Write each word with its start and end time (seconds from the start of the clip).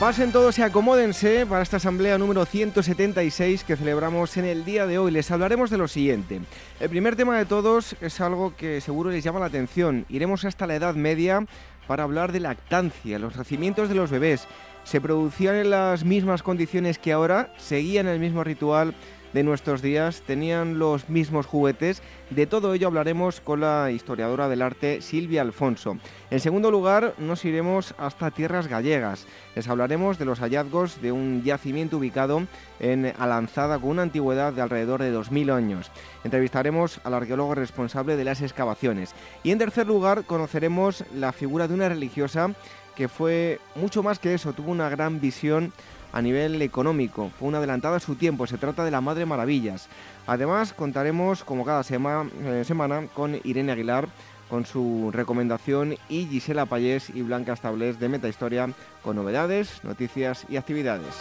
Pasen 0.00 0.32
todos 0.32 0.58
y 0.58 0.62
acomódense 0.62 1.44
para 1.44 1.62
esta 1.62 1.76
asamblea 1.76 2.16
número 2.16 2.46
176 2.46 3.64
que 3.64 3.76
celebramos 3.76 4.34
en 4.38 4.46
el 4.46 4.64
día 4.64 4.86
de 4.86 4.96
hoy. 4.96 5.10
Les 5.10 5.30
hablaremos 5.30 5.68
de 5.68 5.76
lo 5.76 5.88
siguiente. 5.88 6.40
El 6.80 6.88
primer 6.88 7.16
tema 7.16 7.36
de 7.36 7.44
todos 7.44 7.94
es 8.00 8.18
algo 8.22 8.56
que 8.56 8.80
seguro 8.80 9.10
les 9.10 9.22
llama 9.22 9.40
la 9.40 9.46
atención. 9.46 10.06
Iremos 10.08 10.46
hasta 10.46 10.66
la 10.66 10.76
Edad 10.76 10.94
Media 10.94 11.44
para 11.86 12.04
hablar 12.04 12.32
de 12.32 12.40
lactancia, 12.40 13.18
los 13.18 13.36
nacimientos 13.36 13.90
de 13.90 13.94
los 13.94 14.10
bebés. 14.10 14.48
Se 14.84 15.02
producían 15.02 15.56
en 15.56 15.68
las 15.68 16.02
mismas 16.02 16.42
condiciones 16.42 16.98
que 16.98 17.12
ahora, 17.12 17.52
seguían 17.58 18.08
el 18.08 18.20
mismo 18.20 18.42
ritual 18.42 18.94
de 19.32 19.42
nuestros 19.42 19.82
días 19.82 20.22
tenían 20.26 20.78
los 20.78 21.08
mismos 21.08 21.46
juguetes. 21.46 22.02
De 22.30 22.46
todo 22.46 22.74
ello 22.74 22.88
hablaremos 22.88 23.40
con 23.40 23.60
la 23.60 23.90
historiadora 23.90 24.48
del 24.48 24.62
arte 24.62 25.00
Silvia 25.00 25.42
Alfonso. 25.42 25.98
En 26.30 26.40
segundo 26.40 26.70
lugar, 26.70 27.14
nos 27.18 27.44
iremos 27.44 27.94
hasta 27.98 28.30
tierras 28.30 28.66
gallegas. 28.66 29.26
Les 29.54 29.68
hablaremos 29.68 30.18
de 30.18 30.24
los 30.24 30.40
hallazgos 30.40 31.00
de 31.00 31.12
un 31.12 31.42
yacimiento 31.42 31.98
ubicado 31.98 32.42
en 32.78 33.12
Alanzada 33.18 33.78
con 33.78 33.90
una 33.90 34.02
antigüedad 34.02 34.52
de 34.52 34.62
alrededor 34.62 35.02
de 35.02 35.14
2.000 35.14 35.52
años. 35.52 35.90
Entrevistaremos 36.24 37.00
al 37.04 37.14
arqueólogo 37.14 37.54
responsable 37.54 38.16
de 38.16 38.24
las 38.24 38.42
excavaciones. 38.42 39.14
Y 39.42 39.50
en 39.50 39.58
tercer 39.58 39.86
lugar, 39.86 40.24
conoceremos 40.24 41.04
la 41.14 41.32
figura 41.32 41.68
de 41.68 41.74
una 41.74 41.88
religiosa 41.88 42.54
que 43.00 43.08
fue 43.08 43.60
mucho 43.76 44.02
más 44.02 44.18
que 44.18 44.34
eso, 44.34 44.52
tuvo 44.52 44.70
una 44.70 44.90
gran 44.90 45.20
visión 45.20 45.72
a 46.12 46.22
nivel 46.22 46.60
económico. 46.62 47.30
Fue 47.38 47.48
una 47.48 47.58
adelantada 47.58 47.96
a 47.96 48.00
su 48.00 48.14
tiempo, 48.14 48.46
se 48.46 48.58
trata 48.58 48.84
de 48.84 48.90
la 48.90 49.00
Madre 49.00 49.26
Maravillas. 49.26 49.88
Además, 50.26 50.72
contaremos, 50.72 51.44
como 51.44 51.64
cada 51.64 51.82
eh, 51.82 52.64
semana, 52.64 53.06
con 53.14 53.38
Irene 53.44 53.72
Aguilar, 53.72 54.08
con 54.48 54.66
su 54.66 55.10
recomendación, 55.12 55.96
y 56.08 56.26
Gisela 56.26 56.66
Payés 56.66 57.10
y 57.10 57.22
Blanca 57.22 57.52
Establés 57.52 58.00
de 58.00 58.08
Meta 58.08 58.28
Historia, 58.28 58.68
con 59.02 59.16
novedades, 59.16 59.82
noticias 59.84 60.44
y 60.48 60.56
actividades. 60.56 61.14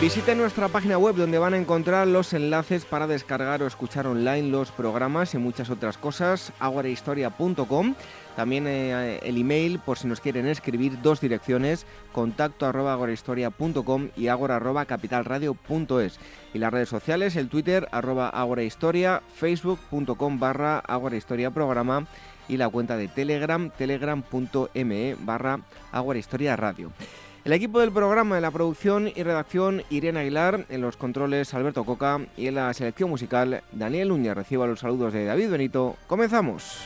Visiten 0.00 0.38
nuestra 0.38 0.68
página 0.68 0.96
web 0.96 1.16
donde 1.16 1.40
van 1.40 1.54
a 1.54 1.58
encontrar 1.58 2.06
los 2.06 2.32
enlaces 2.32 2.84
para 2.84 3.08
descargar 3.08 3.64
o 3.64 3.66
escuchar 3.66 4.06
online 4.06 4.48
los 4.48 4.70
programas 4.70 5.34
y 5.34 5.38
muchas 5.38 5.70
otras 5.70 5.98
cosas, 5.98 6.52
aguarehistoria.com. 6.60 7.96
También 8.36 8.68
eh, 8.68 9.18
el 9.24 9.38
email 9.38 9.80
por 9.80 9.98
si 9.98 10.06
nos 10.06 10.20
quieren 10.20 10.46
escribir, 10.46 11.02
dos 11.02 11.20
direcciones, 11.20 11.84
contacto 12.12 12.66
arroba 12.66 12.92
agorahistoria.com 12.92 14.10
y 14.16 14.28
agora 14.28 14.56
arroba 14.56 14.84
capitalradio.es. 14.84 16.20
Y 16.54 16.58
las 16.58 16.72
redes 16.72 16.88
sociales, 16.88 17.34
el 17.34 17.48
Twitter 17.48 17.88
arroba 17.90 18.28
agorahistoria, 18.28 19.20
facebook.com 19.34 20.38
barra 20.38 20.78
agorahistoria 20.78 21.50
programa 21.50 22.06
y 22.46 22.56
la 22.56 22.68
cuenta 22.68 22.96
de 22.96 23.08
Telegram, 23.08 23.68
telegram.me 23.76 25.16
barra 25.18 25.58
radio. 26.56 26.92
El 27.48 27.54
equipo 27.54 27.80
del 27.80 27.92
programa 27.92 28.34
de 28.34 28.42
la 28.42 28.50
producción 28.50 29.08
y 29.08 29.22
redacción 29.22 29.82
Irene 29.88 30.20
Aguilar, 30.20 30.66
en 30.68 30.82
los 30.82 30.98
controles 30.98 31.54
Alberto 31.54 31.84
Coca 31.84 32.20
y 32.36 32.46
en 32.46 32.56
la 32.56 32.74
selección 32.74 33.08
musical 33.08 33.62
Daniel 33.72 34.08
Núñez. 34.08 34.34
Reciba 34.34 34.66
los 34.66 34.80
saludos 34.80 35.14
de 35.14 35.24
David 35.24 35.52
Benito. 35.52 35.96
Comenzamos. 36.08 36.82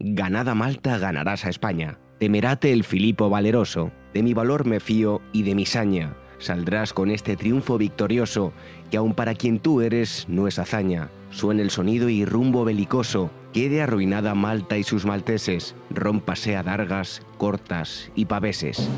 Ganada 0.00 0.56
Malta 0.56 0.98
ganarás 0.98 1.44
a 1.44 1.48
España. 1.48 2.00
Temerate 2.18 2.72
el 2.72 2.82
Filipo 2.82 3.30
valeroso. 3.30 3.92
De 4.12 4.24
mi 4.24 4.34
valor 4.34 4.66
me 4.66 4.80
fío 4.80 5.22
y 5.32 5.44
de 5.44 5.54
mi 5.54 5.64
saña. 5.64 6.16
Saldrás 6.40 6.92
con 6.92 7.12
este 7.12 7.36
triunfo 7.36 7.78
victorioso, 7.78 8.52
que 8.90 8.96
aun 8.96 9.14
para 9.14 9.36
quien 9.36 9.60
tú 9.60 9.80
eres 9.80 10.26
no 10.28 10.48
es 10.48 10.58
hazaña 10.58 11.08
Suena 11.30 11.62
el 11.62 11.70
sonido 11.70 12.08
y 12.08 12.24
rumbo 12.24 12.64
belicoso, 12.64 13.30
quede 13.52 13.82
arruinada 13.82 14.34
Malta 14.34 14.78
y 14.78 14.84
sus 14.84 15.04
malteses, 15.04 15.74
rómpase 15.90 16.56
a 16.56 16.62
dargas, 16.62 17.22
cortas 17.36 18.10
y 18.14 18.24
paveses. 18.24 18.88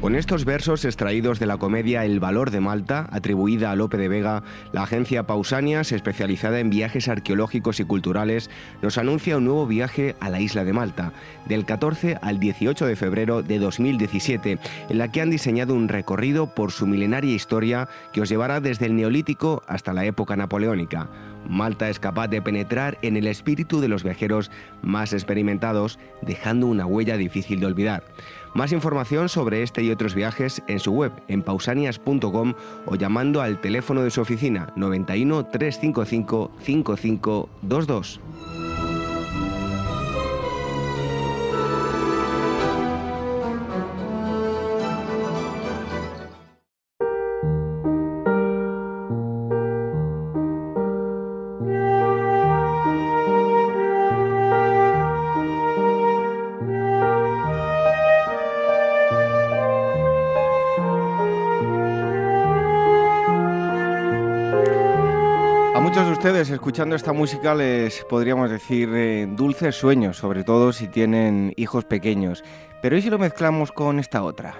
Con 0.00 0.14
estos 0.14 0.44
versos 0.44 0.84
extraídos 0.84 1.40
de 1.40 1.46
la 1.46 1.56
comedia 1.56 2.04
El 2.04 2.20
valor 2.20 2.52
de 2.52 2.60
Malta, 2.60 3.08
atribuida 3.10 3.72
a 3.72 3.74
Lope 3.74 3.96
de 3.96 4.06
Vega, 4.06 4.44
la 4.70 4.84
agencia 4.84 5.26
Pausanias, 5.26 5.90
especializada 5.90 6.60
en 6.60 6.70
viajes 6.70 7.08
arqueológicos 7.08 7.80
y 7.80 7.84
culturales, 7.84 8.48
nos 8.80 8.96
anuncia 8.96 9.38
un 9.38 9.46
nuevo 9.46 9.66
viaje 9.66 10.14
a 10.20 10.30
la 10.30 10.40
isla 10.40 10.62
de 10.62 10.72
Malta, 10.72 11.12
del 11.46 11.64
14 11.64 12.16
al 12.22 12.38
18 12.38 12.86
de 12.86 12.94
febrero 12.94 13.42
de 13.42 13.58
2017, 13.58 14.60
en 14.88 14.98
la 14.98 15.10
que 15.10 15.20
han 15.20 15.30
diseñado 15.30 15.74
un 15.74 15.88
recorrido 15.88 16.54
por 16.54 16.70
su 16.70 16.86
milenaria 16.86 17.34
historia 17.34 17.88
que 18.12 18.20
os 18.20 18.28
llevará 18.28 18.60
desde 18.60 18.86
el 18.86 18.94
Neolítico 18.94 19.64
hasta 19.66 19.92
la 19.92 20.04
época 20.04 20.36
napoleónica. 20.36 21.08
Malta 21.48 21.88
es 21.88 21.98
capaz 21.98 22.28
de 22.28 22.42
penetrar 22.42 22.98
en 23.02 23.16
el 23.16 23.26
espíritu 23.26 23.80
de 23.80 23.88
los 23.88 24.04
viajeros 24.04 24.50
más 24.82 25.12
experimentados, 25.12 25.98
dejando 26.22 26.66
una 26.66 26.86
huella 26.86 27.16
difícil 27.16 27.58
de 27.58 27.66
olvidar. 27.66 28.04
Más 28.58 28.72
información 28.72 29.28
sobre 29.28 29.62
este 29.62 29.84
y 29.84 29.92
otros 29.92 30.16
viajes 30.16 30.64
en 30.66 30.80
su 30.80 30.90
web 30.90 31.12
en 31.28 31.44
pausanias.com 31.44 32.54
o 32.86 32.96
llamando 32.96 33.40
al 33.40 33.60
teléfono 33.60 34.02
de 34.02 34.10
su 34.10 34.20
oficina 34.20 34.72
91 34.74 35.46
355 35.46 36.50
5522. 36.60 38.20
Escuchando 66.38 66.94
esta 66.94 67.12
música 67.12 67.52
les 67.52 68.04
podríamos 68.04 68.48
decir 68.48 68.88
eh, 68.94 69.26
dulces 69.28 69.74
sueños, 69.74 70.18
sobre 70.18 70.44
todo 70.44 70.72
si 70.72 70.86
tienen 70.86 71.52
hijos 71.56 71.84
pequeños. 71.84 72.44
Pero 72.80 72.96
¿y 72.96 73.02
si 73.02 73.10
lo 73.10 73.18
mezclamos 73.18 73.72
con 73.72 73.98
esta 73.98 74.22
otra? 74.22 74.54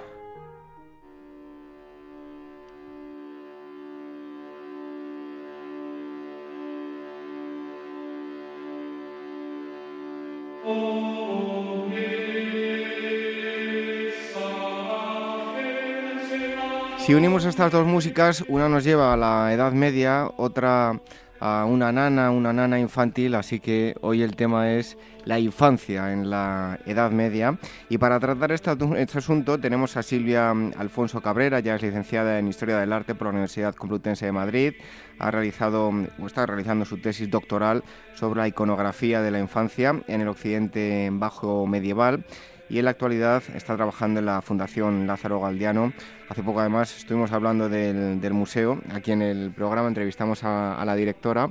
Si 16.98 17.14
unimos 17.14 17.44
estas 17.44 17.70
dos 17.70 17.86
músicas, 17.86 18.44
una 18.48 18.68
nos 18.68 18.82
lleva 18.82 19.14
a 19.14 19.16
la 19.16 19.52
Edad 19.54 19.72
Media, 19.72 20.28
otra 20.36 21.00
a 21.40 21.64
una 21.64 21.92
nana, 21.92 22.30
una 22.30 22.52
nana 22.52 22.78
infantil, 22.78 23.34
así 23.34 23.60
que 23.60 23.94
hoy 24.00 24.22
el 24.22 24.36
tema 24.36 24.72
es 24.72 24.96
la 25.24 25.38
infancia 25.38 26.12
en 26.12 26.30
la 26.30 26.78
Edad 26.86 27.10
Media. 27.10 27.58
Y 27.88 27.98
para 27.98 28.18
tratar 28.18 28.52
este, 28.52 28.70
asunto 28.70 29.58
tenemos 29.58 29.96
a 29.96 30.02
Silvia 30.02 30.50
Alfonso 30.50 31.20
Cabrera, 31.20 31.60
ya 31.60 31.74
es 31.74 31.82
licenciada 31.82 32.38
en 32.38 32.48
Historia 32.48 32.78
del 32.78 32.92
Arte 32.92 33.14
por 33.14 33.26
la 33.26 33.32
Universidad 33.32 33.74
Complutense 33.74 34.26
de 34.26 34.32
Madrid, 34.32 34.74
ha 35.18 35.30
realizado 35.30 35.88
o 35.88 36.26
está 36.26 36.46
realizando 36.46 36.84
su 36.84 36.98
tesis 36.98 37.30
doctoral 37.30 37.84
sobre 38.14 38.40
la 38.40 38.48
iconografía 38.48 39.20
de 39.22 39.30
la 39.30 39.38
infancia 39.38 40.02
en 40.06 40.20
el 40.20 40.28
occidente 40.28 41.08
bajo 41.12 41.66
medieval 41.66 42.24
y 42.70 42.78
en 42.78 42.84
la 42.84 42.90
actualidad 42.90 43.42
está 43.54 43.76
trabajando 43.76 44.20
en 44.20 44.26
la 44.26 44.42
Fundación 44.42 45.06
Lázaro 45.06 45.40
Galdiano. 45.40 45.92
Hace 46.28 46.42
poco 46.42 46.60
además 46.60 46.96
estuvimos 46.96 47.32
hablando 47.32 47.68
del, 47.68 48.32
museo, 48.32 48.80
aquí 48.92 49.12
en 49.12 49.22
el 49.22 49.50
programa 49.50 49.88
entrevistamos 49.88 50.44
a, 50.44 50.82
la 50.84 50.94
directora 50.94 51.50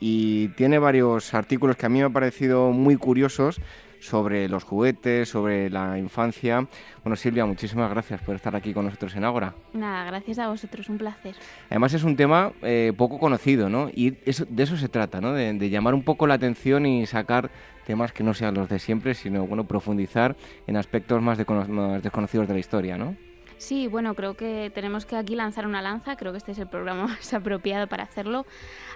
y 0.00 0.48
tiene 0.48 0.78
varios 0.78 1.34
artículos 1.34 1.76
que 1.76 1.86
a 1.86 1.88
mí 1.88 1.98
me 1.98 2.06
han 2.06 2.12
parecido 2.12 2.70
muy 2.70 2.96
curiosos 2.96 3.60
sobre 4.04 4.48
los 4.48 4.64
juguetes, 4.64 5.28
sobre 5.28 5.70
la 5.70 5.98
infancia. 5.98 6.66
Bueno, 7.02 7.16
Silvia, 7.16 7.46
muchísimas 7.46 7.90
gracias 7.90 8.20
por 8.20 8.34
estar 8.34 8.54
aquí 8.54 8.74
con 8.74 8.84
nosotros 8.84 9.14
en 9.16 9.24
Ágora. 9.24 9.54
Nada, 9.72 10.04
gracias 10.04 10.38
a 10.38 10.48
vosotros, 10.48 10.88
un 10.88 10.98
placer. 10.98 11.34
Además 11.70 11.94
es 11.94 12.04
un 12.04 12.14
tema 12.14 12.52
eh, 12.62 12.92
poco 12.96 13.18
conocido, 13.18 13.68
¿no? 13.70 13.88
Y 13.94 14.18
eso, 14.26 14.44
de 14.48 14.62
eso 14.62 14.76
se 14.76 14.88
trata, 14.88 15.20
¿no? 15.20 15.32
De, 15.32 15.52
de 15.54 15.70
llamar 15.70 15.94
un 15.94 16.02
poco 16.02 16.26
la 16.26 16.34
atención 16.34 16.84
y 16.84 17.06
sacar 17.06 17.50
temas 17.86 18.12
que 18.12 18.22
no 18.22 18.34
sean 18.34 18.54
los 18.54 18.68
de 18.68 18.78
siempre, 18.78 19.14
sino, 19.14 19.46
bueno, 19.46 19.64
profundizar 19.64 20.36
en 20.66 20.76
aspectos 20.76 21.22
más, 21.22 21.38
más 21.68 22.02
desconocidos 22.02 22.46
de 22.46 22.54
la 22.54 22.60
historia, 22.60 22.98
¿no? 22.98 23.16
Sí, 23.58 23.86
bueno, 23.86 24.14
creo 24.14 24.34
que 24.34 24.70
tenemos 24.74 25.06
que 25.06 25.16
aquí 25.16 25.34
lanzar 25.34 25.66
una 25.66 25.82
lanza, 25.82 26.16
creo 26.16 26.32
que 26.32 26.38
este 26.38 26.52
es 26.52 26.58
el 26.58 26.68
programa 26.68 27.06
más 27.08 27.34
apropiado 27.34 27.86
para 27.86 28.04
hacerlo, 28.04 28.46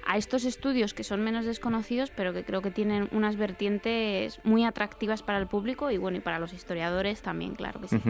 a 0.06 0.16
estos 0.16 0.44
estudios 0.44 0.94
que 0.94 1.05
son 1.05 1.22
menos 1.22 1.44
desconocidos, 1.44 2.10
pero 2.14 2.32
que 2.32 2.44
creo 2.44 2.62
que 2.62 2.70
tienen 2.70 3.08
unas 3.12 3.37
vertientes 3.37 4.40
muy 4.44 4.64
atractivas 4.64 5.22
para 5.22 5.38
el 5.38 5.46
público 5.46 5.90
y 5.90 5.99
bueno, 5.99 6.19
y 6.19 6.20
para 6.20 6.38
los 6.38 6.52
historiadores 6.52 7.20
también, 7.22 7.55
claro 7.55 7.81
que 7.81 7.88
sí. 7.88 8.00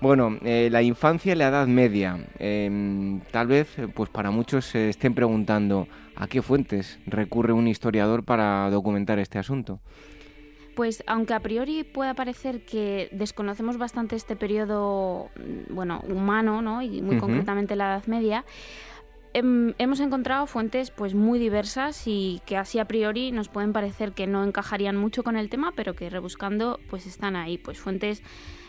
Bueno, 0.00 0.38
eh, 0.42 0.68
la 0.70 0.82
infancia 0.82 1.32
y 1.32 1.36
la 1.36 1.48
Edad 1.48 1.66
Media, 1.66 2.18
em, 2.38 3.20
tal 3.30 3.46
vez 3.46 3.76
pues 3.94 4.10
para 4.10 4.30
muchos 4.30 4.64
se 4.64 4.88
estén 4.88 5.14
preguntando 5.14 5.86
a 6.16 6.26
qué 6.26 6.42
fuentes 6.42 6.98
recurre 7.06 7.52
un 7.52 7.68
historiador 7.68 8.24
para 8.24 8.68
documentar 8.70 9.18
este 9.18 9.38
asunto. 9.38 9.80
Pues 10.74 11.02
aunque 11.06 11.34
a 11.34 11.40
priori 11.40 11.84
pueda 11.84 12.14
parecer 12.14 12.64
que 12.64 13.08
desconocemos 13.12 13.76
bastante 13.76 14.16
este 14.16 14.36
periodo, 14.36 15.30
mm, 15.36 15.74
bueno, 15.74 16.02
humano, 16.08 16.62
¿no? 16.62 16.82
Y 16.82 17.02
muy 17.02 17.18
concretamente 17.18 17.76
la 17.76 17.94
Edad 17.94 18.06
Media, 18.06 18.44
em, 19.32 19.74
hemos 19.78 20.00
encontrado 20.00 20.46
fuentes 20.46 20.90
pues 20.90 21.14
muy 21.14 21.38
diversas 21.38 22.06
y 22.06 22.40
que 22.46 22.56
así 22.56 22.78
a 22.78 22.84
priori 22.84 23.30
nos 23.30 23.48
pueden 23.48 23.72
parecer 23.72 24.12
que 24.12 24.26
no 24.26 24.44
encajarían 24.44 24.96
mucho 24.96 25.22
con 25.22 25.36
el 25.36 25.48
tema, 25.48 25.72
pero 25.76 25.94
que 25.94 26.10
rebuscando 26.10 26.80
pues 26.88 27.06
están 27.06 27.36
ahí, 27.36 27.58
pues 27.58 27.78
fuentes 27.78 28.22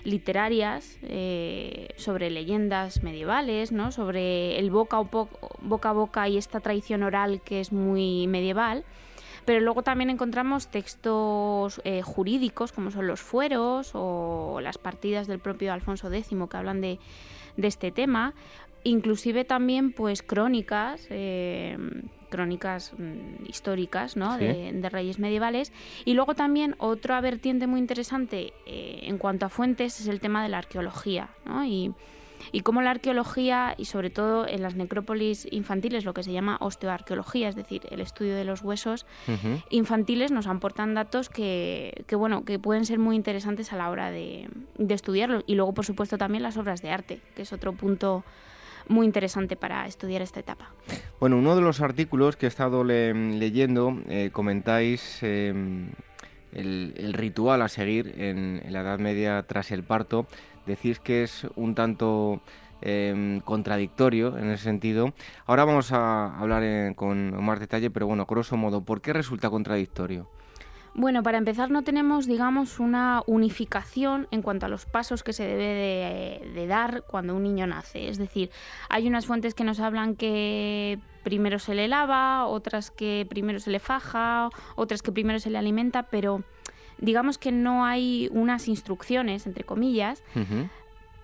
literarias 0.04 0.98
eh, 1.04 1.90
sobre 1.96 2.30
leyendas 2.30 3.04
medievales, 3.04 3.72
¿no? 3.72 3.92
sobre 3.92 4.60
el 4.60 4.72
boca 4.72 5.00
boca 5.00 5.90
a 5.90 5.94
boca 5.94 6.28
y 6.28 6.38
esta 6.38 6.60
tradición 6.60 7.04
oral 7.04 7.42
que 7.42 7.60
es 7.60 7.72
muy 7.72 8.28
medieval 8.28 8.84
pero 9.46 9.60
luego 9.60 9.82
también 9.82 10.10
encontramos 10.10 10.68
textos 10.68 11.82
eh, 11.84 12.02
jurídicos, 12.02 12.72
como 12.72 12.92
son 12.92 13.08
los 13.08 13.22
fueros 13.22 13.92
o 13.94 14.60
las 14.62 14.78
partidas 14.78 15.28
del 15.28 15.40
propio 15.40 15.74
Alfonso 15.74 16.12
X 16.12 16.30
que 16.50 16.58
hablan 16.58 16.82
de, 16.82 17.00
este 17.58 17.92
tema. 17.92 18.34
Inclusive 18.84 19.46
también 19.46 19.94
pues 19.94 20.24
crónicas, 20.24 21.06
eh, 21.10 21.78
crónicas 22.30 22.94
mm, 22.98 23.46
históricas 23.48 24.16
¿no? 24.16 24.38
de, 24.38 24.90
reyes 24.90 25.20
medievales. 25.20 25.72
Y 26.06 26.14
luego 26.14 26.34
también 26.34 26.76
otra 26.80 27.22
vertiente 27.22 27.68
muy 27.68 27.80
interesante 27.80 28.54
eh, 28.66 29.02
en 29.04 29.18
cuanto 29.18 29.46
a 29.46 29.50
fuentes 29.50 30.00
es 30.00 30.08
el 30.08 30.20
tema 30.20 30.42
de 30.42 30.50
la 30.50 30.60
arqueología. 30.60 31.30
¿no? 31.46 31.64
Y 31.66 31.94
y 32.52 32.62
cómo 32.62 32.82
la 32.82 32.92
arqueología 32.92 33.76
y 33.78 33.86
sobre 33.86 34.10
todo 34.10 34.48
en 34.48 34.62
las 34.62 34.76
necrópolis 34.76 35.48
infantiles, 35.52 36.06
lo 36.06 36.14
que 36.14 36.24
se 36.24 36.32
llama 36.32 36.58
osteoarqueología, 36.60 37.50
es 37.50 37.56
decir, 37.56 37.82
el 37.92 38.02
estudio 38.02 38.36
de 38.36 38.46
los 38.46 38.62
huesos 38.62 39.06
infantiles, 39.70 40.32
nos 40.32 40.48
aportan 40.48 40.94
datos 40.94 41.30
que, 41.30 42.06
bueno, 42.12 42.44
que 42.46 42.60
pueden 42.60 42.86
ser 42.86 43.00
muy 43.00 43.16
interesantes 43.16 43.74
a 43.74 43.78
la 43.78 43.90
hora 43.90 44.12
de, 44.12 44.50
de 44.78 44.94
estudiarlos. 44.94 45.44
Y 45.48 45.56
luego, 45.56 45.74
por 45.74 45.86
supuesto, 45.86 46.18
también 46.18 46.44
las 46.44 46.58
obras 46.58 46.82
de 46.82 46.92
arte, 46.92 47.22
que 47.36 47.44
es 47.44 47.54
otro 47.54 47.74
punto 47.74 48.24
muy 48.88 49.06
interesante 49.06 49.56
para 49.56 49.88
estudiar 49.88 50.22
esta 50.22 50.40
etapa. 50.40 50.72
Bueno, 51.20 51.38
uno 51.38 51.56
de 51.56 51.62
los 51.62 51.82
artículos 51.82 52.36
que 52.36 52.46
he 52.46 52.50
estado 52.50 52.84
leyendo, 52.84 53.98
eh, 54.10 54.30
comentáis 54.32 55.20
em, 55.24 55.90
el, 56.54 57.14
ritual 57.14 57.62
a 57.62 57.68
seguir 57.68 58.14
en, 58.18 58.62
la 58.70 58.82
Edad 58.82 59.00
Media 59.00 59.44
tras 59.44 59.72
el 59.72 59.84
parto 59.84 60.28
decís 60.66 61.00
que 61.00 61.24
es 61.24 61.48
un 61.56 61.76
tanto 61.76 62.42
em, 62.82 63.40
contradictorio 63.42 64.38
en 64.38 64.50
ese 64.50 64.64
sentido. 64.64 65.14
Ahora 65.46 65.66
vamos 65.66 65.92
a 65.92 66.38
hablar 66.38 66.64
con 66.96 67.44
más 67.44 67.60
detalle, 67.60 67.90
pero 67.90 68.08
bueno, 68.08 68.26
grosso 68.26 68.58
modo, 68.58 68.82
¿por 68.82 69.02
qué 69.02 69.14
resulta 69.14 69.50
contradictorio? 69.50 70.28
Bueno, 70.94 71.24
para 71.24 71.38
empezar 71.38 71.72
no 71.72 71.84
tenemos, 71.84 72.28
digamos, 72.28 72.80
una 72.80 73.24
unificación 73.26 74.28
en 74.30 74.42
cuanto 74.42 74.66
a 74.66 74.70
los 74.70 74.86
pasos 74.86 75.24
que 75.24 75.32
se 75.32 75.46
debe 75.46 76.52
de, 76.54 76.68
dar 76.68 77.04
cuando 77.08 77.34
un 77.34 77.44
niño 77.44 77.66
nace. 77.66 78.10
Es 78.10 78.18
decir, 78.18 78.52
hay 78.90 79.08
unas 79.08 79.26
fuentes 79.26 79.56
que 79.56 79.64
nos 79.64 79.80
hablan 79.80 80.16
que 80.16 81.00
primero 81.24 81.60
se 81.60 81.76
le 81.76 81.88
lava, 81.88 82.46
otras 82.46 82.92
que 82.92 83.26
primero 83.30 83.60
se 83.60 83.72
le 83.72 83.80
faja, 83.80 84.50
otras 84.76 85.02
que 85.02 85.14
primero 85.14 85.40
se 85.40 85.50
le 85.50 85.58
alimenta, 85.58 86.04
pero 86.04 86.44
digamos 87.02 87.38
que 87.38 87.52
no 87.52 87.86
hay 87.86 88.30
unas 88.32 88.68
instrucciones, 88.68 89.46
entre 89.46 89.64
comillas, 89.64 90.24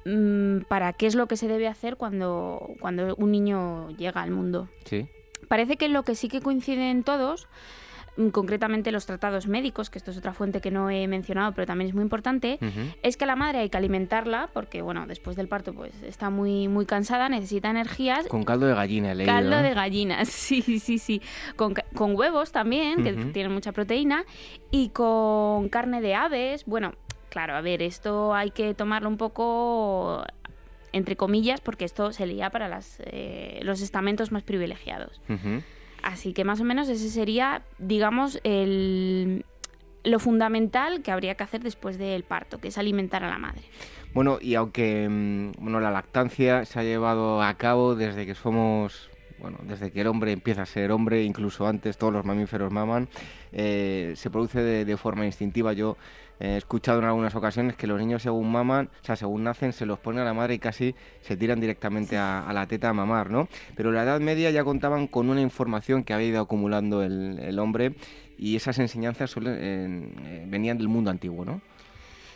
mm, 0.06 0.62
para 0.68 0.94
qué 0.94 1.08
es 1.08 1.16
lo 1.16 1.28
que 1.28 1.38
se 1.38 1.48
debe 1.48 1.68
hacer 1.68 1.96
cuando, 1.96 2.72
cuando 2.80 3.16
un 3.16 3.32
niño 3.32 3.90
llega 3.92 4.22
al 4.22 4.32
mundo. 4.32 4.68
Sí. 4.86 5.08
Parece 5.48 5.78
que 5.78 5.88
lo 5.88 6.04
que 6.04 6.16
sí 6.16 6.28
que 6.28 6.42
coinciden 6.42 7.04
todos 7.04 7.48
concretamente 8.32 8.92
los 8.92 9.06
tratados 9.06 9.48
médicos, 9.48 9.90
que 9.90 9.98
esto 9.98 10.12
es 10.12 10.18
otra 10.18 10.34
fuente 10.34 10.62
que 10.62 10.72
no 10.72 10.90
he 10.90 11.08
mencionado, 11.08 11.52
pero 11.54 11.66
también 11.66 11.90
es 11.90 11.94
muy 11.94 12.04
importante, 12.04 12.60
es 13.04 13.18
que 13.18 13.24
a 13.26 13.28
la 13.28 13.36
madre 13.36 13.60
hay 13.60 13.70
que 13.70 13.78
alimentarla, 13.78 14.50
porque 14.54 14.82
bueno, 14.82 15.06
después 15.08 15.36
del 15.36 15.48
parto 15.48 15.74
pues 15.74 15.94
está 16.04 16.30
muy, 16.30 16.68
muy 16.68 16.86
cansada, 16.86 17.30
necesita 17.30 17.70
energías. 17.70 18.28
Con 18.28 18.44
caldo 18.44 18.66
de 18.66 18.74
gallina, 18.74 19.14
leído, 19.14 19.32
Caldo 19.32 19.58
de 19.58 19.74
gallina, 19.74 20.26
sí, 20.26 20.62
sí, 20.80 20.98
sí. 20.98 21.22
Con, 21.56 21.74
con 21.94 22.16
huevos 22.16 22.52
también, 22.52 23.04
que 23.04 23.14
tienen 23.14 23.52
mucha 23.52 23.72
proteína, 23.72 24.26
y 24.72 24.90
con 24.90 25.70
carne 25.70 26.02
de 26.02 26.16
aves. 26.16 26.66
Bueno, 26.66 26.94
claro, 27.30 27.56
a 27.56 27.62
ver, 27.62 27.82
esto 27.82 28.34
hay 28.34 28.52
que 28.52 28.74
tomarlo 28.74 29.10
un 29.10 29.18
poco 29.18 30.24
entre 30.94 31.16
comillas, 31.16 31.62
porque 31.62 31.86
esto 31.86 32.12
se 32.12 32.26
leía 32.26 32.50
para 32.50 32.68
las, 32.68 33.00
eh, 33.06 33.60
los 33.62 33.82
estamentos 33.82 34.32
más 34.32 34.44
privilegiados. 34.44 35.22
Así 36.08 36.32
que 36.32 36.46
más 36.46 36.62
o 36.62 36.64
menos 36.64 36.88
ese 36.88 37.10
sería, 37.10 37.64
digamos, 37.80 38.40
el, 38.46 39.44
lo 40.06 40.20
fundamental 40.20 41.02
que 41.02 41.12
habría 41.12 41.36
que 41.36 41.44
hacer 41.44 41.62
después 41.62 41.98
del 41.98 42.24
parto, 42.24 42.60
que 42.60 42.70
es 42.70 42.78
alimentar 42.78 43.26
a 43.26 43.30
la 43.30 43.38
madre. 43.38 43.64
Bueno, 44.14 44.38
y 44.40 44.56
aunque 44.56 45.06
mm, 45.10 45.62
bueno, 45.62 45.82
la 45.82 45.92
lactancia 45.92 46.64
se 46.64 46.80
ha 46.80 46.84
llevado 46.84 47.44
a 47.44 47.54
cabo 47.56 47.94
desde 47.94 48.26
que 48.26 48.36
somos 48.36 49.10
bueno, 49.40 49.58
desde 49.64 49.92
que 49.92 50.00
el 50.00 50.08
hombre 50.08 50.32
empieza 50.32 50.62
a 50.62 50.66
ser 50.66 50.92
hombre, 50.94 51.24
incluso 51.24 51.68
antes 51.68 51.98
todos 51.98 52.14
los 52.14 52.24
mamíferos 52.24 52.72
maman, 52.72 53.10
eh, 53.52 54.14
se 54.16 54.30
produce 54.30 54.62
de, 54.62 54.98
forma 54.98 55.26
instintiva. 55.26 55.74
Yo 55.74 55.98
he 56.40 56.58
escuchado 56.58 57.00
en 57.00 57.06
algunas 57.06 57.36
ocasiones 57.36 57.76
que 57.76 57.88
los 57.88 58.00
niños 58.00 58.24
según 58.24 58.52
maman, 58.52 58.90
o 59.02 59.06
sea, 59.06 59.16
según 59.16 59.44
nacen, 59.44 59.74
se 59.74 59.86
los 59.86 60.00
pone 60.00 60.22
a 60.22 60.24
la 60.24 60.34
madre 60.34 60.56
y 60.56 60.60
casi 60.60 60.96
se 61.22 61.38
tiran 61.38 61.60
directamente 61.60 62.18
a, 62.18 62.50
la 62.54 62.68
teta 62.68 62.90
a 62.90 62.94
mamar, 62.94 63.30
¿no? 63.30 63.48
Pero 63.76 63.90
en 63.90 63.96
la 63.96 64.04
Edad 64.04 64.20
Media 64.20 64.52
ya 64.52 64.64
contaban 64.64 65.08
con 65.08 65.30
una 65.30 65.42
información 65.42 66.04
que 66.04 66.14
había 66.14 66.28
ido 66.28 66.42
acumulando 66.42 67.04
el, 67.04 67.60
hombre 67.60 67.96
y 68.38 68.56
esas 68.56 68.78
enseñanzas 68.78 69.34
eh, 69.44 70.46
venían 70.48 70.78
del 70.78 70.88
mundo 70.88 71.10
antiguo, 71.10 71.44
¿no? 71.44 71.62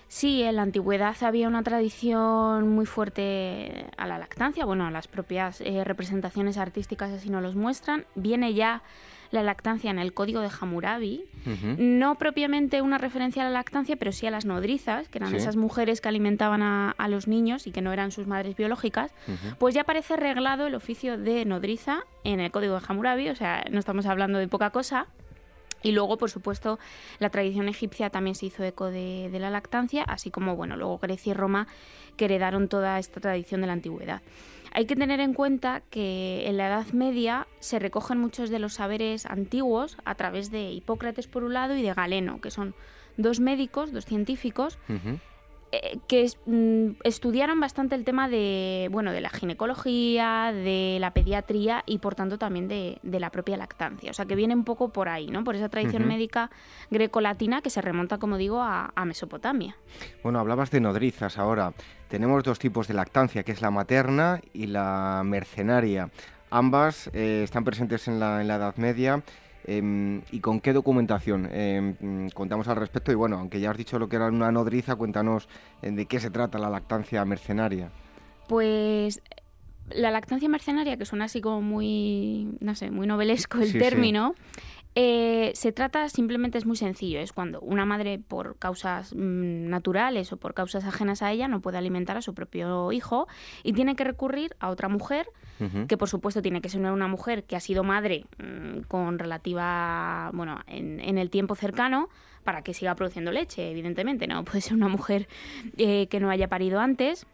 Sí, 0.07 0.43
en 0.43 0.57
la 0.57 0.63
antigüedad 0.63 1.15
había 1.21 1.47
una 1.47 1.63
tradición 1.63 2.67
muy 2.67 2.85
fuerte 2.85 3.85
a 3.95 4.05
la 4.07 4.19
lactancia, 4.19 4.65
bueno, 4.65 4.91
las 4.91 5.07
propias 5.07 5.61
eh, 5.61 5.85
representaciones 5.85 6.57
artísticas 6.57 7.11
así 7.11 7.29
nos 7.29 7.41
los 7.41 7.55
muestran. 7.55 8.05
Viene 8.15 8.53
ya 8.53 8.83
la 9.31 9.43
lactancia 9.43 9.89
en 9.89 10.00
el 10.00 10.13
código 10.13 10.41
de 10.41 10.50
Hammurabi, 10.59 11.25
no 11.77 12.15
propiamente 12.15 12.81
una 12.81 12.97
referencia 12.97 13.41
a 13.41 13.45
la 13.45 13.51
lactancia, 13.51 13.95
pero 13.95 14.11
sí 14.11 14.27
a 14.27 14.31
las 14.31 14.45
nodrizas, 14.45 15.07
que 15.07 15.17
eran 15.17 15.33
esas 15.33 15.55
mujeres 15.55 16.01
que 16.01 16.09
alimentaban 16.09 16.61
a, 16.61 17.07
los 17.07 17.27
niños 17.27 17.67
y 17.67 17.71
que 17.71 17.81
no 17.81 17.91
eran 17.91 18.11
sus 18.11 18.27
madres 18.27 18.55
biológicas, 18.55 19.11
pues 19.57 19.73
ya 19.73 19.81
aparece 19.81 20.15
reglado 20.17 20.67
el 20.67 20.75
oficio 20.75 21.17
de 21.17 21.45
nodriza 21.45 22.03
en 22.23 22.39
el 22.39 22.51
código 22.51 22.79
de 22.79 22.85
Hammurabi, 22.88 23.29
o 23.29 23.35
sea, 23.35 23.63
no 23.71 23.79
estamos 23.79 24.05
hablando 24.05 24.39
de 24.39 24.47
poca 24.47 24.69
cosa. 24.69 25.07
Y 25.83 25.91
luego, 25.91 26.17
por 26.17 26.29
supuesto, 26.29 26.79
la 27.19 27.29
tradición 27.29 27.67
egipcia 27.69 28.09
también 28.09 28.35
se 28.35 28.45
hizo 28.45 28.63
eco 28.63 28.91
de, 28.91 29.29
la 29.33 29.50
lactancia, 29.50 30.03
así 30.03 30.31
como, 30.31 30.55
bueno, 30.55 30.77
luego 30.77 31.00
Grecia 31.00 31.31
y 31.31 31.33
Roma 31.33 31.67
que 32.17 32.25
heredaron 32.25 32.67
toda 32.67 33.00
esta 33.00 33.19
tradición 33.19 33.61
de 33.61 33.67
la 33.67 33.73
antigüedad. 33.73 34.21
Hay 34.73 34.85
que 34.85 34.95
tener 34.95 35.19
en 35.19 35.33
cuenta 35.33 35.81
que 35.89 36.47
en 36.47 36.57
la 36.57 36.67
Edad 36.67 36.88
Media 36.93 37.47
se 37.59 37.79
recogen 37.79 38.19
muchos 38.19 38.50
de 38.50 38.59
los 38.59 38.75
saberes 38.75 39.25
antiguos 39.25 39.97
a 40.05 40.15
través 40.15 40.50
de 40.51 40.71
Hipócrates 40.71 41.27
por 41.27 41.43
un 41.43 41.53
lado 41.53 41.75
y 41.75 41.81
de 41.81 41.93
Galeno, 41.93 42.39
que 42.39 42.51
son 42.51 42.73
dos 43.17 43.39
médicos, 43.39 43.91
dos 43.91 44.05
científicos, 44.05 44.77
eh, 45.73 45.99
que 46.07 46.29
mm, 46.45 46.99
estudiaron 47.05 47.59
bastante 47.61 47.95
el 47.95 48.03
tema 48.03 48.27
de, 48.27 48.89
bueno, 48.91 49.13
de 49.13 49.21
la 49.21 49.29
ginecología, 49.29 50.51
de 50.53 50.97
la 50.99 51.11
pediatría 51.11 51.83
y 51.85 51.99
por 51.99 52.13
tanto 52.13 52.37
también 52.37 52.67
de, 52.67 52.99
la 53.03 53.29
propia 53.29 53.55
lactancia. 53.55 54.11
O 54.11 54.13
sea 54.13 54.25
que 54.25 54.35
viene 54.35 54.53
un 54.53 54.65
poco 54.65 54.89
por 54.89 55.07
ahí, 55.07 55.27
¿no? 55.27 55.45
Por 55.45 55.55
esa 55.55 55.69
tradición 55.69 56.05
médica 56.07 56.51
greco-latina 56.89 57.61
que 57.61 57.69
se 57.69 57.81
remonta, 57.81 58.17
como 58.17 58.37
digo, 58.37 58.61
a, 58.61 58.91
Mesopotamia. 59.05 59.75
Bueno, 60.23 60.39
hablabas 60.39 60.71
de 60.71 60.79
nodrizas 60.79 61.37
ahora. 61.37 61.73
Tenemos 62.07 62.43
dos 62.43 62.59
tipos 62.59 62.87
de 62.87 62.93
lactancia, 62.93 63.43
que 63.43 63.51
es 63.51 63.61
la 63.61 63.71
materna 63.71 64.41
y 64.53 64.67
la 64.67 65.21
mercenaria. 65.25 66.09
Ambas 66.49 67.09
eh, 67.13 67.41
están 67.43 67.63
presentes 67.63 68.07
en 68.07 68.19
la, 68.19 68.41
en 68.41 68.47
la 68.47 68.55
Edad 68.55 68.75
Media 68.75 69.23
Em, 69.65 70.21
¿Y 70.31 70.39
con 70.39 70.59
qué 70.59 70.73
documentación 70.73 71.47
em, 71.51 72.29
contamos 72.31 72.67
al 72.67 72.77
respecto? 72.77 73.11
Y 73.11 73.15
bueno, 73.15 73.37
aunque 73.37 73.59
ya 73.59 73.71
has 73.71 73.77
dicho 73.77 73.99
lo 73.99 74.09
que 74.09 74.15
era 74.15 74.27
una 74.27 74.51
nodriza, 74.51 74.95
cuéntanos 74.95 75.47
eh, 75.81 75.91
de 75.91 76.05
qué 76.05 76.19
se 76.19 76.29
trata 76.29 76.57
la 76.57 76.69
lactancia 76.69 77.23
mercenaria. 77.25 77.91
Pues 78.47 79.21
la 79.89 80.11
lactancia 80.11 80.49
mercenaria, 80.49 80.97
que 80.97 81.05
suena 81.05 81.25
así 81.25 81.41
como 81.41 81.61
muy, 81.61 82.57
no 82.59 82.75
sé, 82.75 82.91
muy 82.91 83.07
novelesco 83.07 83.59
el 83.59 83.73
término, 83.73 84.35
eh, 84.93 85.51
se 85.55 85.71
trata 85.71 86.10
simplemente, 86.10 86.57
es 86.57 86.65
muy 86.65 86.75
sencillo, 86.75 87.19
es 87.19 87.31
cuando 87.31 87.62
una 87.62 87.86
madre 87.86 88.19
por 88.19 88.57
causas 88.57 89.13
mm, 89.15 89.69
naturales 89.69 90.33
o 90.33 90.38
por 90.38 90.53
causas 90.53 90.83
ajenas 90.83 91.21
a 91.21 91.31
ella 91.31 91.48
no 91.48 91.62
puede 91.62 91.77
alimentar 91.77 92.17
a 92.17 92.21
su 92.21 92.33
propio 92.33 92.91
hijo 92.91 93.27
y 93.63 93.71
tiene 93.71 93.95
que 93.95 94.03
recurrir 94.03 94.55
a 94.60 94.69
otra 94.69 94.89
mujer, 94.89 95.27
que 95.88 95.95
por 95.95 96.10
supuesto 96.10 96.41
tiene 96.41 96.60
que 96.60 96.69
ser 96.69 96.81
una 96.81 97.07
mujer 97.07 97.43
que 97.43 97.55
ha 97.55 97.60
sido 97.60 97.83
madre 97.83 98.25
mm, 98.39 98.81
con 98.88 99.19
relativa, 99.19 100.31
bueno, 100.33 100.60
en, 100.65 101.17
el 101.19 101.29
tiempo 101.29 101.53
cercano, 101.53 102.10
para 102.43 102.63
que 102.63 102.74
siga 102.74 102.95
produciendo 102.95 103.31
leche, 103.31 103.69
evidentemente, 103.69 104.25
no 104.25 104.43
puede 104.45 104.62
ser 104.62 104.74
una 104.74 104.88
mujer 104.88 105.27
eh, 105.77 106.07
que 106.07 106.19
no 106.19 106.31
haya 106.31 106.48
parido 106.48 106.79
antes. 106.79 107.27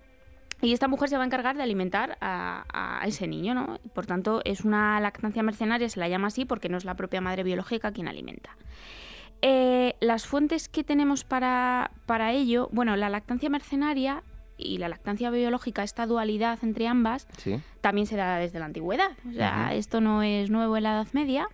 Y 0.61 0.73
esta 0.73 0.87
mujer 0.87 1.09
se 1.09 1.17
va 1.17 1.23
a 1.23 1.25
encargar 1.25 1.55
de 1.55 1.63
alimentar 1.63 2.17
a, 2.19 3.01
ese 3.05 3.27
niño, 3.27 3.53
¿no? 3.53 3.79
Por 3.93 4.05
tanto, 4.05 4.41
es 4.43 4.61
una 4.61 4.99
lactancia 4.99 5.43
mercenaria, 5.43 5.87
se 5.87 5.99
la 5.99 6.09
llama 6.09 6.27
así 6.27 6.45
porque 6.45 6.67
no 6.67 6.77
es 6.77 6.85
la 6.85 6.95
propia 6.95 7.21
madre 7.21 7.43
biológica 7.43 7.91
quien 7.91 8.07
alimenta. 8.07 8.57
Eh, 9.43 9.95
las 9.99 10.25
fuentes 10.25 10.67
que 10.67 10.83
tenemos 10.83 11.23
para, 11.23 11.91
para 12.07 12.31
ello, 12.31 12.69
bueno, 12.71 12.95
la 12.95 13.09
lactancia 13.09 13.49
mercenaria 13.49 14.23
y 14.57 14.79
la 14.79 14.89
lactancia 14.89 15.29
biológica, 15.29 15.83
esta 15.83 16.07
dualidad 16.07 16.57
entre 16.63 16.87
ambas, 16.87 17.27
también 17.81 18.07
se 18.07 18.15
da 18.15 18.37
desde 18.37 18.57
la 18.59 18.65
antigüedad. 18.65 19.11
O 19.29 19.33
sea, 19.33 19.75
esto 19.75 20.01
no 20.01 20.23
es 20.23 20.49
nuevo 20.49 20.75
en 20.77 20.83
la 20.83 20.93
Edad 20.93 21.07
Media, 21.13 21.47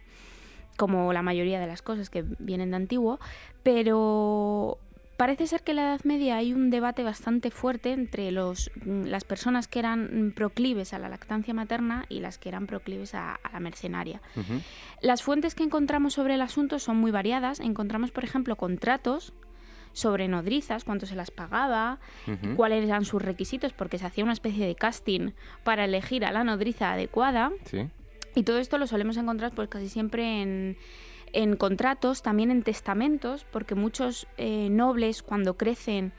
como 0.78 1.12
la 1.12 1.22
mayoría 1.22 1.60
de 1.60 1.68
las 1.68 1.82
cosas 1.82 2.10
que 2.10 2.24
vienen 2.40 2.72
de 2.72 2.78
antiguo, 2.78 3.20
pero 3.62 4.80
Parece 5.24 5.48
ser 5.48 5.64
que 5.64 5.72
en 5.72 5.78
la 5.78 5.84
Edad 5.84 6.04
Media 6.04 6.36
hay 6.36 6.52
un 6.52 6.70
debate 6.70 7.02
bastante 7.02 7.50
fuerte 7.50 7.94
entre 7.94 8.30
los, 8.34 8.70
mm, 8.84 9.04
las 9.04 9.24
personas 9.24 9.70
que 9.70 9.80
eran 9.80 10.34
proclives 10.36 10.94
a 10.94 11.00
la 11.00 11.08
lactancia 11.08 11.54
materna 11.54 12.04
y 12.10 12.20
las 12.20 12.38
que 12.38 12.50
eran 12.50 12.68
proclives 12.68 13.16
a, 13.16 13.40
la 13.54 13.62
mercenaria. 13.62 14.22
Las 15.00 15.24
fuentes 15.24 15.56
que 15.56 15.64
encontramos 15.64 16.16
sobre 16.16 16.34
el 16.34 16.42
asunto 16.42 16.78
son 16.78 16.98
muy 16.98 17.12
variadas. 17.12 17.62
Encontramos, 17.62 18.12
por 18.12 18.26
ejemplo, 18.26 18.58
contratos 18.58 19.32
sobre 19.94 20.28
nodrizas, 20.28 20.84
cuánto 20.84 21.06
se 21.06 21.16
las 21.16 21.32
pagaba, 21.32 22.00
cuáles 22.58 22.84
eran 22.84 23.06
sus 23.06 23.22
requisitos, 23.22 23.72
porque 23.72 24.00
se 24.00 24.06
hacía 24.06 24.26
una 24.26 24.34
especie 24.34 24.68
de 24.68 24.76
casting 24.76 25.32
para 25.64 25.86
elegir 25.86 26.26
a 26.26 26.34
la 26.34 26.44
nodriza 26.44 26.92
adecuada. 26.92 27.54
Y 28.36 28.44
todo 28.44 28.60
esto 28.60 28.78
lo 28.78 28.88
solemos 28.88 29.16
encontrar 29.16 29.54
pues 29.56 29.70
casi 29.70 29.88
siempre 29.88 30.42
en 30.42 30.76
en 31.34 31.56
contratos, 31.56 32.22
también 32.22 32.52
en 32.52 32.64
testamentos, 32.64 33.46
porque 33.52 33.76
muchos 33.76 34.28
eh, 34.38 34.70
nobles 34.70 35.24
cuando 35.24 35.58
crecen 35.58 36.14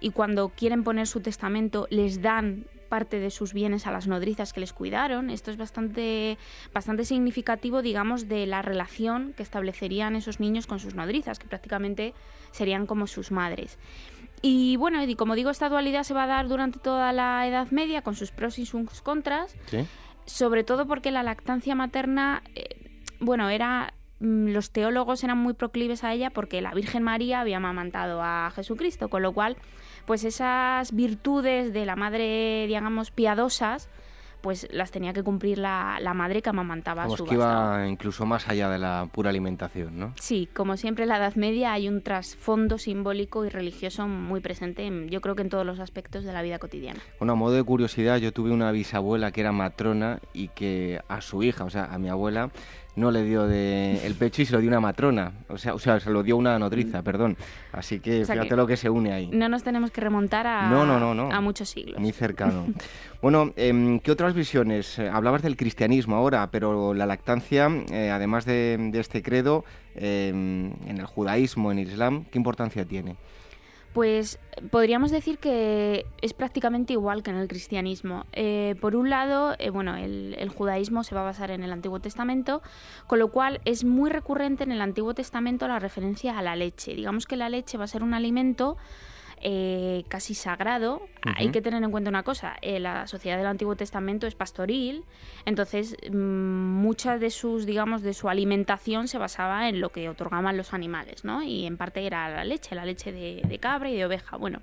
y 0.00 0.10
cuando 0.10 0.50
quieren 0.50 0.84
poner 0.84 1.06
su 1.06 1.20
testamento 1.20 1.86
les 1.90 2.20
dan 2.20 2.66
parte 2.86 3.18
de 3.18 3.30
sus 3.30 3.52
bienes 3.52 3.86
a 3.86 3.90
las 3.90 4.06
nodrizas 4.06 4.52
que 4.52 4.60
les 4.60 4.72
cuidaron. 4.72 5.30
Esto 5.30 5.50
es 5.50 5.56
bastante, 5.56 6.38
bastante 6.72 7.04
significativo, 7.04 7.82
digamos, 7.82 8.28
de 8.28 8.46
la 8.46 8.62
relación 8.62 9.34
que 9.36 9.42
establecerían 9.42 10.16
esos 10.16 10.40
niños 10.40 10.66
con 10.66 10.78
sus 10.78 10.94
nodrizas, 10.94 11.38
que 11.38 11.48
prácticamente 11.48 12.14
serían 12.52 12.86
como 12.86 13.06
sus 13.06 13.30
madres. 13.30 13.78
Y 14.42 14.76
bueno, 14.76 15.02
y 15.02 15.14
como 15.16 15.34
digo, 15.34 15.50
esta 15.50 15.68
dualidad 15.68 16.04
se 16.04 16.14
va 16.14 16.24
a 16.24 16.28
dar 16.28 16.48
durante 16.48 16.78
toda 16.78 17.12
la 17.12 17.46
Edad 17.46 17.70
Media 17.70 18.02
con 18.02 18.14
sus 18.14 18.30
pros 18.30 18.58
y 18.58 18.66
sus 18.66 19.02
contras, 19.02 19.56
sobre 20.26 20.62
todo 20.62 20.86
porque 20.86 21.10
la 21.10 21.22
lactancia 21.22 21.74
materna, 21.74 22.42
eh, 22.54 23.02
bueno, 23.18 23.48
era 23.48 23.94
los 24.20 24.70
teólogos 24.70 25.22
eran 25.24 25.38
muy 25.38 25.54
proclives 25.54 26.04
a 26.04 26.12
ella 26.12 26.30
porque 26.30 26.62
la 26.62 26.72
Virgen 26.72 27.02
María 27.02 27.40
había 27.40 27.58
amamantado 27.58 28.22
a 28.22 28.50
Jesucristo, 28.54 29.08
con 29.08 29.22
lo 29.22 29.32
cual, 29.32 29.56
pues 30.06 30.24
esas 30.24 30.92
virtudes 30.92 31.72
de 31.72 31.84
la 31.84 31.96
madre, 31.96 32.66
digamos, 32.66 33.10
piadosas, 33.10 33.90
pues 34.40 34.68
las 34.70 34.92
tenía 34.92 35.12
que 35.12 35.24
cumplir 35.24 35.58
la, 35.58 35.98
madre 36.14 36.40
que 36.40 36.50
amamantaba 36.50 37.02
a 37.02 37.10
su 37.10 37.24
que 37.24 37.34
iba 37.34 37.84
incluso 37.88 38.26
más 38.26 38.48
allá 38.48 38.68
de 38.70 38.78
la 38.78 39.08
pura 39.10 39.30
alimentación, 39.30 39.98
¿no? 39.98 40.12
Sí, 40.20 40.48
como 40.54 40.76
siempre 40.76 41.02
en 41.02 41.08
la 41.08 41.16
Edad 41.16 41.34
Media 41.34 41.72
hay 41.72 41.88
un 41.88 42.00
trasfondo 42.00 42.78
simbólico 42.78 43.44
y 43.44 43.48
religioso 43.48 44.06
muy 44.06 44.40
presente, 44.40 44.88
yo 45.08 45.20
creo 45.20 45.34
que 45.34 45.42
en 45.42 45.48
todos 45.48 45.66
los 45.66 45.80
aspectos 45.80 46.22
de 46.22 46.32
la 46.32 46.42
vida 46.42 46.60
cotidiana. 46.60 47.00
Bueno, 47.18 47.32
a 47.32 47.36
modo 47.36 47.54
de 47.54 47.64
curiosidad, 47.64 48.18
yo 48.18 48.32
tuve 48.32 48.52
una 48.52 48.70
bisabuela 48.70 49.32
que 49.32 49.40
era 49.40 49.50
matrona 49.50 50.20
y 50.32 50.48
que 50.48 51.00
a 51.08 51.20
su 51.22 51.42
hija, 51.42 51.64
o 51.64 51.70
sea, 51.70 51.86
a 51.86 51.98
mi 51.98 52.08
abuela, 52.08 52.50
no 52.96 53.10
le 53.10 53.22
dio 53.22 53.46
de 53.46 54.04
el 54.04 54.14
pecho 54.14 54.42
y 54.42 54.46
se 54.46 54.52
lo 54.52 54.60
dio 54.60 54.68
una 54.68 54.80
matrona. 54.80 55.32
O 55.48 55.58
sea, 55.58 55.74
o 55.74 55.78
sea 55.78 56.00
se 56.00 56.10
lo 56.10 56.22
dio 56.22 56.36
una 56.36 56.58
nodriza, 56.58 57.02
perdón. 57.02 57.36
Así 57.72 58.00
que 58.00 58.24
fíjate 58.24 58.56
lo 58.56 58.66
que 58.66 58.76
se 58.76 58.90
une 58.90 59.12
ahí. 59.12 59.30
No 59.32 59.48
nos 59.48 59.62
tenemos 59.62 59.90
que 59.90 60.00
remontar 60.00 60.46
a, 60.46 60.68
no, 60.70 60.84
no, 60.84 61.14
no, 61.14 61.30
a 61.30 61.40
muchos 61.40 61.68
siglos. 61.68 62.00
Muy 62.00 62.12
cercano. 62.12 62.66
bueno, 63.22 63.52
eh, 63.56 64.00
¿qué 64.02 64.10
otras 64.10 64.34
visiones? 64.34 64.98
Eh, 64.98 65.08
hablabas 65.08 65.42
del 65.42 65.56
cristianismo 65.56 66.16
ahora, 66.16 66.50
pero 66.50 66.94
la 66.94 67.06
lactancia, 67.06 67.68
eh, 67.92 68.10
además 68.10 68.46
de, 68.46 68.90
este 68.94 69.22
credo, 69.22 69.64
em, 69.94 70.72
en 70.88 70.98
el 70.98 71.06
judaísmo, 71.06 71.70
en 71.70 71.78
el 71.78 71.88
islam, 71.88 72.24
¿qué 72.30 72.38
importancia 72.38 72.84
tiene? 72.84 73.16
Pues 73.96 74.38
podríamos 74.70 75.10
decir 75.10 75.38
que 75.38 76.04
es 76.20 76.34
prácticamente 76.34 76.92
igual 76.92 77.22
que 77.22 77.30
en 77.30 77.38
el 77.38 77.48
cristianismo. 77.48 78.26
Eh, 78.34 78.74
por 78.78 78.94
un 78.94 79.08
lado, 79.08 79.56
eh, 79.58 79.70
bueno, 79.70 79.96
el, 79.96 80.50
judaísmo 80.54 81.02
se 81.02 81.14
va 81.14 81.22
a 81.22 81.24
basar 81.24 81.50
en 81.50 81.62
el 81.62 81.72
Antiguo 81.72 81.98
Testamento, 81.98 82.60
con 83.06 83.20
lo 83.20 83.28
cual 83.28 83.62
es 83.64 83.84
muy 83.84 84.10
recurrente 84.10 84.64
en 84.64 84.72
el 84.72 84.82
Antiguo 84.82 85.14
Testamento 85.14 85.66
la 85.66 85.78
referencia 85.78 86.38
a 86.38 86.42
la 86.42 86.56
leche. 86.56 86.94
Digamos 86.94 87.24
que 87.24 87.36
la 87.36 87.48
leche 87.48 87.78
va 87.78 87.84
a 87.84 87.86
ser 87.86 88.02
un 88.02 88.12
alimento 88.12 88.76
eh, 89.42 90.04
casi 90.08 90.34
sagrado. 90.34 91.02
Hay 91.36 91.50
que 91.50 91.60
tener 91.60 91.82
en 91.82 91.90
cuenta 91.90 92.08
una 92.08 92.22
cosa, 92.22 92.56
eh, 92.62 92.80
la 92.80 93.06
sociedad 93.06 93.36
del 93.36 93.46
Antiguo 93.46 93.76
Testamento 93.76 94.26
es 94.26 94.34
pastoril, 94.34 95.04
entonces 95.44 95.96
mm, 96.10 96.16
mucha 96.16 97.18
de 97.18 97.30
sus, 97.30 97.66
digamos, 97.66 98.02
de 98.02 98.14
su 98.14 98.28
alimentación 98.28 99.08
se 99.08 99.18
basaba 99.18 99.68
en 99.68 99.80
lo 99.80 99.90
que 99.90 100.08
otorgaban 100.08 100.56
los 100.56 100.72
animales, 100.72 101.24
¿no? 101.24 101.42
Y 101.42 101.66
en 101.66 101.76
parte 101.76 102.06
era 102.06 102.28
la 102.30 102.44
leche, 102.44 102.74
la 102.74 102.84
leche 102.84 103.12
de, 103.12 103.58
cabra 103.58 103.90
y 103.90 103.96
de 103.96 104.06
oveja. 104.06 104.36
Bueno, 104.36 104.60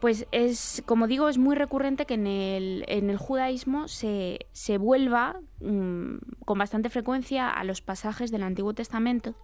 pues 0.00 0.26
es, 0.30 0.82
como 0.86 1.06
digo, 1.06 1.28
es 1.28 1.38
muy 1.38 1.56
recurrente 1.56 2.06
que 2.06 2.14
en 2.14 2.26
el, 2.26 2.84
en 2.86 3.10
el 3.10 3.16
judaísmo 3.16 3.88
se, 3.88 4.46
se 4.52 4.78
vuelva 4.78 5.40
mm, 5.60 6.16
con 6.44 6.58
bastante 6.58 6.90
frecuencia 6.90 7.48
a 7.50 7.64
los 7.64 7.80
pasajes 7.80 8.30
del 8.30 8.42
Antiguo 8.42 8.74
Testamento 8.74 9.34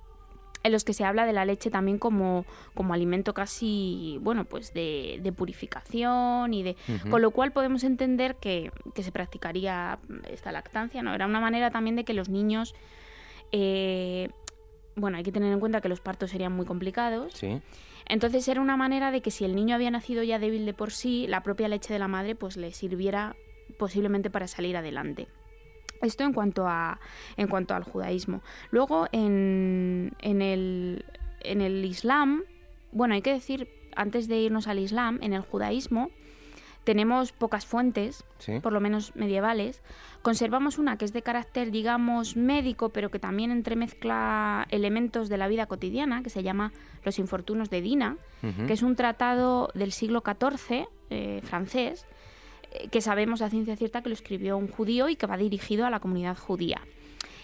en 0.62 0.73
los 0.73 0.85
que 0.85 0.95
se 0.95 1.04
habla 1.04 1.26
de 1.26 1.33
la 1.33 1.45
leche 1.45 1.71
también 1.71 1.99
como, 1.99 2.45
como 2.75 2.95
alimento 2.95 3.35
casi, 3.35 4.19
bueno, 4.21 4.45
pues 4.45 4.73
de, 4.73 5.33
purificación 5.37 6.54
y 6.54 6.62
de... 6.62 6.76
Con 7.11 7.23
lo 7.23 7.31
cual 7.31 7.52
podemos 7.52 7.85
entender 7.85 8.37
que, 8.37 8.71
se 8.95 9.12
practicaría 9.12 9.99
esta 10.31 10.52
lactancia, 10.52 11.02
¿no? 11.02 11.14
Era 11.14 11.26
una 11.26 11.40
manera 11.40 11.71
también 11.71 11.97
de 11.97 12.04
que 12.04 12.14
los 12.14 12.28
niños... 12.28 12.75
Eh, 13.50 14.31
bueno, 14.95 15.16
hay 15.16 15.23
que 15.23 15.33
tener 15.33 15.52
en 15.52 15.61
cuenta 15.61 15.81
que 15.81 15.88
los 15.88 16.00
partos 16.00 16.31
serían 16.31 16.52
muy 16.52 16.66
complicados. 16.66 17.33
Sí. 17.35 17.61
Entonces 18.07 18.47
era 18.49 18.61
una 18.61 18.76
manera 18.76 19.11
de 19.11 19.23
que 19.23 19.31
si 19.31 19.45
el 19.45 19.54
niño 19.54 19.75
había 19.75 19.90
nacido 19.90 20.23
ya 20.23 20.38
débil 20.38 20.66
de 20.66 20.75
por 20.75 20.92
sí, 20.92 21.26
la 21.28 21.42
propia 21.42 21.69
leche 21.69 21.92
de 21.92 21.99
la 21.99 22.09
madre 22.09 22.35
pues 22.35 22.57
le 22.57 22.73
sirviera 22.73 23.37
posiblemente 23.78 24.31
para 24.31 24.47
salir 24.49 24.76
adelante. 24.76 25.28
Esto 26.02 26.25
en 26.25 26.32
cuanto, 26.32 26.66
a, 26.66 26.99
en 27.37 27.49
cuanto 27.49 27.75
al 27.75 27.85
judaísmo. 27.85 28.42
Luego, 28.71 29.06
en, 29.12 30.12
en, 30.21 30.42
el, 30.42 31.04
en 31.40 31.61
el 31.61 31.85
Islam, 31.85 32.42
bueno, 32.92 33.14
hay 33.14 33.23
que 33.23 33.32
decir, 33.32 33.68
antes 33.97 34.28
de 34.28 34.38
irnos 34.38 34.66
al 34.68 34.78
Islam, 34.78 35.18
en 35.23 35.32
el 35.32 35.42
judaísmo 35.42 36.11
tenemos 36.85 37.32
pocas 37.32 37.64
fuentes, 37.64 38.25
por 38.62 38.73
lo 38.73 38.80
menos 38.80 39.14
medievales. 39.14 39.82
Conservamos 40.23 40.78
una 40.78 40.99
que 40.99 41.04
es 41.04 41.12
de 41.12 41.23
carácter, 41.23 41.71
digamos, 41.71 42.37
médico, 42.37 42.88
pero 42.88 43.11
que 43.11 43.18
también 43.18 43.50
entremezcla 43.50 44.66
elementos 44.71 45.28
de 45.28 45.38
la 45.38 45.49
vida 45.49 45.66
cotidiana, 45.66 46.23
que 46.23 46.30
se 46.30 46.42
llama 46.42 46.73
Los 47.04 47.18
infortunos 47.18 47.71
de 47.71 47.82
Dina, 47.82 48.16
que 48.66 48.73
es 48.73 48.82
un 48.82 48.97
tratado 48.97 49.71
del 49.75 49.92
siglo 49.92 50.23
XIV 50.25 50.88
eh, 51.11 51.40
francés, 51.44 52.06
que 52.91 53.00
sabemos 53.00 53.43
a 53.43 53.50
ciencia 53.50 53.76
cierta 53.76 54.02
que 54.02 54.09
lo 54.09 54.14
escribió 54.14 54.57
un 54.57 54.69
judío 54.69 55.09
y 55.09 55.17
que 55.17 55.26
va 55.26 55.37
dirigido 55.37 55.87
a 55.87 55.91
la 55.91 56.00
comunidad 56.00 56.37
judía. 56.37 56.81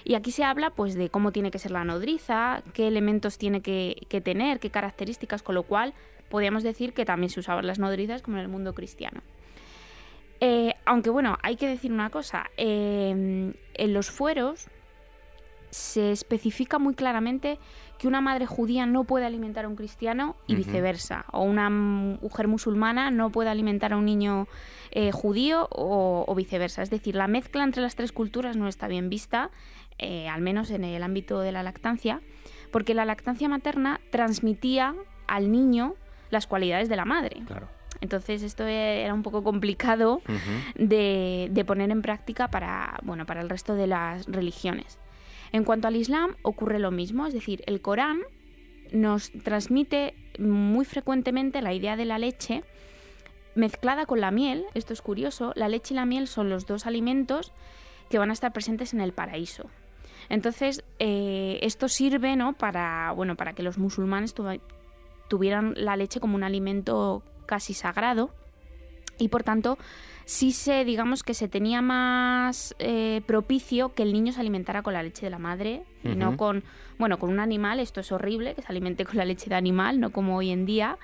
Y 0.04 0.14
aquí 0.14 0.30
se 0.30 0.44
habla 0.44 0.70
pues 0.70 0.94
de 0.94 1.10
cómo 1.10 1.32
tiene 1.32 1.50
que 1.50 1.58
ser 1.58 1.70
la 1.70 1.84
nodriza, 1.84 2.62
qué 2.72 2.88
elementos 2.88 3.36
tiene 3.36 3.60
que, 3.60 4.22
tener, 4.24 4.58
qué 4.58 4.70
características, 4.70 5.42
con 5.42 5.54
lo 5.54 5.64
cual 5.64 5.92
podríamos 6.30 6.62
decir 6.62 6.92
que 6.92 7.04
también 7.04 7.30
se 7.30 7.40
usaban 7.40 7.66
las 7.66 7.78
nodrizas 7.78 8.22
como 8.22 8.38
en 8.38 8.44
el 8.44 8.48
mundo 8.48 8.74
cristiano. 8.74 9.20
Eh, 10.40 10.74
aunque 10.84 11.10
bueno, 11.10 11.36
hay 11.42 11.56
que 11.56 11.66
decir 11.66 11.92
una 11.92 12.10
cosa, 12.10 12.46
eh, 12.56 13.52
en 13.74 13.94
los 13.94 14.10
fueros 14.10 14.68
se 15.70 16.12
especifica 16.12 16.78
muy 16.78 16.94
claramente 16.94 17.58
que 17.98 18.06
una 18.06 18.20
madre 18.20 18.46
judía 18.46 18.86
no 18.86 19.04
puede 19.04 19.26
alimentar 19.26 19.64
a 19.64 19.68
un 19.68 19.76
cristiano 19.76 20.36
y 20.46 20.54
viceversa, 20.54 21.24
o 21.32 21.42
una 21.42 21.68
mujer 21.68 22.46
musulmana 22.46 23.10
no 23.10 23.30
puede 23.30 23.50
alimentar 23.50 23.92
a 23.92 23.96
un 23.96 24.04
niño 24.04 24.46
eh, 24.92 25.10
judío 25.12 25.68
o, 25.70 26.32
viceversa. 26.36 26.82
Es 26.82 26.90
decir, 26.90 27.16
la 27.16 27.26
mezcla 27.26 27.64
entre 27.64 27.82
las 27.82 27.96
tres 27.96 28.12
culturas 28.12 28.56
no 28.56 28.68
está 28.68 28.86
bien 28.86 29.10
vista 29.10 29.50
eh, 29.98 30.28
al 30.28 30.40
menos 30.40 30.70
en 30.70 30.84
el 30.84 31.02
ámbito 31.02 31.40
de 31.40 31.50
la 31.50 31.64
lactancia, 31.64 32.20
porque 32.70 32.94
la 32.94 33.04
lactancia 33.04 33.48
materna 33.48 34.00
transmitía 34.10 34.94
al 35.26 35.50
niño 35.50 35.94
las 36.30 36.46
cualidades 36.46 36.88
de 36.88 36.96
la 36.96 37.04
madre. 37.04 37.42
Claro. 37.46 37.68
Entonces 38.00 38.44
esto 38.44 38.64
era 38.64 39.12
un 39.12 39.24
poco 39.24 39.42
complicado 39.42 40.22
de, 40.76 41.48
de, 41.50 41.64
poner 41.64 41.90
en 41.90 42.00
práctica 42.00 42.48
para, 42.48 42.96
bueno, 43.02 43.26
para 43.26 43.40
el 43.40 43.48
resto 43.48 43.74
de 43.74 43.88
las 43.88 44.26
religiones. 44.26 45.00
En 45.52 45.64
cuanto 45.64 45.88
al 45.88 45.96
Islam 45.96 46.36
ocurre 46.42 46.78
lo 46.78 46.90
mismo, 46.90 47.26
es 47.26 47.34
decir, 47.34 47.62
el 47.66 47.80
Corán 47.80 48.20
nos 48.92 49.30
transmite 49.30 50.14
muy 50.38 50.84
frecuentemente 50.84 51.62
la 51.62 51.72
idea 51.72 51.96
de 51.96 52.04
la 52.04 52.18
leche 52.18 52.64
mezclada 53.54 54.06
con 54.06 54.20
la 54.20 54.30
miel. 54.30 54.64
Esto 54.74 54.92
es 54.92 55.02
curioso, 55.02 55.52
la 55.56 55.68
leche 55.68 55.94
y 55.94 55.96
la 55.96 56.06
miel 56.06 56.28
son 56.28 56.48
los 56.48 56.66
dos 56.66 56.86
alimentos 56.86 57.52
que 58.08 58.18
van 58.18 58.30
a 58.30 58.32
estar 58.32 58.52
presentes 58.52 58.94
en 58.94 59.00
el 59.00 59.12
paraíso. 59.12 59.68
Entonces, 60.28 60.84
eh, 60.98 61.58
esto 61.62 61.88
sirve 61.88 62.36
¿no? 62.36 62.52
para, 62.52 63.12
bueno, 63.12 63.36
para 63.36 63.54
que 63.54 63.62
los 63.62 63.78
musulmanes 63.78 64.34
tuvieran 65.28 65.74
la 65.76 65.96
leche 65.96 66.20
como 66.20 66.34
un 66.36 66.44
alimento 66.44 67.22
casi 67.46 67.74
sagrado 67.74 68.30
y 69.18 69.28
por 69.28 69.42
tanto 69.42 69.78
sí 70.24 70.52
se 70.52 70.84
digamos 70.84 71.22
que 71.22 71.34
se 71.34 71.48
tenía 71.48 71.82
más 71.82 72.74
eh, 72.78 73.22
propicio 73.26 73.94
que 73.94 74.02
el 74.02 74.12
niño 74.12 74.32
se 74.32 74.40
alimentara 74.40 74.82
con 74.82 74.92
la 74.92 75.02
leche 75.02 75.26
de 75.26 75.30
la 75.30 75.38
madre 75.38 75.84
y 76.04 76.14
no 76.14 76.36
con 76.36 76.64
bueno 76.98 77.18
con 77.18 77.30
un 77.30 77.40
animal. 77.40 77.80
Esto 77.80 78.00
es 78.00 78.12
horrible 78.12 78.54
que 78.54 78.62
se 78.62 78.68
alimente 78.68 79.04
con 79.04 79.16
la 79.16 79.24
leche 79.24 79.48
de 79.48 79.56
animal 79.56 80.00
no 80.00 80.10
como 80.10 80.36
hoy 80.36 80.50
en 80.50 80.66
día. 80.66 80.98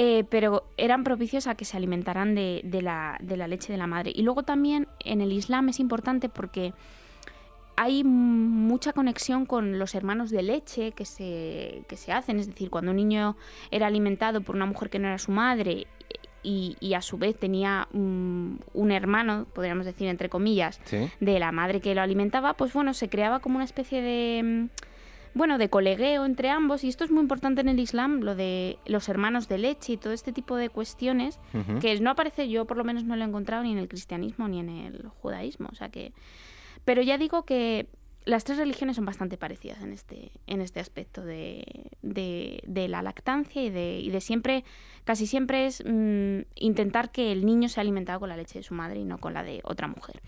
Eh, 0.00 0.22
pero 0.30 0.62
eran 0.76 1.02
propicios 1.02 1.48
a 1.48 1.56
que 1.56 1.64
se 1.64 1.76
alimentaran 1.76 2.36
de, 2.36 2.62
la, 2.80 3.18
de 3.20 3.36
la 3.36 3.48
leche 3.48 3.72
de 3.72 3.78
la 3.78 3.88
madre. 3.88 4.12
Y 4.14 4.22
luego 4.22 4.44
también 4.44 4.86
en 5.04 5.20
el 5.20 5.32
Islam 5.32 5.70
es 5.70 5.80
importante 5.80 6.28
porque 6.28 6.72
hay 7.74 8.04
mucha 8.04 8.92
conexión 8.92 9.44
con 9.44 9.80
los 9.80 9.96
hermanos 9.96 10.30
de 10.30 10.44
leche 10.44 10.92
que 10.92 11.04
se, 11.04 11.82
que 11.88 11.96
se 11.96 12.12
hacen, 12.12 12.38
es 12.38 12.46
decir, 12.46 12.70
cuando 12.70 12.92
un 12.92 12.96
niño 12.96 13.36
era 13.72 13.88
alimentado 13.88 14.40
por 14.40 14.54
una 14.54 14.66
mujer 14.66 14.88
que 14.88 15.00
no 15.00 15.08
era 15.08 15.18
su 15.18 15.32
madre 15.32 15.88
y, 16.42 16.94
a 16.94 17.02
su 17.02 17.18
vez 17.18 17.38
tenía 17.38 17.88
un, 17.92 18.90
hermano, 18.90 19.46
podríamos 19.52 19.86
decir 19.86 20.08
entre 20.08 20.28
comillas, 20.28 20.80
de 21.20 21.38
la 21.38 21.52
madre 21.52 21.80
que 21.80 21.94
lo 21.94 22.02
alimentaba, 22.02 22.54
pues 22.54 22.72
bueno, 22.72 22.94
se 22.94 23.08
creaba 23.08 23.40
como 23.40 23.56
una 23.56 23.64
especie 23.64 24.02
de 24.02 24.42
mm, 24.42 24.68
bueno, 25.34 25.58
de 25.58 25.68
colegueo 25.68 26.24
entre 26.24 26.50
ambos, 26.50 26.82
y 26.84 26.88
esto 26.88 27.04
es 27.04 27.10
muy 27.10 27.20
importante 27.20 27.60
en 27.60 27.68
el 27.68 27.78
Islam, 27.78 28.20
lo 28.20 28.34
de 28.34 28.78
los 28.86 29.08
hermanos 29.08 29.46
de 29.48 29.58
leche 29.58 29.92
y 29.92 29.96
todo 29.96 30.12
este 30.12 30.32
tipo 30.32 30.56
de 30.56 30.68
cuestiones, 30.68 31.38
que 31.80 32.00
no 32.00 32.10
aparece, 32.10 32.48
yo 32.48 32.64
por 32.64 32.76
lo 32.76 32.84
menos 32.84 33.04
no 33.04 33.14
lo 33.14 33.22
he 33.24 33.28
encontrado 33.28 33.62
ni 33.62 33.72
en 33.72 33.78
el 33.78 33.88
cristianismo 33.88 34.48
ni 34.48 34.60
en 34.60 34.68
el 34.68 35.08
judaísmo, 35.20 35.68
o 35.70 35.74
sea 35.74 35.90
que 35.90 36.12
pero 36.88 37.02
ya 37.02 37.18
digo 37.18 37.44
que 37.44 37.86
las 38.28 38.44
tres 38.44 38.58
religiones 38.58 38.96
son 38.96 39.06
bastante 39.06 39.38
parecidas 39.38 39.80
en 39.82 39.90
este, 39.94 40.30
en 40.46 40.60
este 40.60 40.80
aspecto 40.80 41.24
de, 41.24 41.64
de, 42.02 42.88
la 42.88 43.00
lactancia 43.00 43.62
y 43.62 43.70
de, 43.70 44.00
y 44.00 44.10
de, 44.10 44.20
siempre, 44.20 44.64
casi 45.04 45.26
siempre 45.26 45.64
es 45.64 45.82
mm, 45.84 46.40
intentar 46.56 47.10
que 47.10 47.32
el 47.32 47.46
niño 47.46 47.70
sea 47.70 47.80
alimentado 47.80 48.20
con 48.20 48.28
la 48.28 48.36
leche 48.36 48.58
de 48.58 48.62
su 48.62 48.74
madre 48.74 48.98
y 48.98 49.04
no 49.06 49.16
con 49.16 49.32
la 49.32 49.42
de 49.42 49.60
otra 49.64 49.88
mujer. 49.88 50.20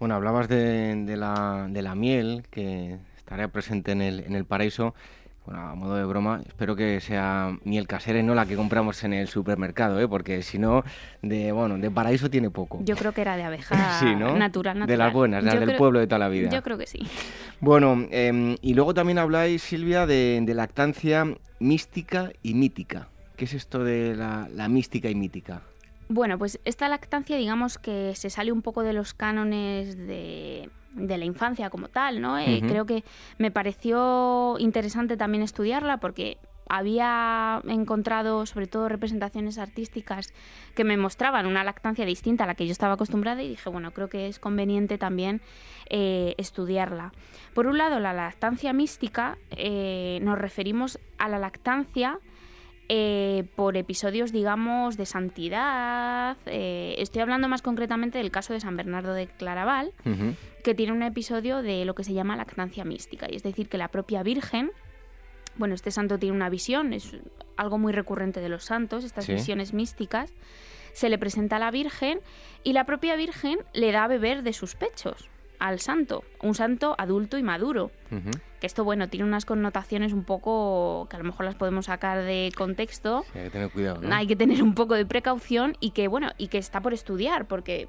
Bueno, 0.00 0.16
hablabas 0.16 0.48
de, 0.48 1.14
la, 1.16 1.68
de 1.70 1.82
la 1.82 1.94
miel 1.94 2.42
que 2.50 2.98
estaría 3.16 3.46
presente 3.46 3.92
en 3.92 4.02
el, 4.02 4.20
en 4.20 4.34
el 4.34 4.44
paraíso 4.44 4.96
bueno, 5.46 5.60
a 5.60 5.74
modo 5.74 5.96
de 5.96 6.04
broma, 6.04 6.40
espero 6.46 6.74
que 6.74 7.00
sea 7.00 7.54
miel 7.64 7.86
casera 7.86 8.18
y 8.18 8.22
no 8.22 8.34
la 8.34 8.46
que 8.46 8.56
compramos 8.56 9.04
en 9.04 9.12
el 9.12 9.28
supermercado, 9.28 10.00
¿eh? 10.00 10.08
porque 10.08 10.42
si 10.42 10.58
no, 10.58 10.84
de, 11.20 11.52
bueno, 11.52 11.76
de 11.76 11.90
paraíso 11.90 12.30
tiene 12.30 12.50
poco. 12.50 12.80
Yo 12.82 12.96
creo 12.96 13.12
que 13.12 13.20
era 13.20 13.36
de 13.36 13.42
abeja 13.42 13.74
natural, 14.02 14.38
natural. 14.38 14.86
De 14.86 14.96
las 14.96 15.12
buenas, 15.12 15.44
las 15.44 15.60
del 15.60 15.76
pueblo 15.76 16.00
de 16.00 16.06
toda 16.06 16.18
la 16.18 16.28
vida. 16.28 16.48
Yo 16.48 16.62
creo 16.62 16.78
que 16.78 16.86
sí. 16.86 17.00
Bueno, 17.60 18.06
em, 18.10 18.56
y 18.62 18.72
luego 18.72 18.94
también 18.94 19.18
habláis, 19.18 19.62
Silvia, 19.62 20.06
de, 20.06 20.42
lactancia 20.54 21.26
mística 21.58 22.30
y 22.42 22.54
mítica. 22.54 23.08
¿Qué 23.36 23.44
es 23.44 23.52
esto 23.52 23.84
de 23.84 24.14
la, 24.14 24.48
la 24.50 24.68
mística 24.68 25.10
y 25.10 25.14
mítica? 25.14 25.62
Bueno, 26.08 26.38
pues 26.38 26.60
esta 26.64 26.88
lactancia, 26.88 27.36
digamos 27.36 27.76
que 27.76 28.14
se 28.14 28.30
sale 28.30 28.52
un 28.52 28.62
poco 28.62 28.82
de 28.82 28.92
los 28.92 29.12
cánones 29.14 29.96
de 29.96 30.70
de 30.94 31.18
la 31.18 31.24
infancia 31.24 31.70
como 31.70 31.88
tal, 31.88 32.20
¿no? 32.20 32.38
Eh, 32.38 32.62
creo 32.66 32.86
que 32.86 33.04
me 33.38 33.50
pareció 33.50 34.56
interesante 34.58 35.16
también 35.16 35.42
estudiarla 35.42 35.98
porque 35.98 36.38
había 36.68 37.60
encontrado 37.68 38.46
sobre 38.46 38.66
todo 38.66 38.88
representaciones 38.88 39.58
artísticas 39.58 40.32
que 40.74 40.84
me 40.84 40.96
mostraban 40.96 41.46
una 41.46 41.64
lactancia 41.64 42.06
distinta 42.06 42.44
a 42.44 42.46
la 42.46 42.54
que 42.54 42.66
yo 42.66 42.72
estaba 42.72 42.94
acostumbrada 42.94 43.42
y 43.42 43.48
dije, 43.48 43.68
bueno, 43.68 43.90
creo 43.90 44.08
que 44.08 44.28
es 44.28 44.38
conveniente 44.38 44.98
también 44.98 45.40
eh, 45.90 46.34
estudiarla. 46.38 47.12
Por 47.52 47.66
un 47.66 47.78
lado, 47.78 48.00
la 48.00 48.12
lactancia 48.12 48.72
mística, 48.72 49.36
eh, 49.50 50.18
nos 50.22 50.38
referimos 50.38 50.98
a 51.18 51.28
la 51.28 51.38
lactancia 51.38 52.18
eh, 52.88 53.44
por 53.56 53.76
episodios, 53.76 54.32
digamos, 54.32 54.96
de 54.96 55.06
santidad. 55.06 56.36
Eh, 56.46 56.94
estoy 56.98 57.22
hablando 57.22 57.48
más 57.48 57.62
concretamente 57.62 58.18
del 58.18 58.30
caso 58.30 58.52
de 58.52 58.60
San 58.60 58.76
Bernardo 58.76 59.14
de 59.14 59.26
Claraval, 59.26 59.92
que 60.62 60.74
tiene 60.74 60.92
un 60.92 61.02
episodio 61.02 61.62
de 61.62 61.84
lo 61.84 61.94
que 61.94 62.04
se 62.04 62.12
llama 62.12 62.36
lactancia 62.36 62.84
mística, 62.84 63.26
y 63.30 63.36
es 63.36 63.42
decir, 63.42 63.68
que 63.68 63.78
la 63.78 63.88
propia 63.88 64.22
Virgen, 64.22 64.70
bueno, 65.56 65.74
este 65.74 65.90
santo 65.90 66.18
tiene 66.18 66.36
una 66.36 66.48
visión, 66.48 66.92
es 66.92 67.16
algo 67.56 67.78
muy 67.78 67.92
recurrente 67.92 68.40
de 68.40 68.48
los 68.48 68.64
santos, 68.64 69.04
estas 69.04 69.28
visiones 69.28 69.72
místicas, 69.72 70.32
se 70.92 71.08
le 71.08 71.18
presenta 71.18 71.56
a 71.56 71.58
la 71.58 71.70
Virgen 71.70 72.20
y 72.62 72.72
la 72.72 72.84
propia 72.84 73.16
Virgen 73.16 73.58
le 73.72 73.92
da 73.92 74.04
a 74.04 74.08
beber 74.08 74.42
de 74.42 74.52
sus 74.52 74.74
pechos 74.74 75.28
al 75.64 75.80
santo, 75.80 76.24
un 76.42 76.54
santo 76.54 76.94
adulto 76.98 77.38
y 77.38 77.42
maduro. 77.42 77.90
Que 78.60 78.66
esto, 78.66 78.84
bueno, 78.84 79.08
tiene 79.08 79.24
unas 79.24 79.46
connotaciones 79.46 80.12
un 80.12 80.22
poco 80.22 81.06
que 81.08 81.16
a 81.16 81.18
lo 81.18 81.24
mejor 81.24 81.46
las 81.46 81.54
podemos 81.54 81.86
sacar 81.86 82.22
de 82.22 82.52
contexto. 82.54 83.24
hay 83.34 83.44
que 83.44 83.50
tener 83.50 83.70
cuidado, 83.70 84.00
Hay 84.12 84.26
que 84.26 84.36
tener 84.36 84.62
un 84.62 84.74
poco 84.74 84.92
de 84.94 85.06
precaución 85.06 85.74
y 85.80 85.90
que, 85.92 86.06
bueno, 86.06 86.32
y 86.36 86.48
que 86.48 86.58
está 86.58 86.82
por 86.82 86.92
estudiar, 86.92 87.46
porque, 87.46 87.88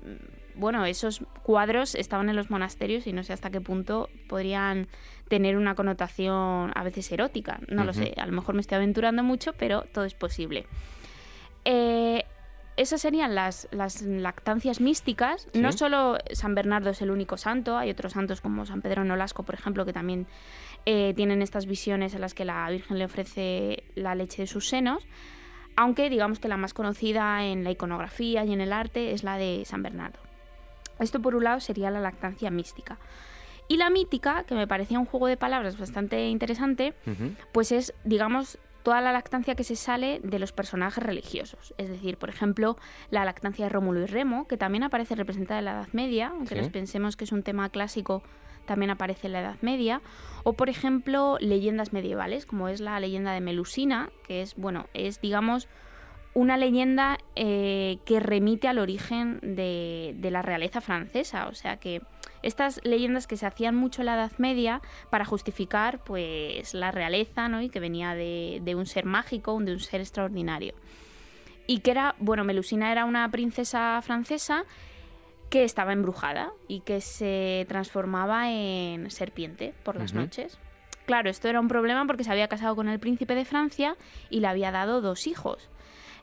bueno, 0.56 0.86
esos 0.86 1.22
cuadros 1.44 1.96
estaban 1.96 2.30
en 2.30 2.38
los 2.38 2.50
monasterios 2.50 3.08
y 3.08 3.14
no 3.14 3.24
sé 3.24 3.34
hasta 3.34 3.50
qué 3.50 3.60
punto 3.60 4.10
podrían 4.30 4.88
tener 5.28 5.58
una 5.58 5.76
connotación 5.76 6.72
a 6.74 6.84
veces 6.84 7.12
erótica. 7.12 7.60
No 7.68 7.84
lo 7.84 7.92
sé, 7.92 8.14
a 8.16 8.26
lo 8.26 8.32
mejor 8.32 8.56
me 8.56 8.62
estoy 8.62 8.78
aventurando 8.78 9.22
mucho, 9.22 9.52
pero 9.52 9.82
todo 9.94 10.06
es 10.06 10.14
posible. 10.14 10.66
Eh, 11.66 12.24
esas 12.78 13.02
serían 13.02 13.36
las, 13.36 13.68
las 13.72 14.02
lactancias 14.02 14.82
místicas. 14.82 15.48
No 15.54 15.72
solo 15.72 16.18
San 16.32 16.56
Bernardo 16.56 16.90
es 16.90 17.02
el 17.02 17.12
único 17.12 17.38
santo, 17.38 17.78
hay 17.78 17.90
otros 17.90 18.14
santos 18.14 18.42
como 18.42 18.66
San 18.66 18.82
Pedro 18.82 19.04
Nolasco, 19.06 19.44
por 19.44 19.56
ejemplo, 19.56 19.86
que 19.86 19.94
también 19.94 20.28
eh, 20.86 21.14
tienen 21.16 21.42
estas 21.42 21.66
visiones 21.66 22.14
en 22.14 22.22
las 22.22 22.34
que 22.34 22.46
la 22.46 22.70
Virgen 22.70 23.00
le 23.00 23.06
ofrece 23.06 23.84
la 23.96 24.14
leche 24.16 24.44
de 24.44 24.48
sus 24.48 24.68
senos. 24.68 25.08
Aunque 25.78 26.10
digamos 26.10 26.40
que 26.40 26.48
la 26.48 26.58
más 26.58 26.74
conocida 26.74 27.44
en 27.46 27.64
la 27.64 27.72
iconografía 27.72 28.46
y 28.46 28.54
en 28.54 28.62
el 28.62 28.72
arte 28.72 29.12
es 29.12 29.24
la 29.24 29.38
de 29.38 29.64
San 29.66 29.82
Bernardo. 29.84 30.20
Esto 31.00 31.22
por 31.22 31.36
un 31.36 31.44
lado 31.44 31.60
sería 31.60 31.92
la 31.92 32.00
lactancia 32.00 32.50
mística. 32.50 32.98
Y 33.68 33.78
la 33.78 33.90
mítica, 33.90 34.44
que 34.44 34.56
me 34.56 34.68
parecía 34.68 35.00
un 35.00 35.06
juego 35.06 35.28
de 35.28 35.38
palabras 35.38 35.78
bastante 35.78 36.28
interesante, 36.28 36.94
pues 37.52 37.72
es, 37.72 37.94
digamos, 38.04 38.60
toda 38.86 39.02
la 39.02 39.12
lactancia 39.12 39.56
que 39.56 39.64
se 39.64 39.76
sale 39.76 40.22
de 40.24 40.38
los 40.38 40.52
personajes 40.52 41.04
religiosos. 41.04 41.74
Es 41.80 41.90
decir, 41.90 42.18
por 42.18 42.30
ejemplo, 42.30 42.78
la 43.10 43.26
lactancia 43.26 43.66
de 43.66 43.70
Rómulo 43.70 44.02
y 44.02 44.06
Remo, 44.06 44.48
que 44.48 44.58
también 44.58 44.84
aparece 44.84 45.16
representada 45.16 45.58
en 45.58 45.66
la 45.66 45.72
Edad 45.72 45.88
Media, 45.92 46.28
aunque 46.28 46.54
nos 46.54 46.70
pensemos 46.70 47.18
que 47.18 47.24
es 47.24 47.32
un 47.32 47.42
tema 47.42 47.68
clásico, 47.70 48.22
también 48.68 48.92
aparece 48.92 49.26
en 49.26 49.34
la 49.34 49.42
Edad 49.42 49.56
Media. 49.62 50.04
O, 50.44 50.54
por 50.54 50.70
ejemplo, 50.70 51.38
leyendas 51.40 51.94
medievales, 51.94 52.46
como 52.46 52.70
es 52.70 52.80
la 52.80 53.00
leyenda 53.00 53.34
de 53.34 53.42
Melusina, 53.42 54.12
que 54.28 54.44
es, 54.44 54.56
bueno, 54.56 54.86
es, 54.94 55.20
digamos, 55.20 55.68
una 56.36 56.56
leyenda 56.56 57.18
eh, 57.36 57.98
que 58.06 58.20
remite 58.20 58.68
al 58.68 58.78
origen 58.78 59.40
de, 59.42 60.14
de 60.16 60.30
la 60.30 60.44
realeza 60.44 60.80
francesa. 60.80 61.48
O 61.48 61.56
sea 61.56 61.78
que 61.78 62.04
estas 62.46 62.80
leyendas 62.84 63.26
que 63.26 63.38
se 63.38 63.46
hacían 63.46 63.76
mucho 63.76 64.02
en 64.02 64.06
la 64.06 64.16
Edad 64.16 64.32
Media 64.38 64.82
para 65.10 65.26
justificar 65.26 66.04
pues 66.04 66.74
la 66.74 66.92
realeza, 66.92 67.50
¿no? 67.50 67.62
Y 67.62 67.70
que 67.70 67.80
venía 67.80 68.14
de, 68.14 68.76
un 68.78 68.86
ser 68.86 69.06
mágico, 69.06 69.60
de 69.60 69.74
un 69.74 69.80
ser 69.80 70.00
extraordinario. 70.02 70.76
Y 71.68 71.80
que 71.80 71.92
era, 71.92 72.16
bueno, 72.20 72.44
Melusina 72.44 72.92
era 72.92 73.06
una 73.06 73.30
princesa 73.32 74.00
francesa 74.04 74.66
que 75.50 75.64
estaba 75.64 75.94
embrujada 75.94 76.52
y 76.68 76.82
que 76.82 77.02
se 77.02 77.66
transformaba 77.68 78.52
en 78.52 79.10
serpiente 79.10 79.74
por 79.84 79.96
las 79.96 80.14
noches. 80.14 80.60
Claro, 81.08 81.30
esto 81.30 81.48
era 81.48 81.60
un 81.60 81.68
problema 81.68 82.06
porque 82.06 82.24
se 82.24 82.32
había 82.32 82.48
casado 82.48 82.76
con 82.76 82.90
el 82.90 83.00
príncipe 83.00 83.34
de 83.34 83.46
Francia 83.46 83.96
y 84.30 84.40
le 84.40 84.48
había 84.48 84.72
dado 84.72 85.02
dos 85.02 85.26
hijos. 85.26 85.70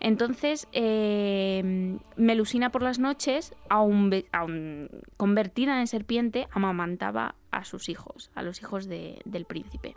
Entonces, 0.05 0.67
eh, 0.73 1.97
Melusina 2.17 2.73
por 2.73 2.83
las 2.83 2.99
noches, 2.99 3.55
aún, 3.69 4.11
convertida 5.17 5.79
en 5.79 5.87
serpiente, 5.87 6.49
amamantaba 6.51 7.37
a 7.53 7.65
sus 7.65 7.89
hijos, 7.89 8.33
a 8.35 8.43
los 8.43 8.61
hijos 8.61 8.89
del 8.89 9.45
príncipe. 9.47 9.95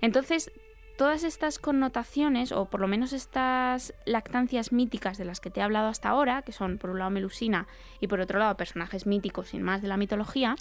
Entonces, 0.00 0.50
todas 0.96 1.24
estas 1.24 1.58
connotaciones, 1.58 2.52
o 2.52 2.64
por 2.70 2.80
lo 2.80 2.88
menos 2.88 3.12
estas 3.12 3.92
lactancias 4.06 4.72
míticas 4.72 5.18
de 5.18 5.26
las 5.26 5.40
que 5.40 5.50
te 5.50 5.60
he 5.60 5.62
hablado 5.62 5.88
hasta 5.88 6.08
ahora, 6.08 6.40
que 6.40 6.52
son 6.52 6.78
por 6.78 6.88
un 6.88 7.00
lado 7.00 7.10
Melusina 7.10 7.66
y 8.00 8.06
por 8.06 8.20
otro 8.20 8.38
lado 8.38 8.56
personajes 8.56 9.06
míticos 9.06 9.48
sin 9.48 9.62
más 9.62 9.82
de 9.82 9.88
la 9.88 9.98
mitología, 9.98 10.56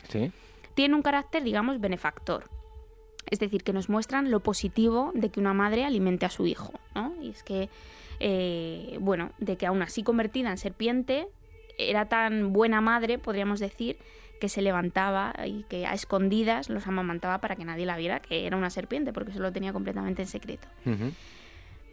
tiene 0.73 0.93
un 0.93 1.03
carácter, 1.03 1.41
digamos, 1.41 1.79
benefactor. 1.79 2.49
Es 3.31 3.39
decir, 3.39 3.63
que 3.63 3.71
nos 3.71 3.87
muestran 3.87 4.29
lo 4.29 4.41
positivo 4.41 5.11
de 5.15 5.29
que 5.29 5.39
una 5.39 5.53
madre 5.53 5.85
alimente 5.85 6.25
a 6.25 6.29
su 6.29 6.45
hijo, 6.47 6.73
¿no? 6.95 7.13
Y 7.21 7.29
es 7.29 7.43
que, 7.43 7.69
eh, 8.19 8.97
bueno, 8.99 9.31
de 9.37 9.57
que 9.57 9.65
aún 9.65 9.81
así 9.81 10.03
convertida 10.03 10.49
en 10.49 10.57
serpiente, 10.57 11.27
era 11.77 12.05
tan 12.07 12.53
buena 12.53 12.81
madre, 12.81 13.17
podríamos 13.19 13.59
decir, 13.59 13.97
que 14.39 14.49
se 14.49 14.61
levantaba 14.61 15.33
y 15.45 15.63
que 15.63 15.85
a 15.85 15.93
escondidas 15.93 16.69
los 16.69 16.87
amamantaba 16.87 17.39
para 17.39 17.55
que 17.55 17.65
nadie 17.65 17.85
la 17.85 17.97
viera 17.97 18.19
que 18.19 18.45
era 18.45 18.57
una 18.57 18.69
serpiente, 18.69 19.13
porque 19.13 19.31
se 19.31 19.39
lo 19.39 19.51
tenía 19.51 19.73
completamente 19.73 20.21
en 20.21 20.27
secreto. 20.27 20.67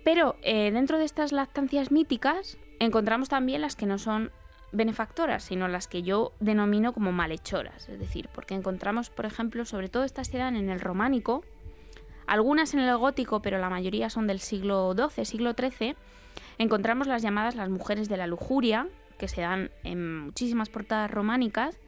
Pero 0.04 0.36
eh, 0.42 0.70
dentro 0.70 0.98
de 0.98 1.04
estas 1.04 1.32
lactancias 1.32 1.90
míticas 1.90 2.58
encontramos 2.78 3.28
también 3.28 3.62
las 3.62 3.76
que 3.76 3.86
no 3.86 3.98
son 3.98 4.30
benefactoras, 4.72 5.44
sino 5.44 5.68
las 5.68 5.88
que 5.88 6.02
yo 6.02 6.32
denomino 6.40 6.92
como 6.92 7.12
malhechoras. 7.12 7.88
Es 7.88 7.98
decir, 7.98 8.28
porque 8.34 8.54
encontramos, 8.54 9.08
por 9.08 9.24
ejemplo, 9.24 9.64
sobre 9.64 9.88
todo 9.88 10.04
estas 10.04 10.28
se 10.28 10.38
dan 10.38 10.56
en 10.56 10.68
el 10.68 10.80
románico, 10.80 11.44
algunas 12.26 12.74
en 12.74 12.80
el 12.80 12.96
gótico, 12.96 13.40
pero 13.40 13.58
la 13.58 13.70
mayoría 13.70 14.10
son 14.10 14.26
del 14.26 14.40
siglo 14.40 14.94
XII, 14.94 15.24
siglo 15.24 15.52
XIII, 15.52 15.96
encontramos 16.58 17.06
las 17.06 17.22
llamadas 17.22 17.54
las 17.54 17.70
mujeres 17.70 18.08
de 18.08 18.16
la 18.16 18.26
lujuria, 18.26 18.88
que 19.18 19.28
se 19.28 19.42
dan 19.42 19.70
en 19.82 20.18
muchísimas 20.26 20.68
portadas 20.68 21.10
románicas, 21.10 21.78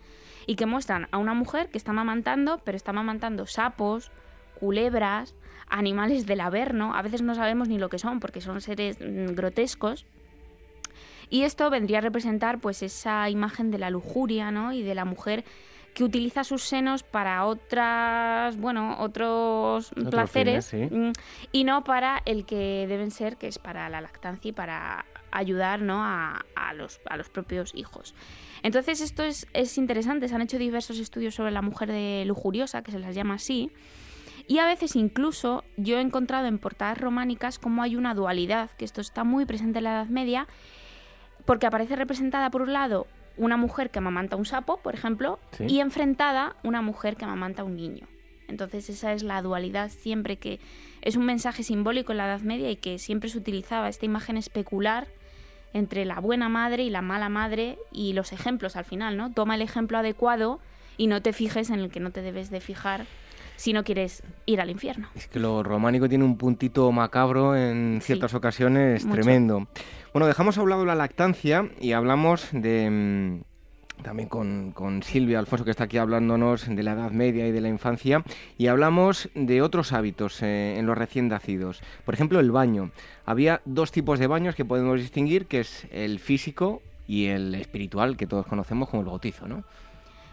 y 0.46 0.55
que 0.55 0.66
muestran 0.66 1.09
a 1.11 1.18
una 1.18 1.35
mujer 1.35 1.68
que 1.68 1.79
está 1.79 1.90
amamantando, 1.90 2.61
pero 2.64 2.77
está 2.77 2.92
amamantando 2.92 3.46
sapos, 3.46 4.12
culebras, 4.59 5.35
animales 5.68 6.27
del 6.27 6.40
averno, 6.40 6.94
a 6.94 7.03
veces 7.03 7.22
no 7.22 7.35
sabemos 7.35 7.68
ni 7.68 7.79
lo 7.79 7.88
que 7.88 7.99
son 7.99 8.20
porque 8.20 8.40
son 8.40 8.61
seres 8.61 8.99
mm, 9.01 9.35
grotescos. 9.35 10.07
Y 11.31 11.43
esto 11.43 11.71
vendría 11.71 11.99
a 11.99 12.01
representar 12.03 12.59
pues 12.59 12.83
esa 12.83 13.29
imagen 13.31 13.71
de 13.71 13.79
la 13.79 13.91
lujuria, 13.91 14.51
¿no? 14.51 14.73
y 14.73 14.83
de 14.83 14.95
la 14.95 15.05
mujer 15.05 15.45
que 15.97 16.05
utiliza 16.05 16.45
sus 16.45 16.62
senos 16.62 17.03
para 17.03 17.47
otras, 17.47 18.59
bueno, 18.59 18.97
otros 19.01 19.91
placeres 20.11 20.71
mm, 20.75 21.12
y 21.53 21.65
no 21.65 21.85
para 21.85 22.21
el 22.27 22.45
que 22.45 22.85
deben 22.87 23.11
ser, 23.11 23.39
que 23.39 23.47
es 23.47 23.59
para 23.59 23.89
la 23.89 24.03
lactancia 24.03 24.51
y 24.51 24.53
para 24.53 25.07
ayudar 25.31 25.81
¿no? 25.81 26.05
a, 26.05 26.45
los, 26.75 27.01
a 27.07 27.17
los 27.17 27.31
propios 27.31 27.75
hijos. 27.75 28.15
Entonces 28.62 29.01
esto 29.01 29.23
es, 29.23 29.47
es 29.55 29.79
interesante, 29.79 30.29
se 30.29 30.35
han 30.35 30.43
hecho 30.43 30.59
diversos 30.59 30.99
estudios 30.99 31.35
sobre 31.35 31.51
la 31.51 31.62
mujer 31.62 31.91
de 31.91 32.25
lujuriosa, 32.27 32.83
que 32.83 32.93
se 32.93 32.99
las 32.99 33.15
llama 33.15 33.35
así, 33.37 33.73
y 34.47 34.59
a 34.59 34.67
veces 34.67 34.97
incluso 34.97 35.65
yo 35.79 35.97
he 35.97 36.03
encontrado 36.03 36.47
en 36.47 36.59
portadas 36.59 36.99
románicas 36.99 37.59
como 37.59 37.83
hay 37.83 37.97
una 37.97 38.15
dualidad, 38.15 38.71
que 38.73 38.85
esto 38.85 39.01
está 39.01 39.25
muy 39.25 39.47
presente 39.47 39.79
en 39.79 39.85
la 39.85 39.93
Edad 39.93 40.09
Media, 40.09 40.47
porque 41.46 41.66
aparece 41.66 41.96
representada 41.96 42.50
por 42.50 42.62
un 42.62 42.72
lado 42.72 43.06
una 43.38 43.56
mujer 43.56 43.90
que 43.90 43.98
amamanta 43.98 44.37
un 44.37 44.44
sapo, 44.44 44.78
por 44.78 44.94
ejemplo, 44.94 45.38
y 45.61 45.80
enfrentada 45.80 46.56
una 46.62 46.82
mujer 46.82 47.16
que 47.16 47.24
amamanta 47.24 47.64
un 47.64 47.76
niño. 47.76 48.06
Entonces 48.48 48.88
esa 48.90 49.12
es 49.12 49.22
la 49.22 49.42
dualidad 49.42 49.90
siempre 49.90 50.37
que 50.37 50.61
es 51.02 51.16
un 51.16 51.24
mensaje 51.24 51.62
simbólico 51.62 52.12
en 52.12 52.18
la 52.18 52.26
Edad 52.26 52.40
Media 52.40 52.70
y 52.70 52.76
que 52.76 52.98
siempre 52.98 53.28
se 53.28 53.38
utilizaba 53.38 53.88
esta 53.88 54.06
imagen 54.06 54.37
especular 54.37 55.09
entre 55.72 56.04
la 56.04 56.20
buena 56.20 56.48
madre 56.48 56.85
y 56.85 56.90
la 56.90 57.02
mala 57.02 57.28
madre 57.28 57.78
y 57.92 58.12
los 58.12 58.32
ejemplos 58.32 58.76
al 58.76 58.85
final, 58.85 59.16
¿no? 59.16 59.32
Toma 59.32 59.56
el 59.56 59.62
ejemplo 59.62 59.98
adecuado 59.98 60.61
y 60.96 61.09
no 61.09 61.20
te 61.22 61.32
fijes 61.32 61.70
en 61.70 61.80
el 61.80 61.90
que 61.90 62.00
no 62.00 62.11
te 62.11 62.22
debes 62.22 62.50
de 62.50 62.61
fijar 62.61 63.06
si 63.57 63.73
no 63.73 63.85
quieres 63.85 64.23
ir 64.47 64.61
al 64.61 64.71
infierno. 64.71 65.09
Es 65.14 65.29
que 65.29 65.40
lo 65.40 65.62
románico 65.62 66.09
tiene 66.09 66.25
un 66.25 66.37
puntito 66.37 66.90
macabro 66.92 67.57
en 67.57 68.01
ciertas 68.03 68.35
ocasiones 68.35 69.09
tremendo. 69.09 69.66
Bueno, 70.12 70.27
dejamos 70.27 70.57
a 70.59 70.62
un 70.62 70.71
lado 70.71 70.85
la 70.85 70.95
lactancia 70.95 71.69
y 71.81 71.92
hablamos 71.92 72.49
de 72.53 72.88
mm, 72.90 74.03
también 74.03 74.29
con, 74.29 74.73
con, 74.73 75.03
Silvia 75.03 75.38
Alfonso, 75.38 75.64
que 75.64 75.71
está 75.71 75.85
aquí 75.85 75.99
hablándonos 75.99 76.66
de 76.69 76.83
la 76.83 76.92
Edad 76.92 77.11
Media 77.11 77.47
y 77.47 77.53
de 77.53 77.61
la 77.61 77.69
infancia, 77.69 78.23
y 78.59 78.66
hablamos 78.66 79.29
de 79.35 79.62
otros 79.62 79.92
hábitos 79.92 80.42
eh, 80.42 80.79
en 80.79 80.87
los 80.87 80.97
recién 80.97 81.29
nacidos. 81.29 81.81
Por 82.05 82.14
ejemplo, 82.14 82.40
el 82.40 82.51
baño. 82.51 82.90
Había 83.25 83.62
dos 83.64 83.92
tipos 83.92 84.19
de 84.19 84.27
baños 84.27 84.55
que 84.55 84.64
podemos 84.64 85.01
distinguir, 85.01 85.47
que 85.47 85.61
es 85.61 85.87
el 85.90 86.19
físico 86.19 86.83
y 87.07 87.27
el 87.27 87.55
espiritual, 87.55 88.16
que 88.16 88.27
todos 88.27 88.47
conocemos 88.47 88.88
como 88.88 89.03
el 89.03 89.09
bautizo, 89.09 89.49
¿no? 89.49 89.64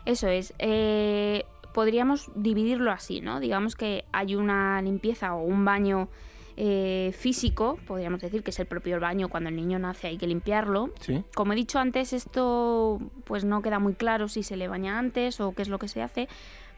Eso 0.06 0.28
es. 0.28 0.54
Eh, 0.60 1.46
podríamos 1.74 2.32
dividirlo 2.36 2.92
así, 2.92 3.22
¿no? 3.22 3.40
Digamos 3.40 3.76
que 3.76 4.06
hay 4.12 4.36
una 4.36 4.82
limpieza 4.82 5.34
o 5.34 5.44
un 5.44 5.66
baño 5.66 6.08
eh, 6.56 7.14
físico, 7.18 7.80
podríamos 7.88 8.22
decir 8.22 8.44
que 8.44 8.52
es 8.52 8.60
el 8.60 8.68
propio 8.68 9.00
baño 9.00 9.28
cuando 9.28 9.50
el 9.50 9.56
niño 9.56 9.80
nace 9.80 10.08
hay 10.08 10.18
que 10.18 10.28
limpiarlo. 10.28 10.92
Como 11.34 11.54
he 11.54 11.56
dicho 11.56 11.80
antes, 11.80 12.14
esto 12.14 13.00
pues 13.24 13.44
no 13.44 13.62
queda 13.62 13.80
muy 13.80 13.96
claro 13.96 14.28
si 14.28 14.44
se 14.44 14.56
le 14.56 14.68
baña 14.68 15.00
antes 15.00 15.40
o 15.42 15.54
qué 15.54 15.64
es 15.64 15.70
lo 15.70 15.80
que 15.80 15.88
se 15.88 16.02
hace, 16.02 16.28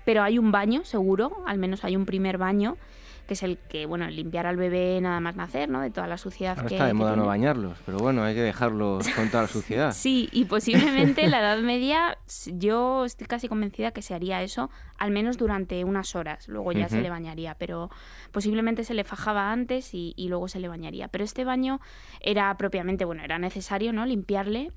pero 0.05 0.23
hay 0.23 0.39
un 0.39 0.51
baño 0.51 0.85
seguro, 0.85 1.43
al 1.45 1.57
menos 1.57 1.83
hay 1.83 1.95
un 1.97 2.05
primer 2.05 2.37
baño 2.37 2.77
que 3.25 3.33
es 3.33 3.43
el 3.43 3.57
que, 3.57 3.85
bueno, 3.85 4.07
limpiar 4.09 4.45
al 4.45 4.57
bebé 4.57 4.99
nada 5.01 5.19
más 5.19 5.35
nacer, 5.35 5.69
¿no? 5.69 5.81
De 5.81 5.89
toda 5.89 6.07
la 6.07 6.17
suciedad 6.17 6.57
Ahora 6.57 6.69
que 6.69 6.75
está 6.75 6.87
de 6.87 6.93
moda 6.93 7.15
no 7.15 7.25
bañarlos, 7.25 7.77
pero 7.85 7.97
bueno, 7.97 8.23
hay 8.23 8.35
que 8.35 8.41
dejarlos 8.41 9.07
con 9.09 9.29
toda 9.29 9.43
la 9.43 9.49
suciedad. 9.49 9.91
sí, 9.95 10.29
y 10.31 10.45
posiblemente 10.45 11.23
en 11.23 11.31
la 11.31 11.39
Edad 11.39 11.59
Media 11.59 12.17
yo 12.47 13.05
estoy 13.05 13.27
casi 13.27 13.47
convencida 13.47 13.91
que 13.91 14.01
se 14.01 14.13
haría 14.13 14.41
eso, 14.43 14.69
al 14.97 15.11
menos 15.11 15.37
durante 15.37 15.83
unas 15.83 16.15
horas, 16.15 16.47
luego 16.47 16.71
ya 16.71 16.87
se 16.89 17.01
le 17.01 17.09
bañaría, 17.09 17.55
pero 17.55 17.89
posiblemente 18.31 18.83
se 18.83 18.93
le 18.93 19.03
fajaba 19.03 19.51
antes 19.51 19.93
y, 19.93 20.13
y 20.15 20.29
luego 20.29 20.47
se 20.47 20.59
le 20.59 20.67
bañaría. 20.67 21.07
Pero 21.07 21.23
este 21.23 21.45
baño 21.45 21.79
era 22.21 22.55
propiamente, 22.57 23.05
bueno, 23.05 23.23
era 23.23 23.39
necesario, 23.39 23.91
¿no? 23.93 24.05
Limpiarle 24.05 24.71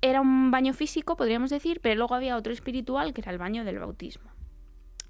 era 0.00 0.20
un 0.20 0.50
baño 0.50 0.74
físico, 0.74 1.16
podríamos 1.16 1.50
decir, 1.50 1.80
pero 1.82 1.94
luego 1.96 2.14
había 2.14 2.36
otro 2.36 2.52
espiritual 2.52 3.14
que 3.14 3.22
era 3.22 3.32
el 3.32 3.38
baño 3.38 3.64
del 3.64 3.78
bautismo 3.78 4.34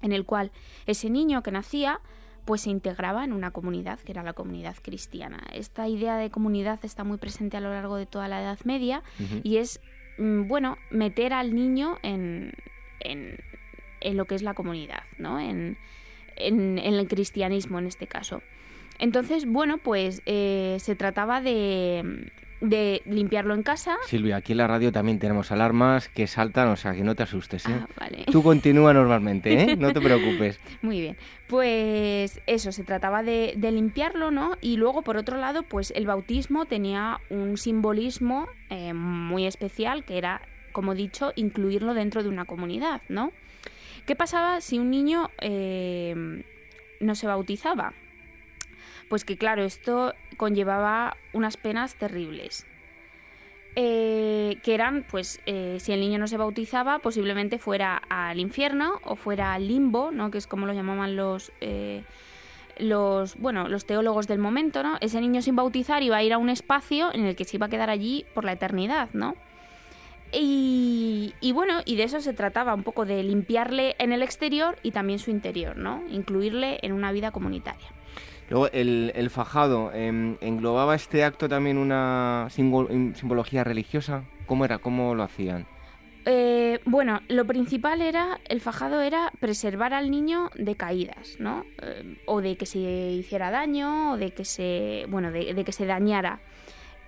en 0.05 0.11
el 0.11 0.25
cual 0.25 0.51
ese 0.85 1.09
niño 1.09 1.43
que 1.43 1.51
nacía 1.51 1.99
pues 2.45 2.61
se 2.61 2.69
integraba 2.69 3.23
en 3.25 3.33
una 3.33 3.51
comunidad 3.51 3.99
que 3.99 4.11
era 4.11 4.23
la 4.23 4.33
comunidad 4.33 4.75
cristiana. 4.81 5.43
Esta 5.53 5.87
idea 5.87 6.17
de 6.17 6.29
comunidad 6.29 6.79
está 6.83 7.03
muy 7.03 7.17
presente 7.17 7.57
a 7.57 7.59
lo 7.59 7.69
largo 7.69 7.97
de 7.97 8.05
toda 8.05 8.27
la 8.27 8.41
Edad 8.41 8.59
Media 8.63 9.03
y 9.43 9.57
es, 9.57 9.81
mm, 10.17 10.47
bueno, 10.47 10.77
meter 10.91 11.33
al 11.33 11.55
niño 11.55 11.97
en, 12.03 12.53
en, 12.99 13.37
lo 14.15 14.25
que 14.25 14.35
es 14.35 14.43
la 14.43 14.53
comunidad, 14.53 15.03
¿no? 15.17 15.39
En, 15.39 15.77
en, 16.35 16.77
el 16.77 17.07
cristianismo 17.07 17.79
en 17.79 17.87
este 17.87 18.05
caso. 18.05 18.41
Entonces, 18.99 19.45
bueno, 19.45 19.79
pues 19.79 20.21
eh, 20.25 20.77
se 20.79 20.95
trataba 20.95 21.41
de, 21.41 22.31
de 22.61 23.01
limpiarlo 23.05 23.53
en 23.53 23.63
casa. 23.63 23.97
Silvia, 24.07 24.37
aquí 24.37 24.53
en 24.53 24.59
la 24.59 24.67
radio 24.67 24.91
también 24.91 25.19
tenemos 25.19 25.51
alarmas 25.51 26.09
que 26.09 26.27
saltan, 26.27 26.69
o 26.69 26.75
sea, 26.75 26.93
que 26.93 27.03
no 27.03 27.15
te 27.15 27.23
asustes, 27.23 27.65
¿eh? 27.67 27.75
Ah, 27.81 27.87
vale. 27.99 28.25
Tú 28.31 28.41
continúa 28.41 28.93
normalmente, 28.93 29.53
¿eh? 29.53 29.75
No 29.75 29.93
te 29.93 30.01
preocupes. 30.01 30.59
Muy 30.81 31.01
bien. 31.01 31.17
Pues 31.47 32.41
eso, 32.47 32.71
se 32.71 32.83
trataba 32.83 33.23
de, 33.23 33.55
limpiarlo, 33.55 34.31
¿no? 34.31 34.57
Y 34.61 34.77
luego, 34.77 35.01
por 35.01 35.17
otro 35.17 35.37
lado, 35.37 35.63
pues 35.63 35.91
el 35.95 36.05
bautismo 36.05 36.65
tenía 36.65 37.19
un 37.29 37.57
simbolismo 37.57 38.47
eh, 38.69 38.93
muy 38.93 39.45
especial, 39.45 40.05
que 40.05 40.17
era, 40.17 40.41
como 40.71 40.93
he 40.93 40.95
dicho, 40.95 41.33
incluirlo 41.35 41.93
dentro 41.93 42.23
de 42.23 42.29
una 42.29 42.45
comunidad, 42.45 43.01
¿no? 43.09 43.31
¿Qué 44.05 44.15
pasaba 44.15 44.61
si 44.61 44.79
un 44.79 44.91
niño 44.91 45.29
eh, 45.41 46.43
no 46.99 47.15
se 47.15 47.27
bautizaba? 47.27 47.93
Pues 49.09 49.25
que 49.25 49.37
claro, 49.37 49.63
esto 49.63 50.13
conllevaba 50.37 51.17
unas 51.33 51.57
penas 51.57 51.95
terribles. 51.95 52.65
Eh, 53.77 54.57
que 54.63 54.73
eran, 54.73 55.05
pues, 55.09 55.41
eh, 55.45 55.77
si 55.81 55.91
el 55.91 55.99
niño 55.99 56.17
no 56.17 56.27
se 56.27 56.37
bautizaba, 56.37 56.99
posiblemente 56.99 57.57
fuera 57.57 58.01
al 58.07 58.39
infierno 58.39 59.01
o 59.03 59.17
fuera 59.17 59.53
al 59.53 59.67
limbo, 59.67 60.11
¿no? 60.11 60.31
Que 60.31 60.37
es 60.37 60.47
como 60.47 60.65
lo 60.65 60.71
llamaban 60.71 61.17
los, 61.17 61.51
eh, 61.59 62.03
los, 62.77 63.35
bueno, 63.35 63.67
los 63.67 63.85
teólogos 63.85 64.27
del 64.27 64.39
momento, 64.39 64.81
¿no? 64.81 64.97
Ese 65.01 65.19
niño 65.19 65.41
sin 65.41 65.57
bautizar 65.57 66.03
iba 66.03 66.15
a 66.15 66.23
ir 66.23 66.31
a 66.31 66.37
un 66.37 66.47
espacio 66.47 67.13
en 67.13 67.25
el 67.25 67.35
que 67.35 67.43
se 67.43 67.57
iba 67.57 67.65
a 67.65 67.69
quedar 67.69 67.89
allí 67.89 68.25
por 68.33 68.45
la 68.45 68.53
eternidad, 68.53 69.09
¿no? 69.11 69.35
Y, 70.31 71.33
y, 71.41 71.51
bueno, 71.51 71.81
y 71.83 71.97
de 71.97 72.03
eso 72.03 72.21
se 72.21 72.33
trataba 72.33 72.73
un 72.73 72.83
poco 72.83 73.05
de 73.05 73.23
limpiarle 73.23 73.95
en 73.99 74.13
el 74.13 74.21
exterior 74.21 74.77
y 74.83 74.91
también 74.91 75.19
su 75.19 75.31
interior, 75.31 75.75
¿no? 75.75 76.01
Incluirle 76.09 76.79
en 76.81 76.93
una 76.93 77.11
vida 77.11 77.31
comunitaria. 77.31 77.89
Luego, 78.49 78.69
el, 78.71 79.29
fajado, 79.29 79.91
em, 79.93 80.37
¿englobaba 80.41 80.95
este 80.95 81.23
acto 81.23 81.49
también 81.49 81.77
una 81.77 82.47
simbología 82.49 83.63
religiosa? 83.63 84.23
¿Cómo 84.45 84.65
era? 84.65 84.77
¿Cómo 84.77 85.15
lo 85.15 85.23
hacían? 85.23 85.65
Eh, 86.25 86.79
bueno, 86.85 87.21
lo 87.27 87.45
principal 87.45 88.01
era, 88.01 88.39
el 88.49 88.61
fajado 88.61 89.01
era 89.01 89.31
preservar 89.39 89.93
al 89.93 90.09
niño 90.09 90.49
de 90.55 90.75
caídas, 90.75 91.37
¿no? 91.39 91.65
Eh, 91.81 92.17
o 92.25 92.41
de 92.41 92.55
que 92.57 92.65
se 92.65 92.79
hiciera 92.79 93.51
daño, 93.51 94.13
o 94.13 94.17
de 94.17 94.31
que 94.31 94.45
se, 94.45 95.05
bueno, 95.09 95.31
de 95.31 95.63
que 95.63 95.71
se 95.71 95.85
dañara. 95.85 96.39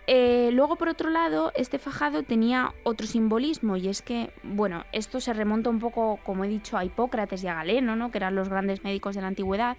Eh, 0.09 0.51
luego, 0.53 0.77
por 0.77 0.87
otro 0.87 1.09
lado, 1.09 1.51
este 1.55 1.79
fajado 1.79 2.23
tenía 2.23 2.73
otro 2.83 3.05
simbolismo 3.05 3.75
y 3.75 3.89
es 3.89 4.01
que, 4.01 4.31
bueno, 4.41 4.85
esto 4.93 5.19
se 5.19 5.33
remonta 5.33 5.69
un 5.69 5.79
poco, 5.79 6.19
como 6.23 6.45
he 6.45 6.47
dicho, 6.47 6.77
a 6.77 6.85
Hipócrates 6.85 7.43
y 7.43 7.47
a 7.47 7.55
Galeno, 7.55 7.97
¿no? 7.97 8.09
que 8.09 8.17
eran 8.17 8.33
los 8.33 8.47
grandes 8.47 8.83
médicos 8.85 9.15
de 9.15 9.21
la 9.21 9.27
antigüedad, 9.27 9.75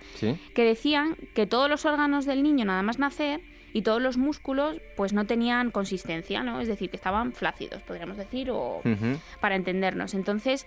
que 0.55 0.65
decían 0.65 1.17
que 1.35 1.47
todos 1.47 1.71
los 1.71 1.87
órganos 1.87 2.27
del 2.27 2.43
niño, 2.43 2.67
nada 2.67 2.83
más 2.83 2.99
nacer, 2.99 3.41
y 3.73 3.83
todos 3.83 4.01
los 4.01 4.17
músculos, 4.17 4.81
pues 4.97 5.13
no 5.13 5.27
tenían 5.27 5.71
consistencia, 5.71 6.43
¿no? 6.43 6.61
Es 6.61 6.69
decir, 6.69 6.91
que 6.91 6.97
estaban 6.97 7.33
flácidos, 7.33 7.83
podríamos 7.83 8.17
decir, 8.17 8.51
o 8.51 8.81
para 9.41 9.57
entendernos. 9.57 10.15
Entonces, 10.15 10.67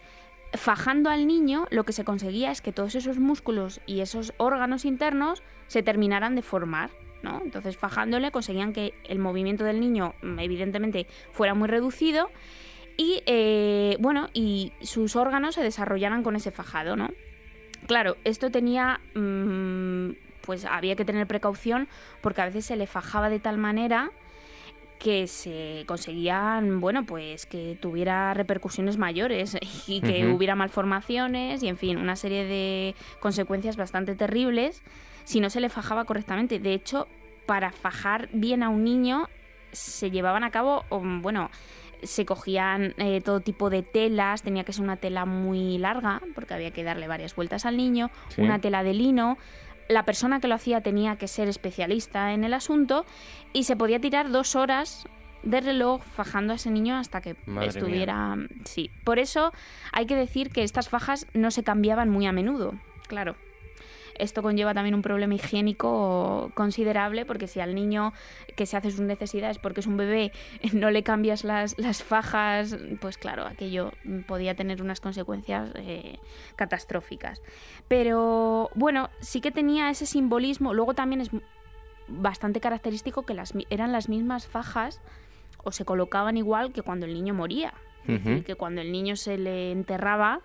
fajando 0.54 1.10
al 1.10 1.28
niño 1.28 1.68
lo 1.72 1.84
que 1.84 1.94
se 1.94 2.04
conseguía 2.04 2.52
es 2.52 2.62
que 2.62 2.72
todos 2.72 2.96
esos 2.96 3.18
músculos 3.18 3.82
y 3.86 4.02
esos 4.02 4.34
órganos 4.38 4.86
internos 4.86 5.44
se 5.68 5.84
terminaran 5.84 6.36
de 6.36 6.42
formar. 6.42 6.92
¿No? 7.24 7.42
Entonces, 7.44 7.78
fajándole 7.78 8.32
conseguían 8.32 8.74
que 8.74 8.94
el 9.06 9.20
movimiento 9.20 9.64
del 9.64 9.80
niño, 9.80 10.14
mm, 10.22 10.40
evidentemente, 10.40 11.08
fuera 11.32 11.54
muy 11.54 11.68
reducido 11.68 12.30
y, 12.98 13.24
eh, 13.26 13.98
bueno, 14.00 14.30
y 14.34 14.74
sus 14.82 15.16
órganos 15.16 15.56
se 15.56 15.64
desarrollaran 15.64 16.24
con 16.24 16.36
ese 16.36 16.52
fajado, 16.52 16.96
¿no? 16.96 17.10
Claro, 17.88 18.18
esto 18.24 18.52
tenía, 18.52 19.00
mm, 19.16 20.12
pues 20.42 20.66
había 20.66 20.96
que 20.96 21.06
tener 21.06 21.28
precaución 21.28 21.88
porque 22.22 22.42
a 22.42 22.46
veces 22.46 22.66
se 22.66 22.76
le 22.76 22.88
fajaba 22.88 23.30
de 23.30 23.40
tal 23.40 23.58
manera 23.58 24.12
que 25.00 25.26
se 25.26 25.84
conseguían, 25.88 26.80
bueno, 26.80 27.06
pues 27.08 27.48
que 27.48 27.76
tuviera 27.82 28.36
repercusiones 28.36 28.98
mayores 28.98 29.58
y 29.88 30.00
que 30.02 30.28
hubiera 30.28 30.56
malformaciones 30.56 31.64
y, 31.64 31.70
en 31.70 31.78
fin, 31.78 31.98
una 31.98 32.16
serie 32.16 32.46
de 32.46 32.96
consecuencias 33.20 33.78
bastante 33.78 34.16
terribles 34.16 34.84
si 35.24 35.40
no 35.40 35.50
se 35.50 35.62
le 35.62 35.70
fajaba 35.70 36.06
correctamente. 36.06 36.60
De 36.60 36.74
hecho, 36.74 37.08
para 37.46 37.72
fajar 37.72 38.30
bien 38.34 38.64
a 38.64 38.70
un 38.70 38.84
niño 38.84 39.28
se 39.72 40.12
llevaban 40.12 40.44
a 40.44 40.52
cabo, 40.52 40.86
bueno, 40.90 41.50
se 42.04 42.26
cogían 42.26 42.94
eh, 42.98 43.22
todo 43.22 43.42
tipo 43.42 43.70
de 43.70 43.84
telas, 43.84 44.42
tenía 44.42 44.64
que 44.64 44.74
ser 44.74 44.84
una 44.84 44.98
tela 44.98 45.26
muy 45.26 45.78
larga, 45.78 46.22
porque 46.36 46.54
había 46.54 46.72
que 46.72 46.84
darle 46.84 47.08
varias 47.08 47.36
vueltas 47.36 47.66
al 47.66 47.78
niño, 47.78 48.10
una 48.38 48.60
tela 48.60 48.84
de 48.84 48.94
lino, 48.94 49.38
la 49.88 50.06
persona 50.06 50.40
que 50.40 50.48
lo 50.48 50.56
hacía 50.56 50.82
tenía 50.82 51.18
que 51.18 51.28
ser 51.28 51.48
especialista 51.48 52.34
en 52.34 52.44
el 52.44 52.54
asunto 52.54 53.06
y 53.54 53.66
se 53.66 53.76
podía 53.76 54.00
tirar 54.00 54.32
dos 54.32 54.56
horas 54.56 55.08
de 55.44 55.60
reloj 55.60 56.02
fajando 56.04 56.54
a 56.54 56.56
ese 56.56 56.70
niño 56.70 56.96
hasta 56.98 57.22
que 57.22 57.36
estuviera... 57.62 58.38
Sí, 58.64 58.92
por 59.04 59.20
eso 59.20 59.52
hay 59.92 60.06
que 60.06 60.16
decir 60.16 60.52
que 60.52 60.64
estas 60.64 60.88
fajas 60.88 61.28
no 61.34 61.52
se 61.52 61.64
cambiaban 61.64 62.10
muy 62.10 62.26
a 62.26 62.32
menudo, 62.32 62.74
claro. 63.08 63.36
Esto 64.18 64.42
conlleva 64.42 64.74
también 64.74 64.96
un 64.96 65.02
problema 65.02 65.34
higiénico 65.36 66.52
considerable 66.54 67.26
porque 67.26 67.48
si 67.48 67.60
al 67.60 67.76
niño 67.76 68.14
que 68.56 68.66
se 68.66 68.78
hace 68.78 68.92
sus 68.92 69.02
necesidades 69.02 69.58
porque 69.58 69.80
es 69.82 69.88
un 69.88 69.98
bebé 69.98 70.32
no 70.74 70.92
le 70.92 71.04
cambias 71.04 71.44
las, 71.44 71.78
las 71.78 72.04
fajas, 72.04 72.78
pues 73.00 73.18
claro, 73.18 73.46
aquello 73.46 73.92
podía 74.28 74.56
tener 74.56 74.82
unas 74.82 75.00
consecuencias 75.00 75.72
eh, 75.76 76.20
catastróficas. 76.56 77.42
Pero 77.88 78.70
bueno, 78.76 79.10
sí 79.20 79.42
que 79.42 79.52
tenía 79.52 79.90
ese 79.90 80.06
simbolismo. 80.06 80.74
Luego 80.74 80.94
también 80.94 81.22
es 81.22 81.32
bastante 82.08 82.60
característico 82.60 83.24
que 83.24 83.34
las, 83.34 83.54
eran 83.70 83.92
las 83.92 84.10
mismas 84.10 84.48
fajas 84.48 85.02
o 85.64 85.72
se 85.72 85.86
colocaban 85.86 86.38
igual 86.38 86.74
que 86.74 86.82
cuando 86.82 87.06
el 87.06 87.14
niño 87.14 87.34
moría. 87.34 87.74
que 88.06 88.56
cuando 88.56 88.82
el 88.82 88.92
niño 88.92 89.16
se 89.16 89.38
le 89.38 89.72
enterraba 89.72 90.42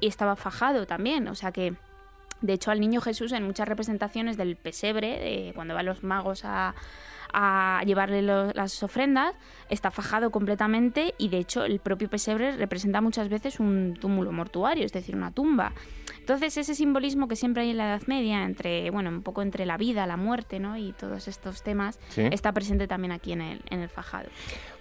y 0.00 0.08
estaba 0.08 0.34
fajado 0.34 0.86
también. 0.86 1.28
O 1.28 1.36
sea 1.36 1.52
que 1.52 1.74
de 2.40 2.52
hecho, 2.52 2.70
al 2.70 2.80
niño 2.80 3.00
Jesús 3.00 3.32
en 3.32 3.44
muchas 3.44 3.68
representaciones 3.68 4.36
del 4.36 4.56
pesebre, 4.56 5.52
cuando 5.54 5.74
van 5.74 5.86
los 5.86 6.02
magos 6.02 6.42
a, 6.44 6.74
llevarle 7.84 8.22
las 8.22 8.82
ofrendas, 8.82 9.34
está 9.68 9.90
fajado 9.90 10.30
completamente 10.30 11.14
y 11.18 11.28
de 11.28 11.38
hecho 11.38 11.64
el 11.64 11.80
propio 11.80 12.08
pesebre 12.08 12.56
representa 12.56 13.02
muchas 13.02 13.28
veces 13.28 13.60
un 13.60 13.94
túmulo 14.00 14.32
mortuario, 14.32 14.86
es 14.86 14.92
decir, 14.92 15.14
una 15.14 15.32
tumba. 15.32 15.72
Entonces 16.18 16.56
ese 16.56 16.74
simbolismo 16.74 17.28
que 17.28 17.36
siempre 17.36 17.64
hay 17.64 17.70
en 17.70 17.76
la 17.76 17.88
Edad 17.88 18.06
Media, 18.06 18.44
entre, 18.44 18.90
bueno, 18.90 19.10
un 19.10 19.22
poco 19.22 19.42
entre 19.42 19.66
la 19.66 19.76
vida, 19.76 20.06
la 20.06 20.16
muerte, 20.16 20.60
¿no? 20.60 20.76
Y 20.78 20.92
todos 20.92 21.28
estos 21.28 21.62
temas, 21.62 21.98
está 22.16 22.52
presente 22.52 22.88
también 22.88 23.12
aquí 23.12 23.32
en 23.32 23.42
el, 23.42 23.60
en 23.70 23.80
el 23.80 23.88
fajado. 23.88 24.28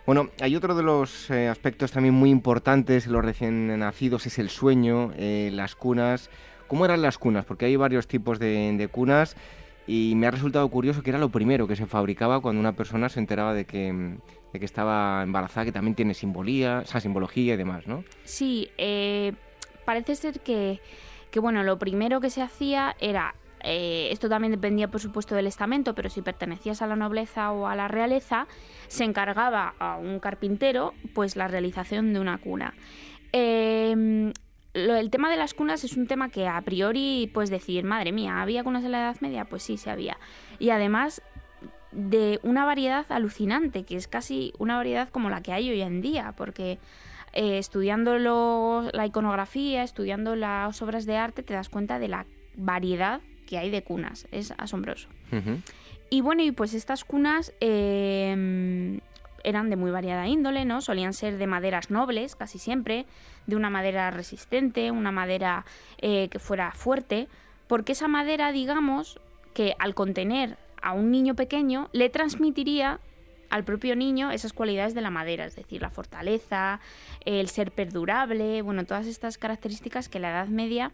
Bueno, 0.06 0.30
hay 0.40 0.56
otro 0.56 0.76
de 0.76 0.84
los 0.84 1.30
eh, 1.32 1.48
aspectos 1.48 1.92
también 1.92 2.14
muy 2.14 2.30
importantes 2.30 3.08
en 3.08 3.14
los 3.14 3.26
recién 3.26 3.80
nacidos, 3.80 4.28
es 4.28 4.38
el 4.38 4.50
sueño, 4.50 5.12
eh, 5.18 5.50
las 5.52 5.76
cunas. 5.76 6.30
¿Cómo 6.68 6.86
eran 6.86 7.02
las 7.02 7.18
cunas? 7.18 7.46
Porque 7.46 7.66
hay 7.66 7.76
varios 7.76 8.08
tipos 8.08 8.40
de, 8.40 8.90
cunas 8.92 9.36
y 9.88 10.14
me 10.16 10.28
ha 10.28 10.32
resultado 10.32 10.68
curioso 10.70 11.04
que 11.04 11.12
era 11.12 11.20
lo 11.20 11.30
primero 11.30 11.68
que 11.68 11.76
se 11.76 11.86
fabricaba 11.86 12.42
cuando 12.42 12.60
una 12.60 12.74
persona 12.74 13.10
se 13.10 13.20
enteraba 13.20 13.54
de 13.54 13.66
que, 13.66 14.18
estaba 14.54 15.22
embarazada, 15.24 15.66
que 15.66 15.72
también 15.72 15.96
tiene 15.96 16.14
simbolía, 16.14 16.84
simbología 16.86 17.54
y 17.54 17.58
demás, 17.58 17.88
¿no? 17.88 18.04
Sí, 18.24 18.70
eh, 18.78 19.34
parece 19.84 20.16
ser 20.16 20.40
que, 20.40 20.80
que, 21.30 21.40
bueno, 21.40 21.62
lo 21.64 21.78
primero 21.78 22.20
que 22.20 22.30
se 22.30 22.42
hacía 22.42 22.96
era 23.00 23.36
eh, 23.68 24.10
esto 24.12 24.30
también 24.30 24.52
dependía, 24.52 24.90
por 24.90 25.02
supuesto, 25.02 25.34
del 25.34 25.48
estamento, 25.48 25.96
pero 25.96 26.10
si 26.10 26.22
pertenecías 26.22 26.84
a 26.84 26.88
la 26.88 26.96
nobleza 26.96 27.52
o 27.52 27.68
a 27.68 27.76
la 27.76 27.88
realeza, 27.88 28.48
se 28.88 29.04
encargaba 29.04 29.74
a 29.80 29.98
un 29.98 30.20
carpintero 30.20 30.94
pues 31.14 31.36
la 31.36 31.48
realización 31.48 32.14
de 32.14 32.20
una 32.20 32.38
cuna. 32.38 32.76
Eh, 33.34 34.32
el 34.76 35.10
tema 35.10 35.30
de 35.30 35.38
las 35.38 35.54
cunas 35.54 35.84
es 35.84 35.96
un 35.96 36.06
tema 36.06 36.30
que 36.30 36.48
a 36.48 36.62
priori 36.62 37.30
puedes 37.34 37.50
decir, 37.50 37.84
madre 37.86 38.12
mía, 38.12 38.42
¿había 38.42 38.64
cunas 38.64 38.84
en 38.84 38.92
la 38.92 39.00
Edad 39.00 39.18
Media? 39.22 39.46
Pues 39.46 39.64
sí, 39.64 39.78
se 39.78 39.90
había. 39.90 40.18
Y 40.60 40.70
además 40.70 41.22
de 41.92 42.40
una 42.44 42.66
variedad 42.66 43.06
alucinante, 43.10 43.84
que 43.84 43.96
es 43.96 44.08
casi 44.08 44.54
una 44.60 44.76
variedad 44.76 45.10
como 45.10 45.30
la 45.30 45.42
que 45.42 45.54
hay 45.54 45.70
hoy 45.70 45.82
en 45.82 46.02
día, 46.02 46.34
porque 46.36 46.78
eh, 47.34 47.58
estudiando 47.58 48.18
la 48.18 49.06
iconografía, 49.06 49.84
estudiando 49.84 50.36
las 50.36 50.82
obras 50.82 51.06
de 51.06 51.16
arte, 51.16 51.42
te 51.42 51.54
das 51.54 51.70
cuenta 51.70 51.98
de 51.98 52.10
la 52.10 52.26
variedad 52.58 53.22
que 53.48 53.58
hay 53.58 53.70
de 53.70 53.82
cunas. 53.84 54.28
Es 54.32 54.54
asombroso. 54.58 55.08
Y 56.10 56.22
bueno, 56.22 56.44
y 56.44 56.52
pues 56.52 56.74
estas 56.74 57.04
cunas 57.06 57.54
eh, 57.62 59.00
eran 59.46 59.70
de 59.70 59.76
muy 59.76 59.92
variada 59.92 60.28
índole, 60.28 60.66
¿no? 60.66 60.82
Solían 60.82 61.14
ser 61.14 61.38
de 61.38 61.48
maderas 61.48 61.90
nobles, 61.90 62.36
casi 62.36 62.60
siempre, 62.60 63.06
de 63.48 63.56
una 63.56 63.70
madera 63.70 64.12
resistente, 64.12 64.92
una 64.92 65.12
madera 65.12 65.66
eh, 66.00 66.28
que 66.30 66.40
fuera 66.40 66.72
fuerte, 66.72 67.28
porque 67.68 67.94
esa 67.94 68.08
madera, 68.08 68.52
digamos, 68.52 69.20
que 69.54 69.76
al 69.80 69.96
contener 69.96 70.58
a 70.82 70.94
un 70.94 71.12
niño 71.12 71.36
pequeño, 71.36 71.90
le 71.94 72.10
transmitiría 72.10 73.00
al 73.50 73.64
propio 73.64 73.96
niño 73.96 74.32
esas 74.32 74.54
cualidades 74.54 74.94
de 74.94 75.02
la 75.02 75.10
madera, 75.10 75.46
es 75.46 75.56
decir, 75.56 75.82
la 75.82 75.90
fortaleza, 75.90 76.80
el 77.26 77.48
ser 77.48 77.72
perdurable, 77.72 78.62
bueno, 78.62 78.86
todas 78.86 79.08
estas 79.08 79.38
características 79.38 80.10
que 80.10 80.20
la 80.20 80.32
Edad 80.32 80.48
Media 80.48 80.92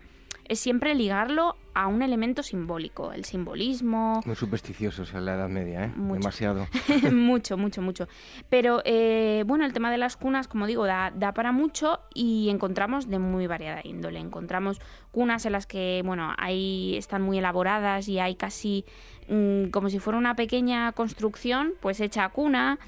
es 0.52 0.60
siempre 0.60 0.94
ligarlo 0.96 1.56
a 1.74 1.88
un 1.88 2.02
elemento 2.02 2.44
simbólico, 2.44 3.14
el 3.14 3.24
simbolismo. 3.24 4.20
Muy 4.26 4.36
supersticiosos 4.36 5.14
en 5.14 5.24
la 5.24 5.36
Edad 5.36 5.48
Media, 5.48 5.86
¿eh? 5.86 5.94
Demasiado. 5.96 6.68
mucho, 7.14 7.56
mucho, 7.56 7.82
mucho. 7.82 8.10
Pero 8.50 8.82
eh, 8.84 9.46
bueno, 9.48 9.64
el 9.64 9.72
tema 9.72 9.90
de 9.92 9.98
las 9.98 10.18
cunas, 10.18 10.50
como 10.50 10.68
digo, 10.68 10.86
da, 10.86 11.14
da, 11.16 11.34
para 11.34 11.54
mucho 11.54 12.02
y 12.14 12.50
encontramos 12.50 13.10
de 13.10 13.18
muy 13.18 13.48
variada 13.48 13.80
índole. 13.86 14.20
Encontramos 14.20 14.82
cunas 15.12 15.46
en 15.46 15.54
las 15.54 15.68
que, 15.68 16.02
bueno, 16.04 16.34
ahí 16.38 16.98
están 16.98 17.22
muy 17.22 17.38
elaboradas 17.38 18.10
y 18.10 18.20
hay 18.20 18.36
casi 18.36 18.84
Mm, 19.28 19.70
como 19.70 19.90
si 19.90 20.00
fuera 20.00 20.18
una 20.18 20.36
pequeña 20.36 20.92
construcción, 20.94 21.74
pues 21.80 22.00
hecha 22.00 22.26
a 22.26 22.30
cuna. 22.30 22.80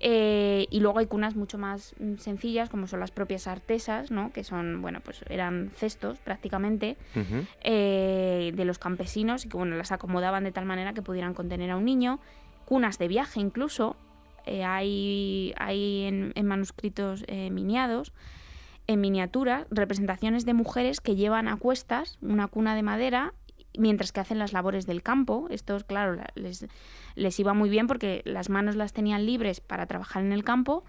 Eh, 0.00 0.66
y 0.70 0.80
luego 0.80 0.98
hay 0.98 1.06
cunas 1.06 1.36
mucho 1.36 1.58
más 1.58 1.94
mm, 2.00 2.16
sencillas, 2.16 2.68
como 2.68 2.86
son 2.88 2.98
las 2.98 3.12
propias 3.12 3.46
artesas, 3.46 4.10
¿no? 4.10 4.32
que 4.32 4.42
son, 4.42 4.82
bueno, 4.82 5.00
pues 5.00 5.24
eran 5.28 5.70
cestos 5.76 6.18
prácticamente 6.18 6.96
eh, 7.62 8.52
de 8.54 8.64
los 8.64 8.78
campesinos 8.78 9.44
y 9.44 9.48
que, 9.48 9.56
bueno, 9.56 9.76
las 9.76 9.92
acomodaban 9.92 10.42
de 10.42 10.50
tal 10.50 10.64
manera 10.64 10.92
que 10.92 11.02
pudieran 11.02 11.34
contener 11.34 11.70
a 11.70 11.76
un 11.76 11.84
niño. 11.84 12.18
Cunas 12.64 12.98
de 12.98 13.06
viaje 13.06 13.38
incluso, 13.38 13.96
eh, 14.44 14.64
hay, 14.64 15.54
hay 15.56 16.04
en, 16.04 16.32
en 16.34 16.46
manuscritos 16.46 17.24
miniados 17.28 18.12
en 18.88 19.00
miniatura 19.00 19.68
representaciones 19.70 20.44
de 20.44 20.54
mujeres 20.54 21.00
que 21.00 21.14
llevan 21.14 21.46
a 21.46 21.56
cuestas 21.56 22.18
una 22.20 22.48
cuna 22.48 22.74
de 22.74 22.82
madera 22.82 23.32
mientras 23.76 24.12
que 24.12 24.20
hacen 24.20 24.38
las 24.38 24.52
labores 24.52 24.86
del 24.86 25.02
campo. 25.02 25.46
Esto, 25.50 25.78
claro, 25.86 26.22
les, 26.34 26.66
les 27.14 27.40
iba 27.40 27.54
muy 27.54 27.70
bien 27.70 27.86
porque 27.86 28.22
las 28.24 28.48
manos 28.48 28.76
las 28.76 28.92
tenían 28.92 29.26
libres 29.26 29.60
para 29.60 29.86
trabajar 29.86 30.22
en 30.22 30.32
el 30.32 30.44
campo. 30.44 30.84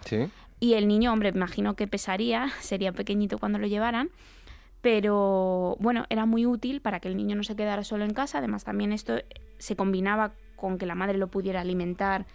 Y 0.59 0.73
el 0.75 0.87
niño, 0.87 1.11
hombre, 1.11 1.29
imagino 1.29 1.75
que 1.75 1.87
pesaría, 1.87 2.49
sería 2.61 2.91
pequeñito 2.91 3.37
cuando 3.37 3.59
lo 3.59 3.67
llevaran. 3.67 4.09
Pero 4.81 5.77
bueno, 5.79 6.05
era 6.09 6.25
muy 6.25 6.45
útil 6.45 6.81
para 6.81 6.99
que 6.99 7.07
el 7.07 7.15
niño 7.15 7.35
no 7.37 7.43
se 7.43 7.55
quedara 7.55 7.83
solo 7.83 8.03
en 8.03 8.13
casa. 8.13 8.39
Además, 8.39 8.65
también 8.65 8.91
esto 8.91 9.15
se 9.57 9.75
combinaba 9.77 10.33
con 10.57 10.77
que 10.77 10.85
la 10.85 10.95
madre 10.95 11.17
lo 11.17 11.27
pudiera 11.27 11.61
alimentar 11.61 12.25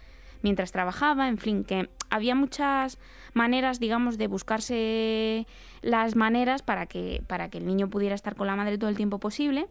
mientras 0.41 0.71
trabajaba. 0.71 1.27
En 1.27 1.37
fin, 1.37 1.63
que 1.63 1.89
había 2.09 2.35
muchas 2.35 2.97
maneras, 3.33 3.79
digamos, 3.79 4.17
de 4.17 4.27
buscarse 4.27 5.47
las 5.81 6.15
maneras 6.15 6.63
para 6.63 6.87
que, 6.87 7.21
para 7.27 7.49
que 7.49 7.59
el 7.59 7.65
niño 7.65 7.89
pudiera 7.89 8.15
estar 8.15 8.35
con 8.35 8.47
la 8.47 8.55
madre 8.55 8.77
todo 8.77 8.89
el 8.89 8.97
tiempo 8.97 9.19
posible. 9.19 9.67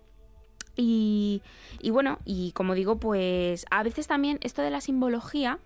Y, 0.80 1.42
bueno, 1.90 2.20
y 2.24 2.52
como 2.52 2.74
digo, 2.74 2.98
pues 2.98 3.66
a 3.70 3.82
veces 3.82 4.06
también 4.06 4.38
esto 4.42 4.62
de 4.62 4.70
la 4.70 4.80
simbología, 4.80 5.58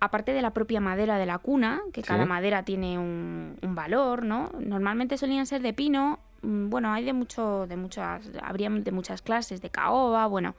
aparte 0.00 0.34
de 0.34 0.42
la 0.42 0.50
propia 0.50 0.80
madera 0.80 1.16
de 1.16 1.24
la 1.24 1.38
cuna, 1.38 1.80
que 1.94 2.02
cada 2.02 2.26
madera 2.26 2.62
tiene 2.62 2.98
un, 2.98 3.56
valor, 3.62 4.22
¿no? 4.22 4.50
Normalmente 4.60 5.16
solían 5.16 5.46
ser 5.46 5.62
de 5.62 5.72
pino, 5.72 6.18
mm, 6.42 6.68
bueno, 6.68 6.92
hay 6.92 7.04
de 7.04 7.14
mucho, 7.14 7.66
de 7.66 7.76
muchas, 7.76 8.30
habría 8.42 8.68
de 8.68 8.92
muchas 8.92 9.22
clases, 9.22 9.62
de 9.62 9.70
caoba, 9.70 10.26
bueno. 10.26 10.54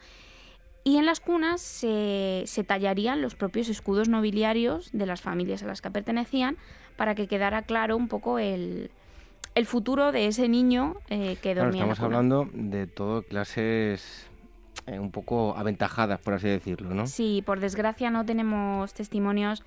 Y 0.83 0.97
en 0.97 1.05
las 1.05 1.19
cunas 1.19 1.61
se, 1.61 2.43
se 2.47 2.63
tallarían 2.63 3.21
los 3.21 3.35
propios 3.35 3.69
escudos 3.69 4.09
nobiliarios 4.09 4.89
de 4.93 5.05
las 5.05 5.21
familias 5.21 5.61
a 5.61 5.67
las 5.67 5.81
que 5.81 5.91
pertenecían 5.91 6.57
para 6.95 7.13
que 7.13 7.27
quedara 7.27 7.63
claro 7.63 7.97
un 7.97 8.07
poco 8.07 8.39
el, 8.39 8.89
el 9.55 9.65
futuro 9.65 10.11
de 10.11 10.27
ese 10.27 10.47
niño 10.49 10.97
eh, 11.09 11.37
que 11.41 11.55
dormía. 11.55 11.83
estamos 11.83 11.99
hablando 12.01 12.49
de 12.53 12.87
todo 12.87 13.23
clases 13.23 14.27
eh, 14.85 14.99
un 14.99 15.11
poco 15.11 15.55
aventajadas, 15.57 16.19
por 16.19 16.33
así 16.33 16.47
decirlo, 16.47 16.93
¿no? 16.93 17.07
Sí, 17.07 17.41
por 17.45 17.61
desgracia 17.61 18.11
no 18.11 18.25
tenemos 18.25 18.93
testimonios 18.93 19.63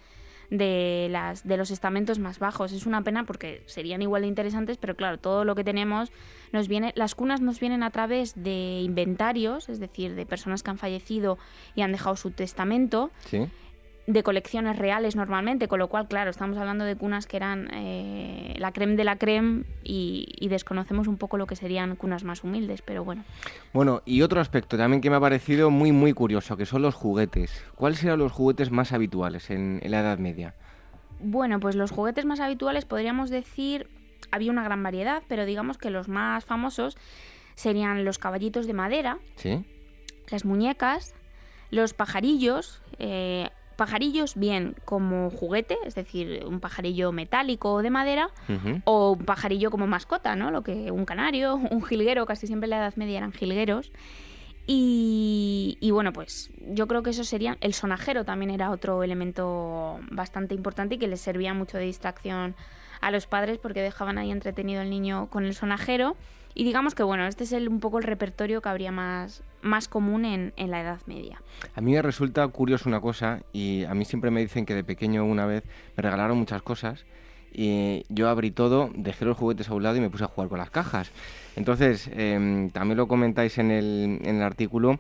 de, 0.51 1.09
las, 1.11 1.47
de 1.47 1.57
los 1.57 1.71
estamentos 1.71 2.19
más 2.19 2.39
bajos. 2.39 2.73
Es 2.73 2.87
una 2.87 3.03
pena 3.03 3.25
porque 3.25 3.63
serían 3.67 4.03
igual 4.03 4.23
de 4.23 4.29
interesantes, 4.29 4.77
pero 4.77 4.95
claro, 4.95 5.19
todo 5.19 5.45
lo 5.45 5.55
que 5.55 5.65
tenemos 5.65 6.13
nos 6.53 6.69
viene, 6.69 6.93
las 6.95 7.15
cunas 7.15 7.41
nos 7.41 7.59
vienen 7.59 7.83
a 7.83 7.91
través 7.91 8.35
de 8.43 8.81
inventarios, 8.83 9.71
es 9.71 9.81
decir, 9.81 10.15
de 10.15 10.27
personas 10.27 10.63
que 10.63 10.71
han 10.71 10.79
fallecido 10.79 11.39
y 11.75 11.81
han 11.81 11.93
dejado 11.93 12.17
su 12.17 12.31
testamento. 12.31 13.11
Sí 13.25 13.49
de 14.09 14.23
colecciones 14.23 14.79
reales 14.79 15.17
normalmente, 15.17 15.69
con 15.69 15.79
lo 15.79 15.89
cual, 15.89 16.09
claro, 16.09 16.31
estamos 16.31 16.57
hablando 16.57 16.87
de 16.87 16.97
cunas 16.97 17.27
que 17.27 17.37
eran 17.37 17.69
eh, 17.75 18.55
la 18.57 18.73
creme 18.73 18.97
de 18.97 19.05
la 19.05 19.17
creme 19.17 19.65
y, 19.85 20.49
desconocemos 20.49 21.09
un 21.09 21.19
poco 21.19 21.37
lo 21.37 21.47
que 21.47 21.57
serían 21.57 21.95
cunas 21.95 22.25
más 22.25 22.43
humildes, 22.43 22.81
pero 22.81 23.05
bueno. 23.05 23.23
Bueno, 23.75 24.01
y 24.07 24.23
otro 24.23 24.41
aspecto 24.41 24.79
también 24.79 25.03
que 25.03 25.11
me 25.11 25.17
ha 25.17 25.21
parecido 25.21 25.71
muy, 25.71 25.93
muy 25.93 26.15
curioso, 26.15 26.57
que 26.57 26.65
son 26.65 26.81
los 26.81 26.95
juguetes. 26.95 27.63
¿Cuáles 27.75 28.03
eran 28.03 28.19
los 28.19 28.33
juguetes 28.33 28.71
más 28.71 28.95
habituales 28.95 29.51
en, 29.51 29.79
en 29.83 29.91
la 29.91 30.01
Edad 30.01 30.17
Media? 30.17 30.55
Bueno, 31.21 31.61
pues 31.61 31.77
los 31.77 31.91
juguetes 31.91 32.25
más 32.25 32.41
habituales 32.41 32.87
podríamos 32.87 33.29
decir, 33.29 33.91
había 34.31 34.51
una 34.51 34.65
gran 34.65 34.83
variedad, 34.83 35.23
pero 35.29 35.45
digamos 35.45 35.77
que 35.77 35.91
los 35.91 36.09
más 36.09 36.47
famosos 36.47 36.97
serían 37.57 38.07
los 38.07 38.19
caballitos 38.19 38.67
de 38.67 38.73
madera, 38.73 39.19
¿Sí? 39.37 39.67
las 40.31 40.47
muñecas, 40.47 41.15
los 41.71 41.93
pajarillos, 41.93 42.81
eh, 42.99 43.51
pajarillos 43.79 44.35
bien 44.35 44.75
como 44.85 45.31
juguete, 45.31 45.79
es 45.87 45.95
decir, 45.95 46.45
un 46.45 46.59
pajarillo 46.59 47.13
metálico 47.13 47.75
o 47.75 47.81
de 47.83 47.91
madera, 47.91 48.29
o 48.83 49.13
un 49.13 49.25
pajarillo 49.25 49.71
como 49.71 49.87
mascota, 49.87 50.35
¿no? 50.35 50.51
Lo 50.51 50.63
que 50.63 50.91
un 50.91 51.05
canario, 51.05 51.55
un 51.71 51.85
jilguero, 51.85 52.27
casi 52.27 52.49
siempre 52.49 52.67
en 52.67 52.71
la 52.71 52.79
Edad 52.79 52.97
Media 52.97 53.19
eran 53.19 53.33
jilgueros. 53.33 53.93
Y, 54.67 55.79
y, 55.81 55.93
bueno, 55.93 56.13
pues 56.13 56.51
yo 56.61 56.89
creo 56.89 57.05
que 57.05 57.11
eso 57.11 57.23
sería. 57.23 57.57
El 57.61 57.73
sonajero 57.73 58.25
también 58.25 58.51
era 58.51 58.71
otro 58.73 59.05
elemento 59.05 60.01
bastante 60.11 60.57
importante 60.57 60.97
y 60.97 60.99
que 60.99 61.07
les 61.07 61.21
servía 61.21 61.55
mucho 61.55 61.79
de 61.79 61.85
distracción 61.85 62.57
a 63.01 63.13
los 63.13 63.29
padres 63.29 63.59
porque 63.59 63.81
dejaban 63.81 64.19
ahí 64.19 64.33
entretenido 64.33 64.83
el 64.83 64.91
niño 64.91 65.29
con 65.31 65.45
el 65.45 65.55
sonajero. 65.55 66.17
Y 66.53 66.65
digamos 66.65 66.97
que 66.97 67.05
bueno, 67.05 67.27
este 67.27 67.45
es 67.45 67.53
el, 67.53 67.69
un 67.69 67.79
poco 67.79 67.99
el 67.99 68.05
repertorio 68.05 68.61
que 68.61 68.69
habría 68.69 68.91
más, 68.91 69.45
más 69.63 69.89
común 69.89 70.25
en, 70.25 70.53
en, 70.57 70.71
la 70.71 70.81
Edad 70.81 71.01
Media. 71.07 71.43
A 71.75 71.81
mí 71.81 71.93
me 71.93 72.03
resulta 72.03 72.47
curioso 72.49 72.89
una 72.89 73.01
cosa, 73.01 73.41
y 73.53 73.85
a 73.85 73.95
mí 73.95 74.05
siempre 74.05 74.31
me 74.31 74.41
dicen 74.41 74.67
que 74.67 74.75
de 74.75 74.85
pequeño 74.85 75.25
una 75.25 75.47
vez 75.47 75.65
me 75.97 76.03
regalaron 76.03 76.39
muchas 76.39 76.63
cosas, 76.63 77.05
y 77.53 78.05
yo 78.09 78.29
abrí 78.29 78.51
todo, 78.51 78.91
dejé 78.95 79.25
los 79.25 79.37
juguetes 79.37 79.69
a 79.69 79.75
un 79.75 79.83
lado 79.83 79.97
y 79.97 80.01
me 80.01 80.11
puse 80.11 80.25
a 80.25 80.29
jugar 80.29 80.49
con 80.49 80.59
las 80.59 80.71
cajas. 80.71 81.11
Entonces, 81.57 82.09
eh, 82.13 82.71
también 82.73 82.97
lo 82.97 83.09
comentáis 83.09 83.59
en 83.59 83.71
el, 83.71 84.21
en 84.23 84.37
el 84.37 84.43
artículo, 84.43 84.99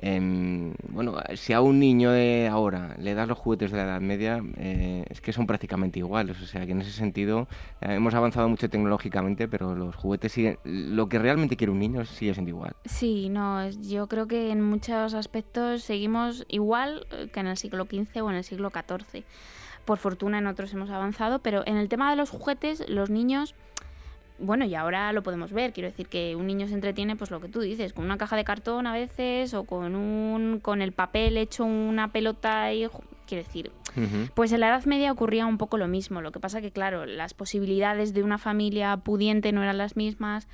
eh, 0.00 0.74
bueno, 0.88 1.16
si 1.34 1.52
a 1.52 1.60
un 1.60 1.80
niño 1.80 2.12
de 2.12 2.48
ahora 2.48 2.94
le 2.98 3.14
das 3.14 3.26
los 3.26 3.36
juguetes 3.36 3.72
de 3.72 3.78
la 3.78 3.84
Edad 3.84 4.00
Media, 4.00 4.40
eh, 4.56 5.04
es 5.08 5.20
que 5.20 5.32
son 5.32 5.46
prácticamente 5.46 5.98
iguales. 5.98 6.40
O 6.40 6.46
sea, 6.46 6.64
que 6.66 6.72
en 6.72 6.80
ese 6.80 6.92
sentido 6.92 7.48
eh, 7.80 7.94
hemos 7.94 8.14
avanzado 8.14 8.48
mucho 8.48 8.70
tecnológicamente, 8.70 9.48
pero 9.48 9.74
los 9.74 9.96
juguetes 9.96 10.32
siguen. 10.32 10.58
Lo 10.64 11.08
que 11.08 11.18
realmente 11.18 11.56
quiere 11.56 11.72
un 11.72 11.80
niño 11.80 12.04
sigue 12.04 12.32
siendo 12.32 12.50
igual. 12.50 12.76
Sí, 12.84 13.28
no, 13.28 13.68
yo 13.68 14.06
creo 14.06 14.28
que 14.28 14.50
en 14.50 14.62
muchos 14.62 15.14
aspectos 15.14 15.82
seguimos 15.82 16.44
igual 16.48 17.06
que 17.32 17.40
en 17.40 17.48
el 17.48 17.56
siglo 17.56 17.84
XV 17.84 18.22
o 18.22 18.30
en 18.30 18.36
el 18.36 18.44
siglo 18.44 18.70
XIV. 18.70 19.24
Por 19.84 19.98
fortuna 19.98 20.38
en 20.38 20.46
otros 20.46 20.72
hemos 20.74 20.90
avanzado, 20.90 21.40
pero 21.40 21.62
en 21.66 21.76
el 21.76 21.88
tema 21.88 22.10
de 22.10 22.16
los 22.16 22.30
juguetes, 22.30 22.88
los 22.88 23.10
niños 23.10 23.54
bueno, 24.38 24.64
y 24.64 24.74
ahora 24.74 25.12
lo 25.12 25.22
podemos 25.22 25.52
ver, 25.52 25.72
quiero 25.72 25.88
decir 25.88 26.08
que 26.08 26.36
un 26.36 26.46
niño 26.46 26.68
se 26.68 26.74
entretiene, 26.74 27.16
pues 27.16 27.30
lo 27.30 27.40
que 27.40 27.48
tú 27.48 27.60
dices, 27.60 27.92
con 27.92 28.04
una 28.04 28.18
caja 28.18 28.36
de 28.36 28.44
cartón 28.44 28.86
a 28.86 28.92
veces, 28.92 29.54
o 29.54 29.64
con 29.64 29.96
un, 29.96 30.60
con 30.60 30.82
el 30.82 30.92
papel 30.92 31.36
hecho 31.36 31.64
una 31.64 32.12
pelota 32.12 32.72
y 32.72 32.86
quiero 33.26 33.44
decir, 33.44 33.72
pues 34.34 34.52
en 34.52 34.60
la 34.60 34.68
Edad 34.68 34.84
Media 34.84 35.10
ocurría 35.12 35.46
un 35.46 35.58
poco 35.58 35.76
lo 35.76 35.88
mismo, 35.88 36.20
lo 36.20 36.32
que 36.32 36.40
pasa 36.40 36.60
que 36.60 36.70
claro, 36.70 37.04
las 37.04 37.34
posibilidades 37.34 38.14
de 38.14 38.22
una 38.22 38.38
familia 38.38 38.96
pudiente 38.98 39.52
no 39.52 39.62
eran 39.62 39.78
las 39.78 39.96
mismas, 39.96 40.48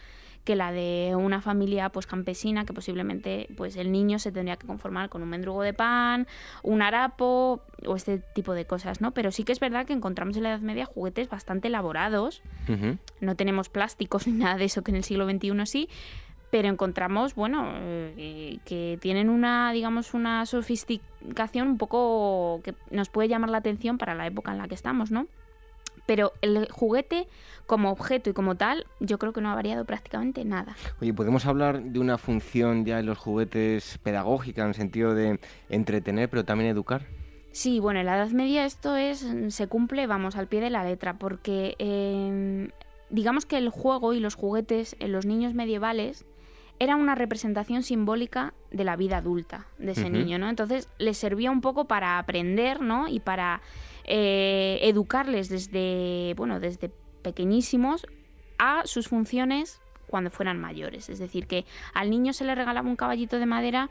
que 0.45 0.57
la 0.57 0.73
de 0.73 1.15
una 1.17 1.41
familia 1.41 1.89
pues 1.89 2.07
campesina 2.07 2.65
que 2.65 2.73
posiblemente 2.73 3.49
pues 3.57 3.77
el 3.77 3.91
niño 3.91 4.19
se 4.19 4.31
tendría 4.31 4.57
que 4.57 4.67
conformar 4.67 5.09
con 5.09 5.23
un 5.23 5.31
mendrugo 5.31 5.63
de 5.63 5.73
pan, 5.73 6.27
un 6.63 6.83
harapo 6.83 7.63
o 7.87 7.97
este 7.97 8.19
tipo 8.19 8.53
de 8.53 8.67
cosas, 8.67 9.01
¿no? 9.01 9.13
Pero 9.13 9.33
sí 9.33 9.45
que 9.45 9.53
es 9.53 9.61
verdad 9.61 9.87
que 9.87 9.95
encontramos 9.95 10.37
en 10.37 10.45
la 10.45 10.51
Edad 10.51 10.61
Media 10.61 10.85
juguetes 10.85 11.29
bastante 11.29 11.69
elaborados. 11.69 12.43
No 13.21 13.37
tenemos 13.37 13.69
plásticos 13.69 14.27
ni 14.29 14.35
nada 14.35 14.57
de 14.57 14.67
eso 14.67 14.83
que 14.83 14.91
en 14.91 14.99
el 14.99 15.05
siglo 15.05 15.29
XXI 15.29 15.67
sí, 15.67 15.89
pero 16.51 16.69
encontramos, 16.69 17.35
bueno, 17.35 17.73
eh, 17.77 18.59
que 18.65 18.99
tienen 19.01 19.29
una, 19.29 19.73
digamos, 19.73 20.15
una 20.15 20.47
sofisticación 20.47 21.67
un 21.67 21.79
poco 21.79 22.61
que 22.63 22.75
nos 22.91 23.09
puede 23.09 23.29
llamar 23.29 23.51
la 23.51 23.59
atención 23.59 23.99
para 23.99 24.15
la 24.15 24.27
época 24.27 24.53
en 24.53 24.59
la 24.59 24.69
que 24.69 24.75
estamos, 24.77 25.11
¿no? 25.11 25.27
Pero 26.07 26.33
el 26.43 26.71
juguete 26.71 27.27
como 27.67 27.91
objeto 27.91 28.31
y 28.31 28.33
como 28.33 28.57
tal, 28.57 28.87
yo 29.01 29.19
creo 29.19 29.33
que 29.33 29.41
no 29.41 29.51
ha 29.51 29.55
variado 29.55 29.85
prácticamente 29.85 30.45
nada. 30.45 30.77
Oye, 31.01 31.15
¿podemos 31.15 31.47
hablar 31.47 31.83
de 31.83 31.99
una 31.99 32.19
función 32.19 32.85
ya 32.85 32.99
en 32.99 33.07
los 33.07 33.19
juguetes 33.19 33.99
pedagógica, 34.03 34.63
en 34.63 34.69
el 34.69 34.75
sentido 34.75 35.15
de 35.15 35.41
entretener, 35.69 36.29
pero 36.29 36.45
también 36.45 36.71
educar? 36.71 37.07
Sí, 37.53 37.79
bueno, 37.79 38.01
en 38.01 38.07
la 38.07 38.17
Edad 38.17 38.31
Media 38.31 38.65
esto 38.65 38.97
es 38.97 39.27
se 39.49 39.67
cumple, 39.69 40.07
vamos, 40.07 40.37
al 40.37 40.49
pie 40.49 40.61
de 40.61 40.71
la 40.71 40.85
letra, 40.85 41.15
porque 41.15 41.77
em, 41.79 42.71
digamos 43.11 43.47
que 43.47 43.57
el 43.57 43.69
juego 43.69 44.13
y 44.13 44.21
los 44.21 44.35
juguetes 44.35 44.97
en 44.99 45.13
los 45.13 45.25
niños 45.25 45.55
medievales 45.55 46.27
era 46.81 46.97
una 46.97 47.15
representación 47.15 47.85
simbólica 47.85 48.53
de 48.73 48.83
la 48.83 48.97
vida 48.97 49.19
adulta 49.19 49.67
de 49.79 49.93
ese 49.93 50.11
niño, 50.11 50.39
¿no? 50.39 50.49
Entonces 50.49 50.89
les 50.99 51.17
servía 51.17 51.53
un 51.53 51.61
poco 51.61 51.85
para 51.85 52.19
aprender, 52.19 52.81
¿no? 52.81 53.07
Y 53.07 53.21
para 53.21 53.63
eh, 54.05 54.79
educarles 54.83 55.49
desde, 55.49 56.35
bueno, 56.37 56.61
desde 56.61 56.91
pequeñísimos 57.23 58.07
a 58.59 58.83
sus 58.87 59.09
funciones 59.09 59.81
cuando 60.07 60.31
fueran 60.31 60.61
mayores. 60.61 61.09
Es 61.09 61.19
decir, 61.19 61.47
que 61.47 61.65
al 61.93 62.11
niño 62.11 62.33
se 62.33 62.45
le 62.45 62.55
regalaba 62.55 62.89
un 62.89 62.97
caballito 62.97 63.39
de 63.39 63.47
madera 63.47 63.91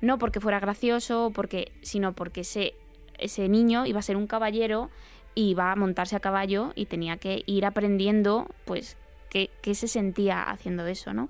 no 0.00 0.18
porque 0.18 0.40
fuera 0.40 0.60
gracioso, 0.60 1.30
porque, 1.34 1.72
sino 1.82 2.14
porque 2.14 2.40
ese, 2.40 2.74
ese 3.18 3.48
niño 3.48 3.86
iba 3.86 3.98
a 3.98 4.02
ser 4.02 4.16
un 4.16 4.26
caballero 4.26 4.90
y 5.34 5.50
iba 5.50 5.70
a 5.70 5.76
montarse 5.76 6.16
a 6.16 6.20
caballo 6.20 6.72
y 6.74 6.86
tenía 6.86 7.18
que 7.18 7.42
ir 7.46 7.66
aprendiendo 7.66 8.48
pues 8.64 8.96
qué, 9.28 9.50
qué 9.62 9.74
se 9.74 9.88
sentía 9.88 10.42
haciendo 10.42 10.86
eso, 10.86 11.12
¿no? 11.12 11.28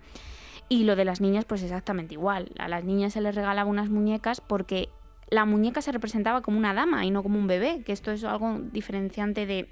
Y 0.68 0.84
lo 0.84 0.94
de 0.94 1.04
las 1.04 1.20
niñas, 1.20 1.44
pues 1.44 1.64
exactamente 1.64 2.14
igual. 2.14 2.52
A 2.58 2.68
las 2.68 2.84
niñas 2.84 3.14
se 3.14 3.20
les 3.20 3.34
regalaba 3.34 3.68
unas 3.68 3.90
muñecas 3.90 4.40
porque 4.40 4.88
la 5.30 5.44
muñeca 5.44 5.80
se 5.80 5.92
representaba 5.92 6.42
como 6.42 6.58
una 6.58 6.74
dama 6.74 7.04
y 7.04 7.10
no 7.10 7.22
como 7.22 7.38
un 7.38 7.46
bebé, 7.46 7.82
que 7.84 7.92
esto 7.92 8.10
es 8.10 8.24
algo 8.24 8.58
diferenciante 8.72 9.46
de, 9.46 9.68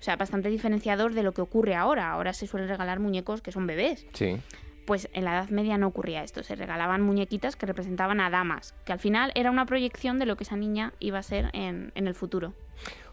o 0.00 0.02
sea, 0.02 0.16
bastante 0.16 0.50
diferenciador 0.50 1.14
de 1.14 1.22
lo 1.22 1.32
que 1.32 1.40
ocurre 1.40 1.74
ahora. 1.74 2.10
Ahora 2.10 2.32
se 2.32 2.46
suele 2.46 2.66
regalar 2.66 3.00
muñecos 3.00 3.40
que 3.40 3.50
son 3.50 3.66
bebés. 3.66 4.06
Sí. 4.12 4.36
Pues 4.84 5.08
en 5.12 5.24
la 5.24 5.32
Edad 5.32 5.50
Media 5.50 5.76
no 5.76 5.88
ocurría 5.88 6.22
esto, 6.22 6.42
se 6.42 6.54
regalaban 6.54 7.02
muñequitas 7.02 7.56
que 7.56 7.66
representaban 7.66 8.20
a 8.20 8.30
damas, 8.30 8.74
que 8.86 8.92
al 8.92 8.98
final 8.98 9.32
era 9.34 9.50
una 9.50 9.66
proyección 9.66 10.18
de 10.18 10.24
lo 10.24 10.36
que 10.36 10.44
esa 10.44 10.56
niña 10.56 10.94
iba 10.98 11.18
a 11.18 11.22
ser 11.22 11.50
en, 11.52 11.92
el 11.94 12.14
futuro. 12.14 12.54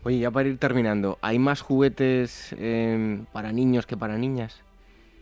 Oye, 0.04 0.20
ya 0.20 0.32
para 0.32 0.48
ir 0.48 0.58
terminando, 0.58 1.18
¿hay 1.22 1.38
más 1.38 1.60
juguetes 1.60 2.56
em, 2.58 3.26
para 3.26 3.52
niños 3.52 3.86
que 3.86 3.98
para 3.98 4.18
niñas? 4.18 4.62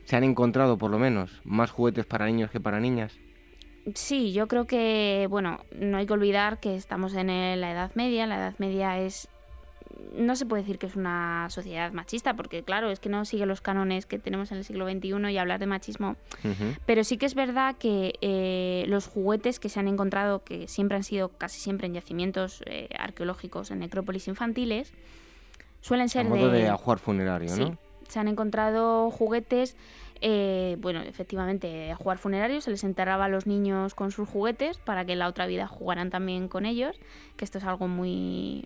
¿Se 0.06 0.16
han 0.16 0.24
encontrado, 0.24 0.78
por 0.78 0.92
lo 0.92 1.00
menos, 1.00 1.42
más 1.44 1.72
juguetes 1.72 2.06
para 2.06 2.28
niños 2.28 2.52
que 2.52 2.60
para 2.60 2.80
niñas? 2.80 3.18
Sí, 3.96 4.32
yo 4.32 4.48
creo 4.48 4.66
que, 4.66 5.28
bueno, 5.30 5.60
no 5.78 5.98
hay 5.98 6.06
que 6.06 6.14
olvidar 6.14 6.60
que 6.60 6.76
estamos 6.76 7.14
en 7.16 7.28
la 7.28 7.72
Edad 7.72 7.92
Media. 7.96 8.26
La 8.28 8.38
Edad 8.38 8.56
Media 8.58 9.00
es 9.00 9.30
no 10.16 10.36
se 10.36 10.46
puede 10.46 10.64
decir 10.64 10.78
que 10.78 10.86
es 10.86 10.96
una 10.96 11.48
sociedad 11.50 11.92
machista, 11.92 12.36
porque 12.36 12.64
claro, 12.64 12.90
es 12.90 13.00
que 13.00 13.10
no 13.10 13.26
sigue 13.26 13.46
los 13.46 13.62
cánones 13.62 14.06
que 14.06 14.20
tenemos 14.20 14.52
en 14.52 14.60
el 14.60 14.64
siglo 14.64 14.90
XXI 14.90 15.32
y 15.32 15.38
hablar 15.38 15.60
de 15.60 15.66
machismo. 15.66 16.16
Pero 16.86 17.04
sí 17.04 17.18
que 17.18 17.26
es 17.26 17.36
verdad 17.36 17.76
que 17.78 18.14
eh, 18.22 18.86
los 18.88 19.08
juguetes 19.08 19.60
que 19.60 19.70
se 19.70 19.80
han 19.80 19.88
encontrado, 19.88 20.44
que 20.44 20.68
siempre 20.68 20.98
han 20.98 21.04
sido 21.04 21.30
casi 21.30 21.60
siempre 21.60 21.88
en 21.88 21.94
yacimientos 21.94 22.64
eh, 22.66 22.90
arqueológicos, 22.98 23.72
en 23.72 23.80
necrópolis 23.80 24.28
infantiles, 24.28 24.94
suelen 25.82 26.10
ser 26.10 26.26
A 26.26 26.30
modo 26.30 26.50
de, 26.50 26.68
ajuar 26.68 27.00
funerario, 27.00 27.56
¿no? 27.56 27.78
Se 28.08 28.20
han 28.20 28.28
encontrado 28.28 29.10
juguetes 29.10 29.76
eh, 30.26 30.78
bueno, 30.80 31.02
efectivamente, 31.02 31.92
a 31.92 31.98
jugar 31.98 32.18
funerarios, 32.18 32.64
se 32.64 32.72
les 32.72 32.86
enterraba 32.86 33.26
a 33.26 33.28
los 33.28 33.46
niños 33.46 33.94
con 33.94 34.10
sus 34.10 34.30
juguetes 34.30 34.78
para 34.78 35.04
que 35.04 35.12
en 35.12 35.20
la 35.20 35.28
otra 35.28 35.48
vida 35.48 35.68
jugaran 35.68 36.10
también 36.10 36.48
con 36.48 36.66
ellos, 36.66 36.96
que 37.36 37.44
esto 37.44 37.58
es 37.58 37.66
algo 37.66 37.90
muy... 37.90 38.66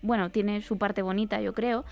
Bueno, 0.00 0.30
tiene 0.30 0.62
su 0.62 0.78
parte 0.78 1.02
bonita, 1.02 1.42
yo 1.42 1.52
creo. 1.52 1.84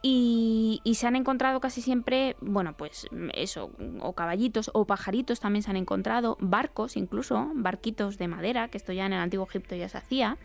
y, 0.00 0.80
y, 0.84 0.94
se 0.94 1.06
han 1.06 1.16
encontrado 1.16 1.60
casi 1.60 1.82
siempre, 1.82 2.36
bueno, 2.40 2.74
pues 2.78 3.08
eso, 3.34 3.70
o 4.00 4.14
caballitos 4.14 4.70
o 4.72 4.86
pajaritos 4.86 5.40
también 5.40 5.62
se 5.62 5.70
han 5.70 5.76
encontrado, 5.76 6.38
barcos 6.40 6.96
incluso, 6.96 7.50
barquitos 7.54 8.16
de 8.16 8.28
madera, 8.28 8.68
que 8.68 8.78
esto 8.78 8.92
ya 8.94 9.04
en 9.04 9.12
el 9.12 9.20
antiguo 9.20 9.46
Egipto 9.46 9.74
ya 9.74 9.90
se 9.90 9.98
hacía. 9.98 10.38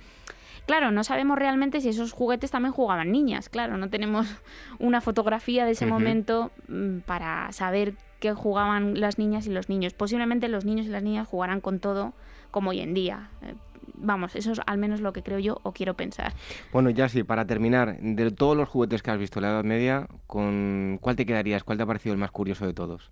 Claro, 0.66 0.92
no 0.92 1.04
sabemos 1.04 1.38
realmente 1.38 1.82
si 1.82 1.90
esos 1.90 2.14
juguetes 2.14 2.52
también 2.52 2.74
jugaban 2.74 3.12
niñas, 3.12 3.50
claro, 3.50 3.78
no 3.78 3.90
tenemos 3.90 4.28
una 4.80 5.02
fotografía 5.02 5.66
de 5.66 5.72
ese 5.72 5.86
momento 5.86 6.52
mm, 6.68 7.00
para 7.00 7.52
saber 7.52 7.96
qué 8.20 8.34
jugaban 8.34 9.02
las 9.02 9.18
niñas 9.18 9.48
y 9.48 9.50
los 9.50 9.68
niños. 9.68 9.94
Posiblemente 9.94 10.48
los 10.48 10.64
niños 10.64 10.86
y 10.86 10.90
las 10.90 11.04
niñas 11.04 11.28
jugarán 11.28 11.60
con 11.60 11.80
todo 11.80 12.14
como 12.52 12.70
hoy 12.70 12.80
en 12.80 12.94
día. 12.94 13.30
Eh, 13.42 13.56
vamos, 13.96 14.36
eso 14.36 14.52
es 14.52 14.62
al 14.66 14.78
menos 14.78 15.02
lo 15.02 15.12
que 15.12 15.24
creo 15.24 15.40
yo 15.40 15.60
o 15.64 15.74
quiero 15.74 15.96
pensar. 15.96 16.34
Bueno, 16.72 16.90
ya 16.92 17.10
sí, 17.10 17.24
para 17.24 17.46
terminar, 17.46 18.00
de 18.00 18.32
todos 18.32 18.56
los 18.56 18.70
juguetes 18.70 19.02
que 19.02 19.12
has 19.12 19.18
visto 19.18 19.40
en 19.40 19.44
la 19.44 19.52
Edad 19.52 19.64
Media, 19.64 20.08
¿con 20.28 21.00
cuál 21.02 21.16
te 21.16 21.26
quedarías? 21.26 21.64
¿Cuál 21.64 21.80
te 21.80 21.84
ha 21.84 21.88
parecido 21.88 22.14
el 22.14 22.20
más 22.20 22.32
curioso 22.32 22.66
de 22.66 22.74
todos? 22.74 23.12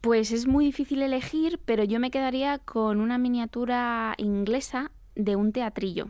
Pues 0.00 0.32
es 0.32 0.46
muy 0.46 0.64
difícil 0.64 1.02
elegir, 1.02 1.60
pero 1.64 1.84
yo 1.84 2.00
me 2.00 2.10
quedaría 2.10 2.58
con 2.58 3.00
una 3.00 3.18
miniatura 3.18 4.14
inglesa 4.18 4.90
de 5.14 5.36
un 5.36 5.52
teatrillo 5.52 6.08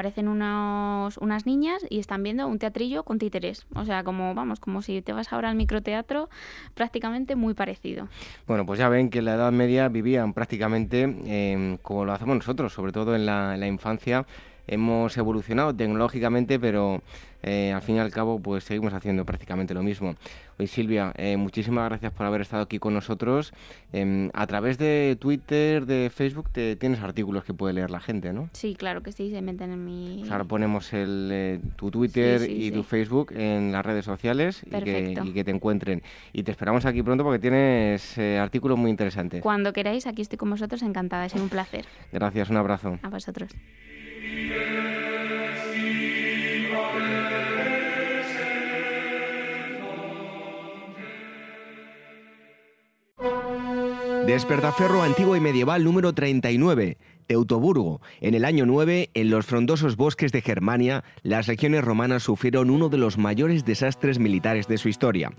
aparecen 0.00 0.28
unos, 0.28 1.18
unas 1.18 1.44
niñas 1.44 1.84
y 1.90 1.98
están 1.98 2.22
viendo 2.22 2.48
un 2.48 2.58
teatrillo 2.58 3.02
con 3.02 3.18
títeres. 3.18 3.66
O 3.74 3.84
sea, 3.84 4.02
como 4.02 4.34
vamos, 4.34 4.58
como 4.58 4.80
si 4.80 5.02
te 5.02 5.12
vas 5.12 5.30
ahora 5.30 5.50
al 5.50 5.56
microteatro, 5.56 6.30
prácticamente 6.74 7.36
muy 7.36 7.52
parecido. 7.52 8.08
Bueno, 8.46 8.64
pues 8.64 8.78
ya 8.78 8.88
ven 8.88 9.10
que 9.10 9.18
en 9.18 9.26
la 9.26 9.34
Edad 9.34 9.52
Media 9.52 9.90
vivían 9.90 10.32
prácticamente 10.32 11.02
em, 11.02 11.76
como 11.76 12.06
lo 12.06 12.12
hacemos 12.14 12.34
nosotros, 12.36 12.72
sobre 12.72 12.92
todo 12.92 13.14
en 13.14 13.26
la, 13.26 13.52
en 13.52 13.60
la 13.60 13.66
infancia 13.66 14.24
hemos 14.66 15.16
evolucionado 15.16 15.74
tecnológicamente, 15.74 16.58
pero 16.58 17.02
eh, 17.42 17.72
al 17.72 17.80
fin 17.80 17.96
y 17.96 17.98
al 17.98 18.10
cabo 18.10 18.38
pues 18.38 18.64
seguimos 18.64 18.92
haciendo 18.92 19.24
prácticamente 19.24 19.74
lo 19.74 19.82
mismo. 19.82 20.14
Hoy 20.58 20.66
Silvia, 20.66 21.12
eh, 21.16 21.38
muchísimas 21.38 21.88
gracias 21.88 22.12
por 22.12 22.26
haber 22.26 22.42
estado 22.42 22.62
aquí 22.62 22.78
con 22.78 22.92
nosotros. 22.92 23.52
Em, 23.92 24.30
a 24.34 24.46
través 24.46 24.76
de 24.76 25.16
Twitter, 25.18 25.86
de 25.86 26.10
Facebook, 26.14 26.50
te, 26.50 26.76
tienes 26.76 27.00
artículos 27.00 27.44
que 27.44 27.54
puede 27.54 27.72
leer 27.72 27.90
la 27.90 28.00
gente, 28.00 28.32
¿no? 28.34 28.50
Sí, 28.52 28.74
claro 28.74 29.02
que 29.02 29.12
sí, 29.12 29.30
se 29.30 29.40
meten 29.40 29.72
en 29.72 29.84
mi... 29.84 30.22
Ahora 30.30 30.44
ponemos 30.44 30.92
el, 30.92 31.30
eh, 31.32 31.60
tu 31.76 31.90
Twitter 31.90 32.48
y 32.48 32.70
tu 32.72 32.82
Facebook 32.82 33.32
en 33.34 33.72
las 33.72 33.86
redes 33.86 34.04
sociales 34.04 34.62
y 34.66 34.70
que, 34.82 35.14
y 35.24 35.32
que, 35.32 35.44
te 35.44 35.50
encuentren. 35.50 36.02
Y 36.34 36.42
te 36.42 36.50
esperamos 36.50 36.84
aquí 36.84 37.02
pronto 37.02 37.24
porque 37.24 37.38
tienes 37.38 38.18
artículos 38.18 38.78
muy 38.78 38.90
interesantes. 38.90 39.40
Cuando 39.42 39.72
queráis, 39.72 40.06
aquí 40.06 40.20
estoy 40.20 40.36
con 40.36 40.50
vosotros, 40.50 40.82
encantada, 40.82 41.24
es 41.24 41.34
un 41.34 41.48
placer. 41.48 41.86
Gracias, 42.12 42.50
un 42.50 42.58
abrazo. 42.58 42.98
A 43.02 43.08
vosotros. 43.08 43.50
Despertaferro 54.30 55.02
antiguo 55.02 55.34
y 55.34 55.40
medieval 55.40 55.82
número 55.82 56.12
39. 56.12 56.98
Teutoburgo. 57.30 58.02
En 58.20 58.34
el 58.34 58.44
año 58.44 58.66
9, 58.66 59.10
en 59.14 59.30
los 59.30 59.46
frondosos 59.46 59.94
bosques 59.94 60.32
de 60.32 60.42
Germania, 60.42 61.04
las 61.22 61.46
regiones 61.46 61.84
romanas 61.84 62.24
sufrieron 62.24 62.70
uno 62.70 62.88
de 62.88 62.98
los 62.98 63.18
mayores 63.18 63.64
desastres 63.64 64.18
militares 64.18 64.66
de 64.66 64.78
su 64.78 64.88
historia. 64.88 65.30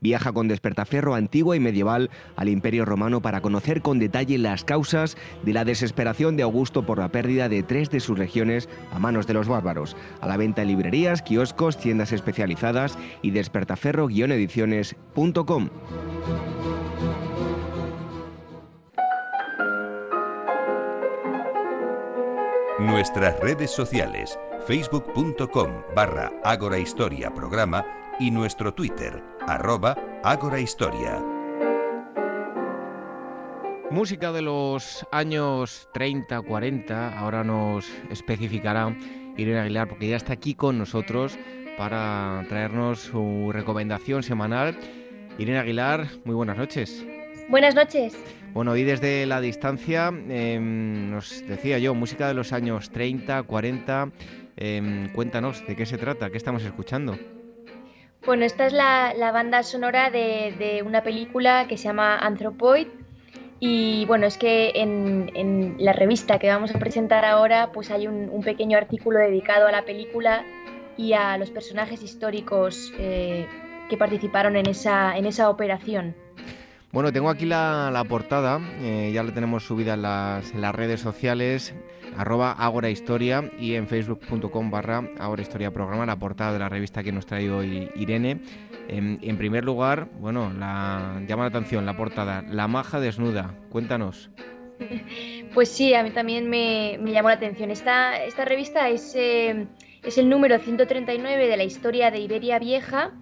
Viaja 0.00 0.30
con 0.30 0.46
despertaferro 0.46 1.16
antiguo 1.16 1.56
y 1.56 1.60
medieval 1.60 2.08
al 2.36 2.48
Imperio 2.48 2.84
Romano 2.84 3.20
para 3.20 3.40
conocer 3.40 3.82
con 3.82 3.98
detalle 3.98 4.38
las 4.38 4.62
causas 4.62 5.16
de 5.42 5.52
la 5.52 5.64
desesperación 5.64 6.36
de 6.36 6.44
Augusto 6.44 6.86
por 6.86 7.00
la 7.00 7.08
pérdida 7.08 7.48
de 7.48 7.64
tres 7.64 7.90
de 7.90 7.98
sus 7.98 8.16
regiones 8.16 8.68
a 8.92 9.00
manos 9.00 9.26
de 9.26 9.34
los 9.34 9.48
bárbaros. 9.48 9.96
A 10.20 10.28
la 10.28 10.36
venta 10.36 10.62
en 10.62 10.68
librerías, 10.68 11.20
kioscos, 11.20 11.78
tiendas 11.78 12.12
especializadas 12.12 12.96
y 13.22 13.32
despertaferro-ediciones.com. 13.32 15.70
Nuestras 22.80 23.38
redes 23.40 23.70
sociales, 23.70 24.38
facebook.com 24.66 25.82
barra 25.94 26.32
Ágora 26.42 26.78
Historia 26.78 27.30
Programa 27.30 27.84
y 28.18 28.30
nuestro 28.30 28.72
Twitter, 28.72 29.22
arroba 29.46 29.94
Ágora 30.24 30.58
Historia. 30.60 31.22
Música 33.90 34.32
de 34.32 34.40
los 34.40 35.06
años 35.12 35.90
30, 35.92 36.40
40, 36.40 37.18
ahora 37.18 37.44
nos 37.44 37.86
especificará 38.08 38.96
Irene 39.36 39.60
Aguilar 39.60 39.86
porque 39.86 40.08
ya 40.08 40.16
está 40.16 40.32
aquí 40.32 40.54
con 40.54 40.78
nosotros 40.78 41.38
para 41.76 42.46
traernos 42.48 43.00
su 43.00 43.50
recomendación 43.52 44.22
semanal. 44.22 44.74
Irene 45.36 45.58
Aguilar, 45.58 46.06
muy 46.24 46.34
buenas 46.34 46.56
noches. 46.56 47.04
Buenas 47.50 47.74
noches. 47.74 48.16
Bueno, 48.52 48.76
y 48.76 48.82
desde 48.82 49.26
la 49.26 49.40
distancia, 49.40 50.08
em, 50.08 51.10
nos 51.10 51.46
decía 51.46 51.78
yo, 51.78 51.94
música 51.94 52.26
de 52.26 52.34
los 52.34 52.52
años 52.52 52.90
30, 52.90 53.44
40. 53.44 54.10
Em, 54.56 55.08
cuéntanos, 55.12 55.64
¿de 55.66 55.76
qué 55.76 55.86
se 55.86 55.98
trata? 55.98 56.30
¿Qué 56.30 56.36
estamos 56.36 56.64
escuchando? 56.64 57.16
Bueno, 58.26 58.44
esta 58.44 58.66
es 58.66 58.72
la, 58.72 59.30
banda 59.32 59.62
sonora 59.62 60.10
de, 60.10 60.82
una 60.84 61.02
película 61.02 61.66
que 61.68 61.78
se 61.78 61.84
llama 61.84 62.18
Anthropoid. 62.18 62.88
Y 63.60 64.04
bueno, 64.06 64.26
es 64.26 64.36
que 64.36 64.72
en, 64.74 65.76
la 65.78 65.92
revista 65.92 66.38
que 66.38 66.48
vamos 66.48 66.74
a 66.74 66.78
presentar 66.78 67.24
ahora, 67.24 67.70
pues 67.72 67.90
hay 67.90 68.08
un, 68.08 68.42
pequeño 68.42 68.76
artículo 68.76 69.20
dedicado 69.20 69.68
a 69.68 69.72
la 69.72 69.84
película 69.84 70.44
y 70.96 71.12
a 71.12 71.38
los 71.38 71.50
personajes 71.50 72.02
históricos 72.02 72.92
eh, 72.98 73.46
que 73.88 73.96
participaron 73.96 74.56
en 74.56 74.66
esa, 74.66 75.16
en 75.16 75.26
esa 75.26 75.48
operación. 75.48 76.16
Bueno, 76.92 77.12
tengo 77.12 77.30
aquí 77.30 77.46
la, 77.46 78.04
portada, 78.08 78.60
eh, 78.80 79.12
ya 79.14 79.22
la 79.22 79.32
tenemos 79.32 79.64
subida 79.64 79.94
en 79.94 80.02
las, 80.02 80.74
redes 80.74 81.00
sociales, 81.00 81.72
arroba 82.16 82.50
Agora 82.50 82.90
Historia 82.90 83.48
y 83.60 83.74
en 83.74 83.86
facebook.com 83.86 84.72
barra 84.72 85.08
Historia 85.38 85.70
Programa, 85.70 86.04
la 86.04 86.18
portada 86.18 86.52
de 86.52 86.58
la 86.58 86.68
revista 86.68 87.04
que 87.04 87.12
nos 87.12 87.26
trae 87.26 87.48
hoy 87.48 87.88
Irene. 87.94 88.40
En, 88.88 89.38
primer 89.38 89.64
lugar, 89.64 90.08
bueno, 90.18 90.52
la, 90.52 91.22
llama 91.28 91.44
la 91.44 91.50
atención 91.50 91.86
la 91.86 91.96
portada, 91.96 92.42
La 92.42 92.66
maja 92.66 92.98
desnuda, 92.98 93.54
cuéntanos. 93.70 94.30
Pues 95.52 95.68
sí, 95.68 95.94
a 95.94 96.04
mí 96.04 96.10
también 96.10 96.48
me, 96.48 96.96
llamó 97.12 97.28
la 97.28 97.34
atención. 97.34 97.72
Esta, 97.72 98.22
esta 98.22 98.44
revista 98.44 98.88
es, 98.88 99.16
eh, 99.16 99.66
es 100.04 100.16
el 100.16 100.28
número 100.28 100.56
139 100.60 101.48
de 101.48 101.56
la 101.56 101.64
historia 101.64 102.12
de 102.12 102.20
Iberia 102.20 102.60
Vieja 102.60 103.12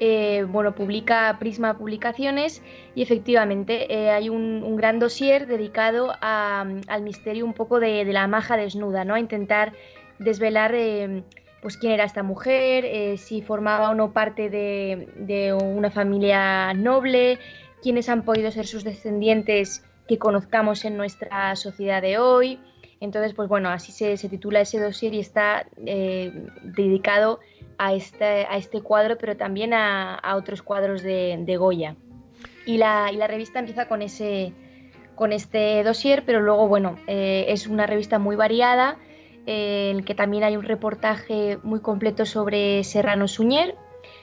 eh, 0.00 0.44
bueno, 0.48 0.74
publica 0.74 1.36
Prisma 1.38 1.78
Publicaciones 1.78 2.62
y 2.94 3.02
efectivamente 3.02 3.92
eh, 3.92 4.10
hay 4.10 4.28
un, 4.28 4.76
gran 4.76 4.98
dossier 4.98 5.46
dedicado 5.46 6.12
al 6.20 7.02
misterio 7.02 7.44
un 7.44 7.54
poco 7.54 7.80
de, 7.80 8.04
la 8.04 8.26
maja 8.26 8.56
desnuda, 8.56 9.04
¿no? 9.04 9.14
A 9.14 9.20
intentar 9.20 9.72
desvelar 10.18 10.74
eh, 10.74 11.22
pues 11.62 11.78
quién 11.78 11.92
era 11.92 12.04
esta 12.04 12.22
mujer, 12.22 13.18
si 13.18 13.42
formaba 13.42 13.90
o 13.90 13.94
no 13.94 14.12
parte 14.12 14.50
de, 14.50 15.52
una 15.54 15.90
familia 15.90 16.74
noble, 16.74 17.38
quiénes 17.82 18.08
han 18.08 18.22
podido 18.22 18.50
ser 18.50 18.66
sus 18.66 18.84
descendientes 18.84 19.84
que 20.06 20.18
conozcamos 20.18 20.84
en 20.84 20.96
nuestra 20.96 21.56
sociedad 21.56 22.02
de 22.02 22.18
hoy. 22.18 22.60
Entonces, 23.00 23.34
pues 23.34 23.48
bueno, 23.48 23.70
así 23.70 23.92
se, 23.92 24.16
titula 24.28 24.60
ese 24.60 24.78
dossier 24.78 25.14
y 25.14 25.20
está 25.20 25.66
dedicado 25.76 27.40
a 27.40 27.55
este, 27.78 28.46
a 28.46 28.56
este 28.56 28.80
cuadro, 28.80 29.16
pero 29.18 29.36
también 29.36 29.74
a, 29.74 30.20
otros 30.36 30.62
cuadros 30.62 31.02
de, 31.02 31.56
Goya. 31.58 31.96
Y 32.64 32.78
la, 32.78 33.10
y 33.12 33.16
la, 33.16 33.26
revista 33.26 33.58
empieza 33.58 33.86
con, 33.86 34.02
ese, 34.02 34.52
con 35.14 35.32
este 35.32 35.82
dossier, 35.84 36.24
pero 36.26 36.40
luego, 36.40 36.68
bueno, 36.68 36.98
eh, 37.06 37.46
es 37.48 37.66
una 37.66 37.86
revista 37.86 38.18
muy 38.18 38.36
variada, 38.36 38.96
eh, 39.46 39.92
en 39.92 40.04
que 40.04 40.14
también 40.14 40.42
hay 40.42 40.56
un 40.56 40.64
reportaje 40.64 41.58
muy 41.62 41.80
completo 41.80 42.26
sobre 42.26 42.82
Serrano 42.82 43.28
Suñer, 43.28 43.76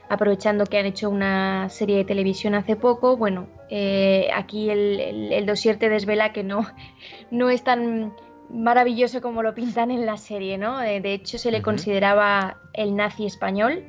aprovechando 0.09 0.65
que 0.65 0.77
han 0.77 0.85
hecho 0.85 1.09
una 1.09 1.69
serie 1.69 1.97
de 1.97 2.05
televisión 2.05 2.55
hace 2.55 2.75
poco. 2.75 3.15
Bueno, 3.15 3.47
eh, 3.69 4.29
aquí 4.33 4.69
el, 4.69 5.31
el, 5.31 5.45
dossier 5.45 5.77
te 5.77 5.89
desvela 5.89 6.33
que 6.33 6.43
no, 6.43 6.65
no 7.31 7.49
es 7.49 7.63
tan 7.63 8.13
maravilloso 8.53 9.21
como 9.21 9.43
lo 9.43 9.53
pintan 9.53 9.91
en 9.91 10.05
la 10.05 10.17
serie, 10.17 10.57
¿no? 10.57 10.79
De, 10.79 11.13
hecho, 11.13 11.37
se 11.37 11.51
le 11.51 11.61
consideraba 11.61 12.57
el 12.73 12.95
nazi 12.95 13.25
español. 13.25 13.83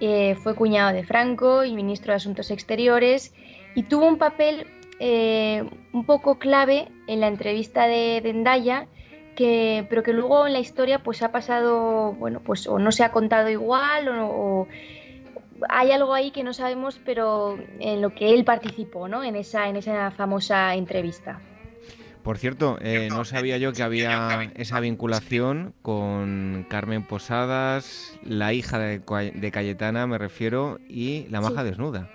Eh, 0.00 0.34
fue 0.36 0.54
cuñado 0.54 0.92
de 0.92 1.04
Franco 1.04 1.64
y 1.64 1.74
ministro 1.74 2.12
de 2.12 2.16
Asuntos 2.16 2.50
Exteriores 2.50 3.34
y 3.74 3.82
tuvo 3.82 4.06
un 4.06 4.16
papel 4.16 4.66
eh, 4.98 5.64
un 5.92 6.04
poco 6.04 6.38
clave 6.38 6.88
en 7.06 7.20
la 7.20 7.28
entrevista 7.28 7.86
de 7.86 8.20
Dendaya, 8.22 8.86
que, 9.36 9.86
pero 9.88 10.02
que 10.02 10.12
luego 10.12 10.46
en 10.46 10.54
la 10.54 10.58
historia 10.58 11.02
pues 11.02 11.22
ha 11.22 11.32
pasado, 11.32 12.12
bueno, 12.12 12.40
pues 12.40 12.66
o 12.66 12.78
no 12.78 12.92
se 12.92 13.04
ha 13.04 13.12
contado 13.12 13.48
igual 13.48 14.08
o, 14.08 14.68
hay 15.68 15.92
algo 15.92 16.14
ahí 16.14 16.30
que 16.30 16.42
no 16.42 16.54
sabemos, 16.54 16.98
pero 17.04 17.58
en 17.78 18.00
lo 18.00 18.14
que 18.14 18.32
él 18.32 18.44
participó, 18.44 19.08
¿no? 19.08 19.22
En 19.22 19.36
esa, 19.36 19.68
en 19.68 19.76
esa 19.76 20.10
famosa 20.10 20.74
entrevista. 20.74 21.40
Por 22.22 22.38
cierto, 22.38 22.78
eh, 22.82 23.08
no 23.10 23.24
sabía 23.24 23.56
yo 23.56 23.72
que 23.72 23.82
había 23.82 24.50
esa 24.54 24.80
vinculación 24.80 25.74
con 25.82 26.66
Carmen 26.68 27.02
Posadas, 27.02 28.18
la 28.22 28.52
hija 28.52 28.78
de, 28.78 29.50
Cayetana, 29.50 30.06
me 30.06 30.18
refiero, 30.18 30.78
y 30.88 31.26
la 31.30 31.40
maja 31.40 31.64
desnuda. 31.64 32.10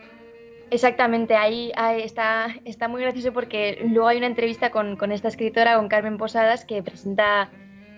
Exactamente, 0.71 1.35
ahí, 1.35 1.71
está, 2.03 2.47
está 2.65 2.87
muy 2.87 3.01
gracioso 3.01 3.33
porque 3.33 3.79
luego 3.83 4.07
hay 4.07 4.17
una 4.17 4.27
entrevista 4.27 4.71
con, 4.71 5.11
esta 5.11 5.27
escritora, 5.27 5.77
con 5.77 5.87
Carmen 5.87 6.17
Posadas, 6.17 6.65
que 6.65 6.83
presenta 6.83 7.49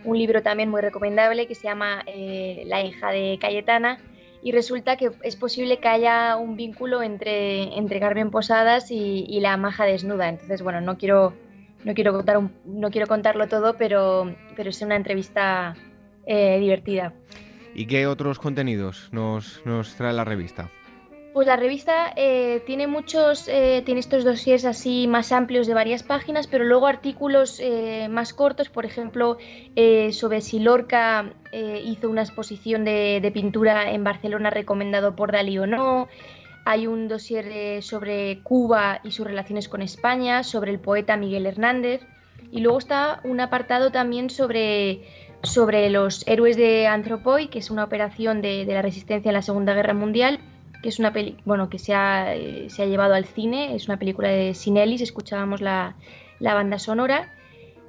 un 0.04 0.18
libro 0.18 0.42
también 0.42 0.70
muy 0.70 0.82
recomendable 0.82 1.48
que 1.48 1.56
se 1.56 1.64
llama 1.64 2.04
eh, 2.06 2.64
La 2.68 2.84
hija 2.84 3.12
de 3.12 3.38
Cayetana 3.42 4.00
y 4.42 4.52
resulta 4.52 4.96
que 4.96 5.12
es 5.24 5.36
posible 5.36 5.80
que 5.80 5.88
haya 5.88 6.38
un 6.38 6.56
vínculo 6.56 7.02
entre, 7.02 7.78
entre 7.78 8.00
Carmen 8.00 8.32
Posadas 8.32 8.92
y, 8.92 9.40
la 9.42 9.58
maja 9.58 9.86
desnuda. 9.86 10.30
Entonces, 10.30 10.62
bueno, 10.62 10.82
no 10.82 10.98
quiero, 10.98 11.34
no 11.84 11.94
quiero, 11.94 12.14
contar 12.14 12.42
no 12.66 12.90
quiero 12.90 13.08
contarlo 13.08 13.48
todo, 13.48 13.78
pero, 13.78 14.36
pero 14.56 14.70
es 14.70 14.82
una 14.82 14.96
entrevista 14.96 15.76
eh, 16.26 16.60
divertida. 16.60 17.14
¿Y 17.74 17.86
qué 17.86 18.08
otros 18.08 18.40
contenidos 18.40 19.10
nos, 19.12 19.62
nos 19.66 19.96
trae 19.96 20.14
la 20.14 20.24
revista? 20.24 20.70
Pues 21.38 21.46
la 21.46 21.56
revista 21.56 22.14
eh, 22.16 22.64
tiene 22.66 22.88
muchos, 22.88 23.48
eh, 23.48 23.84
tiene 23.86 24.00
estos 24.00 24.24
dossiers 24.24 24.66
así 24.66 25.06
más 25.06 25.32
amplios 25.32 25.68
de 25.68 25.76
varias 25.76 26.02
páginas, 26.02 26.48
pero 26.48 26.64
luego 26.64 26.88
artículos 26.88 27.60
eh, 27.60 28.08
más 28.10 28.34
cortos, 28.34 28.70
por 28.70 28.86
ejemplo, 28.86 29.38
sobre 30.14 30.42
si 30.42 30.58
Lorca 30.58 31.32
hizo 31.54 32.10
una 32.10 32.24
exposición 32.24 32.86
de, 32.86 33.30
pintura 33.32 33.92
en 33.92 34.04
Barcelona 34.04 34.50
recomendado 34.50 35.16
por 35.16 35.32
Dalí 35.32 35.60
o 35.60 35.68
no. 35.68 36.08
Hay 36.70 36.86
un 36.86 37.08
dossier 37.08 37.82
sobre 37.82 38.42
Cuba 38.44 39.00
y 39.04 39.12
sus 39.12 39.26
relaciones 39.26 39.70
con 39.70 39.82
España, 39.82 40.44
sobre 40.44 40.72
el 40.72 40.80
poeta 40.80 41.16
Miguel 41.16 41.46
Hernández. 41.46 42.02
Y 42.52 42.60
luego 42.60 42.78
está 42.78 43.22
un 43.24 43.40
apartado 43.40 43.92
también 43.92 44.30
sobre, 44.30 45.04
sobre 45.44 45.90
los 45.90 46.28
héroes 46.28 46.58
de 46.58 46.88
Anthropoid, 46.88 47.50
que 47.50 47.60
es 47.60 47.72
una 47.72 47.86
operación 47.86 48.42
de, 48.42 48.66
de 48.66 48.74
la 48.74 48.82
resistencia 48.82 49.30
en 49.30 49.36
la 49.36 49.42
Segunda 49.42 49.74
Guerra 49.74 49.94
Mundial 49.94 50.40
que 50.82 50.90
es 50.90 51.00
una 51.00 51.12
peli 51.12 51.38
bueno, 51.46 51.70
que 51.70 51.80
se 51.80 51.96
ha, 51.96 52.36
eh, 52.36 52.70
se 52.70 52.84
ha 52.84 52.86
llevado 52.86 53.16
al 53.16 53.26
cine, 53.26 53.76
es 53.76 53.88
una 53.88 53.98
película 53.98 54.30
de 54.30 54.54
Sinellis, 54.54 55.02
escuchábamos 55.02 55.60
la, 55.60 55.96
la 56.40 56.54
banda 56.54 56.78
sonora, 56.78 57.34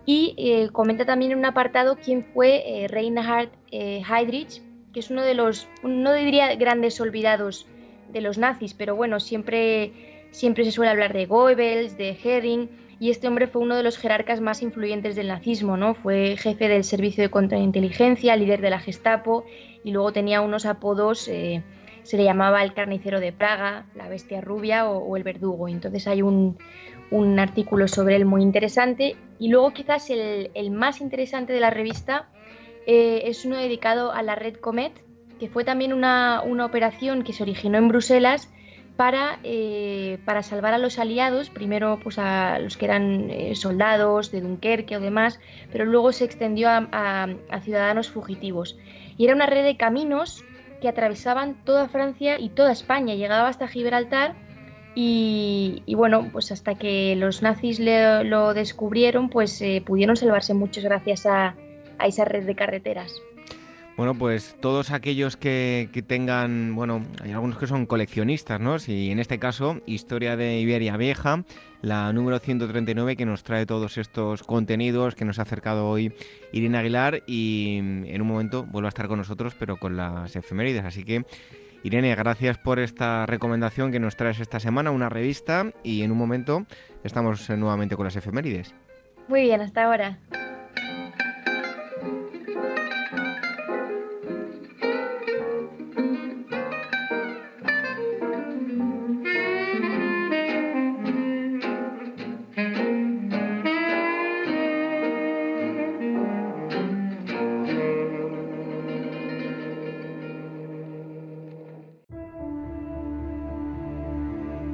y 0.06 0.34
eh, 0.38 0.70
comenta 0.72 1.04
también 1.04 1.32
en 1.32 1.38
un 1.38 1.44
apartado 1.44 1.98
quién 2.02 2.24
fue 2.24 2.62
eh, 2.64 2.88
Reinhard 2.88 3.50
eh, 3.70 4.02
Heydrich, 4.08 4.62
que 4.92 5.00
es 5.00 5.10
uno 5.10 5.22
de 5.22 5.34
los, 5.34 5.68
no 5.82 6.14
diría 6.14 6.54
grandes 6.54 6.98
olvidados 7.00 7.66
de 8.12 8.20
los 8.20 8.38
nazis, 8.38 8.74
pero 8.74 8.96
bueno, 8.96 9.20
siempre, 9.20 9.92
siempre 10.30 10.64
se 10.64 10.72
suele 10.72 10.90
hablar 10.90 11.12
de 11.12 11.26
Goebbels, 11.26 11.96
de 11.96 12.16
Hering, 12.22 12.68
y 13.00 13.10
este 13.10 13.28
hombre 13.28 13.46
fue 13.46 13.62
uno 13.62 13.76
de 13.76 13.84
los 13.84 13.96
jerarcas 13.96 14.40
más 14.40 14.60
influyentes 14.62 15.14
del 15.14 15.28
nazismo, 15.28 15.76
¿no? 15.76 15.94
Fue 15.94 16.36
jefe 16.36 16.68
del 16.68 16.82
servicio 16.82 17.22
de 17.22 17.30
contrainteligencia, 17.30 18.34
líder 18.36 18.60
de 18.60 18.70
la 18.70 18.80
Gestapo, 18.80 19.44
y 19.84 19.92
luego 19.92 20.12
tenía 20.12 20.40
unos 20.40 20.66
apodos 20.66 21.28
se 22.08 22.16
le 22.16 22.24
llamaba 22.24 22.62
el 22.62 22.72
carnicero 22.72 23.20
de 23.20 23.32
Praga, 23.34 23.84
la 23.94 24.08
bestia 24.08 24.40
rubia 24.40 24.88
o, 24.88 25.14
el 25.18 25.24
verdugo. 25.24 25.68
Entonces 25.68 26.06
hay 26.06 26.22
un, 26.22 26.56
artículo 27.38 27.86
sobre 27.86 28.16
él 28.16 28.24
muy 28.24 28.40
interesante. 28.40 29.14
Y 29.38 29.48
luego 29.48 29.74
quizás 29.74 30.08
el, 30.08 30.70
más 30.70 31.02
interesante 31.02 31.52
de 31.52 31.60
la 31.60 31.68
revista 31.68 32.30
eh, 32.86 33.24
es 33.26 33.44
uno 33.44 33.58
dedicado 33.58 34.10
a 34.10 34.22
la 34.22 34.36
red 34.36 34.56
Comet, 34.56 35.04
que 35.38 35.48
fue 35.48 35.64
también 35.64 35.92
una, 35.92 36.42
operación 36.42 37.22
que 37.22 37.32
se 37.32 37.42
originó 37.42 37.78
en 37.78 37.88
Bruselas 37.88 38.48
para, 38.96 39.38
eh, 39.44 40.18
para, 40.24 40.42
salvar 40.42 40.74
a 40.74 40.78
los 40.78 40.98
aliados, 40.98 41.50
primero 41.50 42.00
pues 42.02 42.18
a 42.18 42.58
los 42.58 42.76
que 42.76 42.86
eran 42.86 43.30
eh, 43.30 43.54
soldados 43.54 44.32
de 44.32 44.40
Dunkerque 44.40 44.96
o 44.96 45.00
demás, 45.00 45.40
pero 45.70 45.84
luego 45.84 46.12
se 46.12 46.24
extendió 46.24 46.68
a, 46.68 47.28
a 47.50 47.60
ciudadanos 47.60 48.10
fugitivos. 48.10 48.76
Y 49.16 49.24
era 49.24 49.34
una 49.34 49.46
red 49.46 49.64
de 49.64 49.76
caminos 49.76 50.44
que 50.80 50.88
atravesaban 50.88 51.56
toda 51.64 51.88
Francia 51.88 52.38
y 52.38 52.50
toda 52.50 52.72
España, 52.72 53.14
llegaba 53.14 53.48
hasta 53.48 53.68
Gibraltar 53.68 54.34
y, 55.00 55.94
bueno, 55.94 56.28
pues 56.32 56.50
hasta 56.50 56.74
que 56.74 57.14
los 57.14 57.40
nazis 57.40 57.78
lo 57.78 58.52
descubrieron, 58.52 59.30
pues 59.30 59.62
eh, 59.62 59.80
pudieron 59.86 60.16
salvarse 60.16 60.54
muchos 60.54 60.82
gracias 60.82 61.24
a, 61.24 61.54
esa 62.04 62.24
red 62.24 62.44
de 62.44 62.56
carreteras. 62.56 63.12
Bueno, 63.98 64.14
pues 64.14 64.56
todos 64.60 64.92
aquellos 64.92 65.36
que, 65.36 65.88
que, 65.92 66.02
tengan, 66.02 66.76
bueno, 66.76 67.02
hay 67.20 67.32
algunos 67.32 67.58
que 67.58 67.66
son 67.66 67.84
coleccionistas, 67.84 68.60
¿no? 68.60 68.78
Si 68.78 69.10
en 69.10 69.18
este 69.18 69.40
caso, 69.40 69.80
Historia 69.86 70.36
de 70.36 70.60
Iberia 70.60 70.96
Vieja, 70.96 71.42
la 71.82 72.12
número 72.12 72.38
139 72.38 73.16
que 73.16 73.26
nos 73.26 73.42
trae 73.42 73.66
todos 73.66 73.98
estos 73.98 74.44
contenidos 74.44 75.16
que 75.16 75.24
nos 75.24 75.40
ha 75.40 75.42
acercado 75.42 75.88
hoy 75.88 76.12
Irene 76.52 76.78
Aguilar 76.78 77.24
y 77.26 77.78
en 78.06 78.22
un 78.22 78.28
momento 78.28 78.64
vuelve 78.66 78.86
a 78.86 78.90
estar 78.90 79.08
con 79.08 79.18
nosotros, 79.18 79.56
pero 79.58 79.78
con 79.78 79.96
las 79.96 80.36
efemérides. 80.36 80.84
Así 80.84 81.02
que, 81.02 81.24
Irene, 81.82 82.14
gracias 82.14 82.56
por 82.56 82.78
esta 82.78 83.26
recomendación 83.26 83.90
que 83.90 83.98
nos 83.98 84.14
traes 84.14 84.38
esta 84.38 84.60
semana, 84.60 84.92
una 84.92 85.08
revista, 85.08 85.72
y 85.82 86.02
en 86.02 86.12
un 86.12 86.18
momento 86.18 86.66
estamos 87.02 87.50
nuevamente 87.50 87.96
con 87.96 88.04
las 88.04 88.14
efemérides. 88.14 88.76
Muy 89.26 89.40
bien, 89.42 89.60
hasta 89.60 89.82
ahora. 89.82 90.18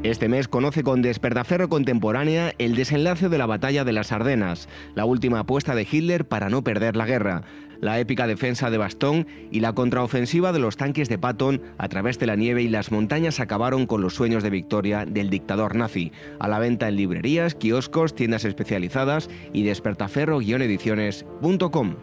Este 0.04 0.28
mes 0.28 0.46
conoce 0.48 0.82
con 0.82 1.00
Despertaferro 1.00 1.70
Contemporánea 1.70 2.52
el 2.58 2.74
desenlace 2.74 3.30
de 3.30 3.38
la 3.38 3.46
batalla 3.46 3.84
de 3.84 3.94
las 3.94 4.12
Ardenas, 4.12 4.68
la 4.94 5.06
última 5.06 5.38
apuesta 5.38 5.74
de 5.74 5.88
Hitler 5.90 6.26
para 6.26 6.50
no 6.50 6.62
perder 6.62 6.94
la 6.94 7.06
guerra, 7.06 7.44
la 7.80 7.98
épica 7.98 8.26
defensa 8.26 8.68
de 8.68 8.76
Bastón 8.76 9.26
y 9.50 9.60
la 9.60 9.72
contraofensiva 9.72 10.52
de 10.52 10.58
los 10.58 10.76
tanques 10.76 11.08
de 11.08 11.16
Patton 11.16 11.62
a 11.78 11.88
través 11.88 12.18
de 12.18 12.26
la 12.26 12.36
nieve 12.36 12.62
y 12.62 12.68
las 12.68 12.92
montañas 12.92 13.40
acabaron 13.40 13.86
con 13.86 14.02
los 14.02 14.14
sueños 14.14 14.42
de 14.42 14.50
victoria 14.50 15.06
del 15.06 15.30
dictador 15.30 15.74
nazi. 15.74 16.12
A 16.38 16.48
la 16.48 16.58
venta 16.58 16.86
en 16.86 16.96
librerías, 16.96 17.54
kioscos, 17.54 18.14
tiendas 18.14 18.44
especializadas 18.44 19.30
y 19.54 19.62
despertaferro-ediciones.com. 19.62 21.94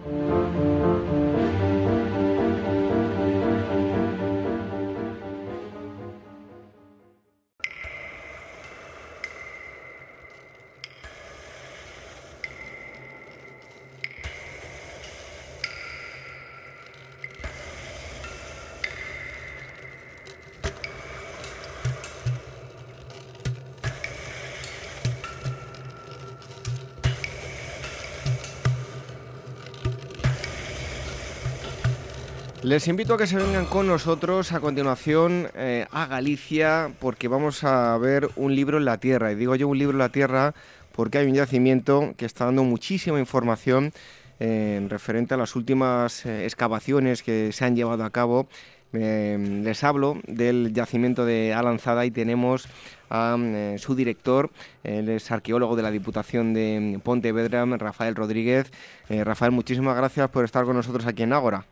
Les 32.72 32.88
invito 32.88 33.16
a 33.16 33.18
que 33.18 33.28
se 33.28 33.36
vengan 33.36 33.66
con 33.66 33.86
nosotros 33.86 34.54
a 34.54 34.62
continuación 34.62 35.50
eh, 35.56 35.86
a 35.92 36.06
Galicia 36.06 36.90
porque 37.02 37.28
vamos 37.28 37.66
a 37.66 37.98
ver 37.98 38.30
un 38.38 38.56
libro 38.56 38.78
en 38.78 38.86
la 38.86 38.98
tierra. 38.98 39.30
Y 39.34 39.36
digo 39.36 39.58
yo 39.58 39.68
un 39.68 39.78
libro 39.78 39.96
en 39.96 40.00
la 40.00 40.08
tierra 40.08 40.54
porque 40.94 41.18
hay 41.18 41.28
un 41.28 41.34
yacimiento 41.34 42.14
que 42.16 42.26
está 42.26 42.46
dando 42.46 42.64
muchísima 42.64 43.20
información 43.20 43.92
eh, 44.40 44.78
en 44.78 44.90
referente 44.90 45.34
a 45.34 45.38
las 45.38 45.58
últimas 45.58 46.26
eh, 46.26 46.46
excavaciones 46.46 47.24
que 47.24 47.52
se 47.52 47.66
han 47.66 47.76
llevado 47.76 48.06
a 48.06 48.10
cabo. 48.10 48.48
les 48.94 49.84
hablo 49.84 50.22
del 50.26 50.72
yacimiento 50.72 51.26
de 51.26 51.54
Alanzada 51.54 52.06
y 52.06 52.12
tenemos 52.12 52.70
a 53.10 53.36
su 53.80 53.96
director, 53.96 54.50
él 54.86 55.10
es 55.10 55.30
arqueólogo 55.30 55.76
de 55.76 55.84
la 55.84 55.92
Diputación 55.92 56.54
de 56.54 57.02
Pontevedra, 57.04 57.66
Rafael 57.66 58.16
Rodríguez. 58.16 58.72
Rafael, 59.10 59.52
muchísimas 59.52 59.98
gracias 59.98 60.30
por 60.30 60.46
estar 60.46 60.64
con 60.64 60.78
nosotros 60.78 61.06
aquí 61.06 61.24
en 61.24 61.34
Ágora. 61.34 61.66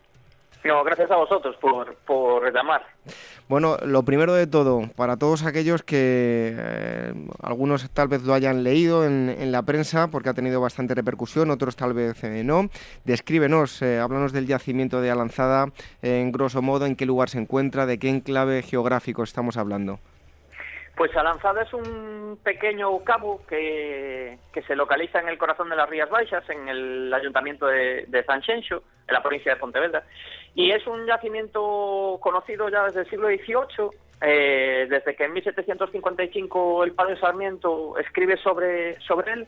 Gracias 0.64 1.10
a 1.10 1.16
vosotros 1.16 1.56
por, 1.58 1.96
por 2.06 2.54
llamar. 2.54 2.86
Bueno, 3.48 3.78
lo 3.84 4.04
primero 4.04 4.34
de 4.34 4.46
todo, 4.46 4.82
para 4.96 5.18
todos 5.18 5.46
aquellos 5.46 5.84
que 5.84 6.54
eh, 6.58 7.14
algunos 7.42 7.90
tal 7.92 8.10
vez 8.10 8.24
lo 8.24 8.34
hayan 8.34 8.64
leído 8.64 9.06
en, 9.06 9.30
en, 9.30 9.52
la 9.52 9.64
prensa 9.64 10.10
porque 10.10 10.30
ha 10.30 10.34
tenido 10.34 10.60
bastante 10.60 10.94
repercusión, 10.94 11.50
otros 11.50 11.76
tal 11.76 11.94
vez 11.94 12.24
eh, 12.24 12.44
no, 12.44 12.70
descríbenos, 13.06 13.82
eh, 13.82 14.00
háblanos 14.00 14.34
del 14.34 14.48
yacimiento 14.48 15.02
de 15.02 15.12
Alanzada, 15.12 15.72
en 16.02 16.32
grosso 16.32 16.62
modo, 16.62 16.86
en 16.86 16.96
qué 16.96 17.06
lugar 17.06 17.30
se 17.30 17.40
encuentra, 17.40 17.86
de 17.86 17.98
qué 17.98 18.10
enclave 18.10 18.62
geográfico 18.62 19.24
estamos 19.24 19.58
hablando. 19.58 20.00
Pues 21.00 21.16
Alanzada 21.16 21.62
es 21.62 21.74
un 21.74 22.38
pequeño 22.44 23.00
cabo 23.06 23.40
que, 23.48 24.38
que, 24.52 24.62
se 24.64 24.76
localiza 24.76 25.22
en 25.22 25.30
el 25.30 25.38
corazón 25.38 25.70
de 25.70 25.78
las 25.78 25.90
Rías 25.90 26.10
Baixas, 26.10 26.44
en 26.50 26.68
el 26.68 27.14
ayuntamiento 27.14 27.68
de, 27.68 28.04
de 28.10 28.24
Sanxenxo, 28.26 28.84
en 29.08 29.14
la 29.14 29.24
provincia 29.24 29.54
de 29.54 29.62
Pontevedra. 29.62 30.04
Y 30.56 30.72
es 30.72 30.86
un 30.88 31.06
yacimiento 31.06 32.18
conocido 32.20 32.68
ya 32.68 32.84
desde 32.84 33.00
el 33.00 33.10
siglo 33.10 33.30
XVIII, 33.30 33.92
eh, 34.20 34.88
desde 34.90 35.16
que 35.16 35.24
en 35.24 35.32
1755 35.32 36.84
el 36.84 36.92
padre 36.92 37.18
Sarmiento 37.18 37.98
escribe 37.98 38.36
sobre, 38.36 39.00
sobre 39.00 39.32
él 39.32 39.48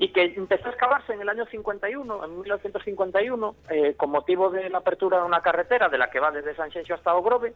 y 0.00 0.08
que 0.08 0.24
empezó 0.24 0.66
a 0.66 0.70
excavarse 0.70 1.12
en 1.12 1.20
el 1.20 1.28
año 1.28 1.44
51, 1.44 2.24
en 2.24 2.30
1951, 2.30 3.54
eh, 3.68 3.94
con 3.98 4.10
motivo 4.10 4.48
de 4.48 4.70
la 4.70 4.78
apertura 4.78 5.18
de 5.18 5.24
una 5.24 5.42
carretera 5.42 5.90
de 5.90 5.98
la 5.98 6.08
que 6.10 6.18
va 6.18 6.30
desde 6.30 6.54
San 6.54 6.70
Xenxo 6.70 6.94
hasta 6.94 7.14
Ogrove, 7.14 7.52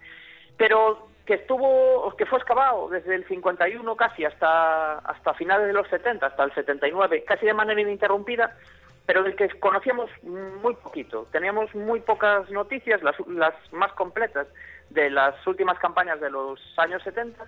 pero 0.59 1.09
que 1.24 1.34
estuvo, 1.34 2.14
que 2.18 2.26
fue 2.26 2.38
excavado 2.38 2.90
desde 2.90 3.14
el 3.14 3.26
51 3.26 3.97
casi 3.97 4.26
hasta, 4.26 4.99
hasta 4.99 5.32
finales 5.32 5.68
de 5.68 5.72
los 5.72 5.88
70, 5.88 6.26
hasta 6.26 6.45
el 6.45 6.53
79, 6.53 7.24
casi 7.26 7.47
de 7.47 7.55
manera 7.55 7.80
ininterrumpida, 7.80 8.55
pero 9.07 9.22
del 9.22 9.36
que 9.36 9.49
conocíamos 9.59 10.11
muy 10.22 10.74
poquito. 10.74 11.26
Teníamos 11.32 11.74
muy 11.74 12.01
pocas 12.01 12.51
noticias, 12.51 13.03
las, 13.03 13.16
las 13.26 13.55
más 13.72 13.92
completas 13.95 14.47
de 14.90 15.09
las 15.09 15.34
últimas 15.47 15.78
campañas 15.78 16.20
de 16.20 16.28
los 16.28 16.61
años 16.76 17.03
70, 17.05 17.42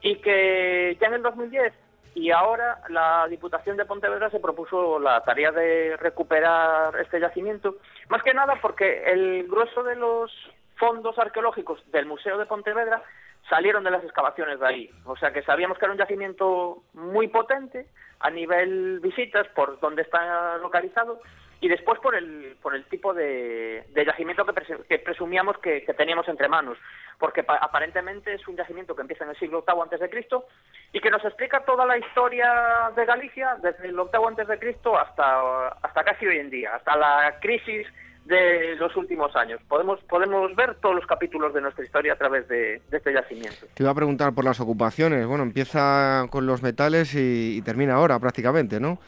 y 0.00 0.16
que 0.16 0.98
ya 1.00 1.06
en 1.06 1.14
el 1.14 1.22
2010 1.22 1.72
y 2.14 2.30
ahora 2.30 2.80
la 2.88 3.26
Diputación 3.28 3.76
de 3.76 3.84
Pontevedra 3.84 4.30
se 4.30 4.40
propuso 4.40 4.98
la 4.98 5.22
tarea 5.22 5.50
de 5.50 5.96
recuperar 5.96 6.98
este 7.00 7.20
yacimiento, 7.20 7.76
más 8.08 8.22
que 8.22 8.34
nada 8.34 8.58
porque 8.60 9.04
el 9.06 9.46
grueso 9.48 9.82
de 9.82 9.96
los 9.96 10.30
fondos 10.76 11.18
arqueológicos 11.18 11.80
del 11.90 12.06
Museo 12.06 12.38
de 12.38 12.46
Pontevedra 12.46 13.02
salieron 13.48 13.84
de 13.84 13.90
las 13.90 14.04
excavaciones 14.04 14.60
de 14.60 14.66
ahí. 14.66 14.90
O 15.04 15.16
sea 15.16 15.32
que 15.32 15.42
sabíamos 15.42 15.78
que 15.78 15.84
era 15.84 15.92
un 15.92 15.98
yacimiento 15.98 16.82
muy 16.94 17.28
potente 17.28 17.86
a 18.20 18.30
nivel 18.30 19.00
visitas 19.00 19.46
por 19.48 19.80
donde 19.80 20.02
está 20.02 20.58
localizado 20.58 21.20
y 21.62 21.68
después 21.68 22.00
por 22.00 22.16
el, 22.16 22.56
por 22.60 22.74
el 22.74 22.84
tipo 22.86 23.14
de, 23.14 23.84
yacimiento 23.94 24.44
que, 24.88 24.98
presumíamos 24.98 25.56
que, 25.58 25.82
teníamos 25.96 26.26
entre 26.28 26.48
manos, 26.48 26.76
porque 27.20 27.44
aparentemente 27.46 28.34
es 28.34 28.46
un 28.48 28.56
yacimiento 28.56 28.96
que 28.96 29.02
empieza 29.02 29.22
en 29.22 29.30
el 29.30 29.38
siglo 29.38 29.64
VIII 29.64 29.80
antes 29.80 30.00
de 30.00 30.10
Cristo 30.10 30.46
y 30.92 30.98
que 30.98 31.08
nos 31.08 31.24
explica 31.24 31.64
toda 31.64 31.86
la 31.86 31.96
historia 31.96 32.90
de 32.96 33.04
Galicia 33.04 33.56
desde 33.62 33.86
el 33.86 33.94
VIII 33.94 34.26
antes 34.26 34.48
de 34.48 34.58
Cristo 34.58 34.98
hasta, 34.98 35.68
hasta 35.68 36.02
casi 36.02 36.26
hoy 36.26 36.38
en 36.38 36.50
día, 36.50 36.74
hasta 36.74 36.96
la 36.96 37.38
crisis 37.40 37.86
de 38.24 38.74
los 38.74 38.96
últimos 38.96 39.36
años. 39.36 39.60
Podemos, 39.68 40.00
podemos 40.08 40.54
ver 40.56 40.74
todos 40.80 40.96
los 40.96 41.06
capítulos 41.06 41.54
de 41.54 41.60
nuestra 41.60 41.84
historia 41.84 42.14
a 42.14 42.16
través 42.16 42.48
de, 42.48 42.82
este 42.90 43.12
yacimiento. 43.12 43.66
Te 43.72 43.84
iba 43.84 43.92
a 43.92 43.94
preguntar 43.94 44.32
por 44.34 44.44
las 44.44 44.58
ocupaciones. 44.58 45.24
Bueno, 45.28 45.44
empieza 45.44 46.26
con 46.30 46.44
los 46.44 46.60
metales 46.60 47.14
y 47.14 47.62
termina 47.62 47.94
ahora 47.94 48.18
prácticamente, 48.18 48.80
¿no? 48.80 48.98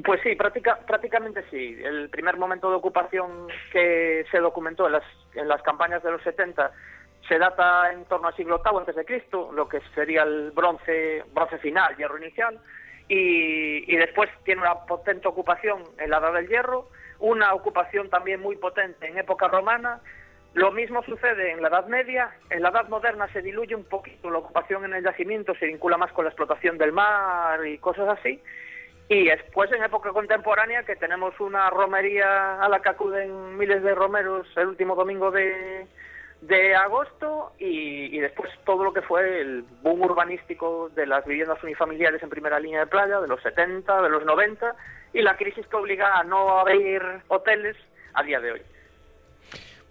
Pues 0.00 0.20
sí, 0.22 0.34
prácticamente 0.36 1.44
sí. 1.50 1.78
El 1.82 2.08
primer 2.08 2.38
momento 2.38 2.70
de 2.70 2.76
ocupación 2.76 3.48
que 3.70 4.24
se 4.30 4.38
documentó 4.38 4.86
en 4.86 4.92
las, 4.92 5.04
en 5.34 5.48
las 5.48 5.60
campañas 5.62 6.02
de 6.02 6.12
los 6.12 6.22
70 6.22 6.72
se 7.28 7.38
data 7.38 7.92
en 7.92 8.04
torno 8.06 8.28
al 8.28 8.36
siglo 8.36 8.62
VIII 8.64 8.78
antes 8.78 8.96
de 8.96 9.04
Cristo, 9.04 9.50
lo 9.52 9.68
que 9.68 9.80
sería 9.94 10.22
el 10.22 10.50
bronce, 10.50 11.24
bronce 11.32 11.58
final, 11.58 11.96
hierro 11.96 12.18
inicial, 12.18 12.58
y, 13.08 13.92
y 13.92 13.96
después 13.96 14.30
tiene 14.44 14.62
una 14.62 14.74
potente 14.86 15.28
ocupación 15.28 15.82
en 15.98 16.10
la 16.10 16.18
Edad 16.18 16.32
del 16.32 16.48
Hierro, 16.48 16.88
una 17.18 17.54
ocupación 17.54 18.08
también 18.10 18.40
muy 18.40 18.56
potente 18.56 19.06
en 19.06 19.18
época 19.18 19.48
romana. 19.48 20.00
Lo 20.54 20.72
mismo 20.72 21.02
sucede 21.04 21.52
en 21.52 21.62
la 21.62 21.68
Edad 21.68 21.86
Media. 21.86 22.30
En 22.50 22.62
la 22.62 22.70
Edad 22.70 22.88
Moderna 22.88 23.28
se 23.32 23.42
diluye 23.42 23.74
un 23.74 23.84
poquito 23.84 24.30
la 24.30 24.38
ocupación 24.38 24.84
en 24.84 24.94
el 24.94 25.04
yacimiento, 25.04 25.54
se 25.54 25.66
vincula 25.66 25.96
más 25.96 26.12
con 26.12 26.24
la 26.24 26.30
explotación 26.30 26.78
del 26.78 26.92
mar 26.92 27.64
y 27.64 27.78
cosas 27.78 28.08
así. 28.08 28.42
Y 29.12 29.24
después 29.26 29.70
en 29.72 29.82
época 29.82 30.10
contemporánea 30.10 30.84
que 30.84 30.96
tenemos 30.96 31.38
una 31.38 31.68
romería 31.68 32.58
a 32.58 32.66
la 32.70 32.80
que 32.80 32.88
acuden 32.88 33.58
miles 33.58 33.82
de 33.82 33.94
romeros 33.94 34.46
el 34.56 34.68
último 34.68 34.94
domingo 34.94 35.30
de, 35.30 35.86
de 36.40 36.74
agosto 36.74 37.52
y, 37.58 38.18
después 38.20 38.50
todo 38.64 38.84
lo 38.84 38.94
que 38.94 39.02
fue 39.02 39.42
el 39.42 39.66
boom 39.82 40.00
urbanístico 40.00 40.88
de 40.94 41.04
las 41.04 41.26
viviendas 41.26 41.62
unifamiliares 41.62 42.22
en 42.22 42.30
primera 42.30 42.58
línea 42.58 42.80
de 42.80 42.86
playa 42.86 43.20
de 43.20 43.28
los 43.28 43.42
70, 43.42 44.00
de 44.00 44.08
los 44.08 44.24
90 44.24 44.74
y 45.12 45.20
la 45.20 45.36
crisis 45.36 45.66
que 45.66 45.76
obliga 45.76 46.18
a 46.18 46.24
no 46.24 46.60
abrir 46.60 47.02
hoteles 47.28 47.76
a 48.14 48.22
día 48.22 48.40
de 48.40 48.52
hoy. 48.52 48.62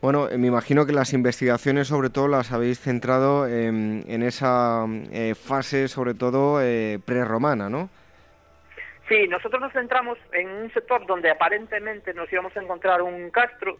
Bueno, 0.01 0.29
eh, 0.29 0.39
me 0.39 0.47
imagino 0.47 0.87
que 0.87 0.93
las 0.93 1.13
investigaciones 1.13 1.89
sobre 1.89 2.09
todo 2.09 2.27
las 2.27 2.51
habéis 2.51 2.79
centrado 2.79 3.47
en, 3.47 4.23
esa 4.23 4.87
eh, 5.11 5.35
fase 5.35 5.87
sobre 5.87 6.15
todo 6.15 6.59
eh, 6.59 6.97
prerromana, 7.05 7.69
¿no? 7.69 7.91
Sí, 9.11 9.27
nosotros 9.27 9.59
nos 9.59 9.73
centramos 9.73 10.17
en 10.31 10.47
un 10.49 10.73
sector 10.73 11.05
donde 11.05 11.29
aparentemente 11.29 12.13
nos 12.13 12.31
íbamos 12.31 12.55
a 12.55 12.61
encontrar 12.61 13.01
un 13.01 13.29
castro 13.29 13.77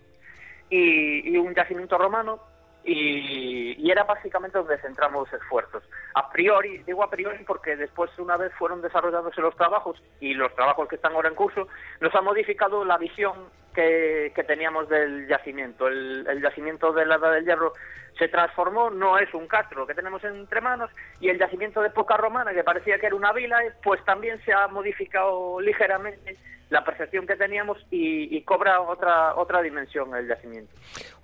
y, 0.69 1.37
un 1.37 1.55
yacimiento 1.55 1.97
romano 1.97 2.41
y, 2.83 3.89
era 3.89 4.03
básicamente 4.03 4.57
donde 4.57 4.77
centramos 4.79 5.31
esfuerzos. 5.31 5.83
A 6.15 6.29
priori, 6.29 6.79
digo 6.79 7.01
a 7.01 7.09
priori 7.09 7.45
porque 7.45 7.77
después 7.77 8.11
una 8.19 8.35
vez 8.35 8.51
fueron 8.55 8.81
desarrollándose 8.81 9.39
los 9.39 9.55
trabajos 9.55 10.03
y 10.19 10.33
los 10.33 10.53
trabajos 10.53 10.89
que 10.89 10.95
están 10.95 11.13
ahora 11.13 11.29
en 11.29 11.35
curso, 11.35 11.69
nos 12.01 12.13
ha 12.13 12.19
modificado 12.19 12.83
la 12.83 12.97
visión 12.97 13.33
que, 13.73 14.33
teníamos 14.45 14.89
del 14.89 15.29
yacimiento. 15.29 15.87
El, 15.87 16.41
yacimiento 16.41 16.91
de 16.91 17.05
la 17.05 17.15
Edad 17.15 17.31
del 17.31 17.45
Hierro 17.45 17.71
se 18.17 18.27
transformó, 18.27 18.89
no 18.89 19.17
es 19.17 19.33
un 19.33 19.47
castro 19.47 19.87
que 19.87 19.93
tenemos 19.93 20.23
entre 20.23 20.61
manos, 20.61 20.89
y 21.19 21.29
el 21.29 21.39
yacimiento 21.39 21.81
de 21.81 21.87
época 21.87 22.17
romana, 22.17 22.53
que 22.53 22.63
parecía 22.63 22.99
que 22.99 23.07
era 23.07 23.15
una 23.15 23.33
vila, 23.33 23.57
pues 23.83 24.03
también 24.05 24.39
se 24.45 24.53
ha 24.53 24.67
modificado 24.67 25.59
ligeramente 25.59 26.37
la 26.71 26.85
percepción 26.85 27.27
que 27.27 27.35
teníamos 27.35 27.77
y, 27.91 28.41
cobra 28.43 28.81
otra 28.81 29.35
otra 29.35 29.61
dimensión 29.61 30.15
el 30.15 30.27
yacimiento. 30.27 30.73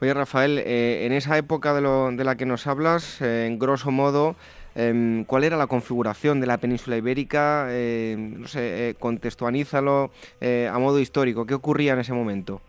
Oye, 0.01 0.13
Rafael, 0.13 0.59
eh, 0.59 1.05
en 1.05 1.13
esa 1.13 1.37
época 1.37 1.73
de, 1.73 1.81
lo, 1.81 2.11
de 2.11 2.23
la 2.23 2.35
que 2.35 2.45
nos 2.45 2.67
hablas, 2.67 3.21
eh, 3.21 3.45
en 3.47 3.57
grosso 3.57 3.89
modo, 3.89 4.35
em, 4.75 5.23
¿cuál 5.23 5.45
era 5.45 5.55
la 5.55 5.67
configuración 5.67 6.41
de 6.41 6.47
la 6.47 6.57
península 6.57 6.97
ibérica? 6.97 7.67
Eh, 7.69 8.15
no 8.17 8.47
sé, 8.47 8.95
contextualízalo 8.99 10.11
a 10.41 10.79
modo 10.79 10.99
histórico. 10.99 11.45
¿Qué 11.45 11.53
ocurría 11.53 11.93
en 11.93 11.99
ese 11.99 12.13
momento? 12.13 12.61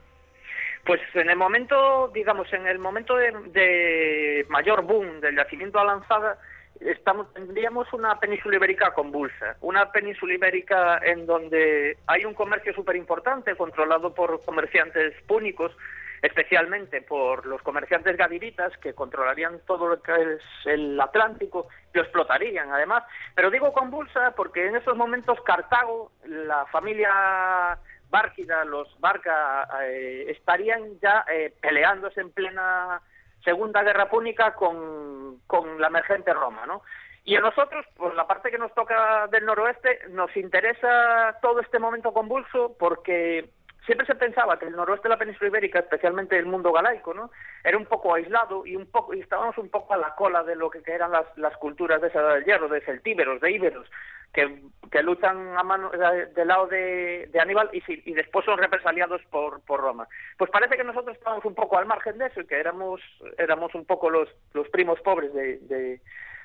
Pues 0.89 1.03
en 1.13 1.29
el 1.29 1.37
momento, 1.37 2.11
digamos, 2.15 2.51
en 2.51 2.67
el 2.67 2.79
momento 2.79 3.15
de, 3.15 4.47
mayor 4.49 4.81
boom 4.81 5.21
del 5.21 5.37
yacimiento 5.37 5.79
a 5.79 5.85
lanzada, 5.85 6.39
estamos, 6.81 7.31
tendríamos 7.35 7.93
una 7.93 8.19
península 8.19 8.57
ibérica 8.57 8.95
convulsa, 8.95 9.59
una 9.61 9.93
península 9.93 10.33
ibérica 10.33 10.99
en 11.05 11.27
donde 11.27 11.99
hay 12.07 12.25
un 12.25 12.33
comercio 12.33 12.73
súper 12.73 12.97
importante 12.97 13.55
controlado 13.55 14.15
por 14.15 14.43
comerciantes 14.47 15.13
púnicos, 15.27 15.77
especialmente 16.23 17.03
por 17.03 17.45
los 17.45 17.61
comerciantes 17.61 18.17
gadiritas 18.17 18.75
que 18.79 18.95
controlarían 18.95 19.61
todo 19.67 19.89
lo 19.89 20.01
que 20.01 20.13
es 20.15 20.41
el 20.65 20.99
Atlántico, 20.99 21.69
lo 21.93 22.01
explotarían 22.01 22.73
además. 22.73 23.05
Pero 23.35 23.51
digo 23.51 23.75
convulsa 23.75 24.33
porque 24.35 24.67
en 24.67 24.77
esos 24.77 24.97
momentos 24.97 25.39
Cartago, 25.43 26.13
la 26.25 26.65
familia 26.73 27.79
Bárquida, 28.11 28.65
los 28.65 28.89
Barca, 29.01 29.69
eh, 29.83 30.27
estarían 30.29 30.99
ya 31.01 31.25
eh, 31.31 31.55
peleándose 31.61 32.21
en 32.21 32.31
plena 32.31 33.01
Segunda 33.45 33.83
Guerra 33.83 34.09
Púnica 34.09 34.55
con, 34.55 35.41
con 35.47 35.81
la 35.81 35.89
emergente 35.89 36.33
Roma, 36.33 36.67
¿no? 36.67 36.83
Y 37.25 37.37
a 37.37 37.41
nosotros, 37.41 37.85
por 37.97 38.15
la 38.15 38.27
parte 38.27 38.51
que 38.51 38.59
nos 38.59 38.73
toca 38.75 39.27
del 39.27 39.45
noroeste, 39.45 40.01
nos 40.09 40.35
interesa 40.37 41.39
todo 41.43 41.61
este 41.61 41.79
momento 41.79 42.13
convulso 42.13 42.75
porque 42.79 43.51
siempre 43.85 44.07
se 44.07 44.15
pensaba 44.15 44.59
que 44.59 44.67
el 44.67 44.77
noroeste 44.77 45.09
de 45.09 45.15
la 45.15 45.19
península 45.19 45.49
ibérica, 45.49 45.79
especialmente 45.79 46.39
el 46.39 46.47
mundo 46.47 46.73
galaico, 46.73 47.13
¿no? 47.15 47.31
era 47.65 47.77
un 47.77 47.87
poco 47.87 48.15
aislado 48.15 48.65
y 48.67 48.77
un 48.77 48.87
poco 48.87 49.15
y 49.15 49.21
estábamos 49.21 49.57
un 49.59 49.69
poco 49.69 49.95
a 49.95 49.99
la 49.99 50.15
cola 50.15 50.43
de 50.43 50.57
lo 50.57 50.71
que 50.71 50.83
eran 50.87 51.11
las, 51.11 51.27
las 51.37 51.57
culturas 51.57 52.01
de 52.01 52.09
esa 52.09 52.21
edad 52.21 52.35
del 52.35 52.45
hierro, 52.45 52.69
de 52.69 52.81
celtíberos, 52.83 53.41
de 53.41 53.51
íberos, 53.51 53.91
que, 54.33 55.03
luchan 55.03 55.57
a 55.57 55.63
mano, 55.63 55.91
del 55.91 56.49
lado 56.49 56.67
de, 56.67 57.29
de 57.33 57.41
Aníbal 57.41 57.71
y, 57.73 57.83
y, 57.89 58.15
después 58.15 58.45
son 58.45 58.59
represaliados 58.59 59.21
por, 59.31 59.61
por 59.63 59.81
Roma. 59.81 60.09
Pues 60.37 60.51
parece 60.51 60.77
que 60.77 60.85
nosotros 60.85 61.17
estábamos 61.17 61.45
un 61.45 61.55
poco 61.55 61.79
al 61.79 61.87
margen 61.87 62.19
de 62.19 62.27
eso 62.27 62.41
y 62.41 62.47
que 62.47 62.59
éramos, 62.59 63.01
éramos 63.39 63.75
un 63.75 63.85
poco 63.85 64.11
los, 64.11 64.29
los 64.55 64.69
primos 64.69 65.01
pobres 65.01 65.33
de, 65.35 65.59
de, 65.61 66.01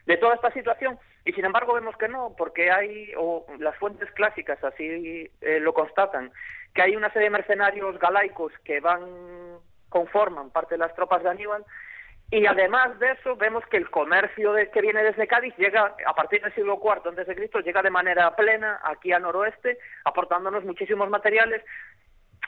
de 0.06 0.18
toda 0.18 0.36
esta 0.36 0.52
situación 0.52 1.00
y 1.26 1.32
sin 1.34 1.46
embargo 1.46 1.74
vemos 1.74 1.96
que 1.98 2.10
no, 2.10 2.36
porque 2.38 2.72
hay, 2.72 3.12
o 3.18 3.46
las 3.60 3.78
fuentes 3.78 4.12
clásicas 4.12 4.62
así 4.64 5.30
eh, 5.42 5.60
lo 5.60 5.74
constatan, 5.74 6.32
que 6.74 6.82
hay 6.82 6.96
una 6.96 7.12
serie 7.12 7.30
de 7.30 7.38
mercenarios 7.38 7.98
galaicos 8.00 8.52
que 8.66 8.80
van, 8.82 9.04
conforman 9.90 10.50
parte 10.50 10.76
de 10.76 10.80
las 10.80 10.94
tropas 10.96 11.24
de 11.24 11.30
Aníbal 11.30 11.64
y 12.34 12.48
además 12.48 12.98
de 12.98 13.12
eso, 13.12 13.36
vemos 13.36 13.64
que 13.68 13.78
el 13.78 13.92
comercio 13.92 14.54
que 14.74 14.82
viene 14.82 15.04
desde 15.04 15.28
Cádiz 15.28 15.54
llega, 15.56 15.96
a 16.04 16.16
partir 16.16 16.42
del 16.42 16.52
siglo 16.56 16.82
IV 16.84 17.10
antes 17.10 17.28
de 17.28 17.36
Cristo, 17.36 17.60
llega 17.60 17.84
de 17.84 17.92
manera 17.92 18.36
plena 18.36 18.82
aquí 18.84 19.12
al 19.12 19.22
noroeste, 19.22 19.78
aportándonos 20.04 20.64
muchísimos 20.64 21.12
materiales. 21.12 21.64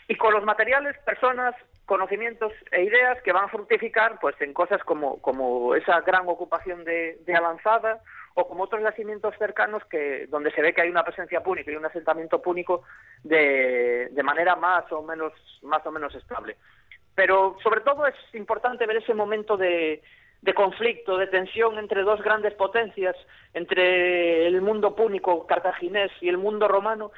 Y 0.07 0.15
con 0.15 0.33
los 0.33 0.43
materiales, 0.43 0.97
personas, 1.05 1.53
conocimientos 1.85 2.51
e 2.71 2.81
ideas 2.81 3.21
que 3.21 3.31
van 3.31 3.45
a 3.45 3.49
fructificar 3.49 4.17
pues 4.19 4.35
en 4.41 4.53
cosas 4.53 4.83
como, 4.83 5.21
como 5.21 5.75
esa 5.75 6.01
gran 6.01 6.27
ocupación 6.27 6.83
de, 6.83 7.19
avanzada 7.37 8.01
o 8.33 8.47
como 8.47 8.63
otros 8.63 8.81
nacimientos 8.81 9.35
cercanos 9.37 9.85
que 9.85 10.25
donde 10.27 10.49
se 10.49 10.63
ve 10.63 10.73
que 10.73 10.81
hay 10.81 10.89
una 10.89 11.03
presencia 11.03 11.41
púnica 11.41 11.71
y 11.71 11.75
un 11.75 11.85
asentamiento 11.85 12.41
púnico 12.41 12.81
de, 13.23 14.09
de 14.11 14.23
manera 14.23 14.55
más 14.55 14.91
o 14.91 15.03
menos 15.03 15.31
más 15.61 15.85
o 15.85 15.91
menos 15.91 16.15
estable. 16.15 16.57
Pero 17.15 17.57
sobre 17.63 17.81
todo 17.81 18.05
es 18.05 18.15
importante 18.33 18.85
ver 18.85 18.97
ese 18.97 19.13
momento 19.13 19.57
de, 19.57 20.03
conflicto, 20.53 21.17
de 21.17 21.27
tensión 21.27 21.79
entre 21.79 22.03
dos 22.03 22.21
grandes 22.21 22.53
potencias, 22.53 23.15
entre 23.53 24.45
el 24.47 24.61
mundo 24.61 24.95
púnico 24.95 25.47
cartaginés 25.47 26.11
y 26.21 26.27
el 26.27 26.37
mundo 26.37 26.67
romano, 26.67 27.11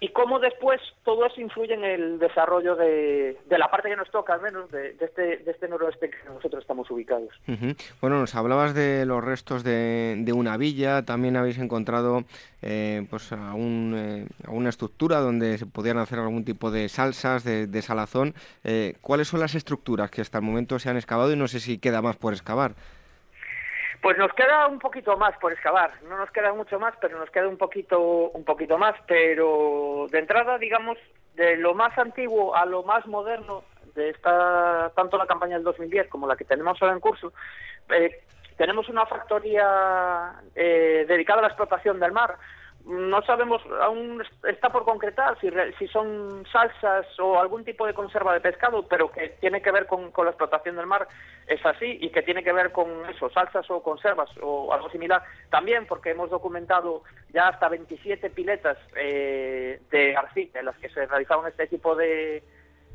y 0.00 0.08
cómo 0.10 0.38
después 0.38 0.80
todo 1.04 1.26
eso 1.26 1.40
influye 1.40 1.74
en 1.74 1.84
el 1.84 2.18
desarrollo 2.18 2.76
de, 2.76 3.36
la 3.50 3.68
parte 3.70 3.88
que 3.88 3.96
nos 3.96 4.10
toca, 4.10 4.34
al 4.34 4.42
menos, 4.42 4.70
de, 4.70 4.96
este, 5.00 5.38
de 5.38 5.50
este 5.50 5.68
noroeste 5.68 6.10
que 6.10 6.16
nosotros 6.28 6.62
estamos 6.62 6.88
ubicados. 6.90 7.30
Bueno, 8.00 8.20
nos 8.20 8.34
hablabas 8.34 8.74
de 8.74 9.04
los 9.06 9.24
restos 9.24 9.64
de, 9.64 10.32
una 10.34 10.56
villa, 10.56 11.04
también 11.04 11.36
habéis 11.36 11.58
encontrado 11.58 12.24
eh, 12.62 13.06
pues 13.10 13.32
eh, 13.32 14.26
una 14.46 14.68
estructura 14.68 15.18
donde 15.18 15.58
se 15.58 15.66
podían 15.66 15.98
hacer 15.98 16.20
algún 16.20 16.44
tipo 16.44 16.70
de 16.70 16.88
salsas, 16.88 17.42
de, 17.42 17.82
salazón. 17.82 18.34
Eh, 18.62 18.94
¿Cuáles 19.00 19.28
son 19.28 19.40
las 19.40 19.54
estructuras 19.54 20.10
que 20.10 20.20
hasta 20.20 20.38
el 20.38 20.44
momento 20.44 20.78
se 20.78 20.90
han 20.90 20.96
excavado 20.96 21.32
y 21.32 21.36
no 21.36 21.48
sé 21.48 21.58
si 21.58 21.78
queda 21.78 22.02
más 22.02 22.16
por 22.16 22.34
excavar? 22.34 22.74
Pues 24.00 24.16
nos 24.16 24.32
queda 24.34 24.68
un 24.68 24.78
poquito 24.78 25.16
más 25.16 25.36
por 25.38 25.52
excavar, 25.52 25.90
no 26.04 26.16
nos 26.16 26.30
queda 26.30 26.52
mucho 26.52 26.78
más, 26.78 26.94
pero 27.00 27.18
nos 27.18 27.30
queda 27.30 27.48
un 27.48 27.56
poquito, 27.56 28.00
un 28.30 28.44
poquito 28.44 28.78
más, 28.78 28.94
pero 29.06 30.06
de 30.10 30.18
entrada, 30.20 30.56
digamos, 30.56 30.96
de 31.34 31.56
lo 31.56 31.74
más 31.74 31.96
antiguo 31.98 32.54
a 32.54 32.64
lo 32.64 32.84
más 32.84 33.06
moderno 33.06 33.64
de 33.94 34.10
esta, 34.10 34.92
tanto 34.94 35.18
la 35.18 35.26
campaña 35.26 35.56
del 35.56 35.64
2010 35.64 36.08
como 36.08 36.28
la 36.28 36.36
que 36.36 36.44
tenemos 36.44 36.80
ahora 36.80 36.94
en 36.94 37.00
curso, 37.00 37.32
eh, 37.90 38.22
tenemos 38.56 38.88
una 38.88 39.06
factoría 39.06 40.34
eh, 40.54 41.04
dedicada 41.08 41.40
a 41.40 41.42
la 41.42 41.48
explotación 41.48 41.98
del 41.98 42.12
mar, 42.12 42.36
no 42.84 43.20
sabemos, 43.22 43.62
aún 43.82 44.22
está 44.48 44.70
por 44.70 44.84
concretar 44.84 45.38
si, 45.40 45.50
si 45.78 45.86
son 45.88 46.44
salsas 46.50 47.06
o 47.18 47.38
algún 47.38 47.64
tipo 47.64 47.86
de 47.86 47.92
conserva 47.92 48.32
de 48.32 48.40
pescado, 48.40 48.86
pero 48.88 49.10
que 49.10 49.36
tiene 49.40 49.60
que 49.60 49.70
ver 49.70 49.86
con, 49.86 50.10
la 50.16 50.30
explotación 50.30 50.76
del 50.76 50.86
mar, 50.86 51.06
es 51.46 51.64
así, 51.66 51.98
y 52.00 52.10
que 52.10 52.22
tiene 52.22 52.42
que 52.42 52.52
ver 52.52 52.72
con 52.72 52.88
eso, 53.10 53.28
salsas 53.30 53.70
o 53.70 53.82
conservas 53.82 54.30
o 54.40 54.72
algo 54.72 54.88
similar. 54.90 55.22
También 55.50 55.86
porque 55.86 56.10
hemos 56.10 56.30
documentado 56.30 57.02
ya 57.30 57.48
hasta 57.48 57.68
27 57.68 58.30
piletas 58.30 58.78
eh, 58.96 59.80
de 59.90 60.16
arcilla 60.16 60.60
en 60.60 60.66
las 60.66 60.76
que 60.78 60.88
se 60.88 61.04
realizaban 61.06 61.48
este 61.48 61.66
tipo 61.66 61.94
de, 61.94 62.42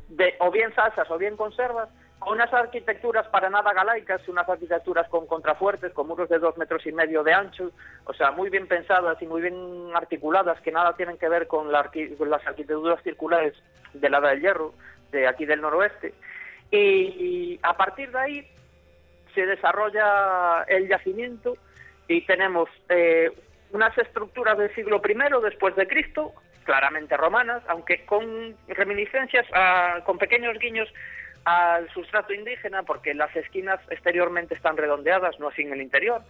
de 0.08 0.34
o 0.40 0.50
bien 0.50 0.74
salsas 0.74 1.08
o 1.10 1.18
bien 1.18 1.36
conservas, 1.36 1.88
unas 2.26 2.52
arquitecturas 2.52 3.26
para 3.28 3.50
nada 3.50 3.72
galaicas, 3.72 4.26
unas 4.28 4.48
arquitecturas 4.48 5.08
con 5.08 5.26
contrafuertes, 5.26 5.92
con 5.92 6.06
muros 6.06 6.28
de 6.28 6.38
dos 6.38 6.56
metros 6.56 6.86
y 6.86 6.92
medio 6.92 7.22
de 7.22 7.34
ancho, 7.34 7.70
o 8.04 8.14
sea, 8.14 8.30
muy 8.30 8.50
bien 8.50 8.66
pensadas 8.66 9.20
y 9.20 9.26
muy 9.26 9.42
bien 9.42 9.90
articuladas, 9.94 10.60
que 10.62 10.72
nada 10.72 10.96
tienen 10.96 11.18
que 11.18 11.28
ver 11.28 11.46
con, 11.46 11.70
las 11.70 11.86
arquitecturas 12.46 13.02
circulares 13.02 13.54
de 13.92 14.10
la 14.10 14.20
del 14.20 14.40
Hierro, 14.40 14.72
de 15.10 15.26
aquí 15.26 15.44
del 15.44 15.60
noroeste. 15.60 16.14
Y, 16.70 17.58
a 17.62 17.76
partir 17.76 18.10
de 18.10 18.18
ahí 18.18 18.48
se 19.34 19.46
desarrolla 19.46 20.64
el 20.66 20.88
yacimiento 20.88 21.56
y 22.08 22.22
tenemos 22.22 22.68
eh, 22.88 23.30
unas 23.72 23.96
estructuras 23.98 24.56
del 24.56 24.74
siglo 24.74 25.00
I 25.06 25.42
después 25.42 25.76
de 25.76 25.86
Cristo, 25.86 26.32
claramente 26.64 27.16
romanas, 27.16 27.62
aunque 27.68 28.04
con 28.06 28.56
reminiscencias, 28.68 29.46
con 30.04 30.18
pequeños 30.18 30.58
guiños 30.58 30.88
al 31.44 31.90
sustrato 31.90 32.32
indígena 32.32 32.82
porque 32.82 33.14
las 33.14 33.34
esquinas 33.36 33.80
exteriormente 33.90 34.54
están 34.54 34.76
redondeadas, 34.76 35.38
no 35.38 35.48
así 35.48 35.62
en 35.62 35.72
el 35.72 35.82
interior, 35.82 36.22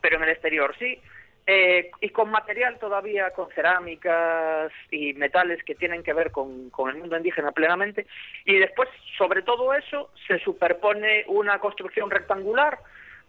pero 0.00 0.16
en 0.16 0.24
el 0.24 0.30
exterior 0.30 0.74
sí. 0.78 1.00
Eh, 1.46 1.90
y 2.00 2.10
con 2.10 2.30
material 2.30 2.78
todavía, 2.78 3.30
con 3.30 3.50
cerámicas 3.50 4.70
y 4.90 5.14
metales 5.14 5.64
que 5.64 5.74
tienen 5.74 6.02
que 6.02 6.12
ver 6.12 6.30
con, 6.30 6.70
el 6.88 6.94
mundo 6.96 7.16
indígena 7.16 7.50
plenamente. 7.52 8.06
Y 8.44 8.58
después, 8.58 8.88
sobre 9.16 9.42
todo 9.42 9.74
eso, 9.74 10.10
se 10.28 10.38
superpone 10.38 11.24
una 11.26 11.58
construcción 11.58 12.10
rectangular 12.10 12.78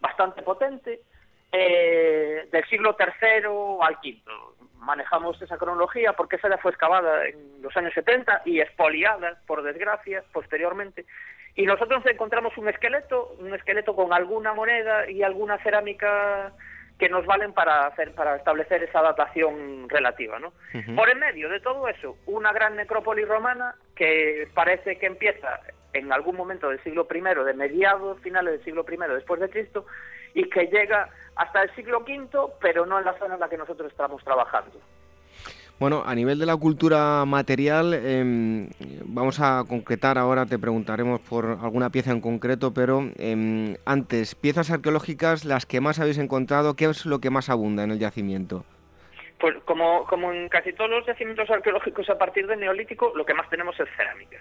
bastante 0.02 0.42
potente 0.42 1.00
eh, 1.52 2.48
del 2.52 2.66
siglo 2.66 2.96
III 3.00 3.46
al 3.82 3.98
V. 4.04 4.22
Manejamos 4.78 5.42
esa 5.42 5.58
cronología 5.58 6.14
porque 6.14 6.38
esa 6.38 6.50
ya 6.50 6.58
fue 6.58 6.72
excavada 6.72 7.28
en 7.28 7.62
los 7.62 7.76
años 7.78 7.94
70 7.94 8.44
y 8.46 8.62
expoliada, 8.62 9.40
por 9.46 9.62
desgracia, 9.62 10.24
posteriormente. 10.34 11.06
Y 11.56 11.66
nosotros 11.66 12.04
encontramos 12.06 12.58
un 12.58 12.70
esqueleto, 12.70 13.36
un 13.40 13.54
esqueleto 13.54 13.96
con 13.96 14.14
alguna 14.14 14.54
moneda 14.54 15.10
y 15.10 15.22
alguna 15.22 15.58
cerámica 15.60 16.54
que 16.98 17.10
nos 17.10 17.26
valen 17.26 17.52
para 17.52 17.88
hacer 17.88 18.14
para 18.14 18.36
establecer 18.36 18.84
esa 18.84 19.02
datación 19.02 19.90
relativa, 19.90 20.38
¿no? 20.40 20.54
Por 20.96 21.10
en 21.10 21.18
medio 21.18 21.50
de 21.50 21.60
todo 21.60 21.88
eso, 21.88 22.16
una 22.28 22.54
gran 22.54 22.76
necrópolis 22.76 23.28
romana 23.28 23.74
que 23.96 24.48
parece 24.54 24.98
que 24.98 25.08
empieza 25.08 25.62
en 25.94 26.14
algún 26.14 26.36
momento 26.36 26.70
del 26.70 26.82
siglo 26.84 27.08
I, 27.12 27.44
de 27.44 27.54
mediados 27.56 28.20
finales 28.22 28.54
del 28.54 28.64
siglo 28.64 28.86
I 28.88 28.98
después 29.16 29.42
de 29.42 29.50
Cristo, 29.50 29.88
y 30.34 30.50
que 30.50 30.66
llega 30.68 31.10
hasta 31.36 31.64
el 31.64 31.76
siglo 31.76 32.00
V, 32.00 32.30
pero 32.60 32.86
no 32.86 33.00
en 33.00 33.06
la 33.06 33.18
zona 33.18 33.36
en 33.36 33.40
la 33.40 33.50
que 33.50 33.58
nosotros 33.58 33.92
estamos 33.92 34.24
trabajando. 34.24 34.80
Bueno, 35.82 36.04
a 36.06 36.14
nivel 36.14 36.38
de 36.38 36.46
la 36.46 36.56
cultura 36.56 37.26
material, 37.26 37.96
em, 37.96 38.70
vamos 39.04 39.40
a 39.40 39.64
concretar 39.68 40.20
ahora, 40.20 40.46
te 40.46 40.60
preguntaremos 40.60 41.20
por 41.22 41.58
alguna 41.60 41.90
pieza 41.90 42.12
en 42.12 42.22
concreto, 42.22 42.72
pero 42.72 43.10
em, 43.18 43.78
antes, 43.84 44.36
piezas 44.36 44.70
arqueológicas, 44.70 45.44
las 45.44 45.66
que 45.66 45.82
más 45.82 46.00
habéis 46.00 46.20
encontrado, 46.20 46.76
¿qué 46.76 46.86
es 46.86 47.08
lo 47.08 47.18
que 47.18 47.32
más 47.32 47.50
abunda 47.50 47.84
en 47.84 47.90
el 47.90 47.98
yacimiento? 47.98 48.64
Pues 49.40 49.56
como, 49.66 50.06
como 50.06 50.32
en 50.32 50.50
casi 50.50 50.72
todos 50.72 50.92
los 50.92 51.04
yacimientos 51.08 51.50
arqueológicos 51.50 52.08
a 52.12 52.18
partir 52.20 52.46
del 52.46 52.60
Neolítico, 52.60 53.12
lo 53.16 53.26
que 53.26 53.34
más 53.34 53.50
tenemos 53.50 53.74
es 53.80 53.90
cerámica. 53.98 54.38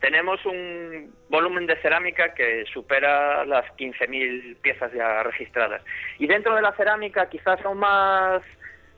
Tenemos 0.00 0.44
un 0.46 1.12
volumen 1.28 1.66
de 1.66 1.76
cerámica 1.82 2.32
que 2.34 2.64
supera 2.72 3.44
las 3.44 3.64
15.000 3.76 4.56
piezas 4.60 4.92
ya 4.92 5.22
registradas. 5.24 5.82
Y 6.18 6.26
dentro 6.26 6.54
de 6.54 6.62
la 6.62 6.72
cerámica, 6.72 7.28
quizás 7.28 7.64
aún 7.64 7.78
más 7.78 8.42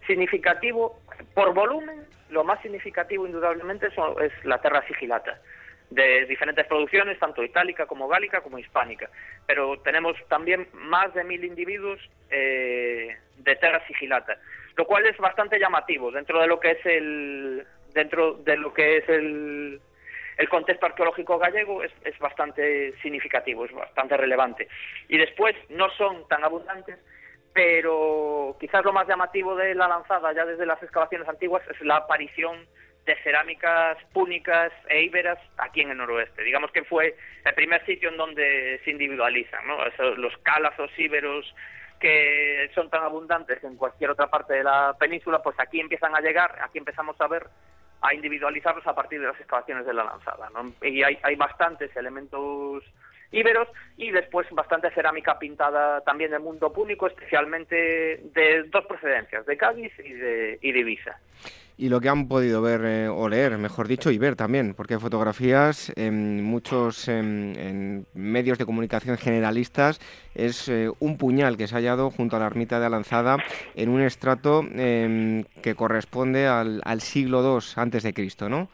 significativo, 0.07 1.01
por 1.35 1.55
volumen, 1.55 2.05
lo 2.29 2.45
más 2.45 2.61
significativo 2.63 3.27
indudablemente 3.27 3.87
es 3.87 4.45
la 4.45 4.61
terra 4.61 4.87
sigilata, 4.87 5.41
de 5.89 6.27
diferentes 6.27 6.67
producciones, 6.67 7.19
tanto 7.19 7.43
itálica 7.43 7.87
como 7.87 8.07
gálica 8.07 8.43
como 8.43 8.59
hispánica. 8.59 9.09
Pero 9.47 9.81
tenemos 9.81 10.17
también 10.29 10.69
más 10.75 11.13
de 11.15 11.25
mil 11.25 11.45
individuos 11.45 11.99
eh, 12.31 13.17
de 13.39 13.57
terra 13.57 13.85
sigilata, 13.87 14.39
lo 14.77 14.87
cual 14.87 15.07
es 15.07 15.17
bastante 15.17 15.59
llamativo 15.59 16.11
dentro 16.11 16.41
de 16.41 16.47
lo 16.47 16.61
que 16.61 16.73
es 16.73 16.87
el 16.87 17.67
dentro 17.95 18.35
de 18.35 18.57
lo 18.57 18.73
que 18.73 18.99
es 18.99 19.09
el 19.09 19.81
el 20.41 20.49
contexto 20.49 20.87
arqueológico 20.87 21.39
gallego 21.39 21.83
es, 21.83 21.93
es 22.03 22.19
bastante 22.19 22.95
significativo, 23.03 23.67
es 23.67 23.73
bastante 23.73 24.17
relevante. 24.17 24.69
Y 25.09 25.19
después 25.19 25.55
no 25.69 25.91
son 25.91 26.27
tan 26.29 26.43
abundantes, 26.43 26.99
pero 27.53 28.57
quizás 28.59 28.83
lo 28.83 28.95
más 28.95 29.07
llamativo 29.07 29.55
de 29.55 29.75
la 29.75 29.87
lanzada 29.87 30.33
ya 30.33 30.47
desde 30.47 30.65
las 30.65 30.83
excavaciones 30.83 31.29
antiguas 31.29 31.63
es 31.69 31.79
la 31.83 31.97
aparición 31.97 32.67
de 33.05 33.17
cerámicas 33.23 33.99
púnicas 34.15 34.73
e 34.89 35.03
íberas 35.03 35.39
aquí 35.59 35.83
en 35.83 35.91
el 35.91 35.99
noroeste. 35.99 36.43
Digamos 36.43 36.71
que 36.71 36.85
fue 36.85 37.17
el 37.45 37.55
primer 37.55 37.85
sitio 37.85 38.09
en 38.09 38.17
donde 38.17 38.81
se 38.83 38.91
individualizan, 38.91 39.67
¿no? 39.67 39.77
los 40.17 40.37
calazos 40.39 40.91
íberos 40.97 41.55
que 42.01 42.71
son 42.75 42.89
tan 42.89 43.03
abundantes 43.03 43.63
en 43.63 43.77
cualquier 43.77 44.09
otra 44.09 44.29
parte 44.29 44.55
de 44.55 44.65
la 44.65 44.97
península, 44.99 45.43
pues 45.43 45.55
aquí 45.61 45.81
empiezan 45.81 46.17
a 46.17 46.21
llegar, 46.21 46.57
aquí 46.63 46.79
empezamos 46.79 47.21
a 47.21 47.29
ver 47.29 47.47
a 48.03 48.15
individualizarlos 48.15 48.87
a 48.87 48.95
partir 48.95 49.21
de 49.21 49.27
las 49.27 49.39
excavaciones 49.39 49.87
de 49.87 49.95
la 49.95 50.05
lanzada. 50.05 50.49
Y 50.83 51.03
hay, 51.03 51.19
hay 51.23 51.37
bastantes 51.37 51.95
elementos 51.97 52.85
íberos 53.33 53.69
y 53.97 54.11
después 54.11 54.49
bastante 54.51 54.91
cerámica 54.91 55.39
pintada 55.39 56.01
también 56.01 56.31
del 56.31 56.41
mundo 56.41 56.73
público, 56.73 57.07
especialmente 57.07 58.21
de 58.35 58.65
dos 58.65 58.85
procedencias, 58.87 59.47
de 59.47 59.57
Cádiz 59.57 59.93
y 59.99 60.13
de, 60.13 60.59
y 60.61 60.73
de 60.73 60.81
Ibiza 60.81 61.19
y 61.81 61.89
lo 61.89 61.99
que 61.99 62.11
han 62.11 62.29
podido 62.29 62.61
ver 62.61 62.83
eh, 62.85 63.09
o 63.09 63.27
leer, 63.27 63.57
mejor 63.57 63.89
dicho, 63.89 64.11
y 64.11 64.19
ver 64.19 64.37
también, 64.37 64.75
porque 64.75 64.95
hay 64.95 65.01
fotografías 65.01 65.91
en 65.97 66.45
muchos 66.45 67.09
en, 67.09 68.07
medios 68.13 68.59
de 68.59 68.67
comunicación 68.67 69.17
generalistas, 69.17 69.99
es 70.35 70.69
eh, 70.69 70.91
un 71.01 71.17
puñal 71.17 71.57
que 71.57 71.67
se 71.67 71.75
ha 71.75 71.79
hallado 71.79 72.11
junto 72.11 72.37
a 72.37 72.39
la 72.39 72.47
ermita 72.47 72.79
de 72.79 72.85
Alanzada 72.85 73.39
en 73.75 73.89
un 73.89 74.03
estrato 74.03 74.63
em, 74.77 75.45
que 75.63 75.75
corresponde 75.75 76.47
al, 76.47 76.83
al 76.85 77.01
siglo 77.01 77.41
II 77.43 77.65
antes 77.77 78.03
de 78.03 78.13
Cristo, 78.13 78.51
¿no? 78.51 78.69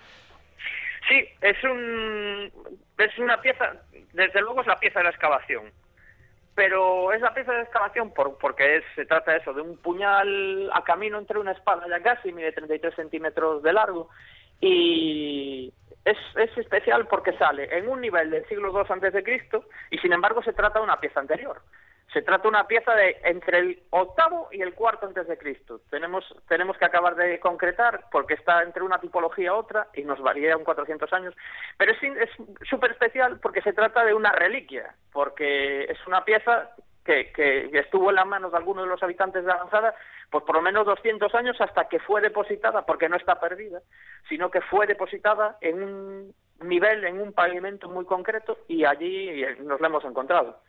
Sí, 1.09 1.29
es 1.43 1.63
un 1.63 2.51
es 2.99 3.19
una 3.19 3.41
pieza, 3.41 3.73
desde 4.15 4.41
luego 4.41 4.63
es 4.63 4.67
la 4.67 4.81
pieza 4.81 4.99
de 4.99 5.05
la 5.05 5.11
excavación 5.11 5.71
pero 6.57 7.13
esa 7.13 7.35
pieza 7.35 7.53
de 7.53 7.63
excavación, 7.63 8.13
por, 8.15 8.39
porque 8.39 8.83
se 8.95 9.05
trata 9.05 9.33
de 9.33 9.39
eso, 9.39 9.53
de 9.53 9.61
un 9.61 9.77
puñal 9.77 10.71
a 10.73 10.83
camino 10.83 11.19
entre 11.19 11.39
una 11.39 11.53
espada 11.53 11.87
ya 11.87 12.03
casi, 12.03 12.33
mide 12.33 12.51
33 12.51 12.95
centímetros 12.95 13.63
de 13.63 13.75
largo, 13.75 14.09
y 14.59 15.71
es, 16.03 16.17
es 16.35 16.57
especial 16.57 17.07
porque 17.09 17.37
sale 17.37 17.69
en 17.77 17.89
un 17.89 18.01
nivel 18.01 18.31
del 18.31 18.47
siglo 18.49 18.71
II 18.73 18.87
antes 18.89 19.13
de 19.13 19.23
Cristo 19.23 19.65
y 19.91 19.99
sin 19.99 20.15
embargo 20.15 20.43
se 20.43 20.55
trata 20.55 20.79
de 20.79 20.85
una 20.87 20.99
pieza 20.99 21.21
anterior. 21.21 21.61
Se 22.13 22.23
trata 22.23 22.49
una 22.49 22.67
pieza 22.67 22.95
de 22.95 23.17
entre 23.25 23.59
el 23.59 23.83
octavo 23.91 24.49
y 24.53 24.63
el 24.63 24.75
cuarto 24.75 25.07
antes 25.07 25.27
de 25.27 25.37
Cristo. 25.37 25.81
Tenemos, 25.91 26.25
tenemos 26.49 26.79
que 26.79 26.85
acabar 26.85 27.17
de 27.17 27.39
concretar 27.41 28.05
porque 28.11 28.35
está 28.35 28.63
entre 28.63 28.83
una 28.83 29.01
tipología 29.01 29.47
y 29.47 29.49
otra 29.49 29.89
y 29.95 30.03
nos 30.03 30.21
varía 30.21 30.57
un 30.57 30.65
400 30.65 31.13
años. 31.13 31.35
Pero 31.77 31.93
es 31.93 32.31
súper 32.69 32.93
especial 32.93 33.41
porque 33.41 33.61
se 33.61 33.73
trata 33.73 34.05
de 34.05 34.15
una 34.15 34.33
reliquia, 34.33 34.95
porque 35.13 35.85
es 35.85 36.07
una 36.07 36.25
pieza 36.25 36.71
que, 37.07 37.33
que, 37.33 37.71
estuvo 37.79 38.11
en 38.11 38.17
las 38.17 38.27
manos 38.27 38.51
de 38.51 38.59
algunos 38.59 38.85
de 38.85 38.91
los 38.91 39.03
habitantes 39.03 39.45
de 39.45 39.53
Avanzada, 39.53 39.95
pues 40.31 40.45
por 40.45 40.57
lo 40.57 40.63
menos 40.63 40.85
200 40.85 41.35
años 41.35 41.57
hasta 41.61 41.89
que 41.89 42.01
fue 42.01 42.21
depositada, 42.21 42.85
porque 42.85 43.09
no 43.09 43.17
está 43.17 43.39
perdida, 43.41 43.81
sino 44.29 44.51
que 44.51 44.61
fue 44.61 44.87
depositada 44.87 45.57
en 45.61 45.83
un 45.83 46.35
nivel, 46.61 47.05
en 47.05 47.21
un 47.21 47.33
pavimento 47.33 47.89
muy 47.89 48.05
concreto 48.05 48.59
y 48.69 48.85
allí 48.85 49.45
nos 49.61 49.81
la 49.81 49.87
hemos 49.87 50.05
encontrado. 50.05 50.61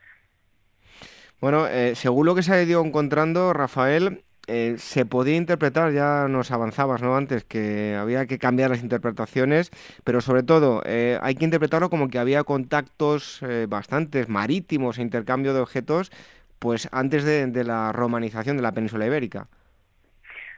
Bueno, 1.40 1.68
eh, 1.68 1.94
según 1.96 2.26
lo 2.26 2.36
que 2.36 2.42
se 2.42 2.54
ha 2.54 2.62
ido 2.62 2.84
encontrando, 2.84 3.54
Rafael, 3.54 4.24
eh, 4.48 4.76
se 4.78 5.06
podía 5.06 5.36
interpretar, 5.36 5.92
ya 5.92 6.28
nos 6.28 6.52
avanzabas 6.52 7.02
¿no? 7.02 7.16
antes, 7.16 7.44
que 7.44 7.96
había 7.96 8.26
que 8.26 8.40
cambiar 8.40 8.72
las 8.72 8.82
interpretaciones, 8.82 9.70
pero 10.04 10.22
sobre 10.22 10.42
todo 10.42 10.82
eh, 10.86 11.20
hay 11.22 11.36
que 11.36 11.46
interpretarlo 11.46 11.90
como 11.90 12.10
que 12.10 12.18
había 12.18 12.44
contactos 12.44 13.42
bastantes 13.68 14.30
marítimos 14.30 14.98
e 14.98 15.02
intercambio 15.04 15.54
de 15.54 15.60
objetos 15.60 16.12
pues 16.60 16.90
antes 16.92 17.24
de, 17.24 17.64
la 17.64 17.92
romanización 17.92 18.58
de 18.58 18.64
la 18.64 18.72
península 18.72 19.06
ibérica. 19.06 19.48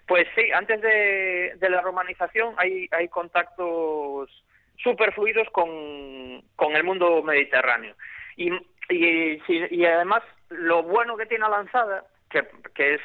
Pues 0.08 0.28
sí, 0.36 0.50
antes 0.54 0.82
de, 0.82 1.70
la 1.70 1.82
romanización 1.82 2.54
hay, 2.58 2.88
hay 2.92 3.10
contactos 3.10 4.30
superfluidos 4.78 5.50
con, 5.52 6.42
con 6.56 6.76
el 6.76 6.84
mundo 6.84 7.22
mediterráneo. 7.22 7.96
Y, 8.38 8.50
y, 8.90 9.42
y, 9.48 9.86
además 9.86 10.24
lo 10.50 10.84
bueno 10.84 11.18
que 11.18 11.26
tiene 11.26 11.46
Alanzada, 11.46 12.04
que, 12.30 12.48
que 12.74 12.96
es 12.96 13.02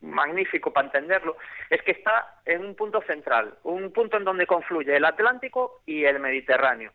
magnífico 0.00 0.72
para 0.72 0.86
entenderlo, 0.86 1.36
es 1.70 1.82
que 1.82 1.92
está 1.92 2.40
en 2.44 2.64
un 2.64 2.74
punto 2.74 3.02
central, 3.02 3.54
un 3.64 3.92
punto 3.92 4.16
en 4.16 4.24
donde 4.24 4.46
confluye 4.46 4.96
el 4.96 5.04
Atlántico 5.04 5.82
y 5.86 6.04
el 6.04 6.20
Mediterráneo, 6.20 6.92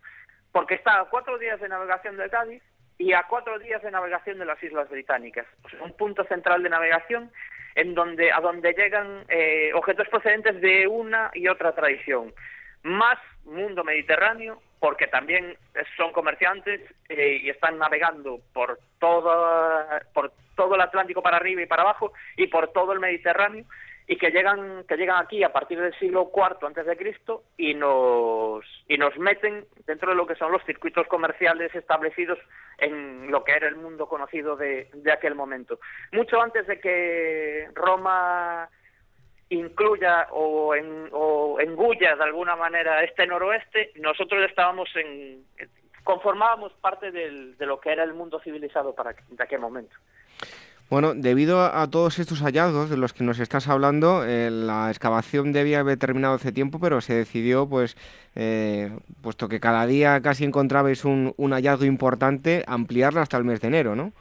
porque 0.51 0.75
está 0.75 0.99
a 0.99 1.05
cuatro 1.05 1.37
días 1.37 1.59
de 1.59 1.69
navegación 1.69 2.17
de 2.17 2.29
Cádiz 2.29 2.63
y 2.97 3.13
a 3.13 3.23
cuatro 3.23 3.57
días 3.59 3.81
de 3.81 3.91
navegación 3.91 4.39
de 4.39 4.45
las 4.45 4.61
Islas 4.61 4.89
Británicas. 4.89 5.45
un 5.81 5.93
punto 5.93 6.23
central 6.25 6.63
de 6.63 6.69
navegación 6.69 7.31
en 7.75 7.95
donde, 7.95 8.31
a 8.31 8.41
donde 8.41 8.73
llegan 8.73 9.25
eh, 9.29 9.71
objetos 9.73 10.07
procedentes 10.09 10.59
de 10.59 10.87
una 10.87 11.31
y 11.33 11.47
otra 11.47 11.73
tradición. 11.73 12.33
Más 12.83 13.17
mundo 13.45 13.83
mediterráneo, 13.83 14.61
porque 14.79 15.07
también 15.07 15.57
son 15.97 16.11
comerciantes 16.11 16.81
eh, 17.09 17.39
y 17.43 17.49
están 17.49 17.77
navegando 17.77 18.39
por 18.53 18.79
todo, 18.99 19.85
por 20.13 20.31
todo 20.55 20.75
el 20.75 20.81
Atlántico 20.81 21.21
para 21.21 21.37
arriba 21.37 21.61
y 21.61 21.65
para 21.65 21.83
abajo 21.83 22.13
y 22.37 22.47
por 22.47 22.71
todo 22.71 22.93
el 22.93 22.99
Mediterráneo 22.99 23.65
y 24.07 24.17
que 24.17 24.31
llegan 24.31 24.85
que 24.87 24.97
llegan 24.97 25.23
aquí 25.23 25.43
a 25.43 25.53
partir 25.53 25.79
del 25.79 25.93
siglo 25.99 26.31
IV 26.35 26.65
antes 26.65 26.83
de 26.83 26.97
Cristo 26.97 27.43
y 27.57 27.75
nos 27.75 28.65
y 28.87 28.97
nos 28.97 29.15
meten 29.19 29.65
dentro 29.85 30.09
de 30.09 30.15
lo 30.15 30.25
que 30.25 30.33
son 30.33 30.51
los 30.51 30.63
circuitos 30.65 31.05
comerciales 31.07 31.73
establecidos 31.75 32.39
en 32.79 33.29
lo 33.29 33.43
que 33.43 33.51
era 33.51 33.67
el 33.67 33.75
mundo 33.75 34.07
conocido 34.07 34.55
de, 34.55 34.89
de 34.93 35.11
aquel 35.11 35.35
momento. 35.35 35.79
Mucho 36.11 36.41
antes 36.41 36.65
de 36.65 36.79
que 36.79 37.67
Roma 37.75 38.67
incluya 39.49 40.27
o, 40.31 40.75
en, 40.75 41.09
o 41.11 41.59
engulla 41.59 42.15
de 42.15 42.23
alguna 42.23 42.55
manera 42.55 43.03
este 43.03 43.25
noroeste 43.25 43.91
nosotros 43.95 44.43
estábamos 44.47 44.89
en 44.95 45.43
conformábamos 46.03 46.73
parte 46.73 47.11
de 47.11 47.65
lo 47.65 47.79
que 47.79 47.91
era 47.91 48.03
el 48.03 48.13
mundo 48.13 48.39
civilizado 48.39 48.93
para 48.93 49.13
de 49.13 49.43
aquel 49.43 49.59
momento 49.59 49.95
bueno, 50.89 51.13
debido 51.13 51.61
a, 51.61 51.87
todos 51.87 52.17
estos 52.17 52.41
hallazgos 52.41 52.89
de 52.89 52.97
los 52.97 53.13
que 53.13 53.23
nos 53.23 53.39
estás 53.39 53.67
hablando, 53.67 54.25
eh, 54.25 54.49
la 54.49 54.89
excavación 54.89 55.51
debía 55.51 55.81
haber 55.81 55.99
terminado 55.99 56.33
hace 56.33 56.51
tiempo, 56.51 56.79
pero 56.79 56.99
se 56.99 57.13
decidió, 57.13 57.69
pues, 57.69 57.95
eh, 58.35 58.91
puesto 59.21 59.47
que 59.47 59.59
cada 59.59 59.85
día 59.85 60.19
casi 60.21 60.45
encontrabais 60.45 61.05
un, 61.05 61.35
un 61.37 61.51
hallazgo 61.53 61.85
importante, 61.85 62.63
ampliarla 62.65 63.21
hasta 63.21 63.37
el 63.37 63.43
mes 63.43 63.61
de 63.61 63.67
enero, 63.67 63.95
¿no? 63.95 64.13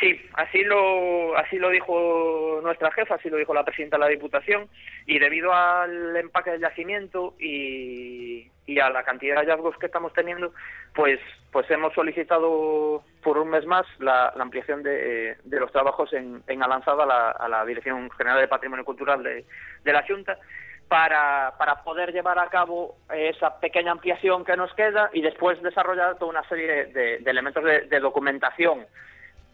Sí, 0.00 0.20
así 0.34 0.62
lo, 0.62 1.36
así 1.36 1.58
lo 1.58 1.70
dijo 1.70 2.60
nuestra 2.62 2.92
jefa, 2.92 3.16
así 3.16 3.28
lo 3.28 3.36
dijo 3.36 3.52
la 3.52 3.64
presidenta 3.64 3.96
de 3.96 4.04
la 4.04 4.08
Diputación, 4.08 4.68
y 5.06 5.18
debido 5.18 5.52
al 5.52 6.16
empaque 6.16 6.52
del 6.52 6.60
yacimiento 6.60 7.34
y, 7.40 8.48
a 8.80 8.90
la 8.90 9.02
cantidad 9.02 9.34
de 9.34 9.40
hallazgos 9.40 9.76
que 9.78 9.86
estamos 9.86 10.12
teniendo, 10.12 10.52
pues, 10.94 11.18
pues 11.50 11.68
hemos 11.70 11.92
solicitado 11.94 13.02
por 13.24 13.38
un 13.38 13.50
mes 13.50 13.66
más 13.66 13.86
la, 13.98 14.28
ampliación 14.38 14.84
de, 14.84 15.36
de, 15.42 15.60
los 15.60 15.72
trabajos 15.72 16.12
en, 16.12 16.44
en 16.46 16.62
Alanzada 16.62 17.02
a 17.02 17.06
la, 17.06 17.30
a 17.30 17.48
la, 17.48 17.64
Dirección 17.64 18.08
General 18.10 18.40
de 18.40 18.46
Patrimonio 18.46 18.84
Cultural 18.84 19.20
de, 19.24 19.44
la 19.84 20.06
Junta 20.06 20.38
para, 20.86 21.54
para, 21.58 21.82
poder 21.82 22.12
llevar 22.12 22.38
a 22.38 22.48
cabo 22.48 22.98
esa 23.12 23.58
pequeña 23.58 23.92
ampliación 23.92 24.44
que 24.44 24.56
nos 24.56 24.72
queda 24.74 25.10
y 25.12 25.22
después 25.22 25.60
desarrollar 25.60 26.18
toda 26.18 26.30
una 26.30 26.48
serie 26.48 26.86
de 26.86 27.16
elementos 27.26 27.64
de, 27.64 28.00
documentación 28.00 28.86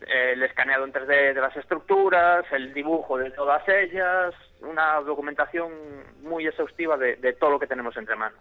el 0.01 0.43
escaneado 0.43 0.85
en 0.85 0.93
3D 0.93 1.35
de 1.35 1.41
las 1.41 1.57
estructuras, 1.57 2.45
el 2.53 2.75
dibujo 2.75 3.19
de 3.19 3.31
todas 3.31 3.63
ellas, 3.69 4.35
una 4.61 5.01
documentación 5.01 5.71
muy 6.23 6.47
exhaustiva 6.47 6.97
de, 6.97 7.33
todo 7.39 7.51
lo 7.51 7.59
que 7.59 7.67
tenemos 7.67 7.97
entre 7.97 8.17
manos. 8.17 8.39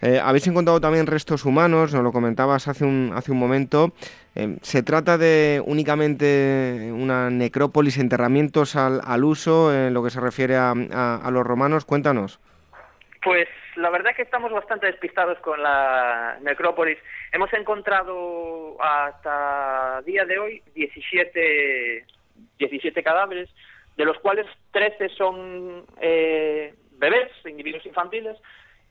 Eh, 0.00 0.18
habéis 0.20 0.46
encontrado 0.48 0.80
también 0.80 1.06
restos 1.06 1.44
humanos, 1.44 1.94
nos 1.94 2.02
lo 2.02 2.10
comentabas 2.10 2.66
hace 2.66 2.84
un, 2.84 3.12
hace 3.14 3.30
un 3.30 3.38
momento. 3.38 3.92
Eh, 4.34 4.58
¿Se 4.62 4.82
trata 4.82 5.16
de 5.16 5.62
únicamente 5.64 6.90
una 6.92 7.30
necrópolis, 7.30 7.98
enterramientos 7.98 8.74
al, 8.74 9.00
al 9.04 9.22
uso 9.22 9.72
en 9.72 9.94
lo 9.94 10.02
que 10.02 10.10
se 10.10 10.20
refiere 10.20 10.56
a, 10.56 10.72
a 10.72 11.30
los 11.30 11.46
romanos? 11.46 11.84
Cuéntanos. 11.84 12.40
Pues 13.22 13.48
la 13.76 13.90
verdad 13.90 14.10
es 14.10 14.16
que 14.16 14.22
estamos 14.22 14.50
bastante 14.50 14.86
despistados 14.86 15.38
con 15.38 15.62
la 15.62 16.38
necrópolis. 16.42 16.98
Hemos 17.30 17.52
encontrado 17.52 18.76
hasta 18.82 20.02
día 20.02 20.24
de 20.24 20.38
hoy 20.38 20.62
17, 20.74 22.04
17 22.58 23.02
cadáveres, 23.02 23.48
de 23.96 24.04
los 24.04 24.18
cuales 24.18 24.46
13 24.72 25.08
son 25.10 25.86
eh, 26.00 26.74
bebés, 26.92 27.30
individuos 27.44 27.86
infantiles, 27.86 28.36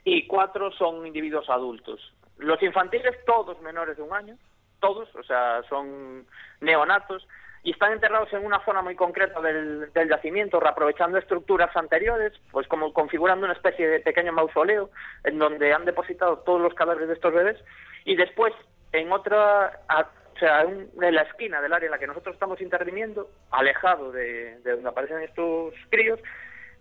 y 0.05 0.25
4 0.27 0.71
son 0.71 1.05
individuos 1.05 1.49
adultos. 1.49 2.13
Los 2.37 2.61
infantiles, 2.63 3.13
todos 3.25 3.61
menores 3.61 3.97
de 3.97 4.03
un 4.03 4.13
año, 4.13 4.37
todos, 4.79 5.13
o 5.15 5.23
sea, 5.23 5.61
son 5.67 6.25
neonatos, 6.61 7.27
y 7.63 7.71
están 7.71 7.93
enterrados 7.93 8.31
en 8.33 8.45
una 8.45 8.63
zona 8.65 8.81
muy 8.81 8.95
concreta 8.95 9.39
del, 9.39 9.91
yacimiento, 10.09 10.59
reaprovechando 10.59 11.17
estructuras 11.17 11.75
anteriores, 11.75 12.33
pues 12.51 12.67
como 12.67 12.91
configurando 12.91 13.45
una 13.45 13.53
especie 13.53 13.87
de 13.87 13.99
pequeño 13.99 14.33
mausoleo 14.33 14.89
en 15.23 15.37
donde 15.37 15.73
han 15.73 15.85
depositado 15.85 16.39
todos 16.39 16.59
los 16.59 16.73
cadáveres 16.73 17.07
de 17.07 17.13
estos 17.13 17.33
bebés 17.33 17.57
y 18.05 18.15
después 18.15 18.53
en 18.93 19.11
otra, 19.11 19.79
o 19.89 20.39
sea, 20.39 20.61
en, 20.63 20.89
la 20.95 21.21
esquina 21.21 21.61
del 21.61 21.73
área 21.73 21.85
en 21.85 21.91
la 21.91 21.99
que 21.99 22.07
nosotros 22.07 22.33
estamos 22.33 22.59
interviniendo, 22.61 23.29
alejado 23.51 24.11
de, 24.11 24.57
donde 24.63 24.89
aparecen 24.89 25.21
estos 25.21 25.73
críos, 25.89 26.19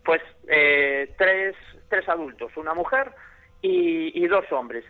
pues 0.02 0.22
eh, 0.48 1.12
tres, 1.18 1.54
tres 1.88 2.08
adultos, 2.08 2.56
una 2.56 2.72
mujer 2.72 3.12
y 3.62 4.26
dos 4.28 4.50
hombres. 4.50 4.84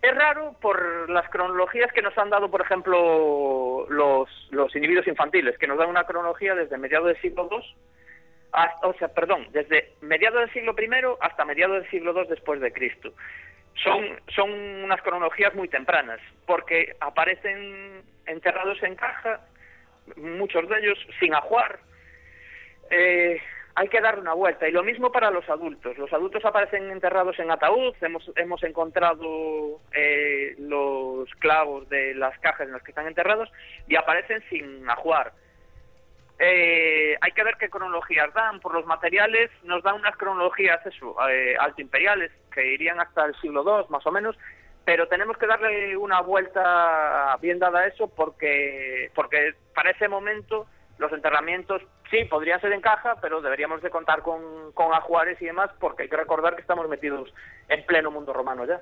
Es 0.00 0.14
raro 0.14 0.54
por 0.60 1.10
las 1.10 1.28
cronologías 1.28 1.92
que 1.92 2.02
nos 2.02 2.16
han 2.16 2.30
dado, 2.30 2.50
por 2.50 2.60
ejemplo, 2.60 3.86
los, 3.88 4.76
individuos 4.76 5.08
infantiles, 5.08 5.58
que 5.58 5.66
nos 5.66 5.78
dan 5.78 5.88
una 5.88 6.04
cronología 6.04 6.54
desde 6.54 6.78
mediados 6.78 7.08
del 7.08 7.20
siglo 7.20 7.48
II, 7.50 7.58
hasta, 8.52 8.86
o 8.86 8.94
sea, 8.94 9.08
perdón, 9.08 9.48
desde 9.50 9.92
mediados 10.00 10.40
del 10.40 10.52
siglo 10.52 10.74
I 10.78 10.88
hasta 11.20 11.44
mediados 11.44 11.82
del 11.82 11.90
siglo 11.90 12.12
II 12.16 12.28
después 12.28 12.60
de 12.60 12.72
Cristo. 12.72 13.12
Son, 13.82 14.04
son 14.34 14.50
unas 14.50 15.02
cronologías 15.02 15.54
muy 15.54 15.68
tempranas, 15.68 16.20
porque 16.46 16.96
aparecen 17.00 18.02
enterrados 18.26 18.80
en 18.82 18.94
caja, 18.94 19.40
muchos 20.16 20.68
de 20.68 20.78
ellos 20.78 20.98
sin 21.18 21.34
ajuar, 21.34 21.80
eh, 22.90 23.40
hay 23.78 23.88
que 23.88 24.00
darle 24.00 24.22
una 24.22 24.34
vuelta. 24.34 24.68
Y 24.68 24.72
lo 24.72 24.82
mismo 24.82 25.12
para 25.12 25.30
los 25.30 25.48
adultos. 25.48 25.96
Los 25.98 26.12
adultos 26.12 26.44
aparecen 26.44 26.90
enterrados 26.90 27.38
en 27.38 27.48
ataúd. 27.48 27.94
Hemos, 28.00 28.28
hemos 28.34 28.60
encontrado 28.64 29.80
eh, 29.92 30.56
los 30.58 31.30
clavos 31.38 31.88
de 31.88 32.12
las 32.16 32.36
cajas 32.40 32.66
en 32.66 32.72
las 32.72 32.82
que 32.82 32.90
están 32.90 33.06
enterrados 33.06 33.48
y 33.86 33.94
aparecen 33.94 34.42
sin 34.50 34.90
ajuar. 34.90 35.32
Eh, 36.40 37.16
hay 37.20 37.30
que 37.30 37.44
ver 37.44 37.54
qué 37.56 37.70
cronologías 37.70 38.34
dan. 38.34 38.58
Por 38.58 38.74
los 38.74 38.84
materiales 38.84 39.48
nos 39.62 39.84
dan 39.84 39.94
unas 39.94 40.16
cronologías 40.16 40.84
eso, 40.84 41.14
eh, 41.28 41.54
alto 41.56 41.80
imperiales 41.80 42.32
que 42.52 42.72
irían 42.72 42.98
hasta 42.98 43.26
el 43.26 43.36
siglo 43.36 43.62
II 43.62 43.86
más 43.90 44.04
o 44.04 44.10
menos, 44.10 44.36
pero 44.84 45.06
tenemos 45.06 45.38
que 45.38 45.46
darle 45.46 45.96
una 45.96 46.20
vuelta 46.20 47.36
bien 47.40 47.60
dada 47.60 47.80
a 47.80 47.86
eso 47.86 48.08
porque, 48.08 49.12
porque 49.14 49.54
para 49.72 49.90
ese 49.90 50.08
momento 50.08 50.66
los 50.98 51.12
enterramientos 51.12 51.82
sí 52.10 52.24
podrían 52.24 52.60
ser 52.60 52.72
en 52.72 52.80
caja, 52.80 53.16
pero 53.20 53.40
deberíamos 53.40 53.82
de 53.82 53.90
contar 53.90 54.22
con, 54.22 54.72
con 54.74 54.92
ajuares 54.92 55.40
y 55.40 55.46
demás, 55.46 55.70
porque 55.78 56.04
hay 56.04 56.08
que 56.08 56.16
recordar 56.16 56.54
que 56.54 56.62
estamos 56.62 56.88
metidos 56.88 57.32
en 57.68 57.84
pleno 57.84 58.10
mundo 58.10 58.32
romano 58.32 58.64
ya. 58.66 58.80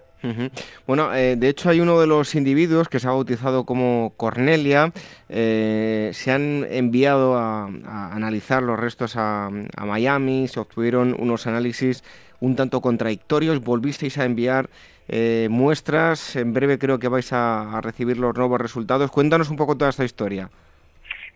Bueno, 0.86 1.14
eh, 1.14 1.36
de 1.36 1.48
hecho 1.48 1.68
hay 1.68 1.80
uno 1.80 2.00
de 2.00 2.06
los 2.06 2.34
individuos 2.34 2.88
que 2.88 3.00
se 3.00 3.08
ha 3.08 3.10
bautizado 3.10 3.64
como 3.64 4.14
Cornelia, 4.16 4.92
eh, 5.28 6.10
se 6.12 6.32
han 6.32 6.66
enviado 6.70 7.36
a, 7.36 7.66
analizar 7.66 8.62
los 8.62 8.78
restos 8.78 9.14
a, 9.16 9.50
Miami, 9.84 10.48
se 10.48 10.60
obtuvieron 10.60 11.14
unos 11.18 11.46
análisis 11.46 12.04
un 12.40 12.54
tanto 12.54 12.80
contradictorios, 12.80 13.62
volvisteis 13.62 14.18
a 14.18 14.24
enviar 14.24 14.68
eh, 15.08 15.48
muestras, 15.50 16.36
en 16.36 16.52
breve 16.52 16.78
creo 16.78 16.98
que 16.98 17.08
vais 17.08 17.32
a 17.32 17.80
recibir 17.82 18.18
los 18.18 18.36
nuevos 18.36 18.60
resultados. 18.60 19.10
Cuéntanos 19.10 19.50
un 19.50 19.56
poco 19.56 19.76
toda 19.76 19.90
esta 19.90 20.04
historia. 20.04 20.50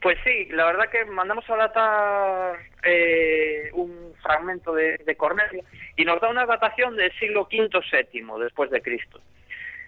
Pues 0.00 0.18
sí, 0.24 0.46
la 0.46 0.64
verdad 0.64 0.88
que 0.88 1.04
mandamos 1.04 1.48
a 1.50 1.56
datar 1.56 2.58
eh, 2.82 3.68
un 3.74 4.14
fragmento 4.22 4.74
de, 4.74 4.96
de, 4.98 5.16
Cornelio 5.16 5.62
y 5.96 6.04
nos 6.04 6.20
da 6.20 6.28
una 6.28 6.46
datación 6.46 6.96
del 6.96 7.12
siglo 7.18 7.46
V 7.52 7.68
VII 7.68 8.42
después 8.42 8.70
de 8.70 8.80
Cristo. 8.80 9.20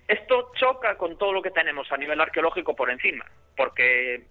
Esto 0.09 0.53
choca 0.55 0.99
con 0.99 1.17
todo 1.17 1.33
lo 1.33 1.41
que 1.41 1.51
tenemos 1.51 1.91
a 1.91 1.97
nivel 1.97 2.21
arqueológico 2.21 2.77
por 2.77 2.91
encima, 2.91 3.25
porque 3.57 4.23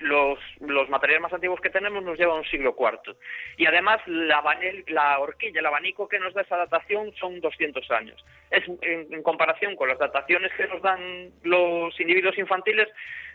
los, 0.00 0.38
los 0.60 0.88
materiales 0.88 1.22
más 1.22 1.32
antiguos 1.32 1.60
que 1.60 1.70
tenemos 1.70 2.02
nos 2.02 2.18
llevan 2.18 2.38
un 2.38 2.44
siglo 2.44 2.74
IV. 2.78 3.16
Y 3.56 3.66
además 3.66 4.00
la, 4.06 4.42
la 4.88 5.18
horquilla, 5.18 5.60
el 5.60 5.66
abanico 5.66 6.08
que 6.08 6.18
nos 6.18 6.34
da 6.34 6.42
esa 6.42 6.56
datación 6.56 7.12
son 7.14 7.40
200 7.40 7.90
años. 7.90 8.24
Es 8.50 8.64
en, 8.82 9.22
comparación 9.22 9.76
con 9.76 9.88
las 9.88 9.98
dataciones 9.98 10.52
que 10.56 10.66
nos 10.66 10.82
dan 10.82 11.30
los 11.42 11.98
individuos 12.00 12.36
infantiles, 12.38 12.88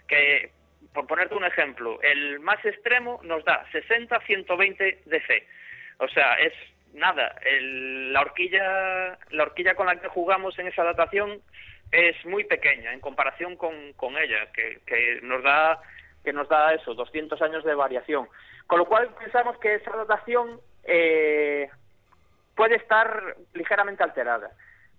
que, 0.08 0.52
por 0.94 1.08
ponerte 1.08 1.36
un 1.36 1.46
ejemplo, 1.46 2.00
el 2.02 2.40
más 2.40 2.64
extremo 2.66 3.20
nos 3.24 3.44
da 3.46 3.66
60-120 3.72 5.04
DC. 5.06 5.48
O 6.00 6.08
sea, 6.08 6.36
es 6.36 6.54
nada, 6.94 7.36
la 7.62 8.22
horquilla 8.22 9.18
la 9.30 9.44
horquilla 9.44 9.76
con 9.76 9.88
la 9.88 9.96
que 9.96 10.10
jugamos 10.10 10.58
en 10.60 10.68
esa 10.68 10.84
datación 10.84 11.42
es 11.92 12.26
muy 12.26 12.44
pequeña 12.44 12.94
en 12.94 13.00
comparación 13.00 13.56
con, 13.56 13.94
con 13.94 14.18
ella, 14.18 14.52
que, 14.54 14.80
que 14.86 15.20
nos 15.22 15.44
da 15.44 15.80
que 16.24 16.34
nos 16.34 16.48
da 16.50 16.74
eso, 16.74 16.94
200 16.94 17.42
años 17.42 17.64
de 17.64 17.74
variación. 17.74 18.28
Con 18.68 18.80
lo 18.80 18.86
cual 18.86 19.10
pensamos 19.20 19.58
que 19.58 19.76
esa 19.76 19.92
datación 19.92 20.60
eh, 20.84 21.70
puede 22.56 22.76
estar 22.76 23.36
ligeramente 23.54 24.04
alterada, 24.04 24.52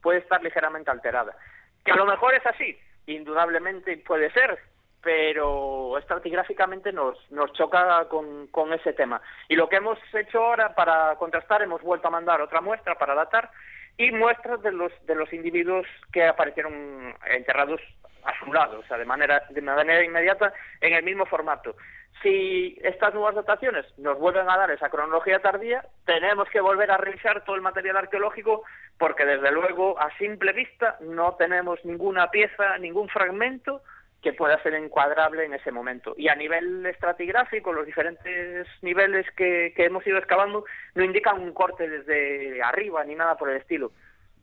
puede 0.03 0.18
estar 0.18 0.43
ligeramente 0.43 0.90
alterada. 0.90 1.36
Que 1.84 1.93
a 1.93 1.97
lo 1.97 2.07
mejor 2.07 2.34
es 2.34 2.45
así, 2.47 2.78
indudablemente 3.07 3.97
puede 3.99 4.30
ser, 4.32 4.59
pero 5.03 5.98
estratigráficamente 5.98 6.92
nos, 6.92 7.18
nos 7.30 7.53
choca 7.53 8.09
con, 8.09 8.46
con 8.48 8.72
ese 8.72 8.92
tema. 8.92 9.20
Y 9.48 9.57
lo 9.57 9.68
que 9.68 9.76
hemos 9.76 9.98
hecho 10.14 10.38
ahora 10.38 10.74
para 10.74 11.16
contrastar, 11.16 11.62
hemos 11.62 11.82
vuelto 11.82 12.09
a 12.09 12.12
mandar 12.12 12.40
otra 12.40 12.61
muestra 12.61 12.94
para 12.94 13.14
datar 13.14 13.50
y 13.98 14.12
muestras 14.12 14.62
de 14.62 14.72
los, 14.72 14.92
de 15.07 15.14
los 15.14 15.32
individuos 15.32 15.86
que 16.12 16.24
aparecieron 16.24 17.14
enterrados 17.26 17.80
a 18.24 18.38
su 18.38 18.53
lado, 18.53 18.78
o 18.78 18.84
sea, 18.84 18.96
de 18.96 19.05
manera, 19.05 19.42
de 19.50 19.61
manera 19.61 20.05
inmediata 20.05 20.53
en 20.80 20.94
el 20.94 21.03
mismo 21.03 21.26
formato. 21.26 21.74
Si 22.22 22.78
estas 22.82 23.12
nuevas 23.14 23.34
dataciones 23.34 23.84
nos 23.98 24.16
vuelven 24.18 24.48
a 24.48 24.57
dar 24.57 24.70
esa 24.70 24.90
cronología 24.90 25.40
tardía, 25.40 25.84
tenemos 26.05 26.48
que 26.50 26.61
volver 26.61 26.92
a 26.92 26.96
revisar 26.96 27.44
todo 27.44 27.57
el 27.57 27.62
material 27.62 27.96
arqueológico 27.96 28.62
porque 28.96 29.24
desde 29.24 29.50
luego 29.50 29.98
a 30.00 30.16
simple 30.18 30.53
vista 30.53 30.96
no 31.00 31.34
tenemos 31.34 31.84
ninguna 31.84 32.30
pieza, 32.30 32.78
ningún 32.78 33.09
fragmento 33.09 33.82
que 34.22 34.32
pueda 34.32 34.62
ser 34.62 34.74
encuadrable 34.74 35.44
en 35.44 35.54
ese 35.54 35.72
momento. 35.72 36.14
Y 36.16 36.28
a 36.28 36.36
nivel 36.36 36.86
estratigráfico, 36.86 37.72
los 37.72 37.84
diferentes 37.84 38.68
niveles 38.80 39.26
que, 39.36 39.72
que 39.76 39.84
hemos 39.84 40.06
ido 40.06 40.18
excavando 40.18 40.64
no 40.94 41.04
indican 41.04 41.40
un 41.40 41.52
corte 41.52 41.88
desde 41.88 42.62
arriba 42.62 43.04
ni 43.04 43.16
nada 43.16 43.36
por 43.36 43.50
el 43.50 43.56
estilo. 43.56 43.90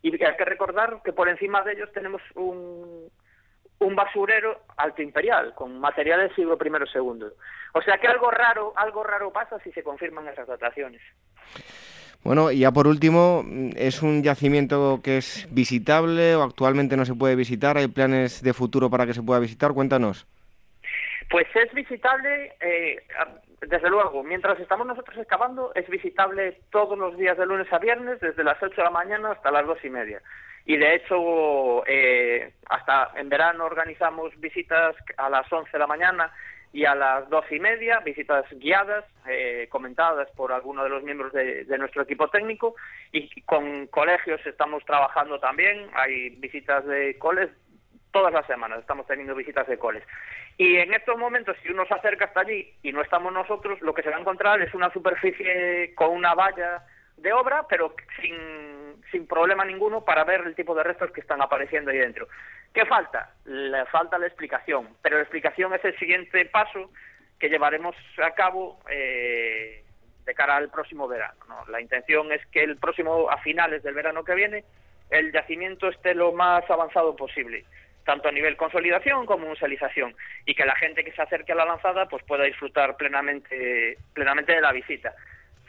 Y 0.01 0.11
hay 0.23 0.36
que 0.36 0.45
recordar 0.45 1.01
que 1.03 1.13
por 1.13 1.30
encima 1.30 1.63
de 1.63 1.73
ellos 1.73 1.91
tenemos 1.93 2.21
un, 2.36 3.09
un 3.80 3.95
basurero 3.95 4.61
alto 4.77 5.01
imperial 5.01 5.53
con 5.55 5.80
material 5.80 6.19
del 6.19 6.36
siglo 6.36 6.57
I 6.61 6.69
o 6.69 7.13
II. 7.13 7.25
O 7.73 7.82
sea 7.82 7.97
que 7.97 8.07
algo 8.07 8.30
raro, 8.32 8.73
algo 8.75 9.03
raro 9.03 9.32
pasa 9.32 9.59
si 9.59 9.71
se 9.71 9.84
confirman 9.84 10.27
esas 10.27 10.47
dataciones. 10.47 11.01
Bueno, 12.24 12.51
y 12.51 12.59
ya 12.59 12.72
por 12.72 12.88
último, 12.88 13.45
¿es 13.76 14.01
un 14.01 14.24
yacimiento 14.24 14.99
que 15.03 15.17
es 15.17 15.47
visitable 15.51 16.36
o 16.36 16.43
actualmente 16.43 16.97
no 16.97 17.05
se 17.05 17.15
puede 17.15 17.36
visitar? 17.36 17.78
¿Hay 17.78 17.88
planes 17.88 18.43
de 18.43 18.53
futuro 18.53 18.89
para 18.89 19.05
que 19.05 19.13
se 19.13 19.24
pueda 19.24 19.39
visitar? 19.39 19.72
Cuéntanos. 19.74 20.28
Pues 21.30 21.47
es 21.55 21.74
visitable, 21.74 22.53
eh, 22.59 23.03
desde 23.61 23.89
luego, 23.89 24.24
mientras 24.24 24.59
estamos 24.59 24.88
nosotros 24.88 25.17
excavando, 25.17 25.72
es 25.76 25.88
visitable 25.88 26.59
todos 26.72 26.97
los 26.97 27.17
días 27.17 27.38
de 27.38 27.45
lunes 27.45 27.72
a 27.72 27.78
viernes, 27.78 28.20
desde 28.20 28.43
las 28.43 28.61
8 28.61 28.76
de 28.76 28.84
la 28.84 28.89
mañana 28.89 29.32
hasta 29.32 29.51
las 29.51 29.65
dos 29.65 29.78
y 29.84 29.89
media 29.89 30.22
y 30.70 30.78
de 30.78 30.95
hecho 30.95 31.84
eh, 31.88 32.53
hasta 32.70 33.11
en 33.15 33.28
verano 33.28 33.65
organizamos 33.65 34.39
visitas 34.39 34.95
a 35.17 35.28
las 35.28 35.51
11 35.51 35.72
de 35.72 35.80
la 35.80 35.88
mañana 35.88 36.32
y 36.72 36.86
a 36.86 36.93
las 36.93 37.30
doce 37.30 37.55
y 37.55 37.59
media, 37.59 37.99
visitas 37.99 38.45
guiadas, 38.51 39.03
eh, 39.28 39.67
comentadas 39.70 40.30
por 40.32 40.51
alguno 40.51 40.84
de 40.84 40.89
los 40.89 41.03
miembros 41.03 41.34
de, 41.34 41.65
nuestro 41.80 42.03
equipo 42.03 42.30
técnico 42.30 42.76
y 43.11 43.41
con 43.41 43.88
colegios 43.88 44.39
estamos 44.45 44.84
trabajando 44.86 45.39
también, 45.39 45.89
hay 45.93 46.30
visitas 46.30 46.86
de 46.86 47.17
coles 47.17 47.49
todas 48.11 48.34
las 48.34 48.45
semanas, 48.47 48.80
estamos 48.80 49.07
teniendo 49.07 49.36
visitas 49.36 49.67
de 49.67 49.78
coles. 49.78 50.03
Y 50.57 50.78
en 50.78 50.93
estos 50.93 51.17
momentos, 51.17 51.55
si 51.63 51.72
uno 51.72 51.86
se 51.86 51.93
acerca 51.93 52.26
hasta 52.26 52.41
allí 52.41 52.74
y 52.84 52.91
no 52.91 53.01
estamos 53.01 53.32
nosotros, 53.32 53.82
lo 53.82 53.93
que 53.93 54.03
se 54.03 54.09
va 54.09 54.17
a 54.17 54.20
encontrar 54.20 54.61
es 54.61 54.74
una 54.74 54.91
superficie 54.91 55.93
con 55.95 56.09
una 56.09 56.34
valla 56.36 56.84
de 57.17 57.34
obra, 57.34 57.65
pero 57.67 57.95
sin 58.22 58.36
sin 59.12 59.28
problema 59.28 59.66
ninguno 59.66 60.03
para 60.03 60.24
ver 60.24 60.41
el 60.41 60.55
tipo 60.55 60.76
de 60.76 60.84
restos 60.84 61.12
que 61.12 61.22
están 61.22 61.41
apareciendo 61.41 61.91
ahí 61.91 61.97
dentro. 61.97 62.28
¿Qué 62.74 62.86
falta? 62.86 63.34
Le 63.45 63.86
falta 63.86 64.18
la 64.18 64.28
explicación, 64.28 64.95
pero 65.01 65.18
la 65.18 65.24
explicación 65.24 65.74
es 65.74 65.84
el 65.84 65.97
siguiente 65.97 66.45
paso 66.45 66.91
que 67.39 67.49
llevaremos 67.49 67.95
a 68.24 68.32
cabo 68.32 68.80
eh, 68.89 69.84
de 70.26 70.34
cara 70.36 70.57
al 70.57 70.70
próximo 70.70 71.07
verano. 71.07 71.66
La 71.70 71.82
intención 71.82 72.32
es 72.32 72.45
que 72.47 72.64
el 72.64 72.78
próximo, 72.78 73.30
a 73.30 73.38
finales 73.38 73.82
del 73.82 73.95
verano 73.95 74.24
que 74.24 74.36
viene, 74.36 74.64
el 75.10 75.32
yacimiento 75.32 75.88
esté 75.89 76.14
lo 76.14 76.34
más 76.34 76.70
avanzado 76.70 77.16
posible, 77.16 77.66
tanto 78.05 78.28
a 78.28 78.32
nivel 78.32 78.57
consolidación 78.57 79.26
como 79.26 79.47
musealización, 79.47 80.16
y 80.45 80.53
que 80.53 80.66
la 80.66 80.76
gente 80.76 81.03
que 81.03 81.12
se 81.14 81.22
acerque 81.22 81.53
a 81.53 81.55
la 81.55 81.66
lanzada 81.66 82.07
pues 82.07 82.24
pueda 82.24 82.43
disfrutar 82.43 82.95
plenamente, 82.97 83.97
plenamente 84.14 84.53
de 84.53 84.62
la 84.62 84.72
visita. 84.72 85.16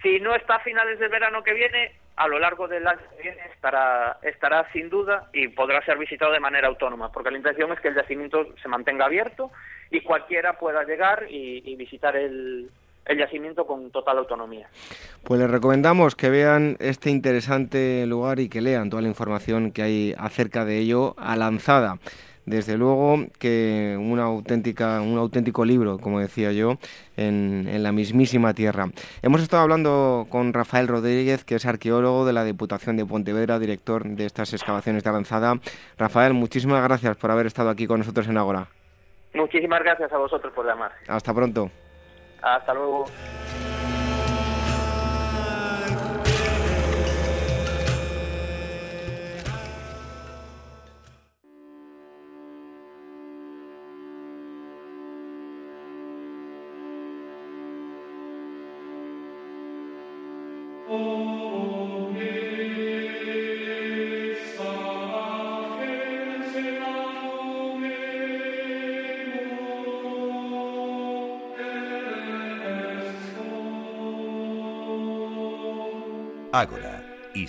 Si 0.03 0.21
no 0.21 0.35
está 0.35 0.57
a 0.57 0.61
finales 0.61 0.99
del 0.99 1.09
verano 1.09 1.43
que 1.43 1.55
viene, 1.55 1.93
a 2.21 2.29
lo 2.29 2.39
largo 2.39 2.69
del 2.69 2.87
año 2.87 3.01
que 3.23 3.35
estará, 3.51 4.19
estará 4.21 4.71
sin 4.75 4.91
duda 4.91 5.31
y 5.33 5.49
podrá 5.49 5.83
ser 5.87 5.97
visitado 5.97 6.33
de 6.33 6.39
manera 6.39 6.69
autónoma, 6.69 7.11
porque 7.11 7.31
la 7.31 7.39
intención 7.39 7.73
es 7.73 7.81
que 7.81 7.89
el 7.89 7.95
yacimiento 7.95 8.47
se 8.63 8.69
mantenga 8.69 9.07
abierto 9.07 9.51
y 9.91 10.03
cualquiera 10.03 10.59
pueda 10.59 10.85
llegar 10.85 11.25
y, 11.31 11.75
visitar 11.77 12.15
el, 12.17 12.71
el 13.07 13.19
yacimiento 13.19 13.67
con 13.67 13.91
total 13.91 14.19
autonomía. 14.19 14.69
Pues 15.25 15.41
les 15.41 15.51
recomendamos 15.51 16.15
que 16.15 16.29
vean 16.29 16.77
este 16.79 17.09
interesante 17.09 18.05
lugar 18.07 18.39
y 18.39 18.51
que 18.51 18.61
lean 18.61 18.91
toda 18.91 19.01
la 19.01 19.09
información 19.09 19.73
que 19.73 19.81
hay 19.81 20.15
acerca 20.19 20.67
de 20.67 20.77
ello 20.77 21.15
a 21.17 21.37
lanzada 21.37 22.01
desde 22.51 22.77
luego 22.77 23.25
que 23.39 23.97
una 23.99 24.25
auténtica, 24.25 25.01
un 25.01 25.17
auténtico 25.17 25.65
libro, 25.65 25.99
como 25.99 26.21
decía 26.21 26.53
yo, 26.53 26.75
en, 27.17 27.67
en, 27.69 27.83
la 27.83 27.93
mismísima 27.93 28.53
tierra. 28.53 28.89
Hemos 29.23 29.41
estado 29.41 29.63
hablando 29.63 30.27
con 30.29 30.53
Rafael 30.53 30.89
Rodríguez, 30.89 31.45
que 31.45 31.55
es 31.55 31.65
arqueólogo 31.65 32.27
de 32.27 32.33
la 32.33 32.45
Diputación 32.45 32.97
de 32.97 33.07
Pontevedra, 33.07 33.59
director 33.59 34.05
de 34.05 34.27
estas 34.27 34.53
excavaciones 34.53 35.05
de 35.05 35.11
avanzada. 35.11 35.55
Rafael, 35.97 36.35
muchísimas 36.35 36.83
gracias 36.83 37.17
por 37.17 37.31
haber 37.31 37.47
estado 37.47 37.71
aquí 37.71 37.87
con 37.87 38.01
nosotros 38.01 38.29
en 38.29 38.37
Agora. 38.37 38.67
Muchísimas 39.33 39.81
gracias 39.81 40.13
a 40.13 40.19
vosotros 40.19 40.53
por 40.53 40.67
llamar. 40.67 40.93
Hasta 41.09 41.33
pronto. 41.33 41.71
Hasta 42.43 42.75
luego. 42.75 43.05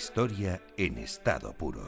Historia 0.01 0.59
en 0.77 0.97
estado 0.97 1.53
puro. 1.53 1.83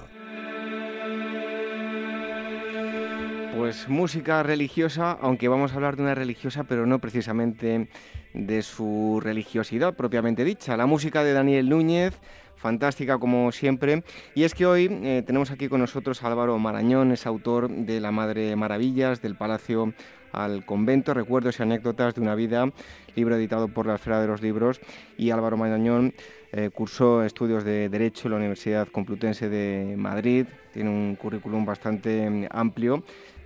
Pues 3.58 3.90
música 3.90 4.44
religiosa, 4.44 5.18
aunque 5.20 5.48
vamos 5.48 5.72
a 5.72 5.76
hablar 5.76 5.96
de 5.96 6.04
una 6.04 6.14
religiosa, 6.14 6.64
pero 6.64 6.86
no 6.86 7.00
precisamente 7.00 7.90
de 8.36 8.62
su 8.62 9.20
religiosidad 9.20 9.96
propiamente 9.96 10.44
dicha. 10.44 10.78
La 10.78 10.86
música 10.86 11.24
de 11.24 11.34
Daniel 11.34 11.68
Núñez, 11.70 12.14
fantástica 12.56 13.18
como 13.18 13.52
siempre. 13.52 14.04
Y 14.36 14.44
es 14.44 14.54
que 14.54 14.68
hoy 14.68 14.90
eh, 14.92 15.24
tenemos 15.26 15.50
aquí 15.50 15.68
con 15.68 15.82
nosotros 15.82 16.22
a 16.22 16.28
Álvaro 16.28 16.60
Marañón, 16.60 17.14
es 17.14 17.26
autor 17.26 17.68
de 17.68 18.00
La 18.00 18.12
Madre 18.12 18.56
Maravillas, 18.56 19.24
del 19.24 19.36
Palacio 19.36 19.92
al 20.32 20.66
Convento, 20.66 21.16
Recuerdos 21.16 21.60
y 21.60 21.64
Anécdotas 21.64 22.14
de 22.14 22.22
una 22.22 22.36
Vida, 22.36 22.72
libro 23.16 23.36
editado 23.36 23.70
por 23.70 23.88
la 23.88 23.96
Esfera 23.96 24.22
de 24.22 24.28
los 24.28 24.44
Libros. 24.44 24.82
Y 25.18 25.32
Álvaro 25.32 25.58
Marañón 25.58 26.14
eh, 26.54 26.70
cursó 26.74 27.24
estudios 27.24 27.64
de 27.64 27.90
Derecho 27.90 28.28
en 28.28 28.32
la 28.32 28.38
Universidad 28.38 28.88
Complutense 28.88 29.50
de 29.50 29.96
Madrid, 29.98 30.46
tiene 30.72 30.90
un 30.90 31.16
currículum 31.16 31.66
bastante 31.66 32.30
mm, 32.30 32.46
amplio 32.50 33.04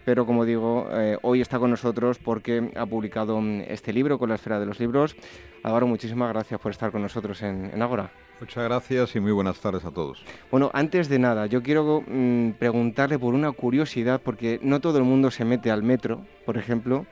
pero 0.08 0.26
como 0.26 0.45
digo, 0.45 0.88
eh, 0.93 1.18
hoy 1.22 1.41
está 1.41 1.60
con 1.60 1.70
nosotros 1.70 2.18
porque 2.18 2.72
ha 2.78 2.86
publicado 2.86 3.41
mm, 3.41 3.64
este 3.68 3.91
libro 3.91 4.18
con 4.18 4.30
la 4.30 4.36
esfera 4.36 4.58
de 4.58 4.66
los 4.66 4.80
libros. 4.80 5.18
Álvaro, 5.64 5.86
muchísimas 5.86 6.30
gracias 6.30 6.62
por 6.62 6.72
estar 6.72 6.93
con 6.93 7.01
nosotros 7.01 7.41
en, 7.41 7.70
en 7.74 7.82
Ágora. 7.82 8.10
Muchas 8.39 8.64
gracias 8.64 9.18
y 9.18 9.20
muy 9.20 9.34
buenas 9.34 9.60
tardes 9.60 9.84
a 9.84 9.91
todos. 9.91 10.24
Bueno, 10.49 10.72
antes 10.74 11.10
de 11.10 11.20
nada, 11.20 11.47
yo 11.47 11.62
quiero 11.62 12.05
mm, 12.08 12.51
preguntarle 12.51 13.20
por 13.20 13.34
una 13.34 13.51
curiosidad, 13.51 14.22
porque 14.24 14.62
no 14.64 14.80
todo 14.80 14.97
el 14.97 15.03
mundo 15.03 15.30
se 15.30 15.43
mete 15.43 15.72
al 15.72 15.84
metro, 15.84 16.22
por 16.45 16.58
ejemplo, 16.58 17.05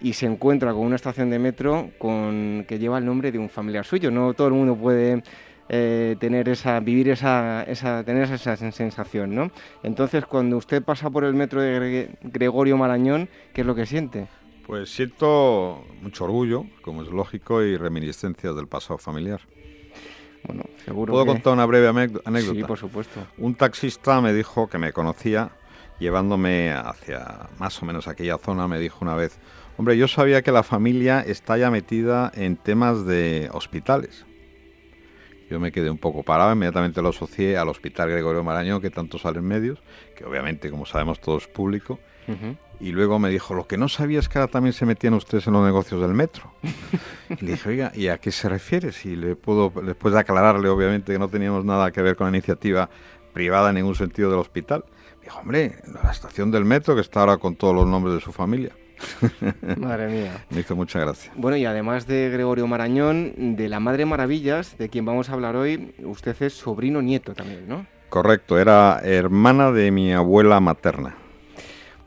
y 0.00 0.12
se 0.12 0.26
encuentra 0.26 0.72
con 0.72 0.82
una 0.82 0.96
estación 0.96 1.30
de 1.30 1.38
metro 1.38 1.90
con, 1.98 2.64
que 2.68 2.78
lleva 2.78 2.98
el 2.98 3.04
nombre 3.04 3.32
de 3.32 3.38
un 3.38 3.48
familiar 3.48 3.84
suyo. 3.84 4.10
No 4.10 4.34
todo 4.34 4.48
el 4.48 4.54
mundo 4.54 4.76
puede 4.76 5.22
eh, 5.68 6.16
tener 6.18 6.48
esa, 6.48 6.80
vivir 6.80 7.10
esa, 7.10 7.62
esa, 7.64 8.02
tener 8.04 8.30
esa 8.30 8.56
sensación, 8.56 9.34
¿no? 9.34 9.50
Entonces, 9.82 10.24
cuando 10.24 10.56
usted 10.56 10.82
pasa 10.82 11.10
por 11.10 11.24
el 11.24 11.34
metro 11.34 11.60
de 11.60 12.10
Gregorio 12.22 12.76
Marañón, 12.76 13.28
¿qué 13.52 13.60
es 13.60 13.66
lo 13.66 13.74
que 13.74 13.84
siente? 13.84 14.28
Pues 14.66 14.90
siento 14.90 15.84
mucho 16.02 16.24
orgullo, 16.24 16.64
como 16.82 17.02
es 17.02 17.08
lógico, 17.08 17.62
y 17.62 17.76
reminiscencias 17.76 18.54
del 18.54 18.66
pasado 18.66 18.98
familiar. 18.98 19.40
Bueno, 20.44 20.64
seguro 20.84 21.12
¿Puedo 21.12 21.26
contar 21.26 21.52
una 21.52 21.66
breve 21.66 21.88
anécdota? 21.88 22.30
Sí, 22.40 22.64
por 22.64 22.78
supuesto. 22.78 23.20
Un 23.36 23.54
taxista 23.54 24.20
me 24.20 24.32
dijo 24.32 24.68
que 24.68 24.78
me 24.78 24.92
conocía, 24.92 25.50
llevándome 25.98 26.72
hacia 26.72 27.48
más 27.58 27.82
o 27.82 27.86
menos 27.86 28.08
aquella 28.08 28.38
zona, 28.38 28.68
me 28.68 28.78
dijo 28.78 28.98
una 29.02 29.14
vez, 29.14 29.38
hombre, 29.78 29.96
yo 29.96 30.08
sabía 30.08 30.42
que 30.42 30.52
la 30.52 30.62
familia 30.62 31.20
está 31.20 31.56
ya 31.56 31.70
metida 31.70 32.30
en 32.34 32.56
temas 32.56 33.06
de 33.06 33.48
hospitales. 33.52 34.26
Yo 35.48 35.58
me 35.58 35.72
quedé 35.72 35.88
un 35.88 35.96
poco 35.96 36.22
parado, 36.22 36.52
inmediatamente 36.52 37.00
lo 37.00 37.08
asocié 37.08 37.56
al 37.56 37.68
Hospital 37.68 38.10
Gregorio 38.10 38.44
Marañón, 38.44 38.82
que 38.82 38.90
tanto 38.90 39.18
sale 39.18 39.38
en 39.38 39.46
medios, 39.46 39.82
que 40.14 40.26
obviamente, 40.26 40.70
como 40.70 40.84
sabemos, 40.84 41.20
todo 41.20 41.38
es 41.38 41.46
público. 41.46 41.98
Y 42.78 42.92
luego 42.92 43.18
me 43.18 43.30
dijo, 43.30 43.54
lo 43.54 43.66
que 43.66 43.78
no 43.78 43.88
sabía 43.88 44.18
es 44.18 44.28
que 44.28 44.38
ahora 44.38 44.50
también 44.50 44.74
se 44.74 44.84
metían 44.84 45.14
ustedes 45.14 45.46
en 45.46 45.54
los 45.54 45.64
negocios 45.64 46.02
del 46.02 46.12
metro. 46.12 46.52
y 47.30 47.42
le 47.42 47.52
dije, 47.52 47.70
oiga, 47.70 47.92
¿y 47.94 48.08
a 48.08 48.18
qué 48.18 48.30
se 48.30 48.50
refiere? 48.50 48.92
Si 48.92 49.16
le 49.16 49.34
puedo, 49.34 49.72
después 49.82 50.12
de 50.12 50.20
aclararle, 50.20 50.68
obviamente, 50.68 51.14
que 51.14 51.18
no 51.18 51.28
teníamos 51.28 51.64
nada 51.64 51.90
que 51.90 52.02
ver 52.02 52.16
con 52.16 52.26
la 52.26 52.36
iniciativa 52.36 52.90
privada 53.32 53.70
en 53.70 53.76
ningún 53.76 53.94
sentido 53.94 54.30
del 54.30 54.40
hospital. 54.40 54.84
Me 55.20 55.24
dijo, 55.24 55.38
hombre, 55.38 55.76
la 55.86 56.10
estación 56.10 56.50
del 56.50 56.66
metro 56.66 56.94
que 56.94 57.00
está 57.00 57.20
ahora 57.20 57.38
con 57.38 57.56
todos 57.56 57.74
los 57.74 57.86
nombres 57.86 58.14
de 58.14 58.20
su 58.20 58.32
familia. 58.32 58.76
Madre 59.76 60.08
mía. 60.08 60.44
Me 60.50 60.60
hizo 60.60 60.76
mucha 60.76 61.00
gracia. 61.00 61.32
Bueno, 61.36 61.56
y 61.56 61.64
además 61.64 62.06
de 62.06 62.30
Gregorio 62.30 62.66
Marañón, 62.66 63.56
de 63.56 63.68
la 63.68 63.80
Madre 63.80 64.04
Maravillas, 64.06 64.76
de 64.78 64.88
quien 64.88 65.04
vamos 65.04 65.30
a 65.30 65.34
hablar 65.34 65.56
hoy, 65.56 65.94
usted 66.04 66.36
es 66.42 66.54
sobrino 66.54 67.02
nieto 67.02 67.34
también, 67.34 67.68
¿no? 67.68 67.86
Correcto, 68.08 68.58
era 68.58 69.00
hermana 69.02 69.70
de 69.70 69.90
mi 69.90 70.12
abuela 70.12 70.60
materna. 70.60 71.14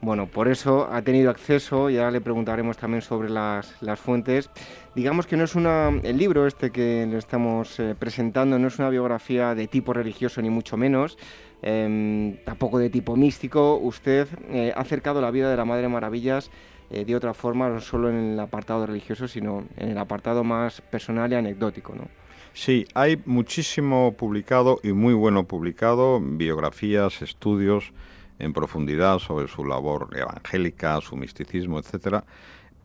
Bueno, 0.02 0.26
por 0.26 0.48
eso 0.48 0.90
ha 0.92 1.04
tenido 1.04 1.30
acceso, 1.30 1.92
ya 1.92 2.10
le 2.10 2.22
preguntaremos 2.22 2.76
también 2.76 3.04
sobre 3.04 3.30
las, 3.30 3.76
fuentes. 3.98 4.50
Digamos 4.96 5.28
que 5.28 5.38
no 5.38 5.44
es 5.44 5.54
una, 5.54 5.90
el 6.02 6.18
libro 6.18 6.48
este 6.48 6.72
que 6.72 7.06
le 7.08 7.20
estamos 7.20 7.80
eh, 7.80 7.94
presentando 7.98 8.58
no 8.58 8.68
es 8.68 8.80
una 8.80 8.90
biografía 8.90 9.54
de 9.54 9.68
tipo 9.68 9.94
religioso 9.94 10.42
ni 10.42 10.50
mucho 10.50 10.76
menos, 10.76 11.20
em, 11.62 12.36
tampoco 12.44 12.80
de 12.80 12.90
tipo 12.90 13.16
místico. 13.16 13.76
Usted 13.78 14.28
eh, 14.50 14.74
ha 14.76 14.82
acercado 14.82 15.22
la 15.22 15.30
vida 15.30 15.52
de 15.52 15.58
la 15.58 15.66
Madre 15.66 15.88
Maravillas 15.88 16.50
eh, 16.92 17.06
de 17.06 17.16
otra 17.16 17.34
forma, 17.34 17.70
no 17.70 17.80
solo 17.80 18.10
en 18.10 18.34
el 18.34 18.40
apartado 18.40 18.86
religioso, 18.86 19.28
sino 19.28 19.64
en 19.78 19.90
el 19.90 19.98
apartado 19.98 20.44
más 20.44 20.82
personal 20.82 21.32
y 21.32 21.36
anecdótico, 21.36 21.96
¿no? 21.96 22.08
Sí, 22.54 22.86
hay 22.94 23.22
muchísimo 23.26 24.14
publicado 24.18 24.80
y 24.84 24.92
muy 24.92 25.14
bueno 25.14 25.46
publicado, 25.46 26.20
biografías, 26.20 27.22
estudios 27.22 27.94
en 28.40 28.52
profundidad 28.52 29.20
sobre 29.20 29.48
su 29.48 29.64
labor 29.64 30.10
evangélica, 30.14 31.00
su 31.00 31.16
misticismo, 31.16 31.80
etcétera, 31.80 32.26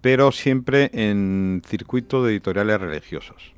pero 0.01 0.31
siempre 0.31 0.91
en 0.93 1.63
circuito 1.67 2.23
de 2.23 2.33
editoriales 2.33 2.81
religiosos. 2.81 3.55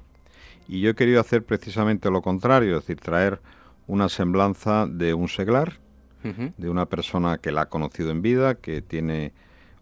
Y 0.67 0.81
yo 0.81 0.91
he 0.91 0.95
querido 0.95 1.21
hacer 1.21 1.45
precisamente 1.45 2.11
lo 2.11 2.23
contrario, 2.23 2.79
es 2.79 2.87
decir, 2.87 3.01
traer 3.01 3.41
una 3.87 4.09
semblanza 4.09 4.87
de 4.87 5.13
un 5.13 5.29
seglar, 5.29 5.79
de 6.23 6.69
una 6.69 6.87
persona 6.87 7.39
que 7.39 7.53
la 7.53 7.63
ha 7.63 7.67
conocido 7.67 8.11
en 8.11 8.23
vida, 8.23 8.57
que 8.57 8.83
tiene 8.83 9.33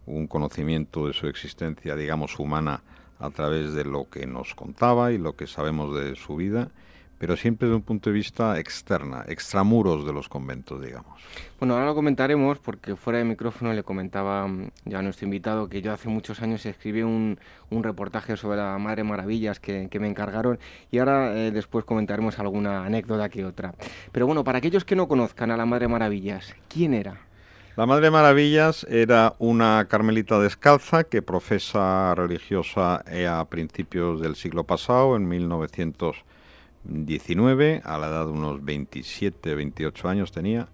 un 0.07 0.27
conocimiento 0.27 1.07
de 1.07 1.13
su 1.13 1.27
existencia, 1.27 1.97
digamos, 1.97 2.39
humana 2.39 2.83
a 3.19 3.31
través 3.31 3.73
de 3.75 3.85
lo 3.85 4.09
que 4.09 4.27
nos 4.27 4.55
contaba 4.55 5.13
y 5.13 5.19
lo 5.19 5.37
que 5.37 5.47
sabemos 5.47 5.95
de 5.95 6.17
su 6.17 6.37
vida 6.37 6.71
pero 7.19 7.37
siempre 7.37 7.67
desde 7.67 7.77
un 7.77 7.83
punto 7.83 8.11
de 8.11 8.15
vista 8.15 8.59
externa, 8.59 9.25
extramuros 9.27 10.07
de 10.07 10.13
los 10.13 10.29
conventos, 10.29 10.83
digamos. 10.83 11.23
Bueno, 11.59 11.75
ahora 11.75 11.87
lo 11.87 11.95
comentaremos 11.95 12.59
porque 12.59 12.97
fuera 12.97 13.19
de 13.19 13.25
micrófono 13.25 13.73
le 13.73 13.83
comentaba 13.83 14.47
mm, 14.47 14.71
ya 14.85 14.99
a 14.99 15.03
nuestro 15.03 15.25
invitado 15.25 15.69
que 15.69 15.81
yo 15.81 15.93
hace 15.93 16.09
muchos 16.09 16.43
años 16.43 16.67
escribí 16.67 17.03
un, 17.03 17.39
un 17.71 17.83
reportaje 17.83 18.37
sobre 18.37 18.59
la 18.59 18.77
Madre 18.79 19.05
Maravillas 19.05 19.61
que, 19.61 19.89
me 19.97 20.09
encargaron 20.09 20.59
y 20.91 20.99
ahora 20.99 21.35
eh, 21.35 21.51
después 21.51 21.87
comentaremos 21.87 22.39
alguna 22.39 22.85
anécdota 22.85 23.31
que 23.31 23.47
otra. 23.47 23.75
Pero 24.13 24.27
bueno, 24.27 24.45
para 24.45 24.59
aquellos 24.59 24.85
que 24.85 24.95
no 24.95 25.09
conozcan 25.09 25.51
a 25.51 25.57
la 25.57 25.65
Madre 25.65 25.89
Maravillas, 25.89 26.55
¿quién 26.69 26.93
era? 26.93 27.21
La 27.77 27.85
Madre 27.85 28.11
Maravillas 28.11 28.87
era 28.89 29.35
una 29.39 29.87
carmelita 29.87 30.41
descalza 30.41 31.05
que 31.05 31.21
profesa 31.21 32.15
religiosa 32.15 33.05
a 33.29 33.45
principios 33.51 34.23
del 34.23 34.35
siglo 34.35 34.65
pasado, 34.65 35.15
en 35.15 35.29
1900 35.29 36.17
19, 36.85 37.83
a 37.85 37.99
la 37.99 38.09
edad 38.09 38.25
de 38.25 38.33
unos 38.33 38.65
27, 38.65 39.55
28 39.55 40.09
años 40.09 40.33
tenía, 40.33 40.69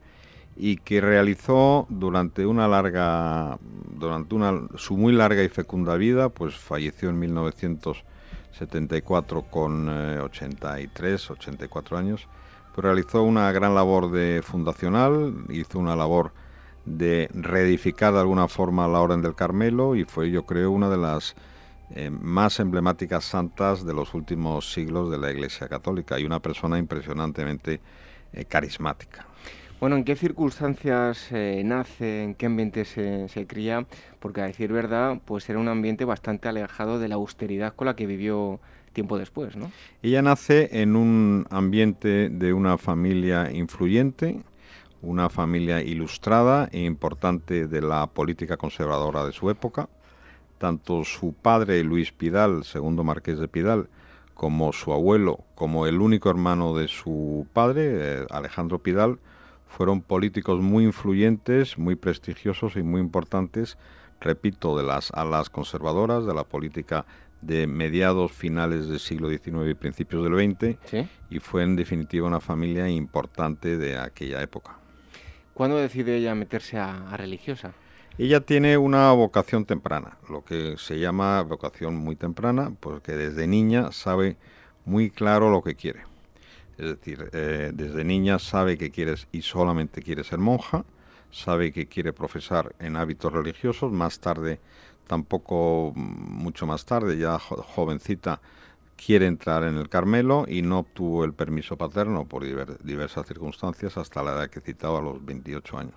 y 0.57 0.76
que 0.76 1.00
realizó 1.00 1.88
durante 1.88 2.46
una 2.46 2.68
larga, 2.68 3.59
durante 3.98 4.36
una, 4.36 4.68
su 4.76 4.96
muy 4.96 5.12
larga 5.12 5.42
y 5.42 5.48
fecunda 5.48 5.96
vida, 5.96 6.28
pues 6.28 6.55
falleció 6.55 7.09
en 7.09 7.18
1974 7.18 9.42
con 9.42 9.88
83, 9.88 11.20
eh, 11.20 11.32
84 11.32 11.98
años, 11.98 12.28
pues 12.74 12.84
realizó 12.84 13.24
una 13.24 13.50
gran 13.50 13.74
labor 13.74 14.12
de 14.12 14.40
fundacional, 14.44 15.34
hizo 15.48 15.80
una 15.80 15.96
labor 15.96 16.30
de 16.85 17.28
reedificar 17.33 18.12
de 18.12 18.20
alguna 18.20 18.49
forma 18.49 18.89
la 18.89 19.01
Orden 19.01 19.22
del 19.22 19.35
Carmelo 19.35 19.95
y 19.95 20.05
fue 20.05 20.30
yo 20.30 20.45
creo 20.45 20.70
una 20.70 20.89
de 20.89 20.97
las 20.97 21.35
eh, 21.95 22.11
más 22.11 22.59
emblemáticas 22.59 23.24
santas 23.24 23.85
de 23.85 23.93
los 23.93 24.14
últimos 24.14 24.72
siglos 24.72 25.11
de 25.11 25.18
la 25.18 25.30
Iglesia 25.30 25.68
Católica 25.68 26.18
y 26.18 26.24
una 26.24 26.41
persona 26.41 26.78
impresionantemente 26.78 27.80
eh, 28.33 28.45
carismática. 28.47 29.26
Bueno, 29.78 29.97
¿en 29.97 30.05
qué 30.05 30.14
circunstancias 30.14 31.26
eh, 31.33 31.61
nace, 31.64 32.22
en 32.22 32.35
qué 32.35 32.47
ambiente 32.47 32.85
se, 32.85 33.28
se, 33.28 33.47
cría? 33.47 33.85
Porque 34.20 34.41
a 34.41 34.45
decir 34.45 34.72
verdad, 34.72 35.20
pues 35.24 35.51
era 35.51 35.59
un 35.59 35.68
ambiente 35.68 36.05
bastante 36.05 36.49
alejado 36.49 36.99
de 36.99 37.09
la 37.09 37.16
austeridad 37.16 37.74
con 37.74 37.87
la 37.87 37.97
que 37.97 38.07
vivió 38.07 38.61
tiempo 38.93 39.18
después, 39.18 39.57
¿no? 39.57 39.72
Ella 40.03 40.22
nace 40.22 40.80
en 40.80 40.97
un 40.97 41.47
ambiente 41.51 42.28
de 42.28 42.53
una 42.53 42.78
familia 42.78 43.51
influyente, 43.53 44.41
una 45.03 45.28
familia 45.28 45.82
ilustrada 45.82 46.68
e 46.72 46.84
importante 46.84 47.66
de 47.66 47.80
la 47.82 48.07
política 48.07 48.57
conservadora 48.57 49.26
de 49.26 49.32
su 49.32 49.50
época 49.50 49.88
tanto 50.62 51.03
su 51.03 51.32
padre 51.32 51.82
Luis 51.82 52.12
Pidal, 52.12 52.62
segundo 52.62 53.03
marqués 53.03 53.40
de 53.40 53.48
Pidal, 53.48 53.88
como 54.32 54.72
su 54.72 54.92
abuelo, 54.92 55.41
como 55.57 55.88
el 55.88 56.00
único 56.00 56.30
hermano 56.30 56.72
de 56.76 56.87
su 56.87 57.49
padre, 57.53 57.83
eh, 57.91 58.26
Alejandro 58.30 58.79
Pidal, 58.79 59.18
fueron 59.66 60.03
políticos 60.03 60.61
muy 60.61 60.84
influyentes, 60.84 61.79
muy 61.79 61.96
prestigiosos 61.96 62.76
y 62.76 62.84
muy 62.84 63.00
importantes, 63.00 63.76
repito, 64.20 64.79
de 64.79 64.84
las 64.84 65.11
alas 65.14 65.50
conservadoras, 65.50 66.26
de 66.26 66.34
la 66.34 66.45
política 66.45 67.07
de 67.41 67.66
mediados, 67.66 68.30
finales 68.30 68.87
del 68.87 69.00
siglo 69.00 69.30
XIX 69.30 69.68
y 69.68 69.74
principios 69.74 70.22
del 70.22 70.34
XX, 70.37 70.76
y 71.29 71.41
fue 71.41 71.64
en 71.64 71.74
definitiva 71.74 72.29
una 72.29 72.38
familia 72.38 72.88
importante 72.88 73.79
de 73.79 73.99
aquella 73.99 74.41
época. 74.42 74.82
¿Cuándo 75.54 75.76
decide 75.76 76.16
ella 76.16 76.34
meterse 76.34 76.79
a 76.79 77.16
religiosa? 77.16 77.74
Ella 78.18 78.41
tiene 78.41 78.76
una 78.76 79.11
vocación 79.12 79.64
temprana, 79.64 80.18
lo 80.29 80.45
que 80.45 80.76
se 80.76 80.99
llama 80.99 81.41
vocación 81.42 81.96
muy 81.96 82.14
temprana, 82.14 82.70
porque 82.79 83.12
desde 83.12 83.46
niña 83.46 83.91
sabe 83.91 84.37
muy 84.84 85.11
claro 85.11 85.50
lo 85.50 85.62
que 85.62 85.74
quiere. 85.74 86.03
Es 86.76 86.87
decir, 86.87 87.30
eh, 87.33 87.70
desde 87.72 88.04
niña 88.04 88.38
sabe 88.38 88.76
que 88.76 88.91
quiere 88.91 89.14
y 89.33 89.41
solamente 89.41 90.03
quiere 90.03 90.24
ser 90.24 90.38
monja, 90.38 90.84
sabe 91.30 91.72
que 91.72 91.87
quiere 91.87 92.12
profesar 92.12 92.74
en 92.80 92.96
hábitos 92.96 93.33
religiosos, 93.33 93.91
más 93.91 94.20
tarde, 94.20 94.61
tampoco 95.07 95.92
mucho 95.95 96.66
más 96.66 96.84
tarde, 96.84 97.16
ya 97.16 97.38
jovencita, 97.38 98.42
quiere 99.04 99.26
entrar 99.26 99.64
en 99.64 99.76
el 99.76 99.88
Carmelo 99.88 100.45
y 100.49 100.62
no 100.62 100.80
obtuvo 100.80 101.24
el 101.24 101.33
permiso 101.33 101.76
paterno 101.76 102.24
por 102.26 102.45
diversas 102.83 103.26
circunstancias 103.26 103.96
hasta 103.96 104.22
la 104.22 104.33
edad 104.33 104.50
que 104.50 104.61
citaba, 104.61 104.99
a 104.99 105.03
los 105.03 105.24
28 105.24 105.79
años. 105.79 105.95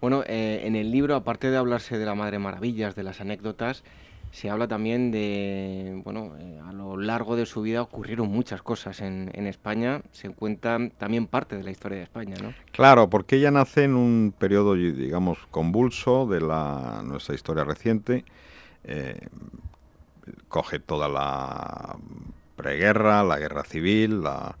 Bueno, 0.00 0.22
eh, 0.26 0.62
en 0.64 0.76
el 0.76 0.90
libro, 0.90 1.14
aparte 1.14 1.50
de 1.50 1.56
hablarse 1.56 1.98
de 1.98 2.06
la 2.06 2.14
Madre 2.14 2.38
Maravillas, 2.38 2.94
de 2.94 3.02
las 3.02 3.20
anécdotas, 3.20 3.82
se 4.30 4.48
habla 4.48 4.68
también 4.68 5.10
de, 5.10 6.00
bueno, 6.04 6.32
eh, 6.38 6.60
a 6.64 6.72
lo 6.72 6.96
largo 6.96 7.34
de 7.36 7.44
su 7.46 7.62
vida 7.62 7.82
ocurrieron 7.82 8.28
muchas 8.28 8.62
cosas 8.62 9.00
en, 9.00 9.28
España, 9.46 10.02
se 10.12 10.30
cuenta 10.30 10.78
también 10.98 11.26
parte 11.26 11.56
de 11.56 11.64
la 11.64 11.72
historia 11.72 11.98
de 11.98 12.04
España, 12.04 12.36
¿no? 12.40 12.54
Claro, 12.70 13.10
porque 13.10 13.36
ella 13.36 13.50
nace 13.50 13.84
en 13.84 13.96
un 13.96 14.32
periodo, 14.38 14.74
digamos, 14.74 15.38
convulso 15.50 16.26
de 16.26 16.40
la, 16.40 17.02
nuestra 17.04 17.34
historia 17.34 17.64
reciente, 17.64 18.24
eh, 18.84 19.26
coge 20.48 20.78
toda 20.78 21.08
la 21.08 21.96
preguerra, 22.56 23.22
la 23.24 23.38
guerra 23.38 23.64
civil, 23.64 24.22
la 24.22 24.56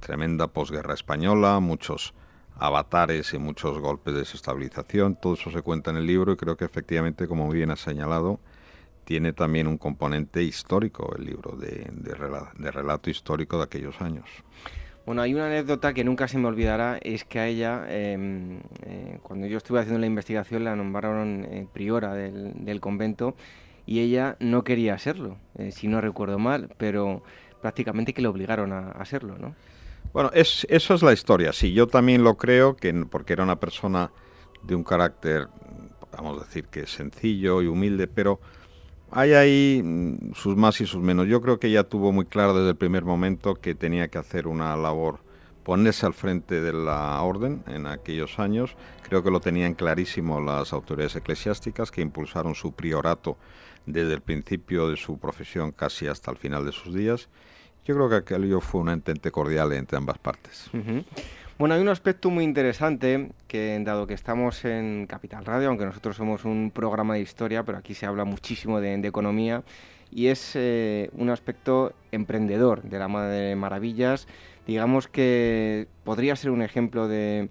tremenda 0.00 0.48
posguerra 0.48 0.94
española, 0.94 1.60
muchos 1.60 2.14
avatares 2.56 3.34
y 3.34 3.38
muchos 3.38 3.78
golpes 3.78 4.14
de 4.14 4.20
desestabilización, 4.20 5.16
todo 5.16 5.34
eso 5.34 5.50
se 5.50 5.62
cuenta 5.62 5.90
en 5.90 5.96
el 5.96 6.06
libro 6.06 6.32
y 6.32 6.36
creo 6.36 6.56
que 6.56 6.64
efectivamente, 6.64 7.26
como 7.26 7.50
bien 7.50 7.70
ha 7.70 7.76
señalado, 7.76 8.38
tiene 9.04 9.32
también 9.32 9.66
un 9.66 9.78
componente 9.78 10.42
histórico 10.42 11.14
el 11.16 11.26
libro, 11.26 11.56
de, 11.56 12.70
relato, 12.70 13.10
histórico 13.10 13.58
de 13.58 13.64
aquellos 13.64 14.00
años. 14.00 14.24
Bueno, 15.06 15.20
hay 15.20 15.34
una 15.34 15.46
anécdota 15.46 15.92
que 15.92 16.02
nunca 16.02 16.28
se 16.28 16.38
me 16.38 16.48
olvidará, 16.48 16.98
es 17.02 17.24
que 17.24 17.38
a 17.38 17.46
ella, 17.46 17.84
em, 17.88 18.60
eh, 18.86 19.18
cuando 19.22 19.46
yo 19.46 19.58
estuve 19.58 19.80
haciendo 19.80 20.00
la 20.00 20.06
investigación, 20.06 20.64
la 20.64 20.74
nombraron 20.74 21.44
eh, 21.44 21.66
priora 21.70 22.14
del, 22.14 22.80
convento 22.80 23.36
y 23.86 24.00
ella 24.00 24.36
no 24.40 24.64
quería 24.64 24.98
serlo, 24.98 25.36
eh, 25.58 25.70
si 25.72 25.88
no 25.88 26.00
recuerdo 26.00 26.38
mal, 26.38 26.70
pero 26.78 27.22
prácticamente 27.60 28.12
que 28.12 28.22
le 28.22 28.28
obligaron 28.28 28.72
a, 28.72 29.04
serlo, 29.04 29.38
¿no? 29.38 29.54
Bueno, 30.12 30.30
es, 30.34 30.66
eso 30.70 30.94
es 30.94 31.02
la 31.02 31.12
historia. 31.12 31.52
Sí, 31.52 31.72
yo 31.72 31.86
también 31.86 32.22
lo 32.22 32.36
creo, 32.36 32.76
que 32.76 32.92
porque 33.10 33.32
era 33.32 33.42
una 33.42 33.58
persona 33.58 34.10
de 34.62 34.74
un 34.74 34.84
carácter, 34.84 35.48
vamos 36.12 36.40
a 36.40 36.44
decir 36.44 36.66
que 36.66 36.86
sencillo 36.86 37.62
y 37.62 37.66
humilde, 37.66 38.06
pero 38.06 38.40
hay 39.10 39.32
ahí 39.32 39.80
mm, 39.82 40.34
sus 40.34 40.56
más 40.56 40.80
y 40.80 40.86
sus 40.86 41.02
menos. 41.02 41.26
Yo 41.26 41.40
creo 41.40 41.58
que 41.58 41.68
ella 41.68 41.84
tuvo 41.84 42.12
muy 42.12 42.26
claro 42.26 42.54
desde 42.54 42.70
el 42.70 42.76
primer 42.76 43.04
momento 43.04 43.54
que 43.54 43.74
tenía 43.74 44.08
que 44.08 44.18
hacer 44.18 44.46
una 44.46 44.76
labor, 44.76 45.20
ponerse 45.62 46.06
al 46.06 46.14
frente 46.14 46.60
de 46.60 46.72
la 46.72 47.20
orden 47.22 47.62
en 47.66 47.86
aquellos 47.86 48.38
años. 48.38 48.76
Creo 49.02 49.22
que 49.22 49.30
lo 49.30 49.40
tenían 49.40 49.74
clarísimo 49.74 50.40
las 50.40 50.72
autoridades 50.72 51.16
eclesiásticas 51.16 51.90
que 51.90 52.02
impulsaron 52.02 52.54
su 52.54 52.72
priorato 52.72 53.36
desde 53.86 54.14
el 54.14 54.20
principio 54.20 54.88
de 54.88 54.96
su 54.96 55.18
profesión 55.18 55.72
casi 55.72 56.06
hasta 56.06 56.30
el 56.30 56.36
final 56.36 56.64
de 56.64 56.72
sus 56.72 56.94
días 56.94 57.28
yo 57.84 57.94
creo 57.94 58.08
que 58.08 58.16
aquello 58.16 58.60
fue 58.60 58.80
un 58.80 58.88
entente 58.88 59.30
cordial 59.30 59.72
entre 59.72 59.98
ambas 59.98 60.18
partes. 60.18 60.70
Bueno, 61.58 61.74
hay 61.74 61.80
un 61.80 61.88
aspecto 61.88 62.30
muy 62.30 62.42
interesante 62.42 63.30
que, 63.46 63.78
dado 63.84 64.06
que 64.06 64.14
estamos 64.14 64.64
en 64.64 65.06
Capital 65.06 65.44
Radio, 65.44 65.68
aunque 65.68 65.84
nosotros 65.84 66.16
somos 66.16 66.44
un 66.44 66.70
programa 66.74 67.14
de 67.14 67.20
historia, 67.20 67.62
pero 67.62 67.78
aquí 67.78 67.94
se 67.94 68.06
habla 68.06 68.24
muchísimo 68.24 68.80
de, 68.80 68.94
economía, 69.06 69.62
y 70.10 70.28
es 70.28 70.52
eh, 70.54 71.10
un 71.12 71.30
aspecto 71.30 71.92
emprendedor 72.10 72.82
de 72.82 72.98
la 72.98 73.08
Madre 73.08 73.54
Maravillas. 73.54 74.26
Digamos 74.66 75.06
que 75.06 75.86
podría 76.04 76.36
ser 76.36 76.50
un 76.50 76.62
ejemplo 76.62 77.06
de 77.06 77.50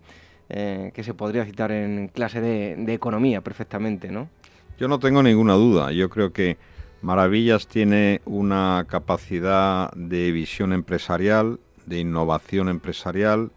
eh, 0.50 0.92
que 0.94 1.04
se 1.04 1.14
podría 1.14 1.46
citar 1.46 1.72
en 1.72 2.08
clase 2.08 2.42
de, 2.42 2.76
de 2.76 2.94
economía 2.94 3.42
perfectamente, 3.42 4.12
¿no? 4.12 4.30
Yo 4.80 4.88
no 4.88 5.00
tengo 5.00 5.22
ninguna 5.24 5.54
duda. 5.54 5.92
Yo 5.92 6.10
creo 6.10 6.34
que 6.34 6.58
Maravillas 7.02 7.68
tiene 7.68 8.22
una 8.26 8.86
capacidad 8.88 9.92
de 9.94 10.32
visión 10.32 10.72
empresarial, 10.72 11.60
de 11.86 12.00
innovación 12.00 12.70
empresarial, 12.70 13.52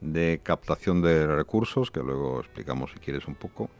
de 0.00 0.40
captación 0.42 1.00
de 1.00 1.26
recursos, 1.26 1.90
que 1.90 2.00
luego 2.00 2.40
explicamos 2.40 2.90
si 2.92 2.98
quieres 2.98 3.26
un 3.26 3.34
poco, 3.34 3.70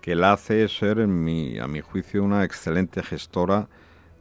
que 0.00 0.14
la 0.14 0.32
hace 0.32 0.66
ser, 0.68 0.98
en 0.98 1.22
mi, 1.22 1.58
a 1.58 1.66
mi 1.66 1.80
juicio, 1.80 2.24
una 2.24 2.44
excelente 2.44 3.02
gestora, 3.02 3.68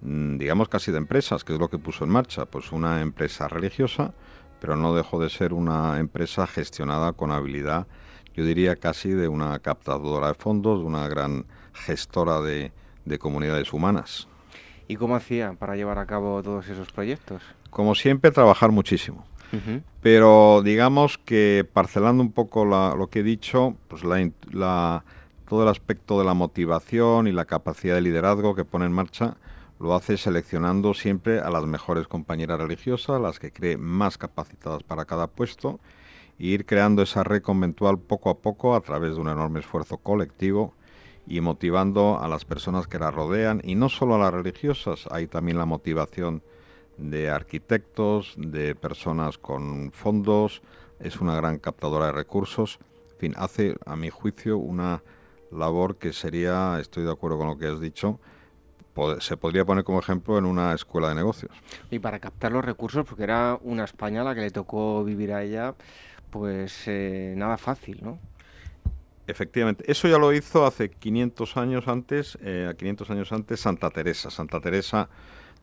mm, 0.02 0.38
digamos 0.38 0.70
casi 0.70 0.92
de 0.92 0.98
empresas, 0.98 1.44
que 1.44 1.54
es 1.54 1.60
lo 1.60 1.70
que 1.70 1.78
puso 1.78 2.04
en 2.04 2.12
marcha, 2.12 2.46
pues 2.46 2.72
una 2.72 3.02
empresa 3.02 3.48
religiosa, 3.48 4.14
pero 4.60 4.76
no 4.76 4.94
dejó 4.94 5.22
de 5.22 5.30
ser 5.30 5.54
una 5.54 6.00
empresa 6.00 6.46
gestionada 6.46 7.14
con 7.14 7.32
habilidad, 7.32 7.88
yo 8.34 8.46
diría 8.46 8.76
casi 8.76 9.10
de 9.10 9.28
una 9.28 9.60
captadora 9.60 10.28
de 10.28 10.34
fondos, 10.36 10.80
de 10.80 10.86
una 10.86 11.08
gran 11.08 11.46
gestora 11.74 12.42
de 12.42 12.72
comunidades 13.20 13.74
humanas. 13.74 14.28
¿Y 14.92 14.98
cómo 14.98 15.16
hacía 15.16 15.54
para 15.54 15.78
llevar 15.78 16.00
a 16.00 16.06
cabo 16.06 16.44
todos 16.44 16.68
esos 16.68 16.92
proyectos? 16.92 17.42
Como 17.70 17.96
siempre, 17.96 18.30
trabajar 18.30 18.72
muchísimo. 18.72 19.26
Pero 20.02 20.62
digamos 20.64 21.18
que 21.18 21.66
parcelando 21.72 22.22
un 22.22 22.34
poco 22.34 22.66
lo 22.66 23.08
que 23.08 23.20
he 23.20 23.24
dicho, 23.24 23.78
pues 23.88 24.04
la, 24.04 25.04
todo 25.48 25.64
el 25.64 25.70
aspecto 25.70 26.20
de 26.20 26.26
la 26.26 26.34
motivación 26.34 27.28
y 27.28 27.32
la 27.32 27.46
capacidad 27.46 27.96
de 27.96 28.02
liderazgo 28.02 28.54
que 28.54 28.66
pone 28.66 28.86
en 28.86 28.92
marcha 28.92 29.38
lo 29.80 29.96
hace 29.96 30.18
seleccionando 30.18 30.94
siempre 30.94 31.40
a 31.40 31.50
las 31.50 31.66
mejores 31.66 32.10
compañeras 32.10 32.60
religiosas, 32.60 33.22
las 33.22 33.40
que 33.40 33.54
cree 33.54 33.78
más 33.78 34.18
capacitadas 34.18 34.84
para 34.84 35.06
cada 35.06 35.28
puesto, 35.28 35.80
e 36.38 36.48
ir 36.48 36.66
creando 36.66 37.02
esa 37.02 37.24
red 37.24 37.42
conventual 37.42 37.98
poco 37.98 38.30
a 38.30 38.40
poco 38.40 38.76
a 38.76 38.82
través 38.82 39.16
de 39.16 39.22
un 39.22 39.30
enorme 39.30 39.62
esfuerzo 39.62 39.98
colectivo 39.98 40.74
y 41.28 41.42
motivando 41.42 42.20
a 42.20 42.28
las 42.28 42.46
personas 42.46 42.88
que 42.88 43.00
la 43.00 43.12
rodean 43.12 43.62
y 43.64 43.76
no 43.76 43.90
solo 43.90 44.16
a 44.16 44.20
las 44.20 44.34
religiosas, 44.34 45.08
hay 45.12 45.28
también 45.28 45.58
la 45.58 45.66
motivación 45.66 46.44
de 46.98 47.30
arquitectos, 47.30 48.34
de 48.38 48.76
personas 48.76 49.38
con 49.38 49.92
fondos, 49.92 50.62
es 51.00 51.20
una 51.20 51.36
gran 51.36 51.58
captadora 51.58 52.08
de 52.08 52.12
recursos, 52.12 52.80
en 53.14 53.18
fin, 53.18 53.34
hace 53.38 53.76
a 53.86 53.96
mi 53.96 54.10
juicio 54.10 54.58
una 54.58 55.04
labor 55.52 55.98
que 55.98 56.14
sería, 56.14 56.80
estoy 56.80 57.04
de 57.04 57.12
acuerdo 57.12 57.38
con 57.38 57.48
lo 57.48 57.58
que 57.58 57.68
has 57.68 57.80
dicho, 57.80 58.20
se 59.20 59.38
podría 59.38 59.66
poner 59.66 59.84
como 59.84 60.00
ejemplo 60.00 60.38
en 60.38 60.46
una 60.46 60.74
escuela 60.74 61.10
de 61.10 61.16
negocios. 61.16 61.52
Y 61.90 62.00
para 62.00 62.20
captar 62.20 62.52
los 62.52 62.64
recursos, 62.64 63.06
porque 63.06 63.24
era 63.24 63.58
una 63.62 63.84
España 63.84 64.24
la 64.24 64.36
que 64.36 64.42
le 64.42 64.52
tocó 64.52 65.04
vivir 65.04 65.34
a 65.34 65.44
ella, 65.44 65.76
pues 66.30 66.84
eh, 66.88 67.34
nada 67.38 67.58
fácil, 67.58 68.00
¿no? 68.02 68.20
Efectivamente, 69.32 69.86
eso 69.90 70.10
ya 70.10 70.18
lo 70.18 70.34
hizo 70.34 70.66
hace 70.66 70.90
500 70.90 71.56
años 71.56 71.88
antes, 71.88 72.38
eh, 72.42 72.74
500 72.78 73.12
años 73.12 73.32
antes 73.32 73.62
Santa 73.62 73.90
Teresa. 73.90 74.30
Santa 74.30 74.60
Teresa 74.60 75.08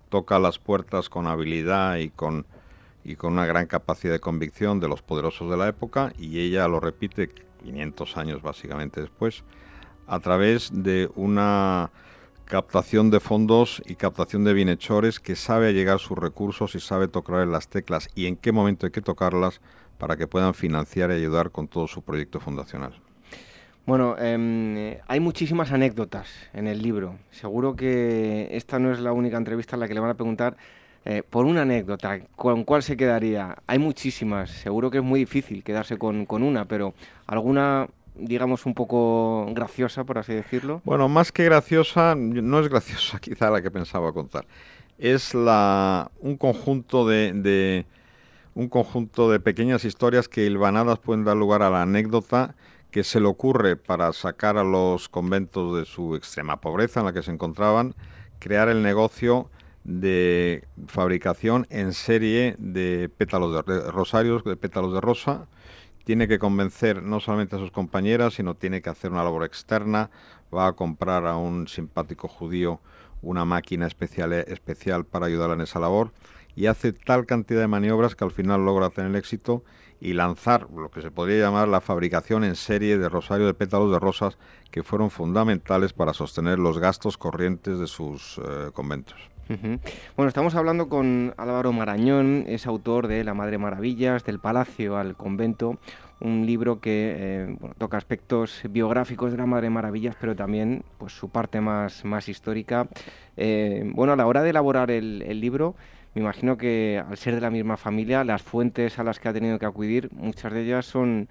toca 0.09 0.39
las 0.39 0.59
puertas 0.59 1.11
con 1.11 1.27
habilidad 1.27 1.97
y 1.99 2.09
con, 2.09 2.47
y 3.05 3.17
con 3.17 3.35
una 3.35 3.45
gran 3.45 3.67
capacidad 3.67 4.15
de 4.15 4.21
convicción 4.21 4.81
de 4.81 4.89
los 4.89 5.03
poderosos 5.03 5.51
de 5.51 5.59
la 5.59 5.69
época 5.69 6.15
y 6.19 6.41
ella 6.41 6.67
lo 6.67 6.81
repite 6.81 7.29
500 7.63 8.17
años 8.17 8.41
básicamente 8.41 9.03
después 9.03 9.45
a 10.07 10.19
través 10.21 10.71
de 10.73 11.11
una 11.15 11.91
captación 12.47 13.11
de 13.11 13.21
fondos 13.21 13.83
y 13.85 13.97
captación 13.97 14.45
de 14.45 14.55
bienhechores 14.55 15.21
que 15.21 15.37
sabe 15.37 15.75
llegar 15.75 15.99
sus 15.99 16.17
recursos 16.17 16.75
y 16.75 16.81
sabe 16.81 17.07
tocar 17.07 17.47
las 17.47 17.69
teclas 17.69 18.09
y 18.15 18.29
en 18.29 18.37
qué 18.37 18.51
momento 18.51 18.87
hay 18.87 18.93
que 18.93 19.03
tocarlas 19.03 19.61
para 19.99 20.17
que 20.17 20.27
puedan 20.27 20.55
financiar 20.55 21.11
y 21.11 21.17
ayudar 21.17 21.51
con 21.51 21.69
todo 21.69 21.87
su 21.87 22.01
proyecto 22.01 22.41
fundacional. 22.41 22.99
Bueno, 23.89 24.19
em, 24.19 24.99
hay 25.07 25.19
muchísimas 25.19 25.73
anécdotas 25.73 26.29
en 26.53 26.67
el 26.67 26.83
libro. 26.83 27.17
Seguro 27.31 27.75
que 27.75 28.47
esta 28.51 28.79
no 28.79 28.93
es 28.93 29.01
la 29.01 29.13
única 29.13 29.39
entrevista 29.39 29.77
en 29.77 29.81
la 29.81 29.89
que 29.89 29.95
le 29.95 30.01
van 30.01 30.11
a 30.11 30.15
preguntar 30.15 30.59
eh, 31.07 31.23
por 31.23 31.47
una 31.47 31.63
anécdota, 31.63 32.21
¿con 32.37 32.65
cuál 32.65 32.83
se 32.83 32.99
quedaría? 32.99 33.57
Hay 33.67 33.79
muchísimas, 33.79 34.51
seguro 34.51 34.91
que 34.91 34.99
es 34.99 35.05
muy 35.05 35.21
difícil 35.21 35.65
quedarse 35.65 35.97
con, 35.97 36.27
una, 36.31 36.67
pero 36.67 36.93
alguna, 37.27 37.89
digamos, 38.15 38.67
un 38.67 38.75
poco 38.75 39.47
graciosa, 39.55 40.05
por 40.05 40.19
así 40.19 40.35
decirlo. 40.35 40.83
Bueno, 40.85 41.09
más 41.09 41.33
que 41.33 41.47
graciosa, 41.47 42.15
no 42.15 42.61
es 42.61 42.69
graciosa 42.69 43.19
quizá 43.23 43.49
la 43.49 43.63
que 43.63 43.71
pensaba 43.71 44.13
contar. 44.13 44.45
Es 44.99 45.33
la, 45.33 46.11
un 46.21 46.37
conjunto 46.37 47.09
de, 47.09 47.87
un 48.55 48.69
conjunto 48.69 49.31
de 49.31 49.41
pequeñas 49.41 49.87
historias 49.87 50.29
que 50.29 50.45
hilvanadas 50.45 50.99
pueden 50.99 51.25
dar 51.25 51.39
lugar 51.39 51.63
a 51.63 51.71
la 51.71 51.81
anécdota 51.81 52.55
que 52.91 53.05
se 53.05 53.21
le 53.21 53.27
ocurre 53.27 53.77
para 53.77 54.13
sacar 54.13 54.57
a 54.57 54.65
los 54.65 55.09
conventos 55.09 55.77
de 55.77 55.85
su 55.85 56.15
extrema 56.15 56.61
pobreza 56.61 57.01
en 57.01 57.07
la 57.07 57.13
que 57.13 57.23
se 57.23 57.31
encontraban, 57.31 57.95
crear 58.39 58.69
el 58.69 58.83
negocio 58.83 59.51
de 59.85 60.65
fabricación 60.87 61.67
en 61.71 61.93
serie 61.93 62.57
de 62.59 63.11
pétalos 63.15 63.65
de 63.67 63.91
rosarios, 63.91 64.45
de 64.45 64.57
pétalos 64.57 64.93
de 64.93 65.01
rosa. 65.01 65.47
Tiene 66.05 66.29
que 66.29 66.39
convencer 66.39 67.03
no 67.03 67.21
solamente 67.21 67.57
a 67.57 67.59
sus 67.59 67.71
compañeras, 67.71 68.35
sino 68.35 68.55
tiene 68.55 68.81
que 68.81 68.91
hacer 68.91 69.13
una 69.13 69.25
labor 69.25 69.45
externa. 69.45 70.11
Va 70.55 70.69
a 70.69 70.73
comprar 70.73 71.27
a 71.27 71.37
un 71.37 71.69
simpático 71.69 72.29
judío 72.29 72.81
una 73.21 73.45
máquina 73.45 73.87
especial, 73.87 74.33
especial 74.33 75.05
para 75.05 75.27
ayudarla 75.27 75.55
en 75.55 75.63
esa 75.63 75.81
labor 75.81 76.13
y 76.59 76.67
hace 76.67 76.93
tal 76.93 77.25
cantidad 77.25 77.61
de 77.61 77.69
maniobras 77.69 78.17
que 78.17 78.25
al 78.25 78.33
final 78.33 78.65
logra 78.65 78.91
tener 78.91 79.15
éxito 79.15 79.63
y 80.01 80.13
lanzar 80.13 80.69
lo 80.71 80.91
que 80.91 81.03
se 81.03 81.11
podría 81.11 81.41
llamar 81.41 81.69
la 81.69 81.81
fabricación 81.81 82.45
en 82.45 82.55
serie 82.55 82.99
de 82.99 83.09
rosario 83.09 83.47
de 83.47 83.55
pétalos 83.55 83.91
de 83.91 83.99
rosas 83.99 84.39
que 84.71 84.83
fueron 84.83 85.11
fundamentales 85.11 85.93
para 85.93 86.15
sostener 86.15 86.59
los 86.59 86.79
gastos 86.79 87.19
corrientes 87.19 87.79
de 87.79 87.87
sus 87.87 88.39
eh, 88.39 88.71
conventos. 88.73 89.19
Bueno, 90.15 90.29
estamos 90.29 90.55
hablando 90.57 90.91
con 90.91 91.33
Álvaro 91.39 91.73
Marañón, 91.73 92.45
es 92.49 92.67
autor 92.67 93.09
de 93.09 93.25
La 93.25 93.33
Madre 93.33 93.57
Maravillas, 93.57 94.23
del 94.25 94.41
Palacio 94.41 94.99
al 94.99 95.17
Convento, 95.17 95.79
un 96.21 96.45
libro 96.45 96.81
que 96.81 97.15
eh, 97.17 97.57
toca 97.79 97.97
aspectos 97.97 98.61
biográficos 98.69 99.33
de 99.33 99.39
la 99.39 99.47
Madre 99.47 99.71
Maravillas, 99.71 100.17
pero 100.21 100.37
también 100.37 100.85
pues, 100.99 101.13
su 101.13 101.31
parte 101.31 101.63
más, 101.63 102.05
más 102.05 102.29
histórica. 102.29 102.89
Eh, 103.39 103.91
bueno, 103.95 104.13
a 104.13 104.17
la 104.17 104.27
hora 104.27 104.43
de 104.43 104.51
elaborar 104.51 104.91
el, 104.91 105.23
el, 105.23 105.41
libro, 105.41 105.77
me 106.15 106.23
imagino 106.23 106.57
que 106.57 107.03
al 107.07 107.17
ser 107.17 107.35
de 107.35 107.41
la 107.41 107.51
misma 107.51 107.77
familia, 107.77 108.25
las 108.25 108.43
fuentes 108.43 108.99
a 108.99 109.05
las 109.05 109.21
que 109.21 109.29
ha 109.29 109.33
tenido 109.33 109.59
que 109.59 109.67
acudir, 109.67 110.11
muchas 110.13 110.53
de 110.53 110.63
ellas 110.63 110.87
son 110.87 111.29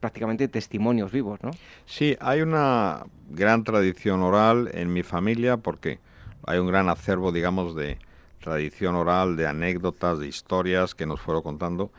prácticamente 0.00 0.48
testimonios 0.48 1.12
vivos, 1.12 1.40
¿no? 1.42 1.50
Sí, 1.84 2.16
hay 2.20 2.40
una 2.40 3.04
gran 3.28 3.64
tradición 3.64 4.22
oral 4.22 4.70
en 4.72 4.92
mi 4.92 5.02
familia 5.02 5.58
porque 5.58 5.98
hay 6.46 6.58
un 6.58 6.66
gran 6.66 6.88
acervo, 6.88 7.32
digamos, 7.32 7.76
de 7.76 7.98
tradición 8.40 8.94
oral, 8.94 9.36
de 9.36 9.46
anécdotas, 9.46 10.18
de 10.18 10.26
historias 10.26 10.94
que 10.94 11.04
nos 11.04 11.20
fueron 11.20 11.42
contando. 11.42 11.92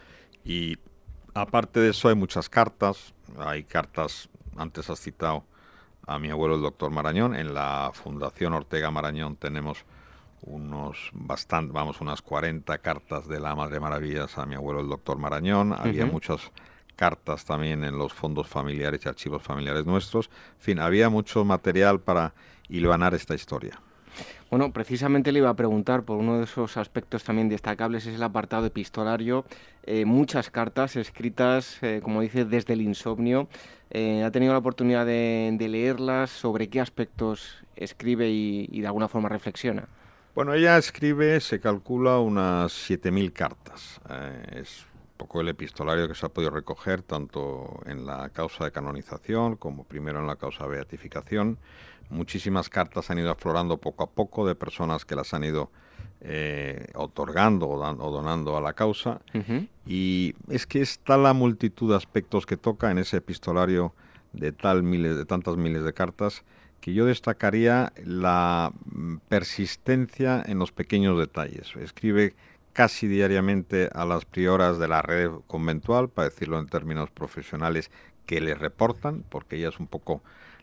Y 0.43 0.77
Aparte 1.33 1.79
de 1.79 1.91
eso 1.91 2.09
hay 2.09 2.15
muchas 2.15 2.49
cartas, 2.49 3.13
hay 3.37 3.63
cartas, 3.63 4.29
antes 4.57 4.89
has 4.89 4.99
citado 4.99 5.45
a 6.05 6.19
mi 6.19 6.29
abuelo 6.29 6.55
el 6.55 6.61
doctor 6.61 6.91
Marañón, 6.91 7.35
en 7.35 7.53
la 7.53 7.91
Fundación 7.93 8.53
Ortega 8.53 8.91
Marañón 8.91 9.37
tenemos 9.37 9.85
unos 10.41 11.09
bastante, 11.13 11.73
vamos, 11.73 12.01
unas 12.01 12.21
40 12.21 12.77
cartas 12.79 13.27
de 13.27 13.39
la 13.39 13.55
Madre 13.55 13.79
Maravillas 13.79 14.37
a 14.37 14.45
mi 14.45 14.55
abuelo 14.55 14.81
el 14.81 14.89
doctor 14.89 15.17
Marañón, 15.17 15.73
había 15.73 16.05
muchas 16.05 16.51
cartas 16.95 17.45
también 17.45 17.83
en 17.83 17.97
los 17.97 18.13
fondos 18.13 18.47
familiares 18.47 19.01
y 19.05 19.09
archivos 19.09 19.41
familiares 19.41 19.85
nuestros, 19.85 20.29
en 20.57 20.61
fin, 20.61 20.79
había 20.79 21.09
mucho 21.09 21.43
material 21.45 21.99
para 21.99 22.33
hilvanar 22.69 23.13
esta 23.13 23.35
historia. 23.35 23.79
Bueno, 24.49 24.73
precisamente 24.73 25.31
le 25.31 25.39
iba 25.39 25.49
a 25.49 25.55
preguntar 25.55 26.03
por 26.03 26.17
uno 26.17 26.37
de 26.37 26.43
esos 26.43 26.75
aspectos 26.75 27.23
también 27.23 27.47
destacables, 27.47 28.05
es 28.05 28.15
el 28.15 28.23
apartado 28.23 28.65
epistolario. 28.65 29.45
Eh, 29.83 30.03
muchas 30.03 30.51
cartas 30.51 30.97
escritas, 30.97 31.81
eh, 31.81 32.01
como 32.03 32.19
dice, 32.19 32.43
desde 32.43 32.73
el 32.73 32.81
insomnio. 32.81 33.47
Eh, 33.91 34.23
¿Ha 34.23 34.31
tenido 34.31 34.51
la 34.51 34.59
oportunidad 34.59 35.05
de, 35.05 35.55
leerlas? 35.57 36.31
¿Sobre 36.31 36.67
qué 36.67 36.81
aspectos 36.81 37.63
escribe 37.77 38.29
y, 38.29 38.81
de 38.81 38.87
alguna 38.87 39.07
forma 39.07 39.29
reflexiona? 39.29 39.87
Bueno, 40.33 40.53
ella 40.53 40.77
escribe, 40.77 41.41
se 41.41 41.59
calcula, 41.59 42.19
unas 42.19 42.71
7.000 42.89 43.33
cartas. 43.33 43.99
es 44.53 44.85
poco 45.17 45.41
el 45.41 45.49
epistolario 45.49 46.07
que 46.07 46.15
se 46.15 46.25
ha 46.25 46.29
podido 46.29 46.51
recoger 46.51 47.01
tanto 47.01 47.81
en 47.85 48.05
la 48.05 48.29
causa 48.29 48.63
de 48.63 48.71
canonización 48.71 49.57
como 49.57 49.83
primero 49.83 50.21
en 50.21 50.27
la 50.27 50.37
causa 50.37 50.63
de 50.63 50.69
beatificación. 50.69 51.57
Muchísimas 52.09 52.69
cartas 52.69 53.11
han 53.11 53.19
ido 53.19 53.29
aflorando 53.29 53.77
poco 53.77 54.05
a 54.05 54.09
poco 54.09 54.47
de 54.47 54.55
personas 54.55 55.03
que 55.03 55.17
las 55.17 55.33
han 55.33 55.43
ido 55.43 55.69
eh, 56.21 56.87
otorgando 56.95 57.67
o, 57.67 58.11
donando 58.11 58.55
a 58.55 58.61
la 58.61 58.71
causa. 58.71 59.19
Y 59.85 60.33
es 60.47 60.65
que 60.65 60.81
está 60.81 61.17
la 61.17 61.33
multitud 61.33 61.89
de 61.89 61.97
aspectos 61.97 62.45
que 62.45 62.55
toca 62.55 62.89
en 62.89 62.99
ese 62.99 63.17
epistolario 63.17 63.93
de, 64.31 64.53
tal 64.53 64.81
miles, 64.81 65.17
de 65.17 65.25
tantas 65.25 65.57
miles 65.57 65.83
de 65.83 65.91
cartas 65.91 66.45
que 66.81 66.93
yo 66.93 67.05
destacaría 67.05 67.93
la 68.03 68.73
mm, 68.85 69.17
persistencia 69.29 70.43
en 70.45 70.59
los 70.59 70.71
pequeños 70.71 71.17
detalles. 71.17 71.73
Escribe 71.77 72.35
casi 72.73 73.07
diariamente 73.07 73.89
a 73.93 74.05
las 74.05 74.25
prioras 74.25 74.79
de 74.79 74.87
la 74.87 75.01
red 75.01 75.31
conventual, 75.47 76.09
para 76.09 76.29
decirlo 76.29 76.59
en 76.59 76.67
términos 76.67 77.09
profesionales, 77.11 77.91
que 78.25 78.41
le 78.41 78.55
reportan, 78.55 79.23
porque 79.29 79.57
ella 79.57 79.69
es 79.69 79.79
un 79.79 79.87
poco 79.87 80.21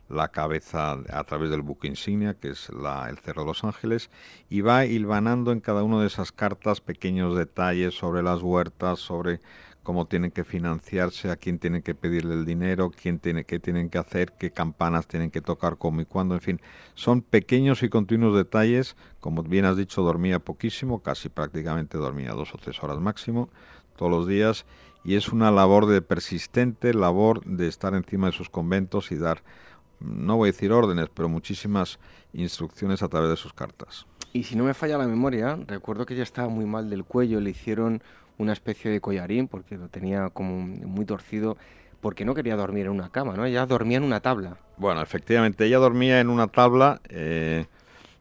la 0.08 0.28
cabeza 0.28 0.98
a 1.10 1.24
través 1.24 1.50
del 1.50 1.62
buque 1.62 1.86
insignia, 1.86 2.34
que 2.34 2.50
es 2.50 2.70
el 2.70 3.18
Cerro 3.18 3.42
de 3.42 3.48
los 3.48 3.62
Ángeles, 3.62 4.10
y 4.48 4.62
va 4.62 4.86
hilvanando 4.86 5.52
en 5.52 5.60
cada 5.60 5.82
una 5.82 6.00
de 6.00 6.06
esas 6.06 6.32
cartas 6.32 6.80
pequeños 6.80 7.36
detalles 7.36 7.94
sobre 7.94 8.22
las 8.22 8.42
huertas, 8.42 9.00
sobre 9.00 9.40
cómo 9.88 10.04
tienen 10.04 10.30
que 10.30 10.44
financiarse, 10.44 11.30
a 11.30 11.36
quién 11.36 11.58
tienen 11.58 11.80
que 11.80 11.94
pedirle 11.94 12.34
el 12.34 12.44
dinero, 12.44 12.90
quién 12.90 13.18
tiene, 13.18 13.44
qué 13.44 13.58
tienen 13.58 13.88
que 13.88 13.96
hacer, 13.96 14.34
qué 14.38 14.50
campanas 14.50 15.06
tienen 15.06 15.30
que 15.30 15.40
tocar, 15.40 15.78
cómo 15.78 16.02
y 16.02 16.04
cuándo, 16.04 16.34
en 16.34 16.42
fin. 16.42 16.60
Son 16.94 17.22
pequeños 17.22 17.82
y 17.82 17.88
continuos 17.88 18.36
detalles. 18.36 18.96
Como 19.18 19.42
bien 19.42 19.64
has 19.64 19.78
dicho, 19.78 20.02
dormía 20.02 20.40
poquísimo, 20.40 21.02
casi 21.02 21.30
prácticamente 21.30 21.96
dormía 21.96 22.32
dos 22.32 22.54
o 22.54 22.58
tres 22.58 22.82
horas 22.82 22.98
máximo 23.00 23.48
todos 23.96 24.12
los 24.12 24.28
días 24.28 24.66
y 25.04 25.14
es 25.14 25.30
una 25.30 25.50
labor 25.50 25.86
de 25.86 26.02
persistente 26.02 26.92
labor 26.92 27.42
de 27.46 27.66
estar 27.66 27.94
encima 27.94 28.26
de 28.26 28.34
sus 28.34 28.50
conventos 28.50 29.10
y 29.10 29.16
dar 29.16 29.42
no 30.00 30.36
voy 30.36 30.50
a 30.50 30.52
decir 30.52 30.70
órdenes, 30.70 31.08
pero 31.14 31.30
muchísimas 31.30 31.98
instrucciones 32.34 33.02
a 33.02 33.08
través 33.08 33.30
de 33.30 33.36
sus 33.36 33.54
cartas. 33.54 34.06
Y 34.34 34.44
si 34.44 34.54
no 34.54 34.64
me 34.64 34.74
falla 34.74 34.98
la 34.98 35.08
memoria, 35.08 35.58
recuerdo 35.66 36.04
que 36.04 36.12
ella 36.12 36.24
estaba 36.24 36.50
muy 36.50 36.66
mal 36.66 36.90
del 36.90 37.04
cuello, 37.04 37.40
le 37.40 37.48
hicieron 37.48 38.02
una 38.38 38.52
especie 38.52 38.90
de 38.90 39.00
collarín 39.00 39.48
porque 39.48 39.76
lo 39.76 39.88
tenía 39.88 40.30
como 40.30 40.60
muy 40.60 41.04
torcido 41.04 41.56
porque 42.00 42.24
no 42.24 42.34
quería 42.34 42.56
dormir 42.56 42.86
en 42.86 42.92
una 42.92 43.10
cama, 43.10 43.34
¿no? 43.34 43.44
Ella 43.44 43.66
dormía 43.66 43.98
en 43.98 44.04
una 44.04 44.20
tabla. 44.20 44.56
Bueno, 44.76 45.02
efectivamente, 45.02 45.66
ella 45.66 45.78
dormía 45.78 46.20
en 46.20 46.30
una 46.30 46.46
tabla 46.46 47.00
eh, 47.08 47.66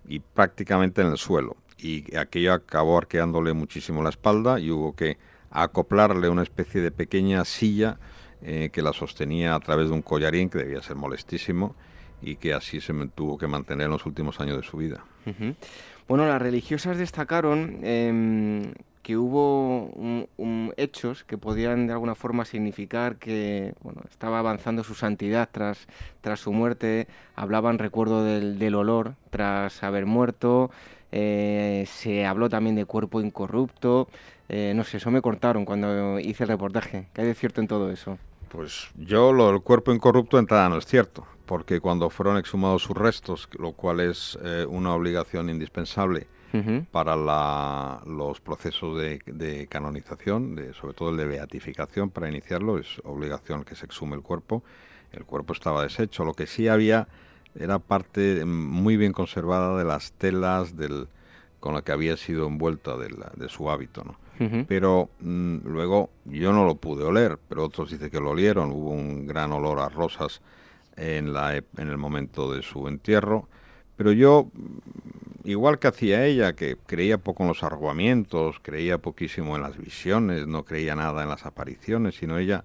y 0.07 0.19
prácticamente 0.19 1.01
en 1.01 1.09
el 1.09 1.17
suelo. 1.17 1.57
Y 1.77 2.15
aquello 2.15 2.53
acabó 2.53 2.97
arqueándole 2.97 3.53
muchísimo 3.53 4.01
la 4.01 4.09
espalda 4.09 4.59
y 4.59 4.71
hubo 4.71 4.95
que 4.95 5.17
acoplarle 5.51 6.27
una 6.27 6.41
especie 6.41 6.81
de 6.81 6.91
pequeña 6.91 7.45
silla 7.45 7.99
eh, 8.41 8.69
que 8.73 8.81
la 8.81 8.93
sostenía 8.93 9.53
a 9.53 9.59
través 9.59 9.89
de 9.89 9.93
un 9.93 10.01
collarín 10.01 10.49
que 10.49 10.57
debía 10.57 10.81
ser 10.81 10.95
molestísimo 10.95 11.75
y 12.21 12.37
que 12.37 12.53
así 12.53 12.81
se 12.81 12.93
tuvo 13.13 13.37
que 13.37 13.45
mantener 13.45 13.85
en 13.85 13.91
los 13.91 14.05
últimos 14.07 14.39
años 14.39 14.57
de 14.57 14.63
su 14.63 14.77
vida. 14.77 15.03
Bueno, 16.07 16.25
las 16.25 16.41
religiosas 16.41 16.97
destacaron 16.97 17.79
em, 17.83 18.73
que 19.07 19.15
hubo 19.15 19.89
hechos 20.75 21.23
que 21.23 21.37
podían 21.37 21.87
de 21.87 21.93
alguna 21.93 22.13
forma 22.13 22.43
significar 22.43 23.15
que 23.15 23.73
bueno, 23.81 24.01
estaba 24.09 24.37
avanzando 24.39 24.83
su 24.83 24.95
santidad 24.95 25.47
tras, 25.49 25.87
tras 26.19 26.41
su 26.41 26.51
muerte. 26.51 27.07
Hablaban, 27.33 27.79
recuerdo, 27.79 28.25
del, 28.25 28.59
del 28.59 28.75
olor 28.75 29.13
tras 29.29 29.81
haber 29.81 30.05
muerto. 30.05 30.71
Eh, 31.13 31.85
se 31.87 32.25
habló 32.25 32.49
también 32.49 32.75
de 32.75 32.83
cuerpo 32.83 33.21
incorrupto. 33.21 34.09
Eh, 34.49 34.73
no 34.75 34.83
sé, 34.83 34.97
eso 34.97 35.09
me 35.09 35.21
cortaron 35.21 35.63
cuando 35.63 36.19
hice 36.19 36.43
el 36.43 36.49
reportaje. 36.49 37.07
¿Qué 37.13 37.21
hay 37.21 37.27
de 37.27 37.33
cierto 37.33 37.61
en 37.61 37.69
todo 37.69 37.89
eso? 37.89 38.17
Pues 38.49 38.89
yo 38.97 39.31
lo 39.31 39.53
del 39.53 39.61
cuerpo 39.61 39.93
incorrupto 39.93 40.37
entrada 40.37 40.67
no 40.67 40.79
es 40.79 40.85
cierto, 40.85 41.25
porque 41.45 41.79
cuando 41.79 42.09
fueron 42.09 42.35
exhumados 42.35 42.83
sus 42.83 42.97
restos, 42.97 43.47
lo 43.57 43.71
cual 43.71 44.01
es 44.01 44.37
eh, 44.43 44.65
una 44.67 44.93
obligación 44.93 45.49
indispensable 45.49 46.27
para 46.91 47.15
los 48.05 48.41
procesos 48.41 48.97
de, 48.99 49.67
canonización, 49.69 50.55
de, 50.55 50.73
sobre 50.73 50.93
todo 50.93 51.09
el 51.09 51.17
de 51.17 51.25
beatificación, 51.25 52.09
para 52.09 52.29
iniciarlo, 52.29 52.77
es 52.77 53.01
obligación 53.03 53.63
que 53.63 53.75
se 53.75 53.85
exhume 53.85 54.15
el 54.15 54.21
cuerpo. 54.21 54.63
El 55.11 55.25
cuerpo 55.25 55.53
estaba 55.53 55.83
deshecho, 55.83 56.25
lo 56.25 56.33
que 56.33 56.47
sí 56.47 56.67
había 56.67 57.07
era 57.59 57.79
parte 57.79 58.45
muy 58.45 58.97
bien 58.97 59.13
conservada 59.13 59.77
de 59.77 59.85
las 59.85 60.11
telas 60.13 60.75
del, 60.75 61.07
con 61.59 61.73
la 61.73 61.81
que 61.81 61.91
había 61.91 62.17
sido 62.17 62.47
envuelta 62.47 62.97
de, 62.97 63.09
de 63.35 63.49
su 63.49 63.69
hábito, 63.69 64.03
¿no? 64.03 64.15
Pero 64.67 65.09
mm, 65.19 65.57
luego 65.65 66.09
yo 66.25 66.53
no 66.53 66.65
lo 66.65 66.75
pude 66.75 67.03
oler, 67.03 67.39
pero 67.49 67.65
otros 67.65 67.89
dicen 67.89 68.09
que 68.09 68.19
lo 68.19 68.31
olieron. 68.31 68.71
Hubo 68.71 68.91
un 68.91 69.25
gran 69.25 69.51
olor 69.51 69.79
a 69.79 69.89
rosas 69.89 70.41
en, 70.95 71.33
la, 71.33 71.55
en 71.55 71.65
el 71.77 71.97
momento 71.97 72.53
de 72.53 72.61
su 72.61 72.87
entierro. 72.87 73.47
Pero 73.97 74.11
yo, 74.11 74.49
igual 75.43 75.79
que 75.79 75.87
hacía 75.87 76.25
ella, 76.25 76.53
que 76.53 76.77
creía 76.85 77.17
poco 77.17 77.43
en 77.43 77.49
los 77.49 77.63
arrobamientos, 77.63 78.59
creía 78.61 78.99
poquísimo 78.99 79.55
en 79.55 79.63
las 79.63 79.77
visiones, 79.77 80.47
no 80.47 80.63
creía 80.63 80.95
nada 80.95 81.23
en 81.23 81.29
las 81.29 81.45
apariciones, 81.45 82.15
sino 82.15 82.37
ella 82.37 82.63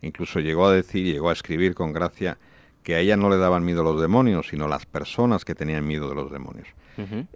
incluso 0.00 0.40
llegó 0.40 0.66
a 0.66 0.72
decir, 0.72 1.04
llegó 1.04 1.30
a 1.30 1.32
escribir 1.32 1.74
con 1.74 1.92
gracia, 1.92 2.38
que 2.82 2.94
a 2.94 3.00
ella 3.00 3.16
no 3.16 3.28
le 3.28 3.36
daban 3.36 3.64
miedo 3.64 3.82
los 3.82 4.00
demonios, 4.00 4.48
sino 4.48 4.68
las 4.68 4.86
personas 4.86 5.44
que 5.44 5.54
tenían 5.54 5.86
miedo 5.86 6.08
de 6.08 6.14
los 6.14 6.30
demonios. 6.30 6.68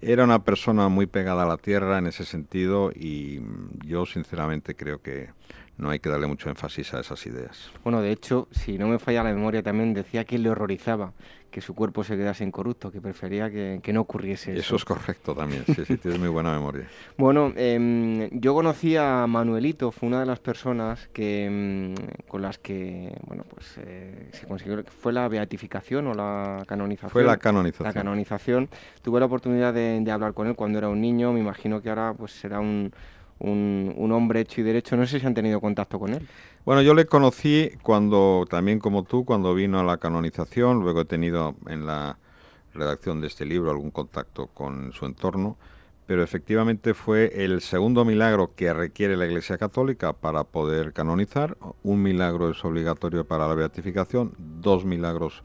Era 0.00 0.24
una 0.24 0.42
persona 0.42 0.88
muy 0.88 1.06
pegada 1.06 1.44
a 1.44 1.46
la 1.46 1.56
tierra 1.56 1.98
en 1.98 2.08
ese 2.08 2.24
sentido 2.24 2.90
y 2.90 3.40
yo 3.84 4.06
sinceramente 4.06 4.74
creo 4.74 5.00
que 5.02 5.28
no 5.76 5.90
hay 5.90 6.00
que 6.00 6.08
darle 6.08 6.26
mucho 6.26 6.48
énfasis 6.48 6.94
a 6.94 7.00
esas 7.00 7.24
ideas. 7.26 7.70
Bueno, 7.84 8.02
de 8.02 8.10
hecho, 8.10 8.48
si 8.50 8.76
no 8.76 8.88
me 8.88 8.98
falla 8.98 9.22
la 9.22 9.32
memoria, 9.32 9.62
también 9.62 9.94
decía 9.94 10.24
que 10.24 10.38
le 10.38 10.50
horrorizaba 10.50 11.12
que 11.52 11.60
su 11.60 11.74
cuerpo 11.74 12.02
se 12.02 12.16
quedase 12.16 12.42
incorrupto, 12.42 12.90
que 12.90 13.00
prefería 13.00 13.50
que, 13.50 13.92
no 13.92 14.00
ocurriese 14.00 14.52
eso. 14.52 14.60
Eso 14.60 14.76
es 14.76 14.84
correcto 14.86 15.34
también, 15.34 15.64
sí, 15.66 15.84
sí, 15.84 15.98
tienes 15.98 16.18
muy 16.18 16.28
buena 16.28 16.52
memoria. 16.52 16.88
Bueno, 17.18 17.52
em, 17.56 18.30
yo 18.30 18.54
conocí 18.54 18.96
a 18.96 19.26
Manuelito, 19.26 19.92
fue 19.92 20.08
una 20.08 20.20
de 20.20 20.26
las 20.26 20.40
personas 20.40 21.08
que 21.12 21.44
em, 21.44 21.94
con 22.26 22.40
las 22.40 22.58
que, 22.58 23.14
bueno, 23.26 23.44
pues 23.48 23.74
eh, 23.78 24.30
se 24.32 24.46
consiguió, 24.46 24.82
fue 24.84 25.12
la 25.12 25.28
beatificación 25.28 26.06
o 26.06 26.14
la 26.14 26.64
canonización. 26.66 27.10
Fue 27.10 27.22
la 27.22 27.36
canonización. 27.36 27.86
La 27.86 27.92
canonización. 27.92 28.68
Tuve 29.02 29.20
la 29.20 29.26
oportunidad 29.26 29.74
de, 29.74 30.00
de 30.00 30.10
hablar 30.10 30.32
con 30.32 30.48
él 30.48 30.56
cuando 30.56 30.78
era 30.78 30.88
un 30.88 31.00
niño, 31.00 31.32
me 31.32 31.40
imagino 31.40 31.82
que 31.82 31.90
ahora 31.90 32.14
pues 32.14 32.32
será 32.32 32.60
un 32.60 32.92
un, 33.38 34.10
hombre 34.12 34.40
hecho 34.40 34.60
y 34.60 34.64
derecho. 34.64 34.96
No 34.96 35.06
sé 35.06 35.20
si 35.20 35.26
han 35.26 35.34
tenido 35.34 35.60
contacto 35.60 35.98
con 35.98 36.14
él. 36.14 36.26
Bueno, 36.64 36.82
yo 36.82 36.94
le 36.94 37.06
conocí 37.06 37.70
cuando, 37.82 38.46
también 38.48 38.78
como 38.78 39.02
tú, 39.02 39.24
cuando 39.24 39.54
vino 39.54 39.80
a 39.80 39.84
la 39.84 39.98
canonización. 39.98 40.80
Luego 40.80 41.02
he 41.02 41.04
tenido 41.04 41.54
en 41.66 41.86
la 41.86 42.18
redacción 42.74 43.20
de 43.20 43.26
este 43.26 43.44
libro 43.44 43.70
algún 43.70 43.90
contacto 43.90 44.46
con 44.48 44.92
su 44.92 45.06
entorno. 45.06 45.56
pero 46.06 46.22
efectivamente 46.22 46.94
fue 46.94 47.44
el 47.44 47.62
segundo 47.62 48.04
milagro 48.04 48.54
que 48.54 48.72
requiere 48.74 49.16
la 49.16 49.24
Iglesia 49.24 49.56
Católica 49.56 50.12
para 50.12 50.44
poder 50.44 50.92
canonizar. 50.92 51.56
Un 51.82 52.02
milagro 52.02 52.50
es 52.50 52.62
obligatorio 52.64 53.24
para 53.24 53.48
la 53.48 53.54
beatificación, 53.54 54.34
dos 54.38 54.84
milagros, 54.84 55.42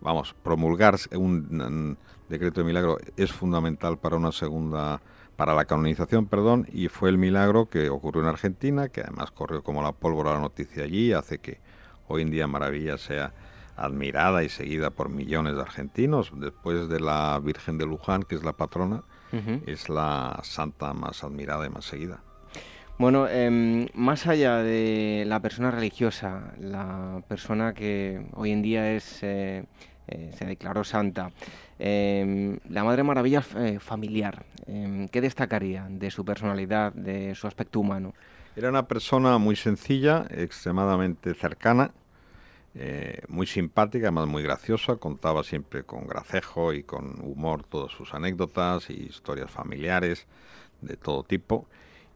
vamos, 0.00 0.34
promulgar 0.42 0.96
un, 1.14 1.96
decreto 2.28 2.60
de 2.60 2.66
milagro 2.66 2.98
es 3.16 3.32
fundamental 3.32 3.98
para 3.98 4.16
una 4.16 4.32
segunda 4.32 5.00
para 5.36 5.54
la 5.54 5.64
canonización, 5.64 6.26
perdón, 6.26 6.66
y 6.72 6.88
fue 6.88 7.10
el 7.10 7.18
milagro 7.18 7.68
que 7.68 7.88
ocurrió 7.90 8.22
en 8.22 8.28
Argentina, 8.28 8.88
que 8.88 9.00
además 9.00 9.30
corrió 9.30 9.62
como 9.62 9.82
la 9.82 9.92
pólvora 9.92 10.34
la 10.34 10.40
noticia 10.40 10.84
allí, 10.84 11.12
hace 11.12 11.38
que 11.38 11.58
hoy 12.08 12.22
en 12.22 12.30
día 12.30 12.46
Maravilla 12.46 12.98
sea 12.98 13.32
admirada 13.76 14.44
y 14.44 14.48
seguida 14.48 14.90
por 14.90 15.08
millones 15.08 15.56
de 15.56 15.62
argentinos, 15.62 16.32
después 16.36 16.88
de 16.88 17.00
la 17.00 17.40
Virgen 17.42 17.78
de 17.78 17.86
Luján, 17.86 18.22
que 18.22 18.34
es 18.34 18.44
la 18.44 18.52
patrona, 18.52 19.02
es 19.66 19.88
la 19.88 20.40
santa 20.42 20.92
más 20.92 21.24
admirada 21.24 21.66
y 21.66 21.70
más 21.70 21.86
seguida. 21.86 22.20
Bueno, 22.98 23.26
em, 23.26 23.88
más 23.94 24.26
allá 24.26 24.58
de 24.58 25.24
la 25.26 25.40
persona 25.40 25.70
religiosa, 25.70 26.52
la 26.60 27.22
persona 27.26 27.72
que 27.72 28.26
hoy 28.34 28.52
en 28.52 28.62
día 28.62 28.92
es 28.92 29.20
eh, 29.22 29.64
eh, 30.12 30.30
se 30.36 30.44
declaró 30.44 30.84
santa, 30.84 31.30
em, 31.78 32.58
la 32.68 32.84
Madre 32.84 33.02
Maravilla 33.02 33.42
eh, 33.56 33.78
familiar, 33.78 34.44
em, 34.66 35.08
¿qué 35.08 35.20
destacaría 35.20 35.86
de 35.88 36.10
su 36.10 36.24
personalidad, 36.24 36.92
de 36.92 37.34
su 37.34 37.46
aspecto 37.46 37.80
humano? 37.80 38.12
Era 38.54 38.68
una 38.68 38.86
persona 38.86 39.38
muy 39.38 39.56
sencilla, 39.56 40.26
extremadamente 40.30 41.32
cercana, 41.32 41.92
eh, 42.74 43.22
muy 43.28 43.46
simpática, 43.46 44.08
además 44.08 44.28
muy 44.28 44.42
graciosa, 44.42 44.96
contaba 44.96 45.42
siempre 45.44 45.84
con 45.84 46.06
gracejo 46.06 46.74
y 46.74 46.82
con 46.82 47.18
humor 47.22 47.64
todas 47.64 47.92
sus 47.92 48.12
anécdotas 48.12 48.90
y 48.90 49.04
historias 49.04 49.50
familiares 49.50 50.26
de 50.82 50.96
todo 50.96 51.22
tipo. 51.22 51.66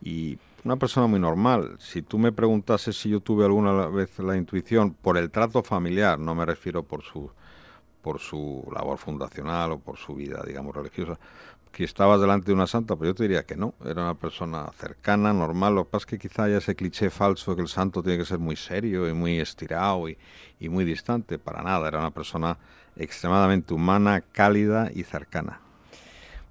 Y 0.03 0.39
una 0.65 0.77
persona 0.77 1.07
muy 1.07 1.21
normal. 1.21 1.77
Si 1.79 2.03
tú 2.03 2.19
me 2.19 2.33
preguntases 2.33 2.97
si 3.01 3.09
yo 3.09 3.21
tuve 3.21 3.45
alguna 3.47 3.87
vez 3.87 4.19
la 4.19 4.37
intuición 4.37 4.93
por 4.93 5.17
el 5.17 5.31
trato 5.31 5.63
familiar, 5.63 6.19
no 6.19 6.35
me 6.35 6.45
refiero 6.45 6.83
por 6.83 7.03
su, 7.03 7.31
por 8.07 8.21
su 8.21 8.65
labor 8.73 8.99
fundacional 8.99 9.73
o 9.73 9.79
por 9.81 9.97
su 9.97 10.15
vida, 10.15 10.41
digamos, 10.47 10.77
religiosa, 10.77 11.19
que 11.73 11.83
estabas 11.83 12.21
delante 12.21 12.47
de 12.47 12.53
una 12.53 12.69
santa, 12.69 12.95
pero 12.95 13.11
yo 13.11 13.15
te 13.17 13.25
diría 13.25 13.45
que 13.45 13.57
no, 13.57 13.75
era 13.85 14.03
una 14.03 14.15
persona 14.15 14.71
cercana, 14.79 15.33
normal, 15.33 15.75
lo 15.75 15.85
que 15.87 15.91
pasa 15.91 16.05
es 16.05 16.07
que 16.07 16.19
quizá 16.21 16.45
haya 16.45 16.59
ese 16.59 16.77
cliché 16.77 17.11
falso 17.11 17.51
de 17.51 17.57
que 17.57 17.63
el 17.63 17.69
santo 17.69 18.05
tiene 18.05 18.19
que 18.19 18.25
ser 18.25 18.39
muy 18.39 18.55
serio 18.55 19.09
y 19.09 19.13
muy 19.13 19.41
estirado 19.41 20.09
y, 20.09 20.17
y 20.61 20.69
muy 20.69 20.85
distante, 20.85 21.37
para 21.41 21.65
nada, 21.65 21.89
era 21.89 21.99
una 21.99 22.13
persona 22.13 22.59
extremadamente 22.95 23.75
humana, 23.75 24.21
cálida 24.21 24.89
y 24.95 25.03
cercana. 25.03 25.66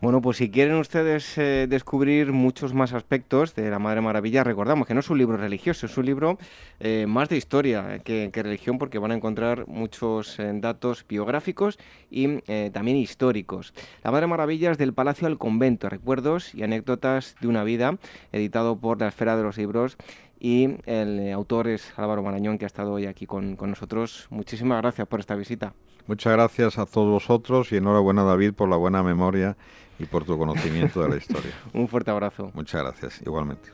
Bueno, 0.06 0.22
pues 0.22 0.38
si 0.38 0.52
quieren 0.52 0.76
ustedes 0.76 1.36
eh, 1.40 1.66
descubrir 1.68 2.32
muchos 2.32 2.76
más 2.76 2.94
aspectos 2.94 3.56
de 3.56 3.72
la 3.72 3.80
Madre 3.80 4.02
Maravilla, 4.02 4.44
recordamos 4.44 4.86
que 4.86 4.94
no 4.94 5.00
es 5.00 5.10
un 5.10 5.18
libro 5.18 5.36
religioso, 5.36 5.88
es 5.88 5.98
un 5.98 6.06
libro 6.06 6.38
eh, 6.80 7.08
más 7.08 7.28
de 7.28 7.38
historia 7.38 7.98
que, 8.04 8.30
religión 8.32 8.78
porque 8.78 9.00
van 9.00 9.10
a 9.10 9.16
encontrar 9.16 9.68
muchos 9.68 10.38
eh, 10.38 10.52
datos 10.54 11.08
biográficos 11.10 11.80
y 12.12 12.38
también 12.70 12.98
históricos. 12.98 13.74
La 14.04 14.12
Madre 14.12 14.28
Maravilla 14.28 14.70
es 14.70 14.78
del 14.78 14.94
Palacio 14.94 15.26
al 15.26 15.40
Convento, 15.40 15.90
recuerdos 15.90 16.54
y 16.54 16.62
anécdotas 16.62 17.36
de 17.42 17.48
una 17.48 17.64
vida, 17.64 17.98
editado 18.32 18.78
por 18.78 19.00
la 19.00 19.08
Esfera 19.08 19.36
de 19.36 19.42
los 19.42 19.58
Libros 19.58 19.98
y 20.40 20.76
el 20.86 21.34
autor 21.34 21.68
es 21.68 21.92
Álvaro 21.98 22.22
Marañón, 22.22 22.60
que 22.60 22.66
ha 22.66 22.68
estado 22.68 22.94
hoy 22.94 23.08
aquí 23.08 23.26
con, 23.26 23.56
con 23.56 23.72
nosotros. 23.72 24.28
Muchísimas 24.30 24.84
gracias 24.84 25.08
por 25.08 25.20
esta 25.20 25.34
visita. 25.34 25.74
Muchas 26.06 26.34
gracias 26.34 26.78
a 26.78 26.86
todos 26.86 27.10
vosotros 27.10 27.72
y 27.72 27.78
enhorabuena 27.78 28.24
David 28.24 28.54
por 28.54 28.70
la 28.70 28.76
buena 28.76 29.02
memoria 29.02 29.58
y 30.00 30.06
por 30.06 30.26
tu 30.26 30.38
conocimiento 30.38 31.02
de 31.02 31.10
la 31.10 31.18
historia. 31.18 31.52
Un 31.74 31.88
fuerte 31.88 32.12
abrazo. 32.12 32.52
Muchas 32.54 32.82
gracias, 32.84 33.22
igualmente. 33.22 33.70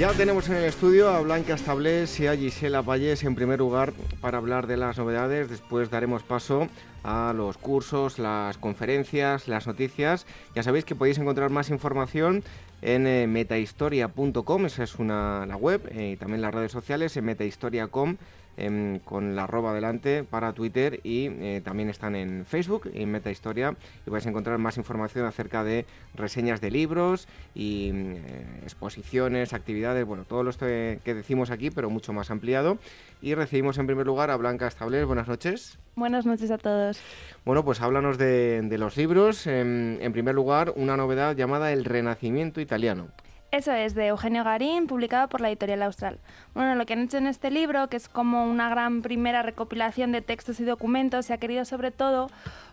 Ya 0.00 0.14
tenemos 0.14 0.48
en 0.48 0.56
el 0.56 0.64
estudio 0.64 1.10
a 1.10 1.20
Blanca 1.20 1.52
Establés 1.52 2.18
y 2.20 2.26
a 2.26 2.34
Gisela 2.34 2.82
Payés 2.82 3.22
en 3.22 3.34
primer 3.34 3.58
lugar 3.58 3.92
para 4.22 4.38
hablar 4.38 4.66
de 4.66 4.78
las 4.78 4.96
novedades. 4.96 5.50
Después 5.50 5.90
daremos 5.90 6.22
paso 6.22 6.68
a 7.04 7.34
los 7.36 7.58
cursos, 7.58 8.18
las 8.18 8.56
conferencias, 8.56 9.46
las 9.46 9.66
noticias. 9.66 10.24
Ya 10.54 10.62
sabéis 10.62 10.86
que 10.86 10.94
podéis 10.94 11.18
encontrar 11.18 11.50
más 11.50 11.68
información 11.68 12.42
en 12.80 13.06
eh, 13.06 13.26
metahistoria.com, 13.26 14.64
esa 14.64 14.84
es 14.84 14.94
una, 14.94 15.44
la 15.44 15.56
web, 15.56 15.82
eh, 15.90 16.12
y 16.12 16.16
también 16.16 16.40
las 16.40 16.54
redes 16.54 16.72
sociales 16.72 17.14
en 17.18 17.26
metahistoria.com 17.26 18.16
Em, 18.60 18.98
con 18.98 19.34
la 19.34 19.44
arroba 19.44 19.72
delante 19.72 20.22
para 20.22 20.52
Twitter 20.52 21.00
y 21.02 21.28
eh, 21.28 21.62
también 21.64 21.88
están 21.88 22.14
en 22.14 22.44
Facebook, 22.44 22.90
en 22.92 23.10
Meta 23.10 23.30
Historia, 23.30 23.74
y 24.06 24.10
vais 24.10 24.26
a 24.26 24.28
encontrar 24.28 24.58
más 24.58 24.76
información 24.76 25.24
acerca 25.24 25.64
de 25.64 25.86
reseñas 26.14 26.60
de 26.60 26.70
libros 26.70 27.26
y 27.54 27.90
eh, 27.94 28.60
exposiciones, 28.62 29.54
actividades, 29.54 30.04
bueno, 30.04 30.24
todo 30.24 30.42
lo 30.42 30.50
que 30.52 31.00
decimos 31.14 31.50
aquí, 31.50 31.70
pero 31.70 31.88
mucho 31.88 32.12
más 32.12 32.30
ampliado. 32.30 32.76
Y 33.22 33.34
recibimos 33.34 33.78
en 33.78 33.86
primer 33.86 34.06
lugar 34.06 34.30
a 34.30 34.36
Blanca 34.36 34.66
Establés. 34.66 35.06
Buenas 35.06 35.28
noches. 35.28 35.78
Buenas 35.96 36.26
noches 36.26 36.50
a 36.50 36.58
todos. 36.58 37.00
Bueno, 37.46 37.64
pues 37.64 37.80
háblanos 37.80 38.18
de, 38.18 38.76
los 38.78 38.96
libros. 38.98 39.46
en 39.46 40.12
primer 40.12 40.34
lugar, 40.34 40.74
una 40.76 40.98
novedad 40.98 41.34
llamada 41.34 41.72
El 41.72 41.86
Renacimiento 41.86 42.60
Italiano. 42.60 43.08
Eso 43.52 43.72
es, 43.72 43.96
de 43.96 44.06
Eugenio 44.06 44.44
Garín, 44.44 44.86
publicado 44.86 45.28
por 45.28 45.40
la 45.40 45.48
editorial 45.48 45.82
Austral. 45.82 46.20
Bueno, 46.54 46.76
lo 46.76 46.86
que 46.86 46.92
han 46.92 47.02
hecho 47.02 47.16
en 47.16 47.26
este 47.26 47.50
libro, 47.50 47.88
que 47.88 47.96
es 47.96 48.08
como 48.08 48.44
una 48.44 48.68
gran 48.68 49.02
primera 49.02 49.42
recopilación 49.42 50.12
de 50.12 50.22
textos 50.22 50.60
y 50.60 50.64
documentos, 50.64 51.26
se 51.26 51.32
ha 51.32 51.38
querido 51.38 51.64
sobre 51.64 51.90
todo 51.90 52.28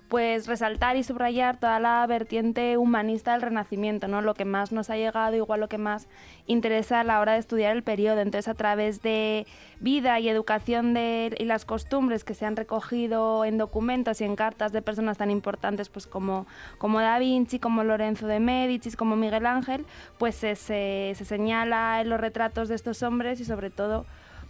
pues 0.07 0.47
resaltar 0.47 0.95
y 0.95 1.03
subrayar 1.03 1.59
toda 1.59 1.79
la 1.79 2.05
vertiente 2.07 2.77
humanista 2.77 3.33
del 3.33 3.41
Renacimiento, 3.41 4.07
¿no? 4.07 4.21
Lo 4.21 4.33
que 4.33 4.45
más 4.45 4.71
nos 4.71 4.89
ha 4.89 4.95
llegado, 4.95 5.35
igual 5.35 5.59
lo 5.59 5.67
que 5.67 5.77
más 5.77 6.07
interesa 6.45 7.01
a 7.01 7.03
la 7.03 7.19
hora 7.19 7.33
de 7.33 7.39
estudiar 7.39 7.75
el 7.75 7.83
periodo. 7.83 8.21
Entonces, 8.21 8.47
a 8.47 8.53
través 8.53 9.01
de 9.01 9.45
vida 9.79 10.19
y 10.19 10.29
educación 10.29 10.93
de, 10.93 11.35
y 11.37 11.45
las 11.45 11.65
costumbres 11.65 12.23
que 12.23 12.33
se 12.33 12.45
han 12.45 12.55
recogido 12.55 13.43
en 13.43 13.57
documentos 13.57 14.21
y 14.21 14.23
en 14.23 14.35
cartas 14.35 14.71
de 14.71 14.81
personas 14.81 15.17
tan 15.17 15.29
importantes 15.29 15.89
pues 15.89 16.07
como, 16.07 16.47
como 16.77 17.01
Da 17.01 17.19
Vinci, 17.19 17.59
como 17.59 17.83
Lorenzo 17.83 18.27
de 18.27 18.39
Medici, 18.39 18.91
como 18.91 19.15
Miguel 19.15 19.45
Ángel, 19.45 19.85
pues 20.17 20.35
se, 20.35 20.55
se 20.55 21.25
señala 21.25 22.01
en 22.01 22.09
los 22.09 22.19
retratos 22.19 22.69
de 22.69 22.75
estos 22.75 23.03
hombres 23.03 23.39
y 23.39 23.45
sobre 23.45 23.69
todo 23.69 24.05